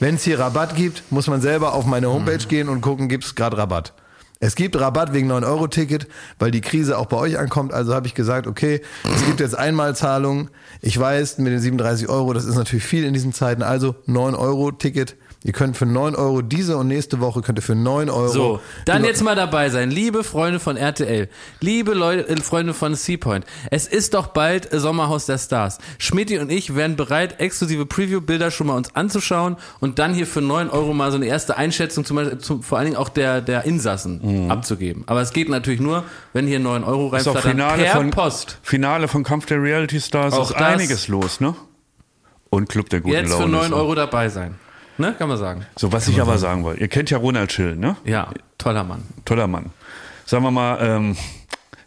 Wenn 0.00 0.16
es 0.16 0.24
hier 0.24 0.38
Rabatt 0.38 0.74
gibt, 0.74 1.04
muss 1.10 1.28
man 1.28 1.40
selber 1.40 1.74
auf 1.74 1.86
meine 1.86 2.08
Homepage 2.10 2.38
gehen 2.48 2.68
und 2.68 2.80
gucken, 2.80 3.08
gibt 3.08 3.24
es 3.24 3.34
gerade 3.34 3.56
Rabatt. 3.56 3.92
Es 4.40 4.56
gibt 4.56 4.74
Rabatt 4.74 5.12
wegen 5.12 5.30
9-Euro-Ticket, 5.30 6.08
weil 6.40 6.50
die 6.50 6.60
Krise 6.60 6.98
auch 6.98 7.06
bei 7.06 7.16
euch 7.16 7.38
ankommt. 7.38 7.72
Also 7.72 7.94
habe 7.94 8.08
ich 8.08 8.14
gesagt, 8.14 8.48
okay, 8.48 8.80
es 9.14 9.24
gibt 9.24 9.38
jetzt 9.38 9.56
Einmalzahlungen. 9.56 10.50
Ich 10.80 10.98
weiß, 10.98 11.38
mit 11.38 11.52
den 11.52 11.60
37 11.60 12.08
Euro, 12.08 12.32
das 12.32 12.44
ist 12.46 12.56
natürlich 12.56 12.84
viel 12.84 13.04
in 13.04 13.14
diesen 13.14 13.32
Zeiten. 13.32 13.62
Also 13.62 13.94
9-Euro-Ticket. 14.08 15.14
Ihr 15.44 15.52
könnt 15.52 15.76
für 15.76 15.86
9 15.86 16.14
Euro 16.14 16.42
diese 16.42 16.76
und 16.76 16.88
nächste 16.88 17.20
Woche 17.20 17.42
könnt 17.42 17.58
ihr 17.58 17.62
für 17.62 17.74
9 17.74 18.08
Euro. 18.10 18.28
So, 18.28 18.60
dann 18.86 19.04
jetzt 19.04 19.22
mal 19.22 19.36
dabei 19.36 19.68
sein. 19.70 19.90
Liebe 19.90 20.24
Freunde 20.24 20.58
von 20.60 20.76
RTL, 20.76 21.28
liebe 21.60 21.94
Leute, 21.94 22.28
äh, 22.28 22.36
Freunde 22.36 22.74
von 22.74 22.94
Seapoint, 22.94 23.44
es 23.70 23.86
ist 23.86 24.14
doch 24.14 24.28
bald 24.28 24.72
äh, 24.72 24.80
Sommerhaus 24.80 25.26
der 25.26 25.38
Stars. 25.38 25.78
Schmidti 25.98 26.38
und 26.38 26.50
ich 26.50 26.74
wären 26.74 26.96
bereit, 26.96 27.40
exklusive 27.40 27.86
Preview-Bilder 27.86 28.50
schon 28.50 28.68
mal 28.68 28.76
uns 28.76 28.94
anzuschauen 28.96 29.56
und 29.80 29.98
dann 29.98 30.14
hier 30.14 30.26
für 30.26 30.40
9 30.40 30.70
Euro 30.70 30.94
mal 30.94 31.10
so 31.10 31.16
eine 31.16 31.26
erste 31.26 31.56
Einschätzung, 31.56 32.04
zum 32.04 32.16
Beispiel, 32.16 32.38
zum, 32.38 32.62
vor 32.62 32.78
allen 32.78 32.86
Dingen 32.86 32.96
auch 32.96 33.08
der, 33.08 33.40
der 33.40 33.64
Insassen 33.64 34.50
abzugeben. 34.50 35.04
Aber 35.06 35.20
es 35.20 35.32
geht 35.32 35.48
natürlich 35.48 35.80
nur, 35.80 36.04
wenn 36.32 36.46
hier 36.46 36.58
9 36.58 36.84
Euro 36.84 37.02
Mhm. 37.12 37.16
Ist 37.18 37.28
auch 37.28 37.34
reinflattern, 37.34 37.50
Finale 37.50 37.82
per 37.84 37.92
von, 37.92 38.10
Post. 38.10 38.58
Finale 38.62 39.08
von 39.08 39.24
Kampf 39.24 39.46
der 39.46 39.62
Reality 39.62 40.00
Stars. 40.00 40.34
Auch 40.34 40.50
ist 40.50 40.58
das. 40.58 40.62
einiges 40.62 41.08
los, 41.08 41.40
ne? 41.40 41.54
Und 42.50 42.68
Club 42.68 42.88
der 42.90 43.00
guten 43.00 43.14
Jetzt 43.14 43.30
Laune. 43.30 43.44
für 43.44 43.50
9 43.50 43.70
so. 43.70 43.76
Euro 43.76 43.94
dabei 43.94 44.28
sein. 44.28 44.56
Ne, 45.02 45.14
kann 45.18 45.28
man 45.28 45.36
sagen. 45.36 45.66
So, 45.76 45.90
was 45.92 46.06
ich 46.06 46.20
aber 46.20 46.38
sagen 46.38 46.62
wollte. 46.62 46.80
Ihr 46.80 46.86
kennt 46.88 47.10
ja 47.10 47.18
Ronald 47.18 47.50
Schill, 47.50 47.74
ne? 47.74 47.96
Ja, 48.04 48.28
toller 48.56 48.84
Mann. 48.84 49.02
Toller 49.24 49.48
Mann. 49.48 49.70
Sagen 50.26 50.44
wir 50.44 50.52
mal, 50.52 50.78
ähm, 50.80 51.16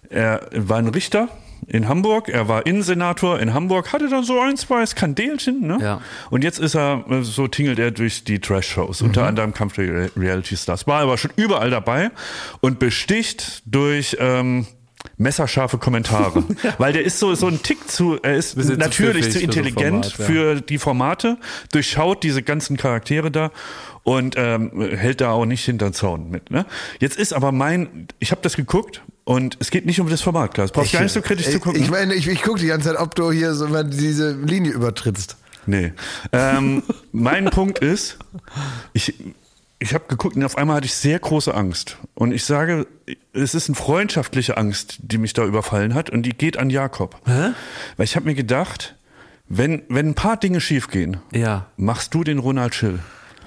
er 0.10 0.48
war 0.54 0.78
ein 0.80 0.90
Richter 0.90 1.30
in 1.68 1.88
Hamburg, 1.88 2.28
er 2.28 2.48
war 2.50 2.66
Innensenator 2.66 3.40
in 3.40 3.54
Hamburg, 3.54 3.94
hatte 3.94 4.10
dann 4.10 4.24
so 4.26 4.40
ein, 4.42 4.58
zwei 4.58 4.86
Skandelchen, 4.86 5.66
ne? 5.66 5.78
Ja. 5.82 6.02
Und 6.30 6.44
jetzt 6.44 6.60
ist 6.60 6.76
er, 6.76 7.06
äh, 7.10 7.22
so 7.24 7.48
tingelt 7.48 7.80
er 7.80 7.92
durch 7.92 8.26
die 8.26 8.40
Trash-Shows, 8.40 9.02
unter 9.02 9.26
anderem 9.26 9.54
Kampf 9.54 9.76
der 9.76 9.88
Re- 9.88 10.12
Reality 10.18 10.58
Stars. 10.58 10.86
War 10.86 11.00
aber 11.02 11.18
schon 11.18 11.32
überall 11.38 11.70
dabei 11.72 12.12
und 12.60 12.78
besticht 12.80 13.64
durch, 13.66 14.18
ähm, 14.20 14.68
messerscharfe 15.18 15.78
Kommentare. 15.78 16.44
Weil 16.78 16.94
der 16.94 17.04
ist 17.04 17.20
so, 17.20 17.36
so 17.36 17.48
ein 17.48 17.62
Tick 17.64 17.90
zu, 17.90 18.18
er 18.22 18.36
ist 18.36 18.52
zu 18.52 18.74
natürlich 18.76 19.26
zu 19.26 19.32
für 19.32 19.40
so 19.40 19.44
intelligent 19.46 20.06
Format, 20.06 20.20
ja. 20.20 20.26
für 20.26 20.62
die 20.62 20.78
Formate, 20.78 21.38
durchschaut 21.72 22.24
diese 22.24 22.44
ganzen 22.44 22.78
Charaktere 22.78 23.32
da 23.32 23.52
und 24.04 24.36
ähm, 24.38 24.72
hält 24.96 25.22
da 25.22 25.32
auch 25.32 25.46
nicht 25.46 25.66
hinter 25.66 25.90
den 25.90 25.94
Zaun 25.94 26.30
mit. 26.30 26.52
Ne? 26.52 26.66
Jetzt 27.00 27.18
ist 27.18 27.34
aber 27.34 27.52
mein, 27.52 28.08
ich 28.20 28.32
habe 28.32 28.42
das 28.42 28.56
geguckt 28.56 29.02
und 29.24 29.58
es 29.60 29.72
geht 29.72 29.86
nicht 29.86 30.00
um 30.00 30.10
das 30.10 30.22
Format, 30.22 30.54
klar. 30.54 30.66
Es 30.66 30.72
brauchst 30.72 30.94
gar 30.94 31.02
nicht 31.02 31.12
so 31.12 31.22
kritisch 31.22 31.48
ich, 31.48 31.54
zu 31.54 31.60
gucken. 31.60 31.82
Ich 31.82 31.90
meine, 31.90 32.14
ich, 32.14 32.28
ich 32.28 32.44
gucke 32.44 32.60
die 32.60 32.68
ganze 32.68 32.90
Zeit, 32.90 33.00
ob 33.00 33.16
du 33.16 33.32
hier 33.32 33.56
so 33.56 33.68
mal 33.68 33.84
diese 33.84 34.34
Linie 34.34 34.72
übertrittst. 34.72 35.38
Nee. 35.66 35.94
Ähm, 36.32 36.84
mein 37.12 37.46
Punkt 37.46 37.80
ist, 37.80 38.20
ich, 38.94 39.16
ich 39.80 39.94
habe 39.94 40.06
geguckt 40.08 40.36
und 40.36 40.44
auf 40.44 40.58
einmal 40.58 40.78
hatte 40.78 40.86
ich 40.86 40.94
sehr 40.96 41.20
große 41.20 41.54
Angst. 41.54 41.98
Und 42.14 42.32
ich 42.32 42.44
sage, 42.46 42.88
es 43.34 43.54
ist 43.56 43.68
eine 43.70 43.76
freundschaftliche 43.76 44.58
Angst, 44.58 44.98
die 45.02 45.18
mich 45.18 45.34
da 45.34 45.44
überfallen 45.46 45.94
hat 45.94 46.10
und 46.10 46.24
die 46.24 46.30
geht 46.36 46.58
an 46.58 46.70
Jakob. 46.70 47.20
Hä? 47.26 47.50
Weil 47.98 48.04
ich 48.06 48.16
habe 48.16 48.26
mir 48.26 48.36
gedacht, 48.36 48.96
wenn, 49.48 49.84
wenn 49.90 50.08
ein 50.10 50.16
paar 50.16 50.38
Dinge 50.38 50.62
schiefgehen, 50.62 51.18
Ja. 51.34 51.68
machst 51.78 52.14
du 52.14 52.24
den 52.24 52.40
Ronald 52.40 52.74
Schill. 52.74 53.00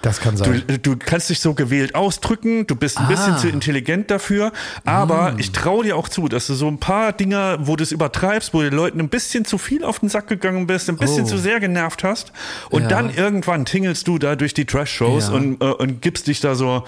Das 0.02 0.20
kann 0.20 0.36
sein. 0.36 0.62
Du, 0.66 0.78
du 0.78 0.96
kannst 0.96 1.28
dich 1.30 1.40
so 1.40 1.54
gewählt 1.54 1.94
ausdrücken, 1.94 2.66
du 2.66 2.76
bist 2.76 2.98
ein 2.98 3.08
bisschen 3.08 3.36
zu 3.38 3.48
intelligent 3.48 4.10
dafür, 4.10 4.52
aber 4.84 5.34
ich 5.38 5.50
traue 5.52 5.84
dir 5.84 5.96
auch 5.96 6.08
zu, 6.08 6.28
dass 6.28 6.46
du 6.46 6.54
so 6.54 6.68
ein 6.68 6.78
paar 6.78 7.12
Dinge, 7.12 7.58
wo 7.60 7.74
du 7.76 7.82
es 7.82 7.90
übertreibst, 7.92 8.54
wo 8.54 8.58
du 8.62 8.70
den 8.70 8.76
Leuten 8.76 9.00
ein 9.00 9.08
bisschen 9.08 9.44
zu 9.44 9.58
viel 9.58 9.84
auf 9.84 9.98
den 9.98 10.08
Sack 10.08 10.28
gegangen 10.28 10.66
bist, 10.66 10.88
ein 10.88 10.96
bisschen 10.96 11.24
Oh. 11.24 11.28
zu 11.28 11.38
sehr 11.38 11.58
genervt 11.60 12.04
hast 12.04 12.32
und 12.70 12.82
Ja. 12.82 12.88
dann 12.88 13.12
irgendwann 13.14 13.64
tingelst 13.64 14.06
du 14.06 14.18
da 14.18 14.36
durch 14.36 14.54
die 14.54 14.64
Trash-Shows 14.66 15.28
Ja. 15.28 15.34
und, 15.34 15.60
äh, 15.62 15.64
und 15.66 16.00
gibst 16.00 16.26
dich 16.28 16.40
da 16.40 16.54
so, 16.54 16.84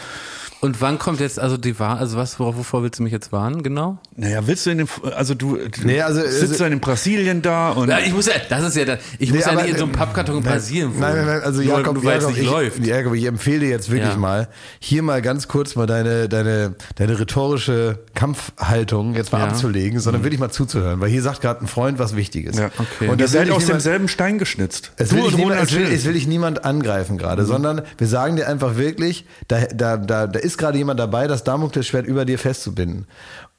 Und 0.60 0.80
wann 0.82 0.98
kommt 0.98 1.20
jetzt 1.20 1.38
also 1.40 1.56
die 1.56 1.78
Wahl, 1.78 1.96
also 1.96 2.18
was, 2.18 2.38
worauf, 2.38 2.56
wovor 2.58 2.82
willst 2.82 2.98
du 2.98 3.02
mich 3.02 3.12
jetzt 3.12 3.32
warnen, 3.32 3.62
genau? 3.62 3.98
naja, 4.14 4.46
willst 4.46 4.66
du 4.66 4.70
in 4.70 4.78
dem, 4.78 4.88
also 5.16 5.34
du, 5.34 5.56
du 5.56 5.68
Nee, 5.84 6.02
also- 6.02 6.20
sitzt 6.20 6.42
also- 6.42 6.64
dann 6.64 6.72
in 6.72 6.80
Brasilien 6.80 7.40
da 7.40 7.70
und 7.70 7.88
Ja, 7.88 7.98
ich 8.00 8.12
muss 8.12 8.26
ja, 8.26 8.34
das 8.48 8.62
ist 8.64 8.76
ja, 8.76 8.84
da, 8.84 8.98
ich 9.18 9.30
Nee, 9.30 9.38
muss 9.38 9.46
ja 9.46 9.54
nicht 9.54 9.68
in 9.68 9.76
so 9.78 9.84
einem 9.84 9.94
äh, 9.94 9.96
Pappkarton 9.96 10.36
in 10.36 10.42
nein, 10.42 10.52
Brasilien 10.52 10.88
wohnen. 10.90 11.00
Nein, 11.00 11.16
nein, 11.16 11.26
nein, 11.26 11.40
also 11.42 11.62
Jakob, 11.62 11.94
nur 12.02 12.04
Jakob, 12.12 12.28
nicht 12.30 12.40
ich, 12.42 12.46
läuft. 12.46 12.84
Jakob, 12.86 13.14
ich 13.14 13.24
empfehle 13.24 13.60
dir 13.60 13.68
jetzt 13.70 13.90
wirklich 13.90 14.12
Ja. 14.12 14.18
mal, 14.18 14.48
hier 14.80 15.02
mal 15.02 15.22
ganz 15.22 15.48
kurz 15.48 15.76
mal 15.76 15.86
deine, 15.86 16.28
deine, 16.28 16.74
deine 16.96 17.18
rhetorische 17.18 18.00
Kampfhaltung 18.14 19.14
jetzt 19.14 19.32
mal 19.32 19.38
Ja. 19.38 19.46
abzulegen, 19.46 20.00
sondern 20.00 20.22
wirklich 20.24 20.40
mal 20.40 20.50
zuzuhören, 20.50 21.00
weil 21.00 21.08
hier 21.08 21.22
sagt 21.22 21.40
gerade 21.40 21.64
ein 21.64 21.68
Freund 21.68 21.98
was 21.98 22.16
Wichtiges. 22.16 22.58
ja. 22.58 22.66
Okay. 22.78 23.08
Und 23.08 23.18
da 23.20 23.24
ihr 23.24 23.28
seid 23.28 23.46
ich 23.48 23.52
aus 23.54 23.66
demselben 23.66 24.08
Stein 24.08 24.38
geschnitzt. 24.38 24.92
Es 24.96 25.08
du 25.08 25.16
will, 25.16 25.20
ich 25.22 25.26
und 25.28 25.36
niemand, 25.36 25.52
Ronald 25.60 25.70
es, 25.70 25.76
will, 25.76 25.92
es 25.94 26.04
will 26.04 26.16
ich 26.16 26.26
niemand 26.26 26.64
angreifen 26.64 27.18
gerade, 27.18 27.44
sondern 27.44 27.82
wir 27.98 28.06
sagen 28.06 28.36
dir 28.36 28.46
einfach 28.48 28.76
wirklich, 28.76 29.24
da, 29.48 29.60
da, 29.74 29.96
da, 29.96 30.26
da 30.26 30.38
ist 30.38 30.49
gerade 30.58 30.78
jemand 30.78 30.98
dabei, 31.00 31.26
das 31.26 31.44
Damoklesschwert 31.44 32.06
über 32.06 32.24
dir 32.24 32.38
festzubinden. 32.38 33.06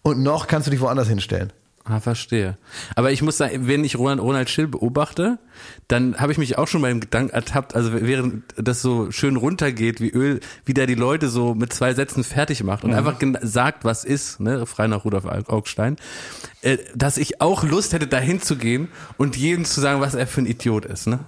Und 0.01 0.21
noch 0.23 0.47
kannst 0.47 0.67
du 0.67 0.71
dich 0.71 0.81
woanders 0.81 1.07
hinstellen. 1.07 1.51
Ah, 1.83 1.99
verstehe. 1.99 2.57
Aber 2.95 3.11
ich 3.11 3.23
muss 3.23 3.37
sagen, 3.37 3.67
wenn 3.67 3.83
ich 3.83 3.97
Ronald, 3.97 4.19
Ronald 4.21 4.51
Schill 4.51 4.67
beobachte, 4.67 5.39
dann 5.87 6.15
habe 6.17 6.31
ich 6.31 6.37
mich 6.37 6.59
auch 6.59 6.67
schon 6.67 6.83
bei 6.83 6.89
dem 6.89 6.99
Gedanken 6.99 7.31
ertappt, 7.33 7.75
also 7.75 7.91
während 7.93 8.43
das 8.55 8.83
so 8.83 9.09
schön 9.11 9.35
runtergeht 9.35 9.99
wie 9.99 10.11
Öl, 10.11 10.41
wie 10.63 10.75
der 10.75 10.85
die 10.85 10.93
Leute 10.93 11.27
so 11.27 11.55
mit 11.55 11.73
zwei 11.73 11.95
Sätzen 11.95 12.23
fertig 12.23 12.63
macht 12.63 12.83
und 12.83 12.93
einfach 12.93 13.17
gen- 13.17 13.37
sagt, 13.41 13.83
was 13.83 14.03
ist, 14.03 14.39
ne, 14.39 14.67
frei 14.67 14.85
nach 14.85 15.05
Rudolf 15.05 15.25
Augstein, 15.25 15.95
äh, 16.61 16.77
dass 16.95 17.17
ich 17.17 17.41
auch 17.41 17.63
Lust 17.63 17.93
hätte, 17.93 18.05
dahin 18.05 18.41
zu 18.43 18.57
gehen 18.57 18.87
und 19.17 19.35
jedem 19.35 19.65
zu 19.65 19.81
sagen, 19.81 20.01
was 20.01 20.13
er 20.13 20.27
für 20.27 20.41
ein 20.41 20.45
Idiot 20.45 20.85
ist, 20.85 21.07
ne? 21.07 21.19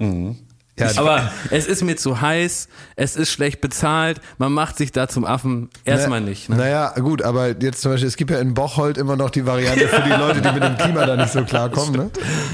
Ja, 0.79 0.89
Aber 0.97 1.31
es 1.51 1.67
ist 1.67 1.83
mir 1.83 1.97
zu 1.97 2.19
heiß, 2.19 2.67
es 2.95 3.15
ist 3.15 3.31
schlecht 3.31 3.61
bezahlt, 3.61 4.19
man 4.39 4.51
macht 4.51 4.75
sich 4.75 4.91
da 4.91 5.07
zum 5.07 5.23
Affen 5.23 5.69
erstmal 5.85 6.19
Na- 6.19 6.29
nicht. 6.29 6.49
Ne? 6.49 6.55
Naja, 6.55 6.89
gut, 6.99 7.21
aber 7.21 7.49
jetzt 7.61 7.81
zum 7.83 7.91
Beispiel, 7.91 8.07
es 8.07 8.15
gibt 8.17 8.31
ja 8.31 8.39
in 8.39 8.55
Bocholt 8.55 8.97
immer 8.97 9.15
noch 9.15 9.29
die 9.29 9.45
Variante 9.45 9.87
für 9.87 10.01
die 10.01 10.09
Leute, 10.09 10.41
die 10.41 10.51
mit 10.51 10.63
dem 10.63 10.75
Klima 10.77 11.05
da 11.05 11.15
nicht 11.15 11.31
so 11.31 11.43
klarkommen. 11.43 11.93
Ne? 11.93 12.09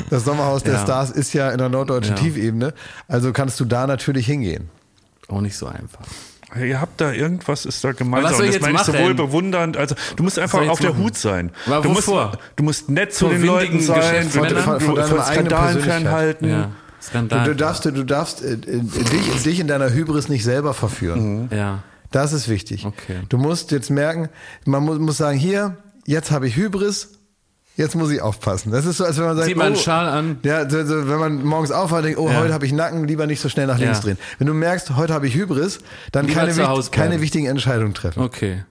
Das 0.10 0.26
Sommerhaus 0.26 0.64
der 0.64 0.74
Ja. 0.74 0.82
Stars 0.84 1.12
ist 1.12 1.32
ja 1.34 1.50
in 1.52 1.60
der 1.60 1.70
norddeutschen 1.70 2.18
Ja. 2.18 2.22
Tiefebene, 2.22 2.74
also 3.08 3.32
kannst 3.32 3.58
du 3.62 3.64
da 3.66 3.88
natürlich 3.88 4.26
hingehen. 4.26 4.70
Auch 5.30 5.40
nicht 5.40 5.56
so 5.56 5.68
einfach. 5.68 6.02
Ihr 6.60 6.82
habt 6.82 7.00
da 7.00 7.14
irgendwas 7.14 7.66
ist 7.66 7.82
da 7.86 7.94
gemeinsam. 7.94 8.32
was 8.32 8.38
soll 8.38 8.48
Und 8.48 8.54
ich 8.54 8.60
das 8.60 8.68
jetzt 8.68 8.74
meine 8.74 8.98
ich 8.98 9.00
sowohl 9.00 9.14
bewundernd, 9.14 9.78
also 9.78 9.96
du 10.18 10.24
musst 10.24 10.38
einfach 10.40 10.68
auf 10.68 10.80
der 10.80 10.90
machen? 10.90 11.04
Hut 11.04 11.16
sein. 11.16 11.52
Du 11.68 11.90
musst, 11.90 12.08
wovor? 12.10 12.34
du 12.58 12.64
musst 12.64 12.90
nett 12.90 13.14
zu 13.14 13.30
den 13.30 13.44
Leuten 13.44 13.80
sein, 13.80 14.30
Von- 14.30 14.48
du, 14.50 14.56
von 14.62 14.80
von 14.82 15.00
eigenen 15.00 15.22
Skandalen 15.24 15.48
Persönlichkeit. 15.48 16.02
fernhalten. 16.02 16.50
Ja. 16.50 16.72
Du, 17.00 17.06
Skandal. 17.06 17.46
du 17.46 17.56
darfst, 17.56 17.86
du 17.86 18.04
darfst 18.04 18.44
äh, 18.44 18.54
äh, 18.54 18.58
dich, 18.82 19.44
dich 19.44 19.60
in 19.60 19.68
deiner 19.68 19.92
Hybris 19.94 20.28
nicht 20.30 20.44
selber 20.44 20.74
verführen. 20.74 21.50
ja. 21.52 21.84
Das 22.12 22.34
ist 22.34 22.50
wichtig. 22.50 22.88
Okay. 22.88 23.18
Du 23.30 23.38
musst 23.38 23.70
jetzt 23.70 23.92
merken, 23.92 24.30
man 24.66 24.84
muss, 24.84 24.98
muss 24.98 25.18
sagen, 25.18 25.38
hier, 25.38 25.78
jetzt 26.08 26.32
habe 26.32 26.48
ich 26.48 26.56
Hybris, 26.56 27.10
jetzt 27.76 27.96
muss 27.96 28.10
ich 28.10 28.20
aufpassen. 28.20 28.72
Das 28.72 28.88
ist 28.88 28.98
so, 28.98 29.06
als 29.06 29.20
wenn 29.20 29.26
man 29.26 29.36
sagt, 29.36 29.48
Zieh 29.48 29.54
mal 29.54 29.68
einen 29.68 29.76
oh, 29.76 29.80
Schal 29.80 30.08
an. 30.08 30.40
Ja, 30.42 30.68
so, 30.68 30.84
so, 30.88 31.08
wenn 31.08 31.20
man 31.20 31.46
morgens 31.46 31.70
aufwacht, 31.70 32.06
denkt, 32.06 32.18
oh, 32.18 32.28
Ja. 32.28 32.40
heute 32.40 32.52
habe 32.52 32.66
ich 32.66 32.72
Nacken, 32.74 33.08
lieber 33.08 33.28
nicht 33.28 33.40
so 33.42 33.48
schnell 33.48 33.68
nach 33.68 33.78
links 33.78 34.00
Ja. 34.00 34.04
drehen. 34.06 34.18
Wenn 34.40 34.48
du 34.48 34.56
merkst, 34.56 34.96
heute 34.96 35.14
habe 35.14 35.28
ich 35.28 35.36
Hybris, 35.36 35.82
dann 36.12 36.26
Lieber 36.26 36.40
keine, 36.48 36.58
wicht- 36.58 36.92
keine 36.92 37.22
wichtigen 37.22 37.46
Entscheidungen 37.46 37.94
treffen. 37.94 38.24
Okay. 38.24 38.64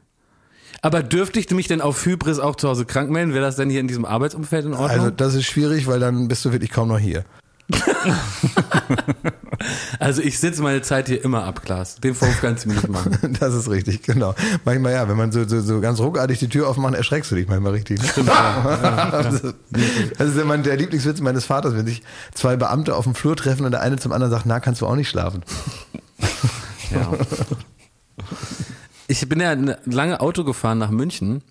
Aber 0.83 1.05
dürfte 1.05 1.39
ich 1.39 1.49
mich 1.51 1.69
denn 1.69 1.81
auf 1.81 2.05
Hybris 2.05 2.41
auch 2.41 2.57
zu 2.57 2.69
Hause 2.69 2.87
krank 2.87 3.09
melden? 3.09 3.35
Wäre 3.35 3.45
das 3.45 3.55
denn 3.55 3.71
hier 3.71 3.79
in 3.79 3.87
diesem 3.87 4.05
Arbeitsumfeld 4.05 4.65
in 4.65 4.73
Ordnung? 4.75 4.91
Also 4.91 5.11
das 5.11 5.35
ist 5.35 5.45
schwierig, 5.47 5.87
weil 5.87 6.01
dann 6.01 6.27
bist 6.27 6.45
du 6.45 6.51
wirklich 6.51 6.73
kaum 6.73 6.89
noch 6.89 6.99
hier. 6.99 7.25
Also 9.99 10.23
ich 10.23 10.39
sitze 10.39 10.63
meine 10.63 10.83
Zeit 10.83 11.09
hier 11.09 11.23
immer 11.25 11.45
ab, 11.45 11.63
Klaas. 11.65 11.97
Den 11.97 12.15
Vorwurf 12.15 12.41
kannst 12.41 12.65
du 12.65 12.69
mir 12.69 12.77
nicht 12.77 12.89
machen. 12.89 13.19
Das 13.41 13.55
ist 13.55 13.69
richtig, 13.69 14.03
genau. 14.03 14.35
Manchmal 14.65 14.93
ja, 14.93 15.09
wenn 15.09 15.17
man 15.17 15.33
so, 15.33 15.47
so, 15.49 15.61
so 15.61 15.81
ganz 15.81 15.99
ruckartig 15.99 16.39
die 16.39 16.49
Tür 16.49 16.69
aufmacht, 16.69 16.95
erschreckst 16.95 17.31
du 17.31 17.35
dich 17.35 17.49
manchmal 17.49 17.73
richtig. 17.73 18.01
das 18.17 19.35
ist- 19.43 19.55
das 20.19 20.29
ist 20.29 20.37
immer 20.39 20.57
der 20.59 20.77
Lieblingswitz 20.77 21.21
meines 21.21 21.45
Vaters, 21.45 21.75
wenn 21.75 21.87
sich 21.87 22.03
zwei 22.35 22.57
Beamte 22.57 22.95
auf 22.95 23.05
dem 23.05 23.15
Flur 23.15 23.37
treffen 23.37 23.65
und 23.67 23.73
der 23.73 23.81
eine 23.81 23.97
zum 23.97 24.13
anderen 24.13 24.31
sagt, 24.31 24.47
na, 24.47 24.61
kannst 24.61 24.81
du 24.81 24.87
auch 24.87 24.95
nicht 24.97 25.09
schlafen. 25.09 25.43
Ja. 26.93 27.13
Ich 29.09 29.29
bin 29.29 29.41
ja 29.41 29.55
lange 29.85 30.21
Auto 30.21 30.45
gefahren 30.45 30.79
nach 30.79 30.91
München 30.91 31.43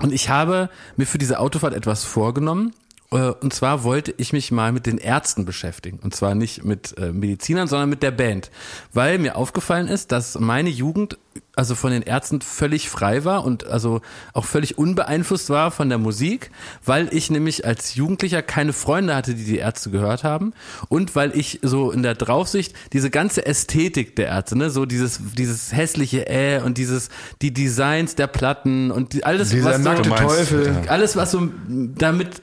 und 0.00 0.12
ich 0.12 0.28
habe 0.30 0.70
mir 0.96 1.06
für 1.06 1.18
diese 1.18 1.38
Autofahrt 1.38 1.74
etwas 1.74 2.04
vorgenommen. 2.04 2.72
Äh, 3.10 3.30
Und 3.30 3.52
zwar 3.54 3.84
wollte 3.84 4.14
ich 4.16 4.32
mich 4.32 4.50
mal 4.50 4.72
mit 4.72 4.86
den 4.86 4.98
Ärzten 4.98 5.44
beschäftigen. 5.44 5.98
Und 6.02 6.14
zwar 6.14 6.34
nicht 6.34 6.64
mit 6.64 6.96
äh, 6.98 7.12
Medizinern, 7.12 7.68
sondern 7.68 7.88
mit 7.88 8.02
der 8.02 8.10
Band. 8.10 8.50
Weil 8.92 9.18
mir 9.18 9.36
aufgefallen 9.36 9.88
ist, 9.88 10.12
dass 10.12 10.38
meine 10.38 10.70
Jugend 10.70 11.18
also 11.56 11.74
von 11.74 11.90
den 11.92 12.02
Ärzten 12.02 12.40
völlig 12.40 12.88
frei 12.90 13.24
war 13.24 13.44
und 13.44 13.66
also 13.66 14.00
auch 14.32 14.44
völlig 14.44 14.78
unbeeinflusst 14.78 15.50
war 15.50 15.70
von 15.70 15.88
der 15.88 15.98
Musik, 15.98 16.50
weil 16.84 17.08
ich 17.12 17.30
nämlich 17.30 17.64
als 17.66 17.94
Jugendlicher 17.94 18.42
keine 18.42 18.72
Freunde 18.72 19.14
hatte, 19.14 19.34
die 19.34 19.44
die 19.44 19.58
Ärzte 19.58 19.90
gehört 19.90 20.24
haben 20.24 20.52
und 20.88 21.14
weil 21.14 21.36
ich 21.36 21.60
so 21.62 21.90
in 21.90 22.02
der 22.02 22.14
Draufsicht 22.14 22.74
diese 22.92 23.10
ganze 23.10 23.46
Ästhetik 23.46 24.16
der 24.16 24.26
Ärzte, 24.28 24.56
ne, 24.58 24.70
so 24.70 24.84
dieses 24.86 25.20
dieses 25.36 25.72
hässliche 25.72 26.26
äh 26.28 26.60
und 26.60 26.78
dieses 26.78 27.08
die 27.42 27.52
Designs 27.52 28.14
der 28.16 28.26
Platten 28.26 28.90
und 28.90 29.12
die, 29.12 29.24
alles 29.24 29.50
Dieser 29.50 29.70
was 29.70 29.78
nackte 29.78 30.04
so, 30.04 30.10
meinst, 30.10 30.24
Teufel. 30.24 30.82
alles 30.88 31.16
was 31.16 31.30
so 31.30 31.48
damit 31.66 32.42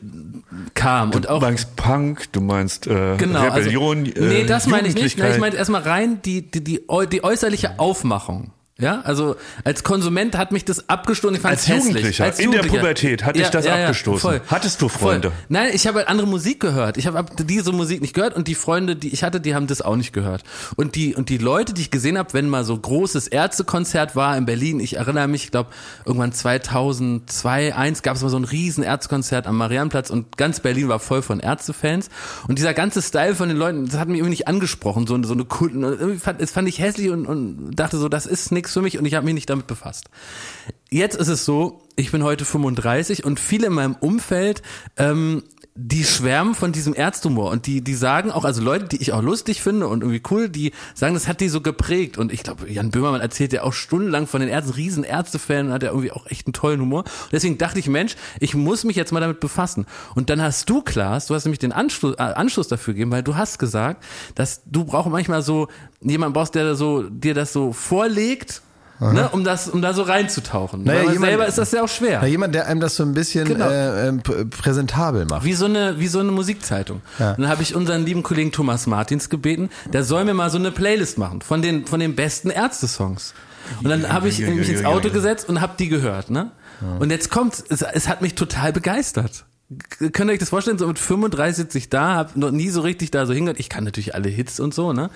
kam 0.74 1.12
und 1.12 1.26
Du 1.26 1.30
auch 1.30 1.41
meinst 1.41 1.76
Punk, 1.76 2.32
du 2.32 2.41
meinst 2.41 2.88
äh, 2.88 3.16
Genau, 3.18 3.43
Rebellion. 3.43 4.05
also, 4.05 4.22
nee, 4.28 4.45
das 4.45 4.68
meine 4.68 4.88
ich 4.88 4.95
nicht. 4.95 5.18
Na, 5.18 5.30
ich 5.30 5.38
meine 5.39 5.55
erstmal 5.55 5.82
rein 5.82 6.22
die, 6.24 6.49
die, 6.49 6.64
die, 6.64 6.82
die 7.12 7.24
äußerliche 7.24 7.80
Aufmachung. 7.80 8.51
Ja, 8.82 9.02
also 9.02 9.36
als 9.64 9.84
Konsument 9.84 10.36
hat 10.36 10.52
mich 10.52 10.66
das 10.66 10.90
abgestoßen. 10.90 11.38
Ich 11.38 11.46
Als. 11.46 11.68
Jugendlicher, 11.68 12.24
Als 12.26 12.40
in 12.40 12.50
der 12.50 12.62
Jugendlicher. 12.62 12.82
Pubertät 12.82 13.24
hat 13.24 13.36
dich 13.36 13.48
das 13.50 13.68
abgestoßen. 13.68 14.42
Hattest 14.48 14.82
du 14.82 14.90
Freunde? 14.90 15.30
Voll. 15.30 15.40
Nein, 15.50 15.70
ich 15.74 15.86
habe 15.86 16.00
halt 16.00 16.08
andere 16.08 16.28
Musik 16.28 16.60
gehört. 16.60 16.98
Ich 16.98 17.06
habe 17.06 17.20
hab 17.20 17.30
diese 17.38 17.72
Musik 17.72 18.02
nicht 18.02 18.16
gehört 18.16 18.36
und 18.36 18.48
die 18.48 18.56
Freunde, 18.56 18.96
die 18.96 19.10
ich 19.10 19.24
hatte, 19.24 19.40
die 19.40 19.54
haben 19.54 19.68
das 19.68 19.84
auch 19.84 19.96
nicht 19.96 20.14
gehört. 20.14 20.44
Und 20.76 20.96
die 20.96 21.14
und 21.14 21.30
die 21.30 21.38
Leute, 21.38 21.74
die 21.74 21.82
ich 21.82 21.92
gesehen 21.92 22.18
habe, 22.18 22.34
wenn 22.34 22.50
mal 22.50 22.64
so 22.64 22.76
großes 22.76 23.28
Ärztekonzert 23.28 24.16
war 24.16 24.36
in 24.36 24.48
Berlin, 24.48 24.80
ich 24.80 24.98
erinnere 24.98 25.28
mich, 25.28 25.46
ich 25.46 25.52
glaube 25.52 25.70
irgendwann 26.04 26.34
2002, 26.34 27.76
1 27.76 28.02
gab 28.02 28.16
es 28.16 28.24
mal 28.24 28.30
so 28.30 28.38
ein 28.38 28.46
riesen 28.46 28.84
Ärztekonzert 28.84 29.46
am 29.46 29.58
Marianplatz 29.58 30.10
und 30.10 30.38
ganz 30.38 30.60
Berlin 30.60 30.90
war 30.90 31.00
voll 31.00 31.22
von 31.22 31.40
Ärztefans 31.40 32.10
und 32.48 32.58
dieser 32.58 32.74
ganze 32.74 33.04
Style 33.04 33.36
von 33.36 33.48
den 33.48 33.58
Leuten, 33.60 33.86
das 33.86 34.00
hat 34.00 34.08
mich 34.08 34.18
irgendwie 34.18 34.32
nicht 34.32 34.48
angesprochen, 34.48 35.06
so, 35.06 35.22
so 35.22 35.34
eine 35.34 35.46
irgendwie 35.72 36.18
fand, 36.18 36.42
das 36.42 36.50
fand 36.50 36.68
ich 36.68 36.80
hässlich 36.80 37.12
und, 37.12 37.28
und 37.28 37.76
dachte 37.76 37.98
so, 37.98 38.10
das 38.10 38.26
ist 38.26 38.52
nichts 38.52 38.71
für 38.74 38.82
mich 38.82 38.98
und 38.98 39.06
ich 39.06 39.14
habe 39.14 39.26
mich 39.26 39.34
nicht 39.34 39.50
damit 39.50 39.68
befasst. 39.68 40.10
Jetzt 40.90 41.16
ist 41.16 41.30
es 41.30 41.46
so, 41.46 41.82
ich 41.96 42.12
bin 42.12 42.24
heute 42.24 42.46
35 42.46 43.24
und 43.24 43.40
viele 43.40 43.68
in 43.68 43.74
meinem 43.74 43.96
Umfeld, 43.96 44.62
ähm, 44.98 45.44
die 45.74 46.04
schwärmen 46.04 46.54
von 46.54 46.74
diesem 46.74 46.94
Ärztumor 46.94 47.50
und 47.50 47.66
die, 47.66 47.82
die 47.82 47.94
sagen 47.94 48.30
auch, 48.30 48.44
also 48.44 48.62
Leute, 48.62 48.90
die 48.90 48.98
ich 48.98 49.14
auch 49.14 49.22
lustig 49.22 49.62
finde 49.62 49.88
und 49.88 50.02
irgendwie 50.02 50.22
cool, 50.30 50.50
die 50.50 50.74
sagen, 50.94 51.14
das 51.14 51.30
hat 51.30 51.40
die 51.40 51.48
so 51.48 51.62
geprägt 51.62 52.18
und 52.18 52.34
ich 52.34 52.44
glaube, 52.44 52.70
Jan 52.70 52.92
Böhmermann 52.92 53.22
erzählt 53.22 53.54
ja 53.54 53.64
auch 53.64 53.72
stundenlang 53.72 54.28
von 54.28 54.42
den 54.42 54.50
Ärzten, 54.50 54.74
riesen 54.74 55.06
Ärztefan 55.06 55.68
und 55.68 55.74
hat 55.74 55.84
ja 55.84 55.90
irgendwie 55.90 56.12
auch 56.12 56.26
echt 56.28 56.46
einen 56.46 56.54
tollen 56.54 56.82
Humor. 56.82 57.06
Und 57.06 57.32
deswegen 57.32 57.58
dachte 57.58 57.80
ich, 57.80 57.88
Mensch, 57.88 58.18
ich 58.42 58.54
muss 58.54 58.84
mich 58.84 58.98
jetzt 58.98 59.14
mal 59.14 59.22
damit 59.22 59.40
befassen. 59.40 59.86
Und 60.14 60.30
dann 60.30 60.42
hast 60.42 60.70
du, 60.70 60.82
Klaas, 60.82 61.28
du 61.28 61.36
hast 61.36 61.46
nämlich 61.46 61.60
den 61.60 61.72
Anschluss, 61.72 62.16
äh, 62.16 62.22
Anschluss 62.22 62.68
dafür 62.68 62.94
gegeben, 62.94 63.12
weil 63.12 63.24
du 63.24 63.38
hast 63.38 63.58
gesagt, 63.58 64.04
dass 64.36 64.64
du 64.66 64.84
brauchst 64.84 65.10
manchmal 65.10 65.42
so, 65.42 65.70
jemand 66.02 66.34
brauchst, 66.34 66.56
der 66.56 66.64
da 66.66 66.76
so, 66.76 67.04
dir 67.04 67.34
das 67.34 67.54
so 67.54 67.74
vorlegt, 67.74 68.62
ne, 68.99 69.30
um 69.32 69.43
das, 69.43 69.68
um 69.68 69.82
da 69.82 69.93
so 69.93 70.04
reinzutauchen. 70.04 70.84
Naja, 70.84 71.02
jemand- 71.12 71.20
selber 71.22 71.47
ist 71.47 71.58
das 71.58 71.72
ja 71.72 71.84
auch 71.84 71.89
schwer. 71.89 72.20
Na, 72.22 72.28
jemand, 72.28 72.54
der 72.54 72.68
einem 72.68 72.80
das 72.82 72.95
so 72.95 73.04
ein 73.04 73.14
bisschen 73.14 73.45
Genau. 73.45 73.68
äh, 73.70 74.08
ähm, 74.10 74.22
p- 74.22 74.45
präsentabel 74.45 75.26
macht. 75.26 75.43
Wie 75.43 75.54
so 75.54 75.66
eine, 75.66 75.99
wie 75.99 76.08
so 76.08 76.20
eine 76.20 76.32
Musikzeitung. 76.32 77.02
Ja. 77.18 77.32
Und 77.32 77.39
dann 77.41 77.49
habe 77.49 77.64
ich 77.64 77.76
unseren 77.76 78.06
lieben 78.06 78.22
Kollegen 78.24 78.52
Thomas 78.52 78.86
Martins 78.88 79.30
gebeten, 79.30 79.70
der 79.91 80.04
soll 80.04 80.24
mir 80.26 80.34
mal 80.36 80.49
so 80.52 80.58
eine 80.60 80.72
Playlist 80.72 81.18
machen 81.18 81.41
von 81.41 81.62
den, 81.62 81.86
von 81.88 81.99
den 81.99 82.16
besten 82.16 82.49
Ärzte-Songs. 82.52 83.34
Und 83.84 83.89
dann 83.89 84.12
habe 84.12 84.28
ich 84.28 84.39
mich 84.39 84.70
ins 84.70 84.84
Auto 84.86 85.10
gesetzt 85.10 85.47
und 85.49 85.62
habe 85.62 85.74
die 85.80 85.88
gehört, 85.88 86.30
ne? 86.30 86.52
Und 86.99 87.12
jetzt 87.12 87.30
kommt, 87.30 87.64
es, 87.70 87.84
es 87.84 88.08
hat 88.08 88.22
mich 88.24 88.34
total 88.36 88.74
begeistert. 88.74 89.45
Könnt 90.00 90.30
ihr 90.30 90.34
euch 90.34 90.40
das 90.40 90.50
vorstellen? 90.50 90.78
So 90.78 90.88
mit 90.88 91.00
35 91.00 91.56
sitze 91.56 91.78
ich 91.78 91.88
da, 91.88 92.16
habe 92.16 92.38
noch 92.38 92.52
nie 92.52 92.70
so 92.70 92.82
richtig 92.82 93.10
da 93.10 93.26
so 93.26 93.32
hingehört. 93.32 93.58
Ich 93.58 93.70
kann 93.70 93.86
natürlich 93.86 94.14
alle 94.14 94.28
Hits 94.28 94.60
und 94.60 94.74
so, 94.74 94.92
ne? 94.92 95.10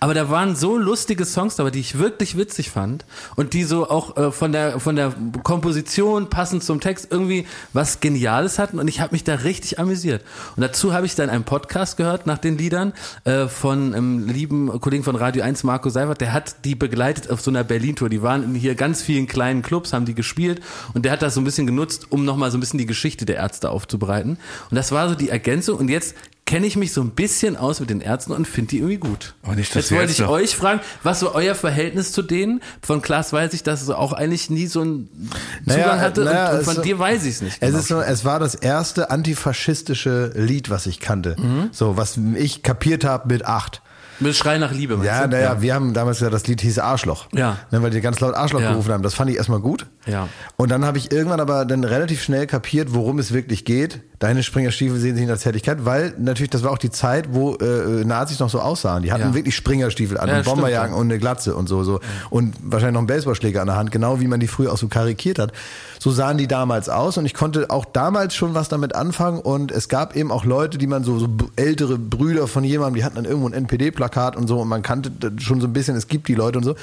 Aber 0.00 0.14
da 0.14 0.28
waren 0.28 0.56
so 0.56 0.76
lustige 0.76 1.24
Songs 1.24 1.54
dabei, 1.54 1.70
die 1.70 1.78
ich 1.78 1.96
wirklich 1.96 2.36
witzig 2.36 2.70
fand 2.70 3.04
und 3.36 3.52
die 3.52 3.62
so 3.62 3.88
auch 3.88 4.16
äh, 4.16 4.32
von 4.32 4.50
der 4.50 4.80
von 4.80 4.96
der 4.96 5.14
Komposition 5.44 6.28
passend 6.28 6.64
zum 6.64 6.80
Text 6.80 7.06
irgendwie 7.10 7.46
was 7.72 8.00
Geniales 8.00 8.58
hatten 8.58 8.80
und 8.80 8.88
ich 8.88 9.00
habe 9.00 9.12
mich 9.12 9.22
da 9.22 9.36
richtig 9.36 9.78
amüsiert. 9.78 10.24
Und 10.56 10.62
dazu 10.62 10.92
habe 10.92 11.06
ich 11.06 11.14
dann 11.14 11.30
einen 11.30 11.44
Podcast 11.44 11.96
gehört 11.96 12.26
nach 12.26 12.38
den 12.38 12.58
Liedern 12.58 12.92
äh, 13.22 13.46
von 13.46 13.94
einem 13.94 14.26
lieben 14.26 14.80
Kollegen 14.80 15.04
von 15.04 15.14
Radio 15.14 15.44
1, 15.44 15.62
Marco 15.62 15.88
Seifert. 15.88 16.20
Der 16.20 16.32
hat 16.32 16.64
die 16.64 16.74
begleitet 16.74 17.30
auf 17.30 17.42
so 17.42 17.52
einer 17.52 17.62
Berlin-Tour. 17.62 18.08
Die 18.08 18.22
waren 18.22 18.42
in 18.42 18.54
hier 18.56 18.74
ganz 18.74 19.02
vielen 19.02 19.28
kleinen 19.28 19.62
Clubs, 19.62 19.92
haben 19.92 20.04
die 20.04 20.16
gespielt 20.16 20.60
und 20.94 21.04
der 21.04 21.12
hat 21.12 21.22
das 21.22 21.34
so 21.34 21.40
ein 21.40 21.44
bisschen 21.44 21.68
genutzt, 21.68 22.08
um 22.10 22.24
nochmal 22.24 22.50
so 22.50 22.56
ein 22.56 22.60
bisschen 22.60 22.78
die 22.78 22.86
Geschichte 22.86 23.24
der 23.24 23.36
Ärzte 23.36 23.70
aufzubereiten. 24.00 24.38
Und 24.70 24.74
das 24.74 24.92
war 24.92 25.08
so 25.08 25.14
die 25.14 25.28
Ergänzung 25.28 25.78
und 25.78 25.88
jetzt 25.88 26.14
kenne 26.46 26.66
ich 26.66 26.76
mich 26.76 26.92
so 26.92 27.00
ein 27.00 27.10
bisschen 27.10 27.56
aus 27.56 27.78
mit 27.78 27.90
den 27.90 28.00
Ärzten 28.00 28.32
und 28.32 28.44
finde 28.48 28.70
die 28.70 28.78
irgendwie 28.78 28.96
gut. 28.96 29.34
Aber 29.44 29.54
nicht, 29.54 29.72
Jetzt 29.72 29.92
wollte 29.92 30.04
jetzt 30.06 30.12
ich 30.14 30.18
noch- 30.20 30.30
euch 30.30 30.56
fragen, 30.56 30.80
was 31.04 31.20
so 31.20 31.32
euer 31.32 31.54
Verhältnis 31.54 32.10
zu 32.10 32.22
denen? 32.22 32.60
Von 32.82 33.02
Klaas 33.02 33.32
weiß 33.32 33.52
ich, 33.52 33.62
dass 33.62 33.82
es 33.82 33.90
auch 33.90 34.12
eigentlich 34.12 34.50
nie 34.50 34.66
so 34.66 34.80
einen 34.80 35.30
Naja, 35.64 35.84
Zugang 35.84 36.00
hatte 36.00 36.20
naja, 36.24 36.46
und, 36.48 36.54
und 36.54 36.58
es 36.60 36.64
von 36.64 36.74
so- 36.76 36.82
dir 36.82 36.98
weiß 36.98 37.24
ich 37.24 37.34
es 37.34 37.42
nicht. 37.42 37.56
Es 37.60 37.68
genau. 37.68 37.78
ist 37.78 37.88
so, 37.88 38.00
es 38.00 38.24
war 38.24 38.40
das 38.40 38.56
erste 38.56 39.10
antifaschistische 39.10 40.32
Lied, 40.34 40.70
was 40.70 40.86
ich 40.86 40.98
kannte. 40.98 41.36
Mhm. 41.38 41.68
So, 41.70 41.96
was 41.96 42.16
ich 42.16 42.62
kapiert 42.64 43.04
habe 43.04 43.28
mit 43.32 43.44
acht. 43.46 43.82
Mit 44.20 44.36
Schrei 44.36 44.58
nach 44.58 44.72
Liebe. 44.72 44.98
Ja, 45.02 45.26
naja, 45.26 45.62
wir 45.62 45.74
haben 45.74 45.94
damals 45.94 46.18
gesagt, 46.18 46.34
das 46.34 46.46
Lied 46.46 46.60
hieß 46.60 46.78
Arschloch. 46.78 47.26
Ja. 47.32 47.56
Ne, 47.70 47.82
weil 47.82 47.90
die 47.90 48.00
ganz 48.00 48.20
laut 48.20 48.34
Arschloch 48.34 48.60
Ja. 48.60 48.70
gerufen 48.70 48.92
haben. 48.92 49.02
Das 49.02 49.14
fand 49.14 49.30
ich 49.30 49.36
erstmal 49.36 49.60
gut. 49.60 49.86
Ja. 50.06 50.28
Und 50.56 50.70
dann 50.70 50.84
habe 50.84 50.98
ich 50.98 51.10
irgendwann 51.10 51.40
aber 51.40 51.64
dann 51.64 51.84
relativ 51.84 52.22
schnell 52.22 52.46
kapiert, 52.46 52.88
worum 52.92 53.18
es 53.18 53.32
wirklich 53.32 53.64
geht. 53.64 54.00
Deine 54.20 54.42
Springerstiefel 54.42 54.98
sehen 54.98 55.14
sich 55.14 55.22
in 55.22 55.28
der 55.28 55.38
Zärtlichkeit, 55.38 55.86
weil 55.86 56.12
natürlich, 56.18 56.50
das 56.50 56.62
war 56.62 56.72
auch 56.72 56.78
die 56.78 56.90
Zeit, 56.90 57.28
wo 57.32 57.54
äh, 57.54 58.04
Nazis 58.04 58.38
noch 58.38 58.50
so 58.50 58.60
aussahen. 58.60 59.02
Die 59.02 59.12
hatten 59.12 59.22
Ja. 59.30 59.34
wirklich 59.34 59.56
Springerstiefel 59.56 60.18
an 60.18 60.28
Ja, 60.28 60.40
und 60.40 60.68
ja. 60.68 60.84
und 60.84 61.06
eine 61.06 61.18
Glatze 61.18 61.56
und 61.56 61.70
so, 61.70 61.84
so. 61.84 62.00
Und 62.28 62.54
wahrscheinlich 62.62 62.92
noch 62.92 63.00
einen 63.00 63.06
Baseballschläger 63.06 63.62
an 63.62 63.68
der 63.68 63.76
Hand, 63.76 63.90
genau 63.92 64.20
wie 64.20 64.26
man 64.26 64.38
die 64.38 64.46
früher 64.46 64.72
auch 64.74 64.76
so 64.76 64.88
karikiert 64.88 65.38
hat. 65.38 65.52
So 65.98 66.10
sahen 66.10 66.36
die 66.36 66.46
damals 66.46 66.90
aus 66.90 67.16
und 67.16 67.24
ich 67.24 67.32
konnte 67.32 67.70
auch 67.70 67.86
damals 67.86 68.34
schon 68.34 68.52
was 68.52 68.68
damit 68.68 68.94
anfangen 68.94 69.38
und 69.40 69.72
es 69.72 69.88
gab 69.88 70.14
eben 70.14 70.30
auch 70.32 70.44
Leute, 70.44 70.76
die 70.76 70.86
man 70.86 71.02
so, 71.02 71.18
so 71.18 71.26
ältere 71.56 71.96
Brüder 71.98 72.46
von 72.46 72.62
jemandem, 72.62 72.96
die 72.96 73.04
hatten 73.04 73.16
dann 73.16 73.24
irgendwo 73.24 73.48
ein 73.48 73.54
NPD-Plakat 73.54 74.36
und 74.36 74.48
so 74.48 74.58
und 74.60 74.68
man 74.68 74.82
kannte 74.82 75.10
schon 75.38 75.62
so 75.62 75.66
ein 75.66 75.72
bisschen, 75.72 75.96
es 75.96 76.08
gibt 76.08 76.28
die 76.28 76.34
Leute 76.34 76.58
und 76.58 76.64
so. 76.64 76.74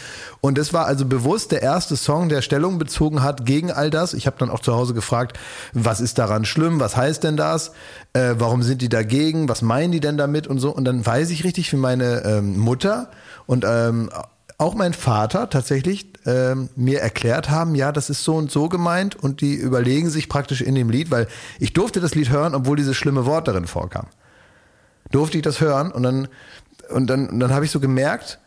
Und 0.42 0.58
das 0.58 0.74
war 0.74 0.88
also 0.88 1.06
bewusst 1.06 1.52
der 1.52 1.62
erste 1.62 1.98
Song, 1.98 2.30
der 2.30 2.42
Stellung 2.42 2.80
bezogen 2.80 3.22
hat 3.22 3.46
gegen 3.46 3.72
all 3.72 3.92
das. 3.92 4.16
Ich 4.16 4.26
habe 4.26 4.38
dann 4.40 4.50
auch 4.50 4.60
zu 4.60 4.74
Hause 4.74 4.96
gefragt, 4.96 5.38
was 5.74 6.00
ist 6.00 6.18
daran 6.18 6.44
schlimm, 6.44 6.80
was 6.80 6.98
heißt 6.98 7.27
denn 7.28 7.38
das, 7.38 7.72
äh, 8.14 8.36
warum 8.38 8.64
sind 8.64 8.82
die 8.82 8.90
dagegen, 8.90 9.50
was 9.50 9.62
meinen 9.62 9.92
die 9.92 10.00
denn 10.00 10.18
damit 10.18 10.48
und 10.48 10.60
so. 10.60 10.72
Und 10.72 10.86
dann 10.86 11.06
weiß 11.06 11.30
ich 11.30 11.44
richtig, 11.44 11.72
wie 11.72 11.78
meine 11.78 12.24
ähm, 12.26 12.58
Mutter 12.58 13.12
und 13.46 13.66
ähm, 13.68 14.10
auch 14.58 14.74
mein 14.74 14.94
Vater 14.94 15.50
tatsächlich 15.50 16.08
ähm, 16.26 16.70
mir 16.76 17.00
erklärt 17.00 17.50
haben, 17.50 17.76
ja, 17.76 17.92
das 17.92 18.10
ist 18.10 18.24
so 18.24 18.36
und 18.36 18.52
so 18.52 18.70
gemeint 18.70 19.16
und 19.16 19.42
die 19.42 19.54
überlegen 19.54 20.10
sich 20.10 20.30
praktisch 20.30 20.62
in 20.62 20.74
dem 20.74 20.90
Lied, 20.90 21.12
weil 21.12 21.28
ich 21.60 21.74
durfte 21.74 22.00
das 22.00 22.16
Lied 22.16 22.32
hören, 22.32 22.56
obwohl 22.56 22.76
dieses 22.76 22.98
schlimme 22.98 23.26
Wort 23.26 23.48
darin 23.48 23.68
vorkam. 23.68 24.08
Durfte 25.12 25.38
ich 25.38 25.44
das 25.44 25.62
hören 25.62 25.92
und 25.92 26.04
dann 26.04 26.28
und 26.90 27.08
dann 27.08 27.30
und 27.30 27.40
dann 27.40 27.54
habe 27.54 27.66
ich 27.66 27.72
so 27.72 27.80
gemerkt, 27.80 28.40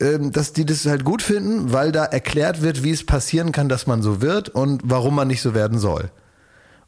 ähm, 0.00 0.30
dass 0.30 0.52
die 0.52 0.64
das 0.64 0.86
halt 0.86 1.04
gut 1.04 1.22
finden, 1.22 1.72
weil 1.72 1.90
da 1.90 2.04
erklärt 2.04 2.62
wird, 2.62 2.84
wie 2.84 2.92
es 2.92 3.04
passieren 3.04 3.52
kann, 3.52 3.68
dass 3.68 3.86
man 3.86 4.02
so 4.02 4.20
wird 4.22 4.48
und 4.48 4.82
warum 4.84 5.14
man 5.14 5.28
nicht 5.28 5.42
so 5.42 5.54
werden 5.54 5.78
soll. 5.78 6.10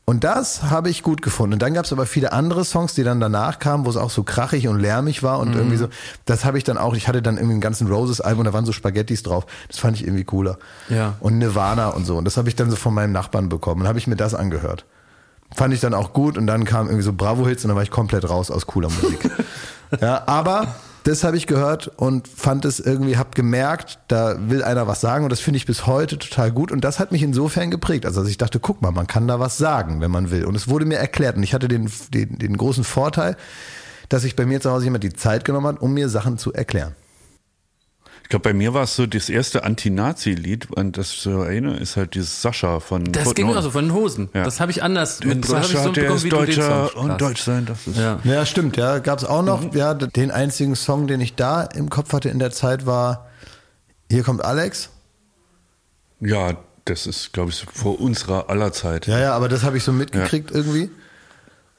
Und 0.08 0.24
das 0.24 0.62
habe 0.62 0.88
ich 0.88 1.02
gut 1.02 1.20
gefunden. 1.20 1.52
Und 1.52 1.58
dann 1.60 1.74
gab 1.74 1.84
es 1.84 1.92
aber 1.92 2.06
viele 2.06 2.32
andere 2.32 2.64
Songs, 2.64 2.94
die 2.94 3.04
dann 3.04 3.20
danach 3.20 3.58
kamen, 3.58 3.84
wo 3.84 3.90
es 3.90 3.98
auch 3.98 4.08
so 4.08 4.22
krachig 4.22 4.66
und 4.66 4.80
lärmig 4.80 5.22
war 5.22 5.38
und 5.38 5.54
irgendwie 5.54 5.76
so. 5.76 5.88
Das 6.24 6.46
habe 6.46 6.56
ich 6.56 6.64
dann 6.64 6.78
auch. 6.78 6.94
Ich 6.94 7.08
hatte 7.08 7.20
dann 7.20 7.36
irgendwie 7.36 7.52
einen 7.52 7.60
ganzen 7.60 7.88
Roses-Album, 7.88 8.44
da 8.44 8.54
waren 8.54 8.64
so 8.64 8.72
Spaghettis 8.72 9.22
drauf. 9.22 9.44
Das 9.66 9.76
fand 9.76 9.98
ich 9.98 10.06
irgendwie 10.06 10.24
cooler. 10.24 10.56
Ja. 10.88 11.16
Und 11.20 11.36
Nirvana 11.36 11.88
und 11.88 12.06
so. 12.06 12.16
Und 12.16 12.24
das 12.24 12.38
habe 12.38 12.48
ich 12.48 12.56
dann 12.56 12.70
so 12.70 12.76
von 12.76 12.94
meinem 12.94 13.12
Nachbarn 13.12 13.50
bekommen. 13.50 13.82
Und 13.82 13.86
habe 13.86 13.98
ich 13.98 14.06
mir 14.06 14.16
das 14.16 14.34
angehört. 14.34 14.86
Fand 15.54 15.74
ich 15.74 15.80
dann 15.80 15.92
auch 15.92 16.14
gut. 16.14 16.38
Und 16.38 16.46
dann 16.46 16.64
kam 16.64 16.86
irgendwie 16.86 17.04
so 17.04 17.12
Bravo-Hits 17.12 17.66
und 17.66 17.68
dann 17.68 17.76
war 17.76 17.82
ich 17.82 17.90
komplett 17.90 18.30
raus 18.30 18.50
aus 18.50 18.66
cooler 18.66 18.88
Musik. 18.88 19.30
ja, 20.00 20.22
aber 20.24 20.74
das 21.08 21.24
habe 21.24 21.38
ich 21.38 21.46
gehört 21.46 21.88
und 21.96 22.28
fand 22.28 22.66
es 22.66 22.80
irgendwie, 22.80 23.16
hab 23.16 23.34
gemerkt, 23.34 23.98
da 24.08 24.36
will 24.50 24.62
einer 24.62 24.86
was 24.86 25.00
sagen 25.00 25.24
und 25.24 25.30
das 25.30 25.40
finde 25.40 25.56
ich 25.56 25.64
bis 25.64 25.86
heute 25.86 26.18
total 26.18 26.52
gut 26.52 26.70
und 26.70 26.84
das 26.84 26.98
hat 26.98 27.12
mich 27.12 27.22
insofern 27.22 27.70
geprägt. 27.70 28.04
Also 28.04 28.20
dass 28.20 28.28
ich 28.28 28.36
dachte, 28.36 28.60
guck 28.60 28.82
mal, 28.82 28.90
man 28.90 29.06
kann 29.06 29.26
da 29.26 29.40
was 29.40 29.56
sagen, 29.56 30.02
wenn 30.02 30.10
man 30.10 30.30
will. 30.30 30.44
Und 30.44 30.54
es 30.54 30.68
wurde 30.68 30.84
mir 30.84 30.98
erklärt 30.98 31.36
und 31.36 31.42
ich 31.42 31.54
hatte 31.54 31.66
den, 31.66 31.90
den, 32.12 32.38
den 32.38 32.56
großen 32.56 32.84
Vorteil, 32.84 33.36
dass 34.10 34.22
sich 34.22 34.36
bei 34.36 34.44
mir 34.44 34.60
zu 34.60 34.70
Hause 34.70 34.84
jemand 34.84 35.02
die 35.02 35.14
Zeit 35.14 35.46
genommen 35.46 35.66
hat, 35.66 35.80
um 35.80 35.94
mir 35.94 36.10
Sachen 36.10 36.36
zu 36.36 36.52
erklären. 36.52 36.94
Ich 38.28 38.30
glaube, 38.30 38.42
bei 38.42 38.52
mir 38.52 38.74
war 38.74 38.82
es 38.82 38.94
so 38.94 39.06
das 39.06 39.30
erste 39.30 39.64
Anti-Nazi-Lied, 39.64 40.76
an 40.76 40.92
das 40.92 41.14
ich 41.14 41.20
so 41.22 41.40
erinnere, 41.44 41.78
ist 41.78 41.96
halt 41.96 42.14
dieses 42.14 42.42
Sascha 42.42 42.78
von 42.78 43.04
Das 43.04 43.24
Toten 43.24 43.36
ging 43.36 43.62
so 43.62 43.70
von 43.70 43.86
den 43.86 43.94
Hosen. 43.94 44.28
Ja. 44.34 44.44
Das 44.44 44.60
habe 44.60 44.70
ich 44.70 44.82
anders 44.82 45.20
mit 45.24 45.38
hab 45.38 45.44
ich 45.44 45.48
Sascha, 45.48 45.84
so 45.84 45.92
der 45.92 46.10
ist 46.10 46.30
Deutscher 46.30 46.94
und. 46.94 47.18
Deutsch 47.18 47.40
sein, 47.40 47.64
das 47.64 47.86
ist... 47.86 47.96
Ja. 47.96 48.20
Ja, 48.24 48.44
stimmt, 48.44 48.76
ja. 48.76 48.98
Gab 48.98 49.20
es 49.20 49.24
auch 49.24 49.42
noch, 49.42 49.74
ja, 49.74 49.94
den 49.94 50.30
einzigen 50.30 50.76
Song, 50.76 51.06
den 51.06 51.22
ich 51.22 51.36
da 51.36 51.62
im 51.62 51.88
Kopf 51.88 52.12
hatte 52.12 52.28
in 52.28 52.38
der 52.38 52.50
Zeit 52.50 52.84
war 52.84 53.30
Hier 54.10 54.22
kommt 54.24 54.44
Alex. 54.44 54.90
Ja, 56.20 56.52
das 56.84 57.06
ist, 57.06 57.32
glaube 57.32 57.48
ich, 57.48 57.64
vor 57.72 57.98
unserer 57.98 58.50
aller 58.50 58.74
Zeit. 58.74 59.06
Ja, 59.06 59.18
ja, 59.18 59.32
aber 59.32 59.48
das 59.48 59.62
habe 59.62 59.78
ich 59.78 59.84
so 59.84 59.92
mitgekriegt 59.92 60.50
irgendwie. 60.50 60.90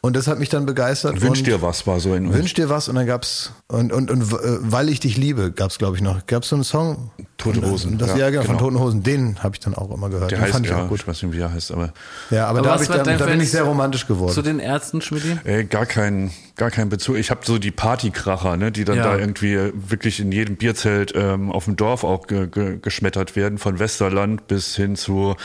Und 0.02 0.16
das 0.16 0.28
hat 0.28 0.40
mich 0.40 0.48
dann 0.48 0.66
begeistert. 0.66 1.22
Wünsch 1.22 1.44
dir 1.44 1.62
was 1.62 1.86
war 1.86 2.00
so 2.00 2.14
in 2.16 2.34
Wünsch 2.34 2.54
dir 2.54 2.70
was 2.70 2.88
und 2.88 2.96
dann 2.96 3.06
gab's 3.06 3.52
und 3.68 3.92
und 3.92 4.10
und 4.10 4.22
äh, 4.32 4.36
weil 4.62 4.88
ich 4.88 5.02
dich 5.02 5.18
liebe 5.18 5.52
gab's 5.52 5.78
glaube 5.78 5.98
ich 5.98 6.02
noch. 6.02 6.26
Gab's 6.26 6.50
so 6.50 6.56
einen 6.56 6.64
Song 6.64 7.12
Toten 7.38 7.66
Hosen, 7.66 7.98
Das, 7.98 8.12
ja, 8.12 8.18
ja, 8.18 8.30
genau, 8.30 8.44
von 8.44 8.58
genau. 8.58 8.70
Toten 8.70 8.80
Hosen. 8.80 9.04
Den 9.04 9.44
habe 9.44 9.56
ich 9.56 9.60
dann 9.60 9.74
auch 9.76 9.92
immer 9.94 10.10
gehört. 10.10 10.32
Der 10.32 10.38
Den 10.38 10.44
heißt 10.44 10.54
fand 10.54 10.66
ich 10.66 10.72
ja, 10.72 10.84
auch 10.86 10.90
gut. 10.90 11.00
ich 11.02 11.08
weiß 11.08 11.24
nicht, 11.24 11.34
wie 11.34 11.40
er 11.42 11.52
heißt, 11.54 11.72
aber 11.72 11.94
Ja, 12.30 12.48
aber, 12.48 12.60
Aber 12.60 12.68
da, 12.68 12.74
was 12.76 12.90
hab 12.90 12.98
ich 12.98 13.04
dann, 13.04 13.18
da 13.18 13.26
bin 13.26 13.42
ich 13.42 13.52
sehr 13.52 13.64
romantisch 13.64 14.08
geworden. 14.08 14.34
Zu 14.34 14.42
den 14.42 14.60
Ärzten, 14.60 15.02
Schmidti? 15.02 15.38
Ey, 15.44 15.66
gar 15.66 15.86
kein, 15.86 16.32
gar 16.56 16.72
kein 16.72 16.90
Bezug. 16.90 17.18
Ich 17.18 17.30
habe 17.32 17.42
so 17.46 17.58
die 17.58 17.72
Partykracher, 17.72 18.56
ne, 18.58 18.72
die 18.72 18.86
dann 18.86 18.98
Ja. 18.98 19.04
da 19.04 19.18
irgendwie 19.18 19.58
wirklich 19.74 20.20
in 20.20 20.32
jedem 20.32 20.56
Bierzelt 20.58 21.14
ähm, 21.16 21.52
auf 21.52 21.66
dem 21.66 21.76
Dorf 21.76 22.04
auch 22.04 22.28
ge 22.28 22.48
ge 22.48 22.78
geschmettert 22.82 23.36
werden, 23.36 23.58
von 23.58 23.80
Westerland 23.80 24.48
bis 24.48 24.76
hin 24.76 24.96
zu 24.96 25.36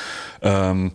ähm, 0.42 0.92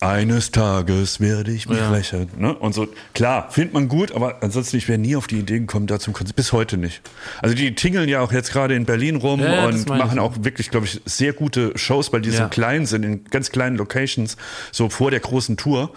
eines 0.00 0.50
Tages 0.50 1.20
werde 1.20 1.50
ich 1.52 1.68
mich 1.68 1.78
Ja. 1.78 1.90
rächen. 1.90 2.28
Ne? 2.38 2.54
Und 2.54 2.74
so, 2.74 2.86
klar, 3.14 3.50
findet 3.50 3.72
man 3.74 3.88
gut, 3.88 4.12
aber 4.12 4.42
ansonsten, 4.42 4.76
ich 4.76 4.88
wäre 4.88 4.98
nie 4.98 5.16
auf 5.16 5.26
die 5.26 5.38
Idee 5.38 5.58
gekommen, 5.60 5.86
da 5.86 5.98
zum 5.98 6.12
Konzert. 6.12 6.36
Bis 6.36 6.52
heute 6.52 6.76
nicht. 6.76 7.00
Also 7.40 7.54
die 7.54 7.74
tingeln 7.74 8.08
ja 8.08 8.20
auch 8.20 8.32
jetzt 8.32 8.52
gerade 8.52 8.74
in 8.74 8.84
Berlin 8.84 9.16
rum 9.16 9.40
Ja, 9.40 9.66
und 9.66 9.88
machen 9.88 10.14
ich. 10.14 10.20
auch 10.20 10.34
wirklich, 10.40 10.70
glaube 10.70 10.86
ich, 10.86 11.00
sehr 11.06 11.32
gute 11.32 11.72
Shows, 11.76 12.12
weil 12.12 12.20
die 12.20 12.30
Ja. 12.30 12.44
so 12.44 12.48
klein 12.48 12.86
sind, 12.86 13.04
in 13.04 13.24
ganz 13.24 13.50
kleinen 13.50 13.76
Locations, 13.76 14.36
so 14.72 14.88
vor 14.90 15.10
der 15.10 15.20
großen 15.20 15.56
Tour. 15.56 15.90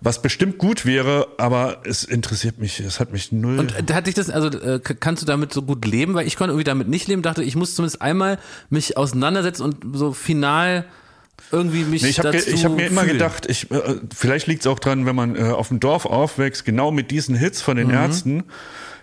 Was 0.00 0.22
bestimmt 0.22 0.58
gut 0.58 0.86
wäre, 0.86 1.26
aber 1.38 1.78
es 1.84 2.04
interessiert 2.04 2.58
mich, 2.58 2.78
es 2.78 3.00
hat 3.00 3.12
mich 3.12 3.32
null. 3.32 3.58
Und 3.58 3.74
äh, 3.90 3.92
hat 3.94 4.06
dich 4.06 4.14
das, 4.14 4.30
also 4.30 4.46
äh, 4.56 4.78
kannst 4.78 5.22
du 5.22 5.26
damit 5.26 5.52
so 5.52 5.62
gut 5.62 5.84
leben? 5.84 6.14
Weil 6.14 6.24
ich 6.26 6.36
konnte 6.36 6.52
irgendwie 6.52 6.62
damit 6.62 6.86
nicht 6.86 7.08
leben, 7.08 7.22
dachte, 7.22 7.42
ich 7.42 7.56
muss 7.56 7.74
zumindest 7.74 8.00
einmal 8.00 8.38
mich 8.70 8.96
auseinandersetzen 8.96 9.62
und 9.64 9.78
so 9.94 10.12
final 10.12 10.84
irgendwie 11.50 11.84
mich 11.84 12.02
Nee, 12.02 12.08
ich 12.10 12.18
habe 12.18 12.36
hab 12.38 12.76
mir 12.76 12.86
immer 12.86 13.02
fühlen. 13.02 13.12
gedacht, 13.14 13.46
ich, 13.48 13.70
äh, 13.70 13.96
vielleicht 14.14 14.46
liegt 14.46 14.62
es 14.62 14.66
auch 14.66 14.78
dran, 14.78 15.06
wenn 15.06 15.16
man 15.16 15.36
äh, 15.36 15.42
auf 15.50 15.68
dem 15.68 15.80
Dorf 15.80 16.04
aufwächst, 16.06 16.64
genau 16.64 16.90
mit 16.90 17.10
diesen 17.10 17.34
Hits 17.34 17.62
von 17.62 17.76
Mhm. 17.76 17.80
den 17.88 17.90
Ärzten. 17.90 18.44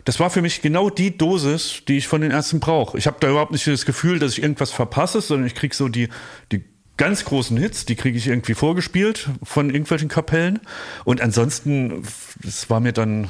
Das 0.04 0.20
war 0.20 0.30
für 0.30 0.42
mich 0.44 0.62
genau 0.62 0.90
die 0.92 1.18
Dosis, 1.18 1.82
die 1.88 1.98
ich 1.98 2.08
von 2.08 2.22
den 2.22 2.30
Ärzten 2.32 2.60
brauche. 2.60 2.98
Ich 2.98 3.08
habe 3.08 3.18
da 3.20 3.30
überhaupt 3.30 3.52
nicht 3.52 3.66
das 3.66 3.86
Gefühl, 3.86 4.20
dass 4.20 4.34
ich 4.34 4.44
irgendwas 4.44 4.72
verpasse, 4.72 5.20
sondern 5.22 5.48
ich 5.48 5.56
krieg 5.56 5.74
so 5.74 5.88
die, 5.90 6.10
die 6.52 6.64
ganz 6.98 7.26
großen 7.26 7.58
Hits, 7.58 7.86
die 7.86 7.96
kriege 7.96 8.18
ich 8.18 8.28
irgendwie 8.28 8.54
vorgespielt 8.54 9.30
von 9.42 9.70
irgendwelchen 9.70 10.08
Kapellen. 10.08 10.60
Und 11.06 11.22
ansonsten, 11.22 12.04
das 12.44 12.70
war 12.70 12.80
mir 12.80 12.94
dann 12.94 13.30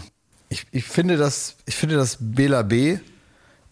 ich, 0.49 0.66
ich 0.72 0.84
finde, 0.86 1.18
dass 1.18 1.56
ich 1.66 1.76
finde, 1.76 1.95
dass 1.95 2.18
Bela 2.20 2.62
B. 2.62 2.97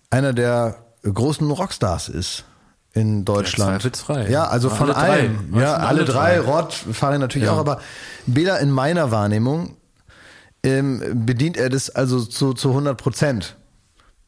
einer 0.09 0.33
der 0.33 0.77
großen 1.03 1.49
Rockstars 1.51 2.07
ist 2.09 2.45
in 2.93 3.25
Deutschland. 3.25 3.81
zweifelsfrei. 3.81 4.29
Ja, 4.29 4.45
also 4.47 4.69
von 4.69 4.91
alle 4.91 4.93
drei. 4.93 5.09
allem. 5.21 5.53
Ja, 5.55 5.61
Ja, 5.61 5.73
alle, 5.75 5.87
alle 5.87 6.05
drei. 6.05 6.35
drei. 6.37 6.39
Rod 6.41 6.73
fahren 6.73 7.19
natürlich 7.19 7.47
Ja. 7.47 7.53
auch, 7.53 7.57
aber 7.59 7.81
Bela 8.27 8.57
in 8.57 8.69
meiner 8.71 9.09
Wahrnehmung 9.11 9.75
ähm, 10.63 11.01
bedient 11.25 11.57
er 11.57 11.69
das 11.69 11.89
also 11.89 12.23
zu, 12.23 12.53
zu 12.53 12.69
100 12.69 12.97
Prozent. 12.97 13.55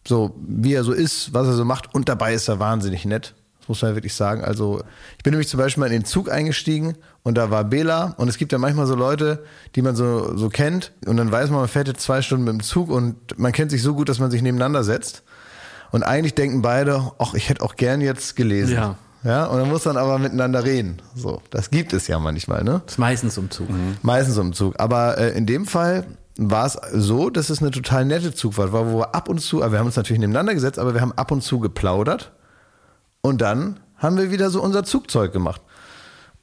So, 0.08 0.36
wie 0.48 0.74
er 0.74 0.84
so 0.84 0.92
ist, 0.92 1.34
was 1.34 1.48
er 1.48 1.54
so 1.54 1.66
macht 1.66 1.94
und 1.96 2.10
dabei 2.10 2.34
ist 2.34 2.48
er 2.48 2.60
wahnsinnig 2.60 3.06
nett. 3.06 3.34
Das 3.60 3.70
muss 3.70 3.82
man 3.82 3.92
ja 3.92 3.96
wirklich 3.96 4.14
sagen. 4.14 4.44
Also 4.44 4.82
ich 5.18 5.24
bin 5.24 5.32
nämlich 5.32 5.48
zum 5.48 5.60
Beispiel 5.60 5.82
mal 5.82 5.88
in 5.88 5.94
den 5.94 6.06
Zug 6.06 6.30
eingestiegen 6.32 6.96
und 7.24 7.36
da 7.36 7.50
war 7.50 7.64
Bela 7.64 8.14
und 8.18 8.28
es 8.28 8.38
gibt 8.38 8.52
ja 8.52 8.60
manchmal 8.60 8.86
so 8.86 8.94
Leute, 8.96 9.44
die 9.76 9.82
man 9.82 9.96
so, 9.96 10.38
so 10.38 10.50
kennt 10.50 10.92
und 11.08 11.18
dann 11.18 11.32
weiß 11.32 11.50
man, 11.50 11.60
man 11.62 11.68
fährt 11.68 11.88
jetzt 11.88 12.02
zwei 12.02 12.22
Stunden 12.22 12.44
mit 12.46 12.54
dem 12.54 12.62
Zug 12.62 12.90
und 12.92 13.40
man 13.40 13.52
kennt 13.52 13.72
sich 13.72 13.82
so 13.82 13.96
gut, 13.96 14.10
dass 14.10 14.20
man 14.20 14.30
sich 14.30 14.44
nebeneinander 14.44 14.84
setzt. 14.84 15.24
Und 15.92 16.04
eigentlich 16.04 16.36
denken 16.36 16.62
beide, 16.62 17.12
ach, 17.20 17.34
ich 17.34 17.50
hätte 17.50 17.64
auch 17.64 17.76
gern 17.76 18.02
jetzt 18.02 18.36
gelesen. 18.36 18.74
Ja. 18.74 18.96
Ja, 19.24 19.46
und 19.46 19.58
dann 19.58 19.70
muss 19.70 19.84
man 19.86 19.98
aber 19.98 20.20
miteinander 20.20 20.64
reden. 20.64 21.02
So, 21.16 21.42
das 21.50 21.72
gibt 21.72 21.94
es 21.94 22.08
ja 22.08 22.20
manchmal, 22.20 22.64
ne? 22.64 22.84
Das 22.86 22.94
ist 22.94 23.00
meistens 23.00 23.38
um 23.40 23.50
Zug. 23.50 23.68
Meistens 24.04 24.38
um 24.38 24.54
Zug. 24.54 24.76
Aber 24.80 25.18
äh, 25.18 25.36
in 25.36 25.48
dem 25.48 25.66
Fall 25.66 26.06
war 26.38 26.68
es 26.68 26.78
so, 26.94 27.32
dass 27.32 27.50
es 27.50 27.60
eine 27.60 27.72
total 27.72 28.06
nette 28.06 28.36
Zugfahrt 28.36 28.72
war, 28.72 28.92
wo 28.92 29.00
wir 29.00 29.16
ab 29.16 29.28
und 29.28 29.40
zu, 29.40 29.64
aber 29.64 29.72
wir 29.72 29.80
haben 29.80 29.88
uns 29.88 29.96
natürlich 29.96 30.20
nebeneinander 30.20 30.54
gesetzt, 30.54 30.78
aber 30.78 30.94
wir 30.94 31.02
haben 31.02 31.14
ab 31.14 31.32
und 31.32 31.42
zu 31.42 31.60
geplaudert 31.60 32.34
und 33.22 33.42
dann 33.42 33.80
haben 33.98 34.18
wir 34.18 34.30
wieder 34.30 34.52
so 34.52 34.62
unser 34.62 34.84
Zugzeug 34.84 35.34
gemacht. 35.34 35.62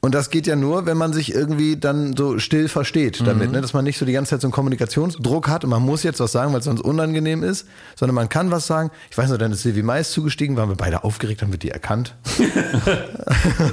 Und 0.03 0.13
das 0.13 0.29
geht 0.29 0.47
ja 0.47 0.57
nur, 0.57 0.85
wenn 0.85 0.97
man 0.97 1.13
sich 1.13 1.33
irgendwie 1.33 1.77
dann 1.77 2.13
so 2.17 2.37
still 2.37 2.67
versteht 2.67 3.25
damit, 3.25 3.53
ne? 3.53 3.61
dass 3.61 3.71
man 3.71 3.85
nicht 3.85 3.97
so 3.97 4.05
die 4.05 4.11
ganze 4.11 4.31
Zeit 4.31 4.41
so 4.41 4.47
einen 4.47 4.51
Kommunikationsdruck 4.51 5.47
hat 5.47 5.63
und 5.63 5.69
man 5.69 5.81
muss 5.81 6.03
jetzt 6.03 6.19
was 6.19 6.33
sagen, 6.33 6.51
weil 6.51 6.59
es 6.59 6.65
sonst 6.65 6.81
unangenehm 6.81 7.41
ist, 7.41 7.65
sondern 7.95 8.13
man 8.13 8.27
kann 8.27 8.51
was 8.51 8.67
sagen. 8.67 8.91
Ich 9.09 9.17
weiß 9.17 9.29
noch, 9.29 9.37
dann 9.37 9.53
ist 9.53 9.61
Silvi 9.61 9.81
Mais 9.81 10.11
zugestiegen, 10.11 10.57
waren 10.57 10.67
wir 10.67 10.75
beide 10.75 11.05
aufgeregt, 11.05 11.41
haben 11.41 11.53
wir 11.53 11.57
die 11.57 11.71
erkannt. 11.71 12.15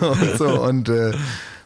und 0.00 0.30
so, 0.38 0.62
und 0.62 0.88
äh, 0.88 1.14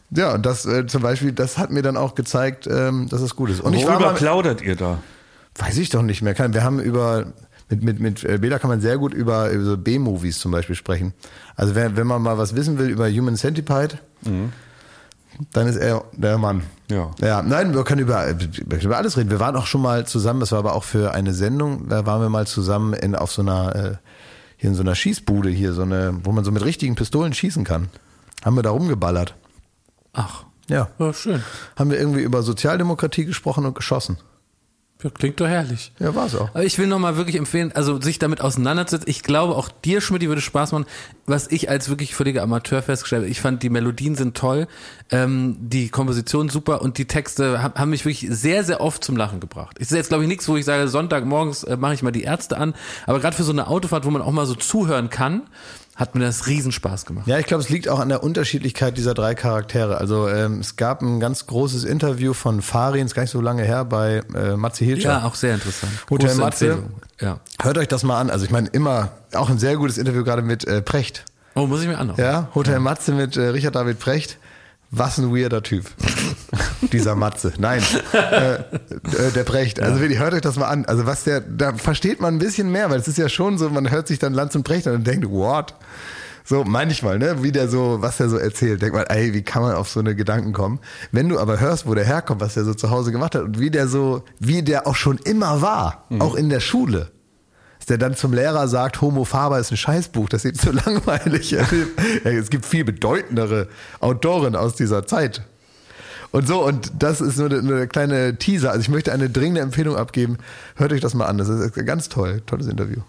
ja, 0.09 0.33
und 0.33 0.43
das 0.43 0.65
äh, 0.65 0.87
zum 0.87 1.03
Beispiel, 1.03 1.31
das 1.31 1.59
hat 1.59 1.69
mir 1.69 1.83
dann 1.83 1.95
auch 1.95 2.15
gezeigt, 2.15 2.65
ähm, 2.65 3.07
dass 3.07 3.21
es 3.21 3.35
gut 3.35 3.51
ist. 3.51 3.61
Und 3.61 3.75
ich 3.75 3.85
war 3.85 3.99
Worüber 3.99 4.13
mal, 4.13 4.15
plaudert 4.15 4.63
ihr 4.63 4.75
da? 4.75 4.97
Weiß 5.59 5.77
ich 5.77 5.91
doch 5.91 6.01
nicht 6.01 6.23
mehr. 6.23 6.35
Wir 6.35 6.63
haben 6.63 6.79
über 6.79 7.27
mit 7.69 7.83
mit 7.83 7.99
mit 7.99 8.23
äh, 8.23 8.39
Bela 8.39 8.59
kann 8.59 8.69
man 8.69 8.81
sehr 8.81 8.97
gut 8.97 9.13
über, 9.13 9.51
über 9.51 9.63
so 9.63 9.77
B-Movies 9.77 10.39
zum 10.39 10.51
Beispiel 10.51 10.75
sprechen. 10.75 11.13
Also 11.55 11.75
wenn, 11.75 11.95
wenn 11.95 12.07
man 12.07 12.21
mal 12.21 12.39
was 12.39 12.55
wissen 12.55 12.77
will 12.77 12.89
über 12.89 13.09
Human 13.09 13.35
Centipede, 13.35 13.99
dann 15.51 15.67
ist 15.67 15.75
er 15.77 16.03
der 16.13 16.37
Mann. 16.37 16.63
Ja. 16.89 17.11
Ja, 17.19 17.41
nein, 17.41 17.73
wir 17.73 17.83
können 17.83 18.01
über, 18.01 18.25
über 18.29 18.97
alles 18.97 19.17
reden. 19.17 19.29
Wir 19.31 19.39
waren 19.39 19.55
auch 19.55 19.65
schon 19.65 19.81
mal 19.81 20.05
zusammen, 20.05 20.39
das 20.39 20.51
war 20.51 20.59
aber 20.59 20.73
auch 20.75 20.83
für 20.83 21.13
eine 21.13 21.33
Sendung, 21.33 21.89
da 21.89 22.05
waren 22.05 22.21
wir 22.21 22.29
mal 22.29 22.47
zusammen 22.47 22.93
in, 22.93 23.15
auf 23.15 23.31
so 23.31 23.41
einer, 23.41 23.75
äh, 23.75 23.95
hier 24.57 24.69
in 24.69 24.75
so 24.75 24.83
einer 24.83 24.95
Schießbude 24.95 25.49
hier, 25.49 25.73
so 25.73 25.81
eine, 25.81 26.19
wo 26.23 26.31
man 26.31 26.43
so 26.45 26.51
mit 26.51 26.63
richtigen 26.63 26.95
Pistolen 26.95 27.33
schießen 27.33 27.63
kann. 27.63 27.89
Haben 28.43 28.55
wir 28.55 28.63
da 28.63 28.69
rumgeballert. 28.69 29.35
Ach, 30.13 30.45
Ja. 30.69 30.89
ja, 30.99 31.13
schön. 31.13 31.43
Haben 31.75 31.89
wir 31.91 31.99
irgendwie 31.99 32.21
über 32.21 32.41
Sozialdemokratie 32.43 33.25
gesprochen 33.25 33.65
und 33.65 33.75
geschossen. 33.75 34.17
Ja, 35.03 35.09
klingt 35.09 35.39
doch 35.41 35.47
herrlich. 35.47 35.91
Ja, 35.99 36.15
war's 36.15 36.35
auch. 36.35 36.49
Aber 36.49 36.63
ich 36.63 36.79
will 36.79 36.87
nochmal 36.87 37.17
wirklich 37.17 37.35
empfehlen, 37.35 37.71
also 37.73 37.99
sich 37.99 38.17
damit 38.17 38.39
auseinanderzusetzen. 38.41 39.09
Ich 39.09 39.23
glaube, 39.23 39.55
auch 39.55 39.67
dir, 39.69 39.99
Schmidt, 40.01 40.21
würde 40.23 40.41
Spaß 40.41 40.71
machen. 40.71 40.85
Was 41.27 41.47
ich 41.49 41.69
als 41.69 41.89
wirklich 41.89 42.13
völliger 42.13 42.43
Amateur 42.43 42.83
festgestellt 42.83 43.23
habe, 43.23 43.31
ich 43.31 43.41
fand, 43.41 43.63
die 43.63 43.69
Melodien 43.69 44.15
sind 44.15 44.37
toll, 44.37 44.67
ähm, 45.09 45.57
die 45.59 45.89
Komposition 45.89 46.49
super 46.49 46.81
und 46.81 46.97
die 46.99 47.05
Texte 47.05 47.63
haben, 47.63 47.73
haben 47.75 47.89
mich 47.89 48.05
wirklich 48.05 48.27
sehr, 48.29 48.63
sehr 48.63 48.79
oft 48.79 49.03
zum 49.03 49.17
Lachen 49.17 49.39
gebracht. 49.39 49.77
Es 49.79 49.91
ist 49.91 49.97
jetzt, 49.97 50.09
glaube 50.09 50.23
ich, 50.23 50.27
nichts, 50.27 50.47
wo 50.47 50.55
ich 50.55 50.65
sage, 50.65 50.87
Sonntagmorgens 50.87 51.63
äh, 51.63 51.77
mache 51.77 51.95
ich 51.95 52.03
mal 52.03 52.11
die 52.11 52.23
Ärzte 52.23 52.57
an. 52.57 52.75
Aber 53.07 53.19
gerade 53.19 53.35
für 53.35 53.43
so 53.43 53.51
eine 53.51 53.67
Autofahrt, 53.67 54.05
wo 54.05 54.11
man 54.11 54.21
auch 54.21 54.31
mal 54.31 54.45
so 54.45 54.55
zuhören 54.55 55.09
kann, 55.09 55.41
hat 55.95 56.13
mir 56.13 56.25
das 56.25 56.47
riesen 56.47 56.73
Spaß 56.73 57.05
gemacht. 57.05 57.25
Ja, 57.25 57.39
ich 57.39 57.45
glaube, 57.45 57.63
es 57.63 57.69
liegt 57.69 57.87
auch 57.87 57.99
an 57.99 58.09
der 58.09 58.21
Unterschiedlichkeit 58.21 58.97
dieser 58.97 59.13
drei 59.13 59.33
Charaktere. 59.33 59.97
Also 59.97 60.27
ähm, 60.27 60.59
es 60.59 60.75
gab 60.75 61.01
ein 61.01 61.21
ganz 61.21 61.47
großes 61.47 61.85
Interview 61.85 62.33
von 62.33 62.61
Farin, 62.61 63.05
ist 63.05 63.15
gar 63.15 63.23
nicht 63.23 63.31
so 63.31 63.39
lange 63.39 63.63
her, 63.63 63.85
bei 63.85 64.21
äh, 64.35 64.57
Matze 64.57 64.83
Hilscher. 64.83 65.09
Ja, 65.09 65.23
auch 65.23 65.35
sehr 65.35 65.55
interessant. 65.55 65.93
Hotel 66.09 66.27
Große 66.27 66.41
Matze. 66.41 66.69
Empfehlung. 66.71 67.01
Ja. 67.19 67.39
Hört 67.61 67.77
euch 67.77 67.87
das 67.87 68.03
mal 68.03 68.19
an. 68.19 68.29
Also 68.29 68.45
ich 68.45 68.51
meine, 68.51 68.67
immer, 68.69 69.11
auch 69.33 69.49
ein 69.49 69.57
sehr 69.57 69.77
gutes 69.77 69.97
Interview 69.97 70.23
gerade 70.23 70.41
mit 70.41 70.65
äh, 70.65 70.81
Precht. 70.81 71.23
Oh, 71.55 71.67
muss 71.67 71.81
ich 71.81 71.87
mir 71.87 71.97
anhören. 71.97 72.19
Ja, 72.19 72.49
Hotel 72.53 72.79
Matze 72.79 73.13
mit 73.13 73.37
äh, 73.37 73.47
Richard 73.47 73.75
David 73.75 73.99
Precht. 73.99 74.37
Was 74.91 75.17
ein 75.17 75.35
weirder 75.35 75.63
Typ. 75.63 75.85
Dieser 76.93 77.15
Matze. 77.15 77.53
Nein, 77.57 77.81
äh, 78.13 78.55
äh, 78.55 78.61
der 79.33 79.43
Precht. 79.43 79.81
Also 79.81 79.99
wirklich, 79.99 80.19
hört 80.19 80.33
euch 80.33 80.41
das 80.41 80.57
mal 80.57 80.67
an. 80.67 80.85
Also 80.85 81.05
was 81.05 81.23
der, 81.23 81.41
da 81.41 81.73
versteht 81.73 82.21
man 82.21 82.35
ein 82.35 82.39
bisschen 82.39 82.71
mehr, 82.71 82.89
weil 82.89 82.99
es 82.99 83.07
ist 83.07 83.17
ja 83.17 83.27
schon 83.27 83.57
so, 83.57 83.69
man 83.69 83.89
hört 83.89 84.07
sich 84.07 84.19
dann 84.19 84.33
Lanz 84.33 84.55
und 84.55 84.63
Precht 84.63 84.87
an 84.87 84.95
und 84.95 85.07
denkt, 85.07 85.29
what? 85.29 85.73
So 86.47 86.63
manchmal, 86.63 87.17
ne, 87.17 87.41
wie 87.41 87.51
der 87.51 87.67
so, 87.67 87.97
was 88.01 88.17
der 88.17 88.29
so 88.29 88.37
erzählt, 88.37 88.81
denkt 88.83 88.95
man, 88.95 89.05
ey, 89.07 89.33
wie 89.33 89.41
kann 89.41 89.63
man 89.63 89.73
auf 89.73 89.89
so 89.89 89.99
eine 89.99 90.15
Gedanken 90.15 90.53
kommen? 90.53 90.79
Wenn 91.11 91.27
du 91.27 91.39
aber 91.39 91.59
hörst, 91.59 91.87
wo 91.87 91.95
der 91.95 92.05
herkommt, 92.05 92.39
was 92.39 92.53
der 92.53 92.63
so 92.65 92.75
zu 92.75 92.91
Hause 92.91 93.11
gemacht 93.11 93.33
hat 93.33 93.41
und 93.41 93.59
wie 93.59 93.71
der 93.71 93.87
so, 93.87 94.23
wie 94.39 94.61
der 94.61 94.85
auch 94.85 94.95
schon 94.95 95.17
immer 95.17 95.63
war, 95.63 96.05
auch 96.19 96.35
in 96.35 96.49
der 96.49 96.59
Schule, 96.59 97.11
dass 97.79 97.87
der 97.87 97.97
dann 97.97 98.15
zum 98.15 98.31
Lehrer 98.31 98.67
sagt, 98.67 99.01
Homo 99.01 99.25
Faber 99.25 99.59
ist 99.59 99.71
ein 99.71 99.77
Scheißbuch, 99.77 100.29
das 100.29 100.45
ist 100.45 100.61
so 100.61 100.71
langweilig. 100.85 101.51
Es 102.23 102.49
gibt 102.51 102.65
viel 102.67 102.83
bedeutendere 102.85 103.67
Autoren 103.99 104.55
aus 104.55 104.75
dieser 104.75 105.07
Zeit. 105.07 105.41
Und 106.31 106.47
so, 106.47 106.63
und 106.63 106.91
das 106.99 107.21
ist 107.21 107.37
nur 107.37 107.49
eine, 107.49 107.59
eine 107.59 107.87
kleine 107.87 108.37
Teaser. 108.37 108.69
Also 108.69 108.81
ich 108.81 108.89
möchte 108.89 109.13
eine 109.13 109.29
dringende 109.29 109.61
Empfehlung 109.61 109.95
abgeben. 109.95 110.37
Hört 110.75 110.91
euch 110.91 111.01
das 111.01 111.13
mal 111.13 111.25
an. 111.25 111.37
Das 111.37 111.49
ist 111.49 111.73
ganz 111.85 112.09
toll. 112.09 112.41
Tolles 112.45 112.67
Interview. 112.67 113.01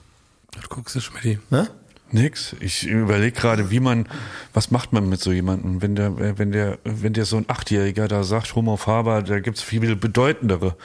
Du 0.53 0.69
guckst 0.69 0.95
du, 0.95 1.01
Schmidt. 1.01 1.41
Ne? 1.51 1.69
Nix. 2.13 2.55
Ich 2.61 2.87
überlege 2.87 3.33
gerade, 3.39 3.71
wie 3.71 3.81
man, 3.81 4.07
was 4.55 4.71
macht 4.71 4.93
man 4.93 5.09
mit 5.09 5.21
so 5.21 5.33
jemandem, 5.33 5.83
wenn 5.83 5.97
der, 5.97 6.39
wenn 6.39 6.53
der, 6.53 6.79
wenn 6.85 7.13
der 7.13 7.25
so 7.25 7.37
ein 7.37 7.47
Achtjähriger 7.49 8.07
da 8.09 8.23
sagt, 8.23 8.55
Homo 8.55 8.77
Faber, 8.77 9.23
da 9.23 9.41
gibt's 9.41 9.63
viel 9.63 9.97
bedeutendere. 9.97 10.77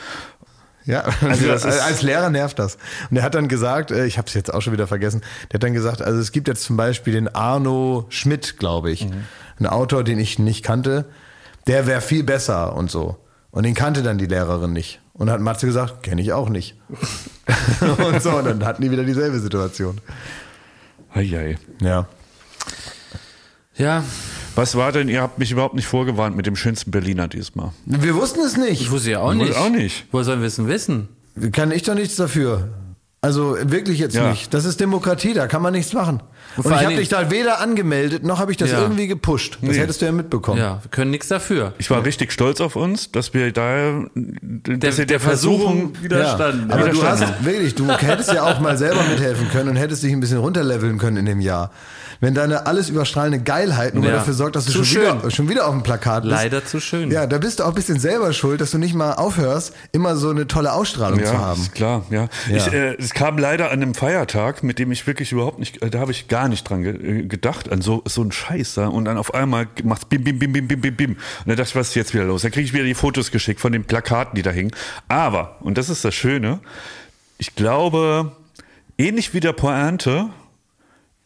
Ja, 0.85 1.03
Also 1.21 1.51
ist- 1.51 1.65
als 1.65 2.01
Lehrer 2.01 2.29
nervt 2.31 2.57
das. 2.57 2.77
Und 3.11 3.17
er 3.17 3.23
hat 3.23 3.35
dann 3.35 3.47
gesagt, 3.47 3.91
äh, 3.91 4.05
ich 4.07 4.17
habe 4.17 4.27
es 4.27 4.33
jetzt 4.33 4.51
auch 4.51 4.61
schon 4.61 4.73
wieder 4.73 4.87
vergessen, 4.87 5.21
der 5.51 5.55
hat 5.57 5.63
dann 5.63 5.73
gesagt, 5.73 6.01
also 6.01 6.19
es 6.19 6.31
gibt 6.31 6.47
jetzt 6.47 6.63
zum 6.63 6.75
Beispiel 6.75 7.13
den 7.13 7.27
Arno 7.27 8.07
Schmidt, 8.09 8.57
glaube 8.57 8.89
ich, 8.91 9.07
ein 9.59 9.67
Autor, 9.67 10.03
den 10.03 10.17
ich 10.17 10.39
nicht 10.39 10.63
kannte, 10.63 11.05
der 11.67 11.85
wäre 11.85 12.01
viel 12.01 12.23
besser 12.23 12.75
und 12.75 12.89
so. 12.89 13.17
Und 13.51 13.63
den 13.63 13.75
kannte 13.75 14.01
dann 14.01 14.17
die 14.17 14.25
Lehrerin 14.25 14.73
nicht. 14.73 14.99
Und 15.13 15.29
hat 15.29 15.39
Matze 15.39 15.67
gesagt, 15.67 16.01
kenne 16.01 16.21
ich 16.21 16.33
auch 16.33 16.49
nicht. 16.49 16.75
und 18.09 18.21
so, 18.23 18.31
und 18.31 18.45
dann 18.45 18.65
hatten 18.65 18.81
die 18.81 18.89
wieder 18.89 19.03
dieselbe 19.03 19.39
Situation. 19.39 19.99
Eieiei. 21.13 21.57
Ja. 21.81 22.07
Ja, 23.77 24.03
Was 24.53 24.75
war 24.75 24.91
denn, 24.91 25.07
ihr 25.07 25.21
habt 25.21 25.39
mich 25.39 25.51
überhaupt 25.51 25.75
nicht 25.75 25.87
vorgewarnt 25.87 26.35
mit 26.35 26.45
dem 26.45 26.55
schönsten 26.55 26.91
Berliner 26.91 27.27
diesmal. 27.27 27.71
Wir 27.85 28.15
wussten 28.15 28.41
es 28.41 28.57
nicht. 28.57 28.81
ich 28.81 28.91
wusste 28.91 29.11
ja 29.11 29.19
auch 29.21 29.31
Ich 29.31 29.37
nicht. 29.37 29.49
wusste 29.49 29.61
auch 29.61 29.69
nicht. 29.69 30.05
Woher 30.11 30.25
sollen 30.25 30.41
wir 30.41 30.47
es 30.47 30.57
denn 30.57 30.67
wissen? 30.67 31.07
Kann 31.53 31.71
ich 31.71 31.83
doch 31.83 31.95
nichts 31.95 32.15
dafür. 32.17 32.69
Also 33.21 33.55
wirklich 33.63 33.97
jetzt 33.99 34.15
Ja. 34.15 34.29
nicht. 34.29 34.53
Das 34.53 34.65
ist 34.65 34.79
Demokratie, 34.81 35.33
da 35.33 35.47
kann 35.47 35.61
man 35.61 35.73
nichts 35.73 35.93
machen. 35.93 36.21
Und, 36.57 36.63
vor 36.63 36.71
ich 36.73 36.85
habe 36.85 36.95
dich 36.95 37.09
da 37.09 37.31
weder 37.31 37.59
angemeldet, 37.59 38.23
noch 38.23 38.39
habe 38.39 38.51
ich 38.51 38.57
das 38.57 38.71
Ja. 38.71 38.81
irgendwie 38.81 39.07
gepusht. 39.07 39.57
Das 39.61 39.71
Nee. 39.71 39.77
hättest 39.79 40.01
du 40.01 40.05
ja 40.05 40.11
mitbekommen. 40.11 40.59
Ja, 40.59 40.79
wir 40.81 40.89
können 40.91 41.11
nichts 41.11 41.27
dafür. 41.27 41.73
Ich 41.77 41.89
war 41.89 42.03
richtig 42.05 42.31
stolz 42.31 42.59
auf 42.61 42.75
uns, 42.75 43.11
dass 43.11 43.33
wir 43.33 43.51
da, 43.51 44.03
dass 44.13 44.97
wir 44.97 45.05
der, 45.05 45.05
der 45.05 45.19
Versuchung 45.19 45.93
Versuchung 45.93 46.03
widerstanden. 46.03 46.69
Ja, 46.69 46.75
aber 46.75 46.89
du 46.89 46.97
widerstanden 46.97 47.35
hast 47.35 47.45
wirklich, 47.45 47.75
du 47.75 47.87
hättest 47.89 48.33
ja 48.33 48.43
auch 48.43 48.59
mal 48.59 48.77
selber 48.77 49.03
mithelfen 49.03 49.49
können 49.49 49.69
und 49.69 49.75
hättest 49.77 50.03
dich 50.03 50.11
ein 50.11 50.19
bisschen 50.19 50.37
runterleveln 50.39 50.97
können 50.97 51.17
in 51.17 51.25
dem 51.25 51.39
Jahr. 51.41 51.71
Wenn 52.21 52.35
deine 52.35 52.67
alles 52.67 52.87
überstrahlende 52.89 53.39
Geilheit 53.39 53.95
nur 53.95 54.05
Ja. 54.05 54.11
dafür 54.11 54.33
sorgt, 54.35 54.55
dass 54.55 54.65
du 54.65 54.71
Zu 54.71 54.83
schon 54.85 55.01
wieder, 55.01 55.31
schon 55.31 55.49
wieder 55.49 55.65
auf 55.67 55.73
dem 55.73 55.81
Plakat 55.81 56.21
bist. 56.21 56.31
Leider 56.35 56.63
zu 56.63 56.79
schön. 56.79 57.09
Ja, 57.11 57.25
da 57.25 57.39
bist 57.39 57.59
du 57.59 57.63
auch 57.63 57.69
ein 57.69 57.73
bisschen 57.73 57.99
selber 57.99 58.31
schuld, 58.31 58.61
dass 58.61 58.69
du 58.71 58.77
nicht 58.77 58.93
mal 58.93 59.13
aufhörst, 59.13 59.73
immer 59.91 60.15
so 60.15 60.29
eine 60.29 60.45
tolle 60.47 60.71
Ausstrahlung 60.71 61.17
zu 61.19 61.25
Ja, 61.33 61.39
haben. 61.39 61.59
ist 61.61 61.73
klar, 61.73 62.05
ja. 62.11 62.29
Ja. 62.47 62.55
Ich, 62.57 62.71
äh, 62.71 62.93
es 62.99 63.15
kam 63.15 63.39
leider 63.39 63.65
an 63.71 63.81
einem 63.81 63.95
Feiertag, 63.95 64.61
mit 64.61 64.77
dem 64.77 64.91
ich 64.91 65.07
wirklich 65.07 65.31
überhaupt 65.31 65.57
nicht, 65.57 65.81
äh, 65.81 65.89
da 65.89 65.99
habe 65.99 66.11
ich 66.11 66.27
gar 66.27 66.47
nicht 66.47 66.69
dran 66.69 66.83
ge 66.83 66.93
äh, 66.93 67.23
gedacht, 67.25 67.71
an 67.71 67.81
so, 67.81 68.03
so 68.07 68.21
ein 68.21 68.31
Scheiß 68.31 68.75
da. 68.75 68.85
Und 68.87 69.05
dann 69.05 69.17
auf 69.17 69.33
einmal 69.33 69.67
macht's 69.83 70.05
bim, 70.05 70.23
bim, 70.23 70.37
bim, 70.37 70.53
bim, 70.53 70.67
bim, 70.67 70.79
bim, 70.79 70.95
bim. 70.95 71.11
Und 71.13 71.17
dann 71.47 71.57
dachte 71.57 71.69
ich, 71.69 71.75
was 71.75 71.87
ist 71.89 71.95
jetzt 71.95 72.13
wieder 72.13 72.25
los? 72.25 72.43
Da 72.43 72.51
kriege 72.51 72.65
ich 72.65 72.73
wieder 72.73 72.83
die 72.83 72.93
Fotos 72.93 73.31
geschickt 73.31 73.59
von 73.59 73.71
den 73.71 73.83
Plakaten, 73.83 74.35
die 74.35 74.43
da 74.43 74.51
hingen. 74.51 74.71
Aber, 75.07 75.55
und 75.61 75.75
das 75.75 75.89
ist 75.89 76.05
das 76.05 76.13
Schöne, 76.13 76.59
ich 77.39 77.55
glaube, 77.55 78.31
ähnlich 78.99 79.33
wie 79.33 79.39
der 79.39 79.53
Pointe, 79.53 80.29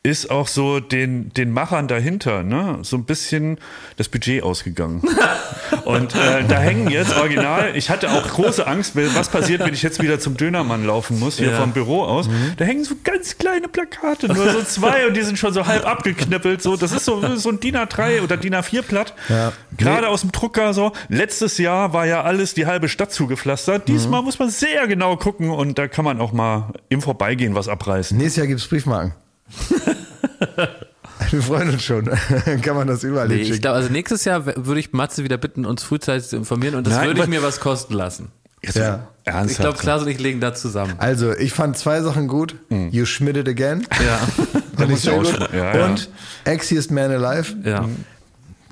ist 0.06 0.30
auch 0.30 0.48
so 0.48 0.80
den, 0.80 1.34
den 1.34 1.52
Machern 1.52 1.88
dahinter, 1.88 2.44
ne, 2.44 2.78
so 2.84 2.96
ein 2.96 3.06
bisschen 3.06 3.58
das 3.98 4.08
Budget 4.08 4.44
ausgegangen. 4.44 5.02
Und 5.86 6.14
äh, 6.16 6.44
da 6.48 6.60
hängen 6.60 6.90
jetzt 6.90 7.18
original, 7.18 7.76
ich 7.76 7.90
hatte 7.90 8.12
auch 8.12 8.28
große 8.28 8.66
Angst, 8.68 8.96
was 8.96 9.30
passiert, 9.30 9.62
wenn 9.62 9.74
ich 9.74 9.82
jetzt 9.82 10.02
wieder 10.02 10.20
zum 10.20 10.38
Dönermann 10.38 10.86
laufen 10.86 11.20
muss, 11.20 11.38
hier 11.38 11.52
Ja. 11.52 11.60
vom 11.60 11.72
Büro 11.74 12.04
aus. 12.04 12.30
Da 12.58 12.66
hängen 12.66 12.84
so 12.84 12.96
ganz 13.04 13.38
kleine 13.38 13.68
Plakate, 13.68 14.28
nur 14.32 14.50
so 14.52 14.62
zwei 14.64 15.08
und 15.08 15.16
die 15.18 15.24
sind 15.24 15.38
schon 15.40 15.54
so 15.54 15.66
halb 15.66 15.86
abgeknippelt. 15.88 16.62
So, 16.62 16.76
das 16.78 16.92
ist 16.92 17.06
so, 17.06 17.36
so 17.36 17.50
ein 17.50 17.60
DIN 17.60 17.76
A3 17.76 18.22
oder 18.22 18.38
DIN 18.38 18.54
A4-Blatt. 18.56 19.14
Ja. 19.30 19.54
Gerade 19.78 20.02
Nee. 20.02 20.08
aus 20.08 20.22
dem 20.22 20.32
Drucker 20.32 20.74
so. 20.74 20.92
Letztes 21.10 21.58
Jahr 21.58 21.94
war 21.94 22.06
ja 22.06 22.22
alles 22.24 22.54
die 22.54 22.66
halbe 22.68 22.90
Stadt 22.90 23.12
zugepflastert. 23.12 23.88
Diesmal 23.88 24.22
muss 24.22 24.38
man 24.40 24.50
sehr 24.50 24.88
genau 24.88 25.18
gucken 25.18 25.50
und 25.50 25.78
da 25.80 25.88
kann 25.88 26.06
man 26.06 26.22
auch 26.22 26.32
mal 26.32 26.74
im 26.90 27.02
Vorbeigehen 27.02 27.56
was 27.56 27.68
abreißen. 27.68 28.18
Nächstes 28.18 28.38
Jahr 28.38 28.48
gibt's 28.48 28.68
Briefmarken. 28.68 29.14
Wir 31.32 31.42
freuen 31.42 31.70
uns 31.72 31.84
schon. 31.84 32.06
Kann 32.62 32.76
man 32.76 32.88
das 32.88 33.04
überall 33.04 33.28
Nee, 33.28 33.36
ich 33.42 33.62
glaube, 33.62 33.78
also 33.78 33.90
nächstes 33.90 34.26
Jahr 34.26 34.46
würde 34.46 34.80
ich 34.80 34.94
Matze 34.94 35.24
wieder 35.24 35.38
bitten, 35.38 35.66
uns 35.66 35.84
frühzeitig 35.84 36.28
zu 36.28 36.36
informieren 36.36 36.76
und 36.76 36.86
das 36.86 36.94
Nein, 36.96 37.08
würde 37.08 37.22
ich 37.22 37.28
mir 37.28 37.42
was 37.42 37.60
kosten 37.60 37.94
lassen. 37.94 38.32
Jetzt 38.62 38.76
Ja. 38.76 39.08
Ernsthaft. 39.24 39.52
Ich 39.52 39.58
glaube, 39.58 39.78
Klaas 39.78 40.02
und 40.04 40.08
ich 40.08 40.20
legen 40.20 40.40
da 40.40 40.54
zusammen. 40.54 40.94
Also, 40.98 41.36
ich 41.36 41.52
fand 41.54 41.78
zwei 41.78 42.02
Sachen 42.02 42.28
gut. 42.28 42.56
You 42.70 43.06
schmidt 43.06 43.38
it 43.38 43.48
again. 43.48 43.88
Ja. 43.92 44.18
Fand 44.78 44.92
ich 44.92 45.00
sehr 45.00 45.14
auch 45.14 45.24
gut. 45.24 45.50
ja, 45.54 45.76
ja. 45.78 45.86
Und 45.86 46.10
Axiest 46.46 46.92
Man 46.92 47.12
Alive. 47.12 47.56
Ja. 47.64 47.88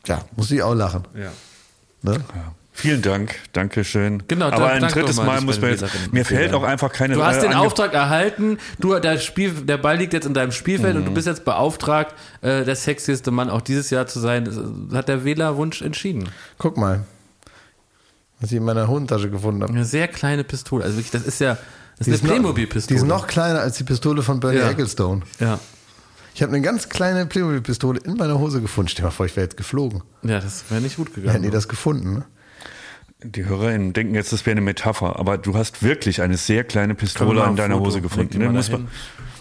Ja, 0.06 0.26
muss 0.36 0.52
ich 0.52 0.62
auch 0.62 0.76
lachen. 0.76 1.04
ja. 1.16 1.32
Ne? 2.02 2.20
Vielen 2.76 3.04
Dank, 3.04 3.36
Dankeschön. 3.54 4.24
Genau, 4.28 4.48
aber 4.50 4.70
ein 4.72 4.82
drittes 4.82 5.18
mal 5.18 5.40
muss 5.42 5.62
man 5.62 5.70
jetzt. 5.70 5.86
Mir 6.12 6.26
fällt 6.26 6.54
auch 6.54 6.64
einfach 6.64 6.92
keine. 6.92 7.14
Du 7.14 7.24
hast 7.24 7.38
äh, 7.38 7.42
den 7.42 7.54
Auftrag 7.54 7.94
erhalten, 7.94 8.58
du, 8.80 8.98
der, 9.00 9.20
Spiel, 9.20 9.52
der 9.52 9.78
Ball 9.78 9.98
liegt 9.98 10.12
jetzt 10.14 10.26
in 10.26 10.34
deinem 10.34 10.52
Spielfeld 10.52 10.96
und 10.96 11.06
du 11.06 11.14
bist 11.14 11.28
jetzt 11.28 11.46
beauftragt, 11.46 12.16
äh, 12.42 12.66
der 12.66 12.76
sexieste 12.76 13.30
Mann 13.30 13.50
auch 13.52 13.62
dieses 13.62 13.92
Jahr 13.92 14.08
zu 14.08 14.20
sein. 14.20 14.46
Das 14.46 14.58
hat 14.98 15.08
der 15.08 15.24
Wählerwunsch 15.24 15.84
entschieden. 15.84 16.30
Guck 16.58 16.78
mal, 16.78 17.04
was 18.40 18.52
ich 18.52 18.58
in 18.58 18.64
meiner 18.66 18.88
Hosentasche 18.88 19.30
gefunden 19.30 19.62
habe. 19.62 19.72
Eine 19.72 19.86
sehr 19.86 20.08
kleine 20.08 20.44
Pistole. 20.44 20.84
Also 20.84 20.98
wirklich, 20.98 21.12
das 21.12 21.24
ist 21.24 21.40
ja, 21.40 21.58
das 22.00 22.08
ist 22.08 22.22
eine 22.24 22.32
Playmobil-Pistole. 22.32 22.88
Die 23.00 23.04
ist 23.04 23.08
noch 23.08 23.28
kleiner 23.28 23.60
als 23.60 23.78
die 23.78 23.84
Pistole 23.84 24.24
von 24.24 24.40
Bernie 24.40 24.58
Ja. 24.58 24.72
Ecclestone. 24.72 25.22
Ja. 25.40 25.60
Ich 26.34 26.42
habe 26.42 26.52
eine 26.52 26.62
ganz 26.62 26.90
kleine 26.90 27.28
Playmobil-Pistole 27.28 28.00
in 28.04 28.16
meiner 28.18 28.40
Hose 28.40 28.60
gefunden. 28.62 28.90
Stell 28.90 29.04
dir 29.04 29.08
mal 29.10 29.12
vor, 29.12 29.28
ich 29.28 29.36
wäre 29.36 29.46
jetzt 29.46 29.58
geflogen. 29.58 30.02
Ja, 30.24 30.40
das 30.40 30.64
wäre 30.70 30.82
nicht 30.82 30.96
gut 30.98 31.10
Hätten 31.10 31.22
gegangen. 31.22 31.44
die 31.44 31.52
das 31.52 31.68
gefunden, 31.68 32.16
ne? 32.16 32.26
Die 33.24 33.46
HörerInnen 33.46 33.94
denken 33.94 34.16
jetzt, 34.16 34.34
das 34.34 34.46
wäre 34.46 34.54
eine 34.54 34.62
Metapher, 34.62 35.18
aber 35.20 35.38
du 35.38 35.56
hast 35.56 35.82
wirklich 35.82 36.22
eine 36.22 36.38
sehr 36.38 36.64
kleine 36.64 36.94
Pistole 36.96 37.42
in 37.42 37.50
ein 37.50 37.56
deiner 37.56 37.76
Foto? 37.76 37.88
Hose 37.88 38.02
gefunden. 38.02 38.32
die 38.32 38.38
Ne, 38.38 38.50
muss 38.50 38.70
man, 38.72 38.88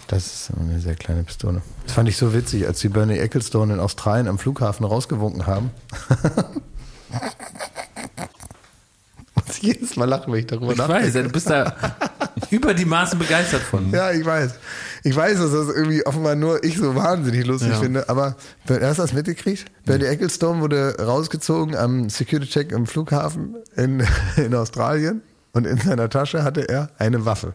Das 0.07 0.25
ist 0.25 0.51
eine 0.57 0.79
sehr 0.79 0.95
kleine 0.95 1.23
Pistole. 1.23 1.61
Das 1.85 1.93
fand 1.93 2.07
ich 2.07 2.17
so 2.17 2.33
witzig, 2.33 2.65
als 2.67 2.79
die 2.79 2.89
Bernie 2.89 3.17
Ecclestone 3.17 3.73
in 3.73 3.79
Australien 3.79 4.27
am 4.27 4.39
Flughafen 4.39 4.85
rausgewunken 4.85 5.47
haben. 5.47 5.71
Muss 9.53 9.57
ich 9.57 9.63
jedes 9.75 9.95
Mal 9.95 10.05
lachen, 10.05 10.31
wenn 10.33 10.39
ich 10.39 10.47
darüber 10.47 10.71
Ich 10.71 10.77
nachdenke. 10.77 11.03
weiß, 11.07 11.13
ja, 11.13 11.21
du 11.23 11.29
bist 11.29 11.49
da 11.49 11.75
über 12.49 12.73
die 12.73 12.85
Maßen 12.85 13.19
begeistert 13.19 13.61
von. 13.61 13.91
Ja, 13.91 14.11
ich 14.11 14.25
weiß. 14.25 14.53
Ich 15.03 15.15
weiß, 15.15 15.37
dass 15.37 15.51
das 15.51 15.67
irgendwie 15.75 16.05
offenbar 16.05 16.35
nur 16.35 16.63
ich 16.63 16.77
so 16.77 16.95
wahnsinnig 16.95 17.45
lustig 17.45 17.69
Ja. 17.71 17.79
finde. 17.79 18.09
Aber 18.09 18.35
hast 18.67 18.97
du 18.99 19.01
das 19.03 19.13
mitgekriegt? 19.13 19.65
Bernie 19.85 20.05
Ecclestone 20.05 20.61
wurde 20.61 20.95
rausgezogen 20.99 21.75
am 21.75 22.09
Security-Check 22.09 22.71
im 22.71 22.85
Flughafen 22.87 23.55
in, 23.75 24.03
in 24.37 24.55
Australien 24.55 25.21
und 25.51 25.67
in 25.67 25.77
seiner 25.77 26.09
Tasche 26.09 26.43
hatte 26.43 26.67
er 26.67 26.89
eine 26.97 27.25
Waffe. 27.25 27.53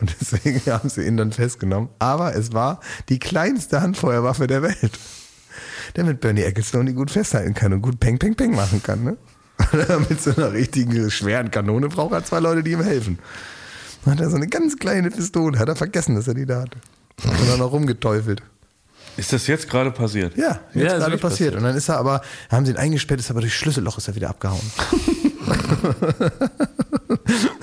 Und 0.00 0.14
deswegen 0.20 0.60
haben 0.72 0.88
sie 0.88 1.02
ihn 1.06 1.16
dann 1.16 1.30
festgenommen. 1.32 1.88
Aber 2.00 2.34
es 2.34 2.52
war 2.52 2.80
die 3.08 3.18
kleinste 3.20 3.80
Handfeuerwaffe 3.82 4.46
der 4.48 4.62
Welt. 4.62 4.76
Der 5.96 6.04
mit 6.04 6.20
Bernie 6.20 6.42
Ecclestone 6.42 6.86
die 6.86 6.94
gut 6.94 7.10
festhalten 7.10 7.52
kann 7.54 7.72
und 7.74 7.82
gut 7.82 8.00
Peng, 8.00 8.18
Peng, 8.18 8.34
Peng 8.34 8.54
machen 8.54 8.82
kann. 8.82 9.04
Ne? 9.04 9.16
mit 10.08 10.20
so 10.22 10.34
einer 10.34 10.52
richtigen 10.52 11.10
schweren 11.10 11.50
Kanone 11.50 11.88
braucht 11.88 12.12
er 12.12 12.24
zwei 12.24 12.40
Leute, 12.40 12.62
die 12.62 12.72
ihm 12.72 12.82
helfen. 12.82 13.18
Dann 14.04 14.14
hat 14.14 14.20
er 14.20 14.30
so 14.30 14.36
eine 14.36 14.48
ganz 14.48 14.76
kleine 14.78 15.10
Pistole, 15.10 15.58
hat 15.58 15.68
er 15.68 15.76
vergessen, 15.76 16.14
dass 16.16 16.26
er 16.28 16.34
die 16.34 16.46
da 16.46 16.62
hatte. 16.62 16.78
Und 17.24 17.48
dann 17.48 17.58
noch 17.58 17.72
rumgeteufelt. 17.72 18.42
ist 19.16 19.32
das 19.32 19.46
jetzt 19.46 19.68
gerade 19.70 19.90
passiert? 19.90 20.36
Ja, 20.36 20.60
Ja, 20.74 20.82
jetzt 20.82 20.92
ist 20.92 20.98
gerade 20.98 21.18
passiert. 21.18 21.20
passiert. 21.20 21.54
Und 21.56 21.62
dann 21.62 21.76
ist 21.76 21.88
er 21.88 21.98
aber, 21.98 22.22
haben 22.50 22.66
sie 22.66 22.72
ihn 22.72 22.78
eingesperrt, 22.78 23.20
ist 23.20 23.30
aber 23.30 23.40
durch 23.40 23.54
Schlüsselloch 23.56 23.98
ist 23.98 24.08
er 24.08 24.14
wieder 24.14 24.30
abgehauen. 24.30 24.60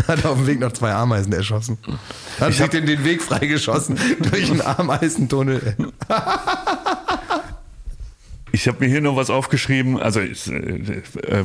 hat 0.07 0.25
auf 0.25 0.37
dem 0.37 0.47
Weg 0.47 0.59
noch 0.59 0.71
zwei 0.73 0.91
Ameisen 0.93 1.33
erschossen. 1.33 1.77
Hat 2.39 2.53
sich 2.53 2.67
den, 2.67 2.85
den 2.85 3.03
Weg 3.03 3.21
freigeschossen 3.21 3.97
durch 4.31 4.49
einen 4.49 4.61
Ameisentunnel. 4.61 5.75
Ich 8.51 8.67
habe 8.67 8.79
mir 8.79 8.87
hier 8.89 9.01
noch 9.01 9.15
was 9.15 9.29
aufgeschrieben. 9.29 9.99
Also 9.99 10.21
ich, 10.21 10.47
äh, 10.47 11.01
äh, 11.21 11.43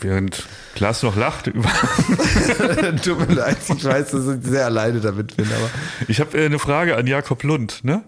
während 0.00 0.44
Klaas 0.74 1.02
noch 1.02 1.16
lacht 1.16 1.46
über 1.48 1.68
Tut 3.04 3.28
mir 3.28 3.34
leid, 3.34 3.56
ich 3.68 3.84
weiß, 3.84 4.10
dass 4.12 4.26
ich 4.26 4.42
sehr 4.44 4.64
alleine 4.66 5.00
damit 5.00 5.36
bin, 5.36 5.46
aber. 5.46 5.70
Ich 6.08 6.20
habe 6.20 6.38
äh, 6.38 6.46
eine 6.46 6.58
Frage 6.58 6.96
an 6.96 7.06
Jakob 7.06 7.42
Lund. 7.42 7.80
Ne? 7.84 8.02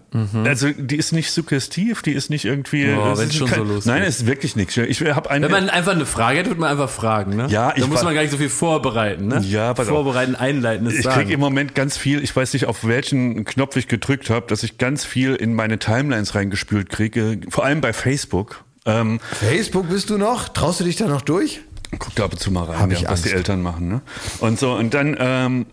Also 0.45 0.69
die 0.75 0.95
ist 0.97 1.11
nicht 1.11 1.31
suggestiv, 1.31 2.01
die 2.01 2.13
ist 2.13 2.29
nicht 2.29 2.45
irgendwie. 2.45 2.91
Oh, 2.93 3.13
ist 3.13 3.35
schon 3.35 3.47
kein- 3.47 3.59
so 3.59 3.63
lustig. 3.65 3.85
Nein, 3.91 4.03
es 4.03 4.17
ist 4.21 4.27
wirklich 4.27 4.55
nichts. 4.55 4.75
Ich 4.77 5.01
habe 5.01 5.29
eine. 5.29 5.45
Wenn 5.45 5.51
man 5.51 5.69
einfach 5.69 5.91
eine 5.93 6.05
Frage 6.05 6.39
hat, 6.39 6.47
wird 6.47 6.57
man 6.59 6.71
einfach 6.71 6.89
fragen, 6.89 7.35
ne? 7.35 7.47
Ja, 7.49 7.73
ich 7.75 7.81
Da 7.81 7.87
muss 7.87 7.97
war- 7.97 8.05
man 8.05 8.15
gar 8.15 8.21
nicht 8.21 8.31
so 8.31 8.37
viel 8.37 8.49
vorbereiten, 8.49 9.27
ne? 9.27 9.41
Ja. 9.47 9.75
Vorbereiten, 9.75 10.35
einleiten, 10.35 10.87
ist 10.87 10.99
ich 10.99 11.05
kriege 11.07 11.33
im 11.33 11.39
Moment 11.39 11.75
ganz 11.75 11.97
viel, 11.97 12.23
ich 12.23 12.35
weiß 12.35 12.53
nicht, 12.53 12.65
auf 12.65 12.85
welchen 12.87 13.45
Knopf 13.45 13.75
ich 13.75 13.87
gedrückt 13.87 14.29
habe, 14.29 14.47
dass 14.47 14.63
ich 14.63 14.77
ganz 14.77 15.05
viel 15.05 15.35
in 15.35 15.53
meine 15.53 15.79
Timelines 15.79 16.35
reingespült 16.35 16.89
kriege, 16.89 17.39
vor 17.49 17.65
allem 17.65 17.81
bei 17.81 17.93
Facebook. 17.93 18.63
Ähm, 18.85 19.19
Facebook 19.21 19.89
bist 19.89 20.09
du 20.09 20.17
noch? 20.17 20.49
Traust 20.49 20.79
du 20.79 20.83
dich 20.83 20.95
da 20.95 21.07
noch 21.07 21.21
durch? 21.21 21.61
Guck 21.99 22.15
da 22.15 22.25
ab 22.25 22.33
und 22.33 22.39
zu 22.39 22.51
mal 22.51 22.63
rein, 22.63 22.79
Hab 22.79 22.91
ja, 22.91 23.09
was 23.09 23.23
die. 23.23 23.31
Eltern 23.31 23.61
machen. 23.61 23.87
Ne? 23.87 24.01
Und 24.39 24.59
so, 24.59 24.73
und 24.73 24.93
dann, 24.93 25.15
ähm, 25.19 25.65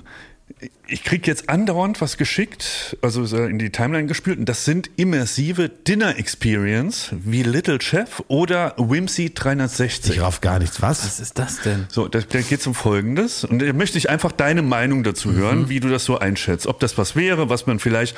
ich 0.87 1.05
krieg 1.05 1.27
jetzt 1.27 1.49
andauernd 1.49 2.01
was 2.01 2.17
geschickt, 2.17 2.97
also 3.01 3.25
so 3.25 3.43
in 3.43 3.59
die 3.59 3.71
Timeline 3.71 4.07
gespült, 4.07 4.39
und 4.39 4.49
das 4.49 4.65
sind 4.65 4.91
immersive 4.97 5.69
Dinner 5.69 6.19
Experience 6.19 7.11
wie 7.13 7.43
Little 7.43 7.81
Chef 7.81 8.23
oder 8.29 8.75
Whimsy 8.77 9.33
360. 9.33 10.17
Ich 10.17 10.21
raff 10.21 10.41
gar 10.41 10.59
nichts. 10.59 10.83
Was? 10.83 11.05
Was 11.05 11.21
ist 11.21 11.39
das 11.39 11.61
denn? 11.63 11.87
So, 11.89 12.09
da, 12.09 12.21
da 12.21 12.41
geht 12.43 12.61
es 12.61 12.67
um 12.67 12.75
Folgendes. 12.75 13.45
Und 13.45 13.61
da 13.61 13.73
möchte 13.73 13.97
ich 13.99 14.11
einfach 14.11 14.33
deine 14.33 14.63
Meinung 14.63 15.03
dazu 15.03 15.33
hören, 15.33 15.69
wie 15.69 15.81
du 15.81 15.89
das 15.89 16.05
so 16.05 16.19
einschätzt. 16.19 16.67
Ob 16.67 16.81
das 16.81 16.99
was 16.99 17.17
wäre, 17.17 17.49
was 17.49 17.67
man 17.67 17.79
vielleicht 17.79 18.17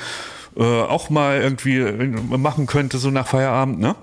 äh, 0.57 0.61
auch 0.63 1.09
mal 1.09 1.41
irgendwie 1.41 1.77
äh, 1.79 2.07
machen 2.37 2.65
könnte, 2.65 2.97
so 2.97 3.11
nach 3.11 3.27
Feierabend. 3.27 3.79
Ne? 3.79 3.95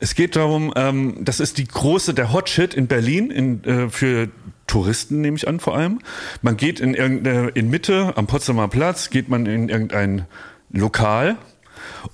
Es 0.00 0.14
geht 0.14 0.36
darum, 0.36 0.72
ähm, 0.76 1.18
das 1.20 1.40
ist 1.40 1.58
die 1.58 1.66
große, 1.68 2.14
der 2.14 2.32
Hot 2.32 2.48
Shit 2.48 2.74
in 2.74 2.86
Berlin 2.86 3.30
in, 3.30 3.64
äh, 3.64 3.88
für 3.88 4.28
Touristen, 4.66 5.20
nehme 5.20 5.36
ich 5.36 5.48
an 5.48 5.58
vor 5.60 5.76
allem. 5.76 5.98
Man 6.42 6.56
geht 6.56 6.78
in 6.80 6.94
irgendeine, 6.94 7.48
in 7.48 7.70
Mitte 7.70 8.12
am 8.16 8.26
Potsdamer 8.26 8.68
Platz, 8.68 9.10
geht 9.10 9.28
man 9.28 9.46
in 9.46 9.68
irgendein 9.68 10.26
Lokal 10.72 11.36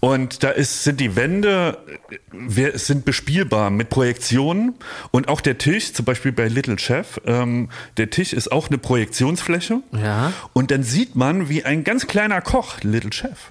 und 0.00 0.42
da 0.42 0.50
ist, 0.50 0.84
sind 0.84 1.00
die 1.00 1.16
Wände 1.16 1.76
äh, 2.10 2.16
wer- 2.32 2.78
sind 2.78 3.04
bespielbar 3.04 3.70
mit 3.70 3.90
Projektionen 3.90 4.74
und 5.10 5.28
auch 5.28 5.40
der 5.42 5.58
Tisch, 5.58 5.92
zum 5.92 6.04
Beispiel 6.06 6.32
bei 6.32 6.48
Little 6.48 6.78
Chef, 6.78 7.20
ähm, 7.26 7.68
der 7.96 8.08
Tisch 8.10 8.32
ist 8.32 8.50
auch 8.52 8.68
eine 8.68 8.78
Projektionsfläche. 8.78 9.80
Ja. 9.92 10.32
Und 10.54 10.70
dann 10.70 10.82
sieht 10.82 11.14
man, 11.14 11.48
wie 11.50 11.64
ein 11.64 11.84
ganz 11.84 12.06
kleiner 12.06 12.40
Koch, 12.40 12.76
Little 12.82 13.12
Chef, 13.12 13.50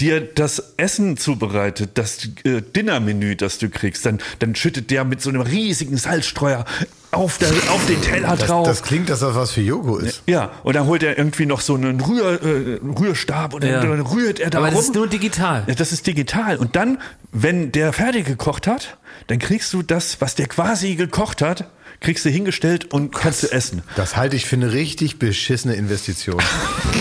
dir 0.00 0.20
das 0.20 0.74
Essen 0.76 1.16
zubereitet, 1.16 1.90
das 1.94 2.28
äh, 2.44 2.60
Dinnermenü, 2.62 3.36
das 3.36 3.58
du 3.58 3.68
kriegst, 3.68 4.04
dann, 4.06 4.18
dann 4.40 4.54
schüttet 4.54 4.90
der 4.90 5.04
mit 5.04 5.20
so 5.20 5.30
einem 5.30 5.42
riesigen 5.42 5.96
Salzstreuer 5.96 6.64
auf, 7.10 7.38
der, 7.38 7.48
auf 7.70 7.84
den 7.86 8.00
Teller 8.00 8.36
Das, 8.36 8.48
drauf. 8.48 8.66
das 8.66 8.82
klingt, 8.82 9.10
dass 9.10 9.20
das 9.20 9.34
was 9.34 9.50
für 9.52 9.60
Jogo 9.60 9.98
ist. 9.98 10.22
ja, 10.26 10.50
und 10.64 10.74
dann 10.74 10.86
holt 10.86 11.02
er 11.02 11.18
irgendwie 11.18 11.46
noch 11.46 11.60
so 11.60 11.74
einen 11.74 12.00
Rühr, 12.00 12.42
äh, 12.42 12.80
Rührstab 12.98 13.52
und 13.54 13.62
dann, 13.62 13.70
Ja. 13.70 13.80
dann 13.82 14.00
rührt 14.00 14.40
er 14.40 14.50
da 14.50 14.58
Aber 14.58 14.68
rum. 14.68 14.76
das 14.76 14.84
ist 14.86 14.94
nur 14.94 15.06
digital. 15.06 15.64
Ja, 15.66 15.74
das 15.74 15.92
ist 15.92 16.06
digital. 16.06 16.56
Und 16.56 16.74
dann, 16.74 16.98
wenn 17.30 17.70
der 17.70 17.92
fertig 17.92 18.24
gekocht 18.26 18.66
hat, 18.66 18.96
dann 19.26 19.38
kriegst 19.38 19.72
du 19.72 19.82
das, 19.82 20.20
was 20.20 20.34
der 20.34 20.46
quasi 20.48 20.94
gekocht 20.96 21.42
hat, 21.42 21.68
kriegst 22.00 22.24
du 22.24 22.30
hingestellt 22.30 22.92
und 22.92 23.14
kannst 23.14 23.44
du 23.44 23.52
essen. 23.52 23.82
Das 23.94 24.16
halte 24.16 24.34
ich 24.34 24.46
für 24.46 24.56
eine 24.56 24.72
richtig 24.72 25.18
beschissene 25.20 25.74
Investition. 25.74 26.38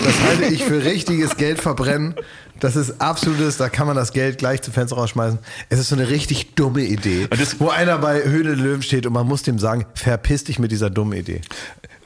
Das 0.06 0.22
halte 0.28 0.54
ich 0.54 0.64
für 0.64 0.84
richtiges 0.84 1.38
Geld 1.38 1.60
verbrennen. 1.60 2.14
Das 2.62 2.76
ist 2.76 3.02
absolutes, 3.02 3.58
da 3.58 3.70
kann 3.70 3.88
man 3.88 3.96
das 3.96 4.14
Geld 4.14 4.38
gleich 4.38 4.62
zum 4.62 4.72
Fenster 4.74 4.96
rausschmeißen. 4.96 5.40
Es 5.70 5.80
ist 5.80 5.90
so 5.90 5.96
eine 5.96 6.10
richtig 6.10 6.54
dumme 6.56 6.82
Idee, 6.84 7.28
das- 7.30 7.60
wo 7.60 7.70
einer 7.70 7.98
bei 7.98 8.24
Höhle 8.24 8.54
Löwen 8.54 8.84
steht 8.84 9.06
und 9.08 9.14
man 9.14 9.28
muss 9.28 9.42
dem 9.44 9.58
sagen, 9.60 9.86
verpiss 9.96 10.44
dich 10.46 10.60
mit 10.60 10.72
dieser 10.72 10.90
dummen 10.92 11.18
Idee. 11.18 11.42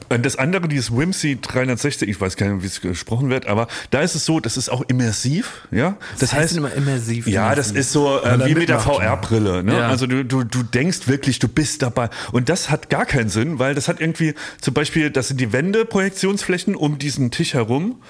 Und 0.09 0.25
das 0.25 0.35
andere, 0.35 0.67
dieses 0.67 0.95
Whimsy 0.95 1.39
360, 1.41 2.07
ich 2.09 2.19
weiß 2.19 2.35
gar 2.37 2.49
nicht, 2.49 2.63
wie 2.63 2.67
es 2.67 2.81
gesprochen 2.81 3.29
wird, 3.29 3.47
aber 3.47 3.67
da 3.91 4.01
ist 4.01 4.15
es 4.15 4.25
so, 4.25 4.39
das 4.39 4.57
ist 4.57 4.69
auch 4.69 4.83
immersiv, 4.87 5.67
ja. 5.71 5.97
Das, 6.19 6.33
heißt 6.33 6.43
heißt 6.43 6.57
immer 6.57 6.73
immersiv, 6.73 7.27
Ja, 7.27 7.55
das 7.55 7.71
immersiv. 7.71 7.79
ist 7.79 7.91
so 7.91 8.21
äh, 8.21 8.45
wie 8.45 8.55
mit 8.55 8.69
der 8.69 8.79
VR-Brille, 8.79 9.63
ne? 9.63 9.73
Ja. 9.77 9.87
Also 9.87 10.07
du, 10.07 10.23
du, 10.23 10.43
du 10.43 10.63
denkst 10.63 11.07
wirklich, 11.07 11.39
du 11.39 11.47
bist 11.47 11.81
dabei. 11.81 12.09
Und 12.31 12.49
das 12.49 12.69
hat 12.69 12.89
gar 12.89 13.05
keinen 13.05 13.29
Sinn, 13.29 13.59
weil 13.59 13.75
das 13.75 13.87
hat 13.87 13.99
irgendwie, 13.99 14.35
zum 14.61 14.73
Beispiel, 14.73 15.09
das 15.09 15.27
sind 15.29 15.39
die 15.39 15.51
Wände, 15.53 15.85
Projektionsflächen 15.85 16.75
um 16.75 16.97
diesen 16.97 17.31
Tisch 17.31 17.53
herum. 17.53 18.01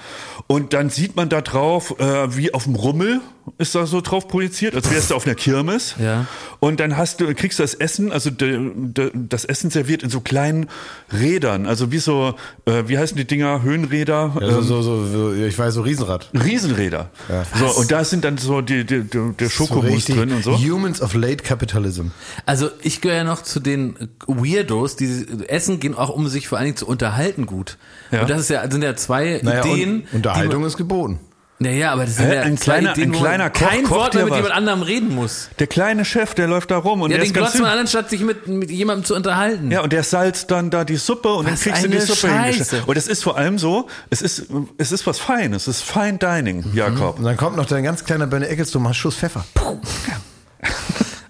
Und 0.46 0.72
dann 0.72 0.90
sieht 0.90 1.16
man 1.16 1.28
da 1.28 1.40
drauf, 1.40 1.98
äh, 1.98 2.36
wie 2.36 2.52
auf 2.54 2.64
dem 2.64 2.74
Rummel 2.74 3.20
ist 3.58 3.74
da 3.74 3.86
so 3.86 4.00
drauf 4.00 4.28
projiziert, 4.28 4.74
als 4.74 4.90
wärst 4.90 5.10
du 5.10 5.14
auf 5.14 5.26
einer 5.26 5.34
Kirmes. 5.34 5.94
Ja. 5.98 6.26
Und 6.60 6.80
dann 6.80 6.96
hast 6.96 7.20
du, 7.20 7.32
kriegst 7.34 7.58
du 7.58 7.62
das 7.62 7.74
Essen, 7.74 8.12
also 8.12 8.30
de, 8.30 8.70
de, 8.74 9.10
das 9.14 9.44
Essen 9.44 9.70
serviert 9.70 10.02
in 10.02 10.10
so 10.10 10.20
kleinen 10.20 10.68
Rädern, 11.12 11.66
also 11.66 11.92
wie 11.92 11.98
so, 11.98 12.34
äh, 12.64 12.84
wie 12.86 12.98
heißen 12.98 13.16
die 13.16 13.24
Dinger, 13.24 13.62
Höhenräder? 13.62 14.32
Also 14.40 14.58
Ähm, 14.58 14.64
so, 14.64 14.82
so, 14.82 15.06
so, 15.06 15.34
ich 15.34 15.58
weiß, 15.58 15.74
so 15.74 15.82
Riesenrad. 15.82 16.30
Riesenräder. 16.34 17.10
So, 17.58 17.66
und 17.78 17.90
da 17.92 18.04
sind 18.04 18.24
dann 18.24 18.38
so 18.38 18.60
die, 18.60 18.84
die, 18.84 19.02
die, 19.02 19.32
der 19.38 19.48
Schokomus 19.48 20.06
drin 20.06 20.32
und 20.32 20.42
so. 20.42 20.58
Humans 20.58 21.00
of 21.00 21.14
Late 21.14 21.42
Capitalism. 21.42 22.06
Also 22.44 22.70
ich 22.82 23.00
gehöre 23.00 23.18
ja 23.18 23.24
noch 23.24 23.42
zu 23.42 23.60
den 23.60 23.96
Weirdos, 24.26 24.96
die 24.96 25.26
essen 25.48 25.80
gehen 25.80 25.94
auch, 25.94 26.10
um 26.10 26.28
sich 26.28 26.48
vor 26.48 26.58
allen 26.58 26.66
Dingen 26.66 26.76
zu 26.76 26.86
unterhalten 26.86 27.46
gut. 27.46 27.78
Ja. 28.10 28.22
Und 28.22 28.30
das 28.30 28.40
ist 28.40 28.50
ja, 28.50 28.68
sind 28.70 28.82
ja 28.82 28.96
zwei 28.96 29.40
Naja, 29.42 29.64
Ideen. 29.64 30.00
und, 30.00 30.14
Unterhaltung 30.14 30.62
die 30.62 30.66
ist 30.66 30.76
geboten. 30.76 31.20
Naja, 31.58 31.92
aber 31.92 32.04
das 32.04 32.18
Hä? 32.18 32.34
ja 32.34 32.42
Ein 32.42 32.56
kleiner- 32.56 32.92
Ideen, 32.92 33.12
ein 33.12 33.18
kleiner 33.18 33.48
Koch 33.48 33.60
kein 33.68 33.88
Wort 33.88 34.12
mehr 34.14 34.24
mit 34.24 34.32
was. 34.32 34.38
jemand 34.40 34.54
anderem 34.54 34.82
reden 34.82 35.14
muss. 35.14 35.48
Der 35.58 35.66
kleine 35.66 36.04
Chef, 36.04 36.34
der 36.34 36.48
läuft 36.48 36.70
da 36.70 36.76
rum 36.76 37.00
und 37.00 37.10
Ja, 37.10 37.16
der 37.16 37.24
den 37.24 37.28
ist 37.30 37.34
ganz 37.34 37.52
glotzt 37.52 37.62
man 37.62 37.70
an, 37.72 37.78
anstatt 37.78 38.10
sich 38.10 38.20
mit, 38.20 38.46
mit 38.46 38.70
jemandem 38.70 39.04
zu 39.06 39.14
unterhalten. 39.14 39.70
Ja, 39.70 39.80
und 39.80 39.90
der 39.90 40.02
salzt 40.02 40.50
dann 40.50 40.68
da 40.68 40.84
die 40.84 40.96
Suppe 40.96 41.32
und 41.32 41.46
dann 41.46 41.54
Was 41.54 41.62
kriegst 41.62 41.82
du 41.82 41.88
die 41.88 41.98
Suppe 42.00 42.28
hingestellt. 42.42 42.82
Und 42.86 42.96
es 42.98 43.08
ist 43.08 43.22
vor 43.24 43.38
allem 43.38 43.58
so, 43.58 43.88
es 44.10 44.20
ist, 44.20 44.48
es 44.76 44.92
ist 44.92 45.06
was 45.06 45.18
Feines, 45.18 45.66
es 45.66 45.78
ist 45.78 45.90
Fine 45.90 46.18
Dining, 46.18 46.58
Mhm. 46.70 46.76
Jakob. 46.76 47.16
Und 47.18 47.24
dann 47.24 47.38
kommt 47.38 47.56
noch 47.56 47.64
dein 47.66 47.84
ganz 47.84 48.04
kleiner 48.04 48.26
Bernie 48.26 48.46
Ecclestone, 48.46 48.82
mal 48.82 48.90
einen 48.90 48.94
Schuss 48.94 49.16
Pfeffer. 49.16 49.46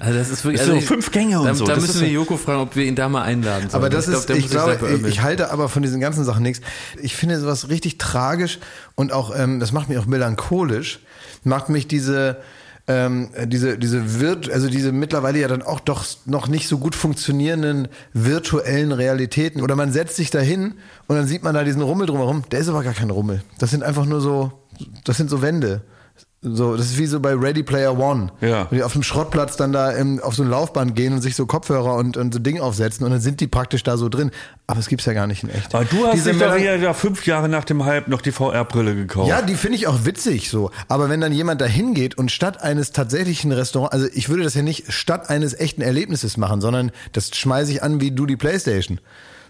Also 0.07 0.19
das 0.21 0.31
ist 0.31 0.45
wirklich. 0.45 0.61
Das 0.61 0.71
also 0.71 0.81
so 0.81 0.87
fünf 0.87 1.11
Gänge 1.11 1.41
und 1.41 1.47
da, 1.47 1.55
so. 1.55 1.65
Da 1.65 1.75
Das 1.75 1.87
müssen 1.87 2.01
wir 2.03 2.09
Joko 2.09 2.37
fragen, 2.37 2.61
ob 2.61 2.77
wir 2.77 2.85
ihn 2.85 2.95
da 2.95 3.09
mal 3.09 3.23
einladen 3.23 3.69
sollen. 3.69 3.75
Aber 3.75 3.91
das 3.91 4.07
glaub, 4.07 4.21
ist, 4.21 4.29
der 4.29 4.37
ich 4.37 4.49
glaube, 4.49 4.79
ich, 4.95 5.05
ich 5.05 5.23
halte 5.23 5.51
aber 5.51 5.69
von 5.69 5.83
diesen 5.83 6.01
ganzen 6.01 6.25
Sachen 6.25 6.45
nichts. 6.45 6.61
Ich 7.03 7.17
finde 7.17 7.41
sowas 7.41 7.69
richtig 7.71 7.99
tragisch 7.99 8.61
und 8.95 9.13
auch, 9.13 9.37
ähm, 9.37 9.59
das 9.59 9.73
macht 9.73 9.89
mich 9.89 9.99
auch 9.99 10.07
melancholisch, 10.07 11.01
macht 11.43 11.71
mich 11.71 11.89
diese, 11.89 12.37
ähm, 12.87 13.31
diese, 13.47 13.79
diese 13.79 14.21
virt, 14.21 14.49
also 14.49 14.69
diese 14.69 14.93
mittlerweile 14.93 15.41
ja 15.41 15.49
dann 15.49 15.63
auch 15.63 15.81
doch 15.81 16.05
noch 16.25 16.47
nicht 16.47 16.69
so 16.69 16.79
gut 16.79 16.95
funktionierenden 16.95 17.89
virtuellen 18.13 18.93
Realitäten. 18.93 19.61
Oder 19.61 19.75
man 19.75 19.93
setzt 19.93 20.15
sich 20.15 20.31
da 20.31 20.39
hin 20.39 20.75
und 21.09 21.17
dann 21.17 21.27
sieht 21.27 21.43
man 21.43 21.53
da 21.53 21.65
diesen 21.65 21.83
Rummel 21.83 22.07
drumherum. 22.07 22.45
Der 22.53 22.61
ist 22.61 22.69
aber 22.69 22.85
gar 22.85 22.95
kein 22.95 23.11
Rummel. 23.11 23.43
Das 23.59 23.71
sind 23.71 23.83
einfach 23.83 24.07
nur 24.07 24.21
so, 24.21 24.53
das 25.05 25.17
sind 25.17 25.31
so 25.31 25.43
Wände. 25.43 25.83
So, 26.49 26.77
das 26.77 26.87
ist 26.87 26.99
wie 26.99 27.07
so 27.07 27.19
bei 27.19 27.35
Ready 27.35 27.65
Player 27.65 27.99
One. 27.99 28.31
Ja. 28.41 28.67
Wenn 28.71 28.79
die 28.79 28.85
auf 28.85 28.93
dem 28.93 29.03
Schrottplatz 29.03 29.57
dann 29.57 29.73
da 29.73 29.91
im, 29.91 30.21
auf 30.21 30.35
so 30.37 30.45
ein 30.45 30.51
Laufband 30.51 30.95
gehen 30.95 31.13
und 31.13 31.21
sich 31.21 31.35
so 31.35 31.45
Kopfhörer 31.47 31.95
und, 31.97 32.17
und 32.17 32.33
so 32.33 32.39
Ding 32.39 32.61
aufsetzen 32.61 33.05
und 33.05 33.11
dann 33.11 33.21
sind 33.21 33.41
die 33.41 33.49
praktisch 33.49 33.83
da 33.83 33.97
so 33.97 34.09
drin. 34.09 34.31
Aber 34.69 34.79
es 34.79 34.89
gibt's 34.89 35.07
ja 35.07 35.13
gar 35.13 35.27
nicht 35.27 35.43
in 35.43 35.51
echt. 35.51 35.75
Aber 35.75 35.85
du 35.85 36.07
hast 36.07 36.15
Diese 36.15 36.33
dich 36.33 36.41
doch 36.41 36.57
da 36.57 36.93
fünf 36.95 37.27
Jahre 37.27 37.49
nach 37.49 37.65
dem 37.65 37.85
Hype 37.85 38.07
noch 38.07 38.23
die 38.23 38.31
VR-Brille 38.31 38.95
gekauft. 38.95 39.29
ja, 39.29 39.43
die 39.43 39.55
finde 39.55 39.77
ich 39.77 39.89
auch 39.89 40.05
witzig 40.05 40.49
so. 40.49 40.71
Aber 40.87 41.09
wenn 41.09 41.21
dann 41.21 41.33
jemand 41.33 41.61
da 41.61 41.67
hingeht 41.67 42.17
und 42.17 42.31
statt 42.31 42.63
eines 42.63 42.93
tatsächlichen 42.93 43.51
Restaurants, 43.51 43.93
also 43.93 44.07
ich 44.13 44.29
würde 44.29 44.45
das 44.45 44.55
ja 44.55 44.63
nicht 44.63 44.93
statt 44.93 45.31
eines 45.31 45.59
echten 45.59 45.83
Erlebnisses 45.83 46.37
machen, 46.37 46.61
sondern 46.61 46.93
das 47.13 47.35
schmeiße 47.35 47.73
ich 47.73 47.83
an 47.83 48.01
wie 48.01 48.13
du 48.13 48.25
die 48.25 48.37
Playstation. 48.37 49.01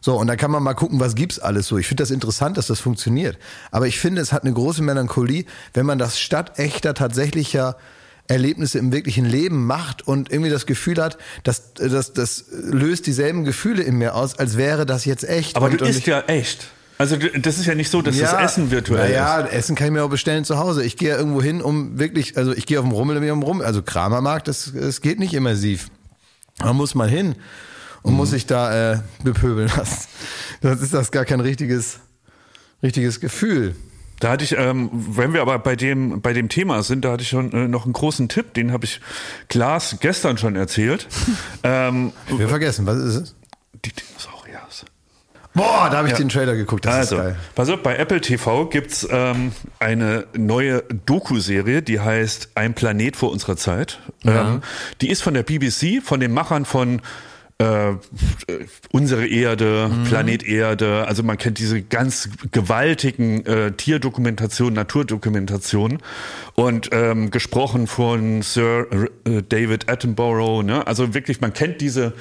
So, 0.07 0.15
und 0.15 0.29
da 0.29 0.37
kann 0.37 0.53
man 0.53 0.63
mal 0.63 0.75
gucken, 0.75 1.01
was 1.01 1.17
gibt's 1.17 1.41
alles 1.41 1.67
so. 1.67 1.79
Ich 1.79 1.89
finde 1.89 2.05
das 2.05 2.13
interessant, 2.13 2.57
dass 2.57 2.69
das 2.69 2.79
funktioniert. 2.79 3.39
Aber 3.73 3.89
ich 3.89 3.99
finde, 3.99 4.23
es 4.23 4.33
hat 4.33 4.45
eine 4.45 4.53
große 4.53 4.81
Melancholie, 4.81 5.47
wenn 5.75 5.85
man 5.85 5.99
das 5.99 6.21
statt 6.21 6.61
echter, 6.61 6.95
tatsächlicher 6.95 7.77
Erlebnisse 8.29 8.79
im 8.79 8.93
wirklichen 8.93 9.25
Leben 9.25 9.67
macht 9.67 10.07
und 10.07 10.31
irgendwie 10.31 10.53
das 10.53 10.65
Gefühl 10.65 11.03
hat, 11.03 11.19
dass 11.43 11.75
das, 11.75 12.13
das 12.13 12.45
löst 12.53 13.09
dieselben 13.09 13.45
Gefühle 13.45 13.83
in 13.83 13.97
mir 13.97 14.15
aus, 14.15 14.39
als 14.39 14.57
wäre 14.57 14.87
das 14.87 15.07
jetzt 15.07 15.29
echt. 15.29 15.57
Aber 15.57 15.67
und, 15.67 15.81
du 15.81 15.85
und 15.85 15.91
isst 15.91 16.07
ja 16.07 16.21
echt. 16.29 16.69
Also 16.99 17.17
das 17.17 17.59
ist 17.59 17.67
ja 17.67 17.75
nicht 17.75 17.91
so, 17.91 18.01
dass 18.01 18.17
das 18.17 18.33
Essen 18.33 18.71
virtuell 18.71 19.13
ja, 19.13 19.41
ist. 19.41 19.53
Essen 19.53 19.75
kann 19.75 19.89
ich 19.89 19.93
mir 19.93 20.05
auch 20.05 20.09
bestellen 20.09 20.45
zu 20.45 20.57
Hause. 20.57 20.85
Ich 20.85 20.97
gehe 20.97 21.09
ja 21.09 21.17
irgendwo 21.17 21.43
hin, 21.43 21.61
um 21.61 21.99
wirklich, 21.99 22.37
also 22.37 22.53
ich 22.53 22.67
gehe 22.67 22.79
auf 22.79 22.85
den 22.85 22.93
Rummel, 22.93 23.29
um 23.29 23.43
Rummel. 23.43 23.67
Also 23.67 23.83
Kramermarkt, 23.83 24.47
das, 24.47 24.71
das 24.73 25.01
geht 25.01 25.19
nicht 25.19 25.35
immersiv. 25.35 25.89
Da 26.61 26.73
muss 26.73 26.95
man 26.95 27.09
hin 27.09 27.35
und 28.07 28.15
muss 28.15 28.31
sich 28.31 28.47
da 28.47 28.93
äh, 28.93 28.99
bepöbeln 29.25 29.69
lassen. 29.77 30.07
Das 30.61 30.81
ist 30.81 30.95
das 30.95 31.11
gar 31.11 31.25
kein 31.25 31.41
richtiges, 31.41 31.99
richtiges 32.83 33.21
Gefühl. 33.21 33.75
Da 34.21 34.31
hatte 34.31 34.45
ich, 34.45 34.57
ähm, 34.57 34.89
wenn 34.93 35.35
wir 35.35 35.43
aber 35.43 35.59
bei 35.59 35.77
dem, 35.77 36.23
bei 36.23 36.33
dem 36.33 36.49
Thema 36.49 36.83
sind, 36.83 37.05
da 37.05 37.13
hatte 37.13 37.23
ich 37.23 37.29
schon 37.29 37.53
äh, 37.53 37.69
noch 37.69 37.85
einen 37.85 37.93
großen 37.93 38.29
Tipp, 38.31 38.55
den 38.55 38.73
habe 38.73 38.87
ich 38.87 39.01
Klaas 39.49 39.97
gestern 40.01 40.39
schon 40.39 40.57
erzählt. 40.57 41.07
ähm, 41.63 42.13
Wir 42.29 42.49
vergessen, 42.49 42.87
was 42.87 42.97
ist 42.97 43.15
es? 43.17 43.35
die 43.85 43.93
Dinosauriers. 43.93 44.85
Boah, 45.53 45.89
da 45.91 45.99
habe 45.99 46.09
ich 46.09 46.15
den 46.15 46.29
Trailer 46.29 46.55
geguckt, 46.55 46.85
das 46.87 46.95
Also, 46.95 47.17
ist 47.17 47.23
geil. 47.23 47.37
pass 47.55 47.69
auf, 47.71 47.83
bei 47.83 47.97
Apple 47.97 48.21
TV 48.21 48.67
gibt's 48.67 49.07
ähm, 49.11 49.53
eine 49.79 50.27
neue 50.35 50.83
Doku-Serie, 51.07 51.83
die 51.83 52.01
heißt 52.01 52.51
Ein 52.55 52.75
Planet 52.75 53.17
vor 53.17 53.31
unserer 53.33 53.57
Zeit. 53.57 54.01
Ähm, 54.25 54.63
die 55.03 55.09
ist 55.11 55.23
von 55.23 55.35
der 55.35 55.43
BBC, 55.43 56.03
von 56.03 56.21
den 56.21 56.33
Machern 56.33 56.65
von 56.65 57.01
äh, 57.59 57.95
Unsere 58.93 59.27
Erde, 59.27 59.91
Planet 60.07 60.43
Erde. 60.43 61.07
Also 61.07 61.23
man 61.23 61.39
kennt 61.39 61.59
diese 61.59 61.83
ganz 61.83 62.29
gewaltigen 62.53 63.47
äh, 63.47 63.73
Tierdokumentationen, 63.73 64.75
Naturdokumentationen 64.75 65.99
und 66.55 66.91
ähm, 66.93 67.31
gesprochen 67.31 67.87
von 67.87 68.43
Sir 68.43 69.09
äh, 69.25 69.43
David 69.43 69.89
Attenborough. 69.89 70.63
Ne? 70.65 70.87
Also 70.87 71.15
wirklich, 71.15 71.41
man 71.41 71.55
kennt 71.55 71.81
diese, 71.81 72.13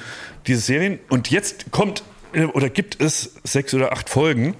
diese 0.46 0.60
Serien. 0.60 0.98
Und 1.10 1.30
jetzt 1.30 1.70
kommt 1.70 2.02
äh, 2.32 2.44
oder 2.44 2.70
gibt 2.70 3.00
es 3.00 3.34
sechs 3.44 3.74
oder 3.74 3.92
acht 3.92 4.08
Folgen, 4.08 4.54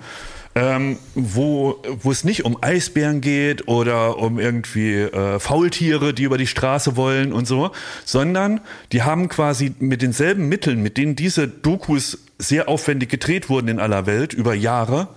ähm, 0.57 0.99
wo, 1.15 1.83
wo 2.01 2.11
es 2.11 2.25
nicht 2.25 2.47
um 2.47 2.57
Eisbären 2.63 3.21
geht 3.21 3.69
oder 3.69 4.19
um 4.19 4.41
irgendwie 4.41 4.95
äh, 4.95 5.39
Faultiere, 5.39 6.15
die 6.15 6.25
über 6.25 6.39
die 6.39 6.47
Straße 6.47 6.97
wollen 6.97 7.35
und 7.35 7.47
so, 7.47 7.73
sondern 8.07 8.61
die 8.91 9.03
haben 9.03 9.29
quasi 9.29 9.75
mit 9.79 10.01
denselben 10.01 10.49
Mitteln, 10.49 10.83
mit 10.83 10.97
denen 10.97 11.15
diese 11.15 11.47
Dokus 11.47 12.19
sehr 12.39 12.71
aufwendig 12.71 13.11
gedreht 13.11 13.51
wurden 13.51 13.69
in 13.69 13.79
aller 13.79 14.07
Welt 14.07 14.33
über 14.33 14.55
Jahre, 14.55 15.09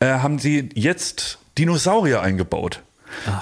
äh, 0.00 0.06
haben 0.06 0.40
sie 0.40 0.68
jetzt 0.74 1.38
Dinosaurier 1.56 2.20
eingebaut. 2.20 2.82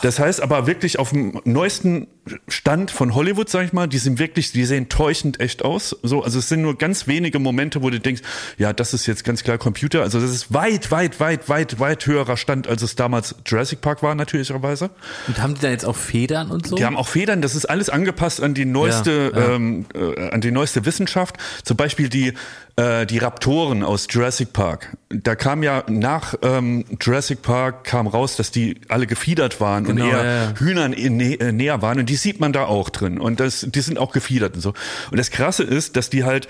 Das 0.03 0.19
heißt 0.19 0.43
aber 0.43 0.67
wirklich 0.67 0.99
auf 0.99 1.11
dem 1.11 1.41
neuesten 1.45 2.09
Stand 2.49 2.91
von 2.91 3.15
Hollywood, 3.15 3.49
sag 3.49 3.65
ich 3.65 3.73
mal, 3.73 3.87
die 3.87 3.99
sind 3.99 4.19
wirklich, 4.19 4.53
die 4.53 4.65
sehen 4.65 4.89
täuschend 4.89 5.41
echt 5.41 5.65
aus. 5.65 5.97
So, 6.03 6.23
also 6.23 6.39
es 6.39 6.49
sind 6.49 6.63
nur 6.63 6.77
ganz 6.79 7.07
wenige 7.07 7.39
Momente, 7.39 7.83
wo 7.83 7.91
du 7.91 8.01
denkst, 8.01 8.23
ja, 8.57 8.73
das 8.73 8.95
ist 8.95 9.07
jetzt 9.07 9.25
ganz 9.25 9.43
klar 9.43 9.59
Computer. 9.59 10.03
Also 10.03 10.21
das 10.21 10.31
ist 10.31 10.53
weit, 10.53 10.91
weit, 10.91 11.21
weit, 11.21 11.49
weit, 11.49 11.81
weit 11.81 12.07
höherer 12.07 12.37
Stand, 12.37 12.67
als 12.67 12.83
es 12.83 12.97
damals 12.97 13.35
Jurassic 13.47 13.81
Park 13.81 14.03
war, 14.03 14.15
natürlicherweise. 14.15 14.91
Und 15.27 15.41
haben 15.43 15.55
die 15.55 15.61
da 15.61 15.71
jetzt 15.71 15.85
auch 15.85 15.97
Federn 15.97 16.51
und 16.51 16.67
so? 16.67 16.77
Die 16.77 16.85
haben 16.85 16.97
auch 16.97 17.09
Federn, 17.09 17.43
das 17.43 17.55
ist 17.55 17.67
alles 17.67 17.89
angepasst 17.91 18.43
an 18.43 18.55
die 18.55 18.65
neueste, 18.65 19.33
Ja, 19.35 19.41
ja. 19.41 19.55
Ähm, 19.55 19.87
äh, 19.95 20.31
an 20.31 20.41
die 20.41 20.51
neueste 20.51 20.85
Wissenschaft. 20.85 21.37
Zum 21.65 21.77
Beispiel 21.77 22.09
die, 22.09 22.35
äh, 22.77 23.07
die 23.07 23.19
Raptoren 23.19 23.83
aus 23.83 24.07
Jurassic 24.11 24.53
Park. 24.53 24.97
Da 25.09 25.35
kam 25.35 25.63
ja 25.63 25.85
nach 25.89 26.35
ähm, 26.43 26.85
Jurassic 27.01 27.43
Park 27.43 27.85
kam 27.85 28.07
raus, 28.07 28.37
dass 28.37 28.51
die 28.51 28.81
alle 28.89 29.07
gefiedert 29.07 29.61
waren 29.61 29.85
Genau, 29.85 30.05
und 30.05 30.11
eher 30.11 30.25
ja. 30.25 30.55
Hühnern 30.59 30.93
in, 30.93 31.19
äh, 31.21 31.53
näher 31.53 31.83
waren 31.83 31.99
und 31.99 32.09
die 32.09 32.17
sieht 32.19 32.41
man 32.41 32.53
da 32.53 32.65
auch 32.65 32.91
drin 32.91 33.19
und 33.19 33.41
das, 33.41 33.67
die 33.69 33.81
sind 33.81 33.99
auch 33.99 34.13
gefiedert 34.13 34.55
und 34.55 34.61
so. 34.61 34.75
Und 35.11 35.19
das 35.19 35.31
Krasse 35.31 35.63
ist, 35.63 35.97
dass 35.97 36.11
die 36.11 36.25
halt 36.25 36.49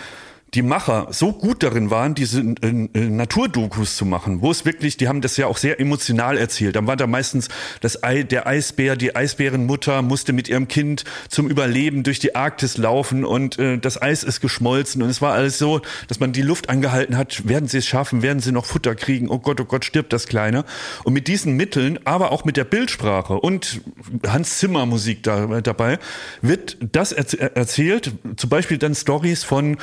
die 0.54 0.62
Macher 0.62 1.08
so 1.10 1.32
gut 1.32 1.62
darin 1.62 1.90
waren, 1.90 2.14
diese 2.14 2.40
äh, 2.40 2.88
äh, 2.94 3.08
Naturdokus 3.10 3.96
zu 3.96 4.06
machen, 4.06 4.40
wo 4.40 4.50
es 4.50 4.64
wirklich, 4.64 4.96
die 4.96 5.08
haben 5.08 5.20
das 5.20 5.36
ja 5.36 5.46
auch 5.46 5.58
sehr 5.58 5.78
emotional 5.78 6.38
erzählt. 6.38 6.76
Dann 6.76 6.86
war 6.86 6.96
da 6.96 7.06
meistens 7.06 7.48
das 7.80 8.02
Ei, 8.02 8.22
der 8.22 8.46
Eisbär, 8.46 8.96
die 8.96 9.14
Eisbärenmutter 9.14 10.00
musste 10.00 10.32
mit 10.32 10.48
ihrem 10.48 10.66
Kind 10.66 11.04
zum 11.28 11.48
Überleben 11.48 12.02
durch 12.02 12.18
die 12.18 12.34
Arktis 12.34 12.78
laufen 12.78 13.24
und 13.24 13.58
äh, 13.58 13.78
das 13.78 14.00
Eis 14.00 14.22
ist 14.22 14.40
geschmolzen 14.40 15.02
und 15.02 15.10
es 15.10 15.20
war 15.20 15.34
alles 15.34 15.58
so, 15.58 15.82
dass 16.08 16.18
man 16.18 16.32
die 16.32 16.42
Luft 16.42 16.70
angehalten 16.70 17.18
hat, 17.18 17.46
werden 17.46 17.68
sie 17.68 17.78
es 17.78 17.86
schaffen, 17.86 18.22
werden 18.22 18.40
sie 18.40 18.52
noch 18.52 18.64
Futter 18.64 18.94
kriegen, 18.94 19.28
oh 19.28 19.38
Gott, 19.38 19.60
oh 19.60 19.64
Gott, 19.64 19.84
stirbt 19.84 20.12
das 20.12 20.26
Kleine. 20.26 20.64
Und 21.04 21.12
mit 21.12 21.28
diesen 21.28 21.56
Mitteln, 21.56 21.98
aber 22.04 22.32
auch 22.32 22.44
mit 22.44 22.56
der 22.56 22.64
Bildsprache 22.64 23.34
und 23.34 23.82
Hans 24.26 24.58
Zimmer 24.58 24.86
Musik 24.86 25.22
da, 25.22 25.60
dabei, 25.60 25.98
wird 26.40 26.78
das 26.92 27.12
erz 27.12 27.34
erzählt, 27.34 28.12
zum 28.36 28.50
Beispiel 28.50 28.78
dann 28.78 28.94
Stories 28.94 29.44
von 29.44 29.76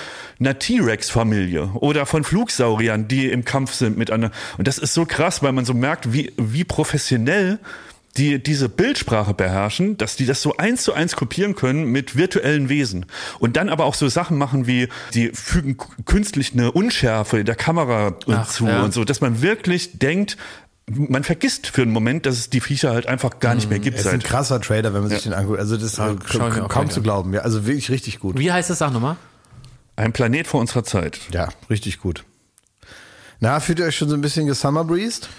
einer 0.55 0.59
T-Rex-Familie 0.59 1.71
oder 1.75 2.05
von 2.05 2.23
Flugsauriern, 2.23 3.07
die 3.07 3.29
im 3.29 3.45
Kampf 3.45 3.73
sind 3.73 3.97
mit 3.97 4.11
einer. 4.11 4.31
Und 4.57 4.67
das 4.67 4.77
ist 4.77 4.93
so 4.93 5.05
krass, 5.05 5.43
weil 5.43 5.51
man 5.51 5.65
so 5.65 5.73
merkt, 5.73 6.13
wie, 6.13 6.33
wie 6.37 6.63
professionell 6.63 7.59
die 8.17 8.41
diese 8.41 8.69
Bildsprache 8.69 9.33
beherrschen, 9.33 9.97
dass 9.97 10.15
die 10.15 10.25
das 10.25 10.41
so 10.41 10.55
eins 10.55 10.83
zu 10.83 10.93
eins 10.93 11.17
kopieren 11.17 11.53
können 11.53 11.85
mit 11.85 12.15
virtuellen 12.15 12.69
Wesen. 12.69 13.07
Und 13.39 13.57
dann 13.57 13.67
aber 13.67 13.83
auch 13.83 13.93
so 13.93 14.07
Sachen 14.07 14.37
machen 14.37 14.67
wie, 14.67 14.87
die 15.13 15.31
fügen 15.33 15.75
künstlich 16.05 16.53
eine 16.53 16.71
Unschärfe 16.71 17.43
der 17.43 17.55
Kamera 17.55 18.15
äh, 18.27 18.33
Ach, 18.33 18.47
zu 18.47 18.67
ja. 18.67 18.83
und 18.83 18.93
so, 18.93 19.03
dass 19.03 19.19
man 19.19 19.41
wirklich 19.41 19.99
denkt, 19.99 20.37
man 20.87 21.25
vergisst 21.25 21.67
für 21.67 21.81
einen 21.81 21.91
Moment, 21.91 22.25
dass 22.25 22.37
es 22.37 22.49
die 22.49 22.61
Viecher 22.61 22.91
halt 22.91 23.05
einfach 23.05 23.41
gar 23.41 23.53
nicht 23.53 23.69
mehr 23.69 23.79
gibt 23.79 23.97
Es 23.99 24.05
ist 24.05 24.13
ein 24.13 24.23
krasser 24.23 24.61
Trailer, 24.61 24.93
wenn 24.93 25.01
man 25.01 25.09
sich 25.09 25.23
den 25.23 25.33
anguckt. 25.33 25.59
Also 25.59 25.75
das 25.75 25.83
ist 25.83 25.99
auch 25.99 26.15
kaum 26.69 26.89
zu 26.89 27.01
glauben. 27.01 27.33
Ja, 27.33 27.41
also 27.41 27.65
wirklich 27.65 27.89
richtig 27.89 28.19
gut. 28.19 28.39
Wie 28.39 28.49
heißt 28.49 28.69
das? 28.69 28.77
Sag 28.77 28.93
nochmal. 28.93 29.17
Ein 29.95 30.11
Planet 30.13 30.47
vor 30.47 30.59
unserer 30.59 30.83
Zeit. 30.83 31.19
Ja, 31.31 31.49
richtig 31.69 31.99
gut. 31.99 32.23
Na, 33.39 33.59
fühlt 33.59 33.79
ihr 33.79 33.85
euch 33.85 33.95
schon 33.97 34.09
so 34.09 34.15
ein 34.15 34.21
bisschen 34.21 34.45
gesummerbreezed? 34.47 35.29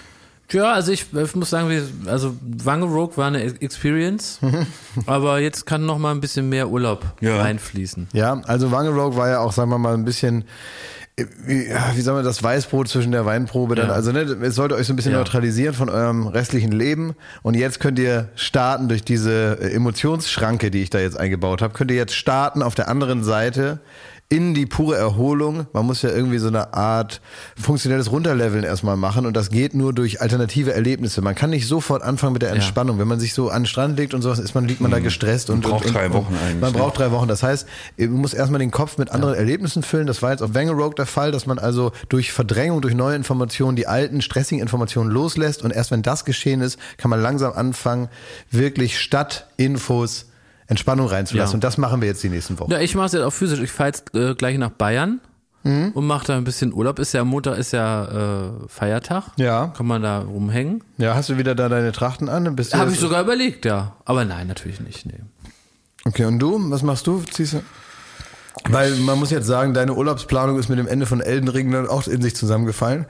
Ja, 0.53 0.73
also 0.74 0.93
ich, 0.93 1.07
ich 1.12 1.35
muss 1.35 1.51
sagen, 1.51 1.69
wir, 1.69 1.83
also 2.07 2.37
Wangerog 2.41 3.16
war 3.19 3.27
eine 3.27 3.43
Experience, 3.43 4.39
aber 5.07 5.41
jetzt 5.41 5.66
kann 5.66 5.85
noch 5.87 5.99
mal 5.99 6.12
ein 6.12 6.20
bisschen 6.20 6.49
mehr 6.49 6.69
Urlaub 6.69 7.05
Ja. 7.20 7.41
reinfließen. 7.41 8.09
Ja, 8.12 8.41
also 8.47 8.70
Wangerog 8.70 9.16
war 9.16 9.28
ja 9.28 9.41
auch, 9.41 9.53
sagen 9.53 9.70
wir 9.70 9.78
mal, 9.78 9.95
ein 9.95 10.05
bisschen, 10.05 10.45
äh, 11.16 11.24
wie, 11.45 11.66
wie 11.95 12.01
sagen 12.01 12.16
wir 12.19 12.23
das, 12.23 12.45
Weißbrot 12.45 12.87
zwischen 12.87 13.11
der 13.11 13.27
Weinprobe 13.27 13.74
dann. 13.74 13.89
Ja. 13.89 13.95
Also 13.95 14.12
ne, 14.12 14.20
es 14.20 14.55
sollte 14.55 14.77
euch 14.77 14.87
so 14.87 14.93
ein 14.93 14.97
bisschen 14.97 15.12
Ja. 15.12 15.19
neutralisieren 15.19 15.74
von 15.74 15.89
eurem 15.89 16.28
restlichen 16.28 16.70
Leben. 16.70 17.16
Und 17.43 17.55
jetzt 17.55 17.81
könnt 17.81 17.99
ihr 17.99 18.28
starten 18.37 18.89
durch 18.89 19.03
diese 19.03 19.59
äh, 19.61 19.73
Emotionsschranke, 19.74 20.70
die 20.70 20.83
ich 20.83 20.91
da 20.91 21.01
jetzt 21.01 21.19
eingebaut 21.19 21.61
habe, 21.61 21.74
könnt 21.74 21.91
ihr 21.91 21.97
jetzt 21.97 22.15
starten 22.15 22.62
auf 22.62 22.77
der 22.77 22.87
anderen 22.89 23.24
Seite 23.24 23.81
in 24.28 24.55
die 24.55 24.66
pure 24.66 24.97
Erholung. 24.97 25.66
Man 25.73 25.86
muss 25.86 26.03
ja 26.03 26.11
irgendwie 26.11 26.39
so 26.39 26.48
eine 26.48 26.74
Art 26.74 27.20
funktionelles 27.57 28.11
Runterleveln 28.11 28.65
erstmal 28.65 28.97
machen 28.97 29.24
und 29.24 29.36
das 29.36 29.51
geht 29.51 29.73
nur 29.74 29.93
durch 29.93 30.20
alternative 30.20 30.73
Erlebnisse. 30.73 31.23
Man 31.23 31.36
kann 31.36 31.51
nicht 31.51 31.69
sofort 31.69 32.03
anfangen 32.03 32.32
mit 32.32 32.43
der 32.43 32.51
Entspannung. 32.51 32.98
Wenn 32.98 33.07
man 33.07 33.20
sich 33.20 33.35
so 33.35 33.51
an 33.51 33.62
den 33.62 33.66
Strand 33.66 33.97
legt 33.98 34.15
und 34.15 34.23
sowas, 34.23 34.40
ist 34.40 34.55
man, 34.57 34.66
liegt 34.66 34.81
man 34.81 34.90
da 34.90 34.98
gestresst 34.98 35.48
und 35.48 35.59
Mhm. 35.59 35.70
braucht 35.70 35.86
und, 35.86 35.94
drei 35.94 36.12
Wochen 36.12 36.32
und 36.35 36.40
eigentlich, 36.40 36.61
Man 36.61 36.73
ne? 36.73 36.78
braucht 36.78 36.98
drei 36.98 37.12
Wochen. 37.12 37.28
Das 37.28 37.44
heißt, 37.44 37.69
man 37.98 38.11
muss 38.12 38.35
erstmal 38.35 38.59
den 38.59 38.73
Kopf 38.73 38.98
mit 38.98 39.11
anderen 39.11 39.35
Erlebnissen 39.36 39.85
füllen. 39.85 40.09
Das 40.09 40.23
war 40.23 40.32
jetzt 40.32 40.43
auf 40.43 40.55
Wangerooge 40.55 40.97
der 40.97 41.07
Fall, 41.07 41.31
dass 41.31 41.47
man 41.47 41.61
also 41.61 41.93
durch 42.09 42.32
Verdrängung, 42.32 42.81
durch 42.82 42.94
neue 42.94 43.15
Informationen 43.15 43.77
die 43.77 43.86
alten 43.86 44.23
stressigen 44.23 44.61
Informationen 44.61 45.11
loslässt 45.11 45.62
und 45.62 45.70
erst 45.70 45.93
wenn 45.93 46.03
das 46.03 46.24
geschehen 46.24 46.62
ist, 46.62 46.78
kann 46.97 47.11
man 47.11 47.23
langsam 47.23 47.53
anfangen, 47.53 48.09
wirklich 48.51 48.98
statt 48.98 49.47
Infos 49.57 50.27
Entspannung 50.67 51.07
reinzulassen. 51.07 51.53
Ja. 51.53 51.55
Und 51.55 51.65
das 51.65 51.79
machen 51.79 52.01
wir 52.01 52.09
jetzt 52.09 52.23
die 52.23 52.29
nächsten 52.29 52.59
Wochen. 52.59 52.71
Ja, 52.71 52.81
ich 52.81 52.95
mache 52.95 53.07
es 53.07 53.13
jetzt 53.13 53.23
auch 53.23 53.33
physisch. 53.33 53.61
Ich 53.61 53.71
fahre 53.71 53.89
jetzt 53.91 54.15
äh, 54.15 54.35
gleich 54.35 54.59
nach 54.59 54.71
Bayern 54.71 55.21
und 55.67 56.07
mache 56.07 56.27
da 56.27 56.37
ein 56.37 56.45
bisschen 56.45 56.73
Urlaub. 56.73 57.01
Ist 57.01 57.13
ja 57.13 57.25
Montag 57.25 57.59
ist 57.59 57.73
ja 57.73 58.05
äh, 58.05 58.51
Feiertag. 58.69 59.25
Ja. 59.37 59.73
Kann 59.77 59.87
man 59.87 60.01
da 60.01 60.21
rumhängen. 60.21 60.85
Ja, 60.97 61.17
hast 61.17 61.29
du 61.29 61.39
wieder 61.39 61.57
da 61.57 61.69
deine 61.69 61.91
Trachten 61.91 62.29
an? 62.29 62.55
Bist 62.55 62.73
Habe 62.73 62.93
ich 62.93 63.01
sogar 63.01 63.23
überlegt, 63.23 63.65
ja. 63.65 63.97
Aber 64.05 64.25
nein, 64.25 64.47
natürlich 64.47 64.79
nicht. 64.79 65.07
Nee. 65.07 65.19
Okay, 66.05 66.25
und 66.25 66.39
du? 66.39 66.71
Was 66.71 66.85
machst 66.85 67.09
du? 67.09 67.21
Ziehst 67.33 67.55
du? 67.55 67.63
Weil 68.69 68.95
man 68.95 69.19
muss 69.19 69.31
jetzt 69.31 69.47
sagen, 69.47 69.75
deine 69.75 69.95
Urlaubsplanung 69.95 70.57
ist 70.57 70.69
mit 70.69 70.79
dem 70.79 70.87
Ende 70.87 71.05
von 71.05 71.21
Elden 71.21 71.49
Ring 71.49 71.73
dann 71.73 71.89
auch 71.89 72.07
in 72.07 72.23
sich 72.23 72.37
zusammengefallen. 72.37 73.07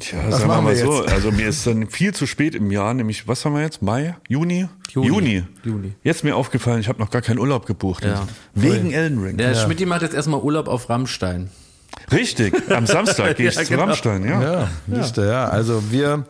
Tja, 0.00 0.18
Was 0.26 0.38
sagen 0.38 0.42
wir 0.42 0.46
machen 0.48 0.64
mal 0.64 0.76
wir 0.76 0.84
so. 0.84 1.02
jetzt? 1.02 1.12
Also 1.12 1.30
mir 1.32 1.48
ist 1.48 1.66
dann 1.66 1.88
viel 1.88 2.14
zu 2.14 2.26
spät 2.26 2.54
im 2.54 2.70
Jahr, 2.70 2.94
nämlich, 2.94 3.26
was 3.28 3.44
haben 3.44 3.54
wir 3.54 3.62
jetzt? 3.62 3.82
Mai? 3.82 4.16
Juni? 4.28 4.68
Juni. 4.90 5.44
Juni. 5.64 5.92
Jetzt 6.02 6.16
ist 6.18 6.24
mir 6.24 6.36
aufgefallen, 6.36 6.80
ich 6.80 6.88
habe 6.88 6.98
noch 7.00 7.10
gar 7.10 7.22
keinen 7.22 7.38
Urlaub 7.38 7.66
gebucht. 7.66 8.04
Ja. 8.04 8.26
Wegen 8.54 8.92
Elden 8.92 9.22
Ring. 9.22 9.36
Der 9.36 9.54
Schmidt 9.54 9.84
macht 9.86 10.02
jetzt 10.02 10.14
erstmal 10.14 10.40
Urlaub 10.40 10.68
auf 10.68 10.88
Rammstein. 10.88 11.50
Richtig, 12.12 12.54
am 12.70 12.86
Samstag 12.86 13.36
gehe 13.36 13.48
ich 13.48 13.54
Ja, 13.54 13.62
zu 13.62 13.68
genau. 13.70 13.84
Rammstein, 13.84 14.24
ja. 14.26 14.42
Ja, 14.42 14.68
du, 14.86 15.20
ja. 15.26 15.48
Also 15.48 15.82
wir, 15.90 16.26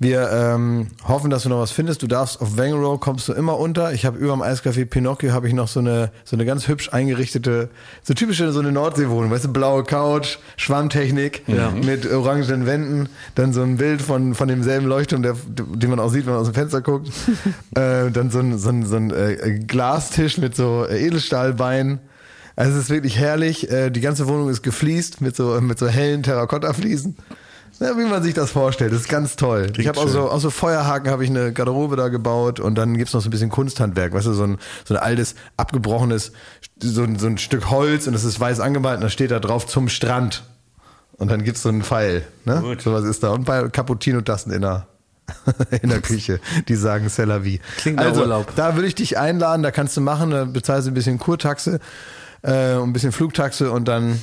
wir 0.00 0.30
ähm, 0.30 0.88
hoffen, 1.06 1.28
dass 1.28 1.42
du 1.42 1.48
noch 1.48 1.58
was 1.58 1.72
findest. 1.72 2.02
Du 2.02 2.06
darfst 2.06 2.40
auf 2.40 2.56
Wangeroo 2.56 2.98
kommst 2.98 3.28
du 3.28 3.32
immer 3.32 3.58
unter. 3.58 3.92
Ich 3.92 4.06
habe 4.06 4.16
über 4.18 4.32
dem 4.32 4.42
Eiscafé 4.42 4.84
Pinocchio 4.84 5.32
habe 5.32 5.48
ich 5.48 5.54
noch 5.54 5.66
so 5.66 5.80
eine 5.80 6.12
so 6.24 6.36
eine 6.36 6.44
ganz 6.44 6.68
hübsch 6.68 6.92
eingerichtete, 6.92 7.68
so 8.04 8.14
typische 8.14 8.52
so 8.52 8.60
eine 8.60 8.70
Nordseewohnung, 8.70 9.30
weißt 9.30 9.46
du, 9.46 9.52
blaue 9.52 9.82
Couch, 9.82 10.38
Schwammtechnik 10.56 11.42
mit 11.82 12.10
orangenen 12.10 12.64
Wänden, 12.66 13.08
dann 13.34 13.52
so 13.52 13.62
ein 13.62 13.76
Bild 13.76 14.00
von 14.00 14.34
von 14.34 14.46
demselben 14.46 14.86
Leuchtturm, 14.86 15.22
der, 15.22 15.34
den 15.48 15.90
man 15.90 15.98
auch 15.98 16.10
sieht, 16.10 16.26
wenn 16.26 16.32
man 16.32 16.42
aus 16.42 16.48
dem 16.48 16.54
Fenster 16.54 16.80
guckt. 16.80 17.08
äh, 17.74 18.10
dann 18.12 18.30
so 18.30 18.38
ein 18.38 18.56
so 18.58 18.68
ein, 18.68 18.86
so 18.86 18.96
ein 18.96 19.10
äh, 19.10 19.60
Glastisch 19.66 20.38
mit 20.38 20.54
so 20.54 20.86
äh, 20.88 21.06
Edelstahlbeinen. 21.06 21.98
Also 22.54 22.76
es 22.76 22.84
ist 22.84 22.90
wirklich 22.90 23.18
herrlich. 23.18 23.70
Äh, 23.70 23.90
Die 23.90 24.00
ganze 24.00 24.28
Wohnung 24.28 24.48
ist 24.48 24.62
gefliest 24.62 25.20
mit 25.20 25.34
so 25.34 25.60
mit 25.60 25.78
so 25.78 25.88
hellen 25.88 26.22
Terrakotta-Fliesen. 26.22 27.16
Ja, 27.80 27.96
wie 27.96 28.04
man 28.04 28.22
sich 28.22 28.34
das 28.34 28.50
vorstellt, 28.50 28.92
das 28.92 29.02
ist 29.02 29.08
ganz 29.08 29.36
toll. 29.36 29.72
ich 29.76 29.86
habe 29.86 30.00
auch 30.00 30.08
so, 30.08 30.30
auch 30.30 30.40
so 30.40 30.50
Feuerhaken, 30.50 31.10
habe 31.10 31.22
ich 31.22 31.30
eine 31.30 31.52
Garderobe 31.52 31.96
da 31.96 32.08
gebaut 32.08 32.58
und 32.58 32.74
dann 32.74 32.96
gibt's 32.96 33.14
noch 33.14 33.20
so 33.20 33.28
ein 33.28 33.30
bisschen 33.30 33.50
Kunsthandwerk, 33.50 34.12
weißt 34.12 34.26
du, 34.26 34.32
so 34.32 34.44
ein, 34.44 34.58
so 34.84 34.94
ein 34.94 35.00
altes, 35.00 35.36
abgebrochenes, 35.56 36.32
so 36.80 37.02
ein, 37.04 37.18
so 37.18 37.28
ein 37.28 37.38
Stück 37.38 37.70
Holz 37.70 38.06
und 38.06 38.14
es 38.14 38.24
ist 38.24 38.40
weiß 38.40 38.60
angemalt 38.60 38.96
und 38.96 39.02
da 39.02 39.10
steht 39.10 39.30
da 39.30 39.38
drauf 39.38 39.66
zum 39.66 39.88
Strand. 39.88 40.44
Und 41.18 41.30
dann 41.30 41.42
gibt's 41.42 41.62
so 41.62 41.68
einen 41.68 41.82
Pfeil, 41.82 42.24
ne? 42.44 42.60
Gut. 42.62 42.80
So 42.80 42.92
was 42.92 43.04
ist 43.04 43.24
da. 43.24 43.30
Und 43.30 43.44
bei 43.44 43.68
Cappuccino-Tassen 43.68 44.52
in 44.52 44.62
der, 44.62 44.86
in 45.82 45.88
der 45.88 46.00
Küche, 46.00 46.40
die 46.68 46.76
sagen 46.76 47.08
C'est 47.08 47.26
la 47.26 47.42
vie. 47.42 47.60
Klingt 47.78 47.98
also, 47.98 48.22
Urlaub. 48.22 48.54
da 48.54 48.76
würde 48.76 48.86
ich 48.86 48.94
dich 48.94 49.18
einladen, 49.18 49.64
da 49.64 49.72
kannst 49.72 49.96
du 49.96 50.00
machen, 50.00 50.30
da 50.30 50.44
bezahlst 50.44 50.86
du 50.86 50.92
ein 50.92 50.94
bisschen 50.94 51.18
Kurtaxe, 51.18 51.80
äh, 52.42 52.74
und 52.74 52.90
ein 52.90 52.92
bisschen 52.92 53.12
Flugtaxe 53.12 53.70
und 53.70 53.86
dann, 53.88 54.20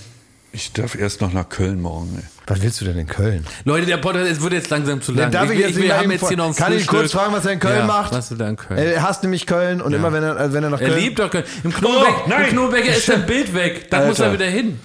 Ich 0.56 0.72
darf 0.72 0.96
erst 0.96 1.20
noch 1.20 1.34
nach 1.34 1.50
Köln 1.50 1.82
morgen. 1.82 2.24
Was 2.48 2.62
willst 2.62 2.80
du 2.80 2.86
denn 2.86 2.98
in 2.98 3.08
Köln? 3.08 3.46
Leute, 3.66 3.86
der 3.88 3.98
Podcast 3.98 4.28
es 4.32 4.40
wird 4.42 4.54
jetzt 4.54 4.70
langsam 4.70 5.02
zu 5.02 5.12
Ja, 5.12 5.24
lang. 5.24 5.32
darf 5.32 5.52
ich 5.52 5.60
jetzt 5.60 5.76
wir 5.76 5.98
haben 5.98 6.10
jetzt 6.10 6.26
hier 6.30 6.38
noch 6.38 6.48
ein 6.48 6.56
Kann 6.56 6.72
ich 6.72 6.86
Frühstück. 6.86 7.00
kurz 7.02 7.12
fragen, 7.12 7.34
was 7.34 7.46
er 7.46 7.52
in 7.52 7.60
Köln 7.60 7.80
ja, 7.80 7.86
macht? 7.86 8.14
Was 8.14 8.30
du 8.30 8.36
da 8.36 8.48
in 8.48 8.56
Köln? 8.56 8.78
Er 8.80 9.04
hasst 9.04 9.22
nämlich 9.24 9.48
Köln 9.48 9.82
und 9.82 9.92
immer 9.92 10.14
wenn 10.14 10.24
er, 10.24 10.54
wenn 10.54 10.64
er 10.64 10.70
nach 10.70 10.80
er 10.80 10.88
Köln. 10.92 11.00
liebt 11.02 11.20
doch 11.20 11.30
Köln. 11.30 11.44
Im 11.66 11.74
Knobeck, 11.74 12.14
Oh, 12.26 12.30
nein. 12.30 12.46
im 12.46 12.50
Knobecker 12.52 12.96
ist 12.96 13.06
sein 13.06 13.26
Bild 13.28 13.54
weg. 13.54 13.90
Da 13.92 14.06
muss 14.06 14.20
er 14.20 14.32
wieder 14.32 14.46
hin. 14.46 14.80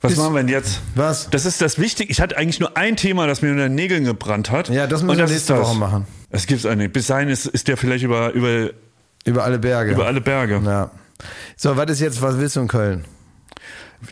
Was 0.00 0.12
Ist- 0.12 0.18
machen 0.18 0.34
wir 0.34 0.40
denn 0.42 0.48
jetzt? 0.48 0.78
Was? 0.94 1.28
Das 1.28 1.44
ist 1.44 1.60
das 1.60 1.80
Wichtige. 1.80 2.12
Ich 2.12 2.20
hatte 2.20 2.36
eigentlich 2.36 2.60
nur 2.60 2.76
ein 2.76 2.94
Thema, 2.94 3.26
das 3.26 3.42
mir 3.42 3.50
unter 3.50 3.64
den 3.64 3.74
Nägeln 3.74 4.04
gebrannt 4.04 4.52
hat. 4.52 4.68
Ja, 4.68 4.86
das 4.86 5.02
müssen 5.02 5.18
wir 5.18 5.26
nächste 5.26 5.54
das. 5.54 5.62
Woche 5.66 5.76
machen. 5.76 6.06
Es 6.30 6.46
gibt's 6.46 6.66
eine. 6.66 6.88
Bis 6.88 7.08
dahin 7.08 7.30
ist, 7.30 7.46
ist 7.46 7.66
der 7.66 7.76
vielleicht 7.76 8.04
über, 8.04 8.30
über, 8.32 8.70
Über 9.24 9.42
alle 9.42 9.58
Berge. 9.58 9.90
über 9.90 10.06
alle 10.06 10.20
Berge. 10.20 10.60
Ja. 10.64 10.92
So, 11.56 11.76
was 11.76 11.90
ist 11.90 12.00
jetzt, 12.00 12.22
was 12.22 12.38
willst 12.38 12.54
du 12.54 12.60
in 12.60 12.68
Köln? 12.68 13.04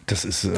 Das 0.06 0.24
ist 0.24 0.44
äh, 0.44 0.50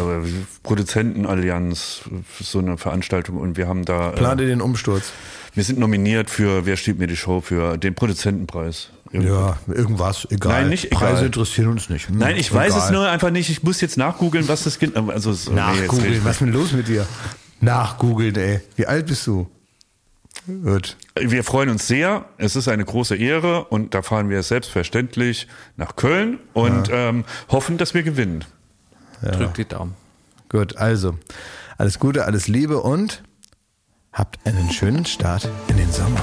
Produzentenallianz, 0.63 2.03
so 2.41 2.59
eine 2.59 2.79
Veranstaltung 2.79 3.39
und 3.39 3.57
wir 3.57 3.69
haben 3.69 3.85
da, 3.85 4.13
äh, 4.13 4.37
dir 4.37 4.47
den 4.47 4.61
Umsturz. 4.61 5.13
wir 5.55 5.65
sind 5.65 5.79
nominiert 5.79 6.31
für 6.31 6.67
Wer 6.67 6.77
steht 6.77 6.99
mir 6.99 7.07
die 7.07 7.17
Show 7.17 7.41
für 7.41 7.79
den 7.79 7.95
Produzentenpreis. 7.95 8.91
Ja, 9.13 9.59
irgendwas, 9.69 10.27
egal. 10.31 10.63
Nein, 10.63 10.71
nicht 10.71 10.87
egal. 10.87 10.99
Preise 10.99 11.27
interessieren 11.27 11.69
uns 11.69 11.89
nicht. 11.89 12.09
Hm, 12.09 12.19
Nein, 12.19 12.37
ich 12.37 12.53
weiß 12.53 12.73
egal. 12.75 12.85
es 12.85 12.91
nur 12.91 13.09
einfach 13.09 13.31
nicht. 13.31 13.49
Ich 13.49 13.63
muss 13.63 13.81
jetzt 13.81 13.97
nachgoogeln, 13.97 14.49
was 14.49 14.65
das 14.65 14.79
Kind. 14.79 14.97
Also 14.97 15.33
so, 15.33 15.53
nee, 15.53 15.61
jetzt 15.61 15.69
red 15.69 15.87
Nachgoogeln, 15.87 16.25
was 16.25 16.33
ist 16.33 16.41
denn 16.41 16.53
los 16.53 16.73
mit 16.73 16.89
dir? 16.89 17.07
Nachgoogeln, 17.61 18.35
ey. 18.35 18.61
Wie 18.75 18.87
alt 18.87 19.07
bist 19.07 19.27
du? 19.27 19.49
Gut. 20.47 20.97
Wir 21.19 21.43
freuen 21.45 21.71
uns 21.71 21.87
sehr. 21.87 22.27
Es 22.37 22.57
ist 22.57 22.69
eine 22.69 22.85
große 22.85 23.17
Ehre 23.17 23.65
und 23.65 23.95
da 23.95 24.03
fahren 24.03 24.29
wir 24.29 24.43
selbstverständlich 24.43 25.49
nach 25.77 25.97
Köln 25.97 26.39
und 26.53 26.91
ähm, 26.93 27.25
hoffen, 27.49 27.79
dass 27.79 27.95
wir 27.95 28.03
gewinnen. 28.03 28.45
Drück 29.23 29.55
die 29.55 29.65
Daumen. 29.65 29.95
Gut, 30.49 30.77
also, 30.77 31.19
alles 31.79 31.99
Gute, 31.99 32.25
alles 32.25 32.49
Liebe 32.49 32.81
und 32.81 33.23
habt 34.13 34.39
einen 34.47 34.71
schönen 34.71 35.05
Start 35.05 35.49
in 35.69 35.77
den 35.77 35.91
Sommer. 35.91 36.23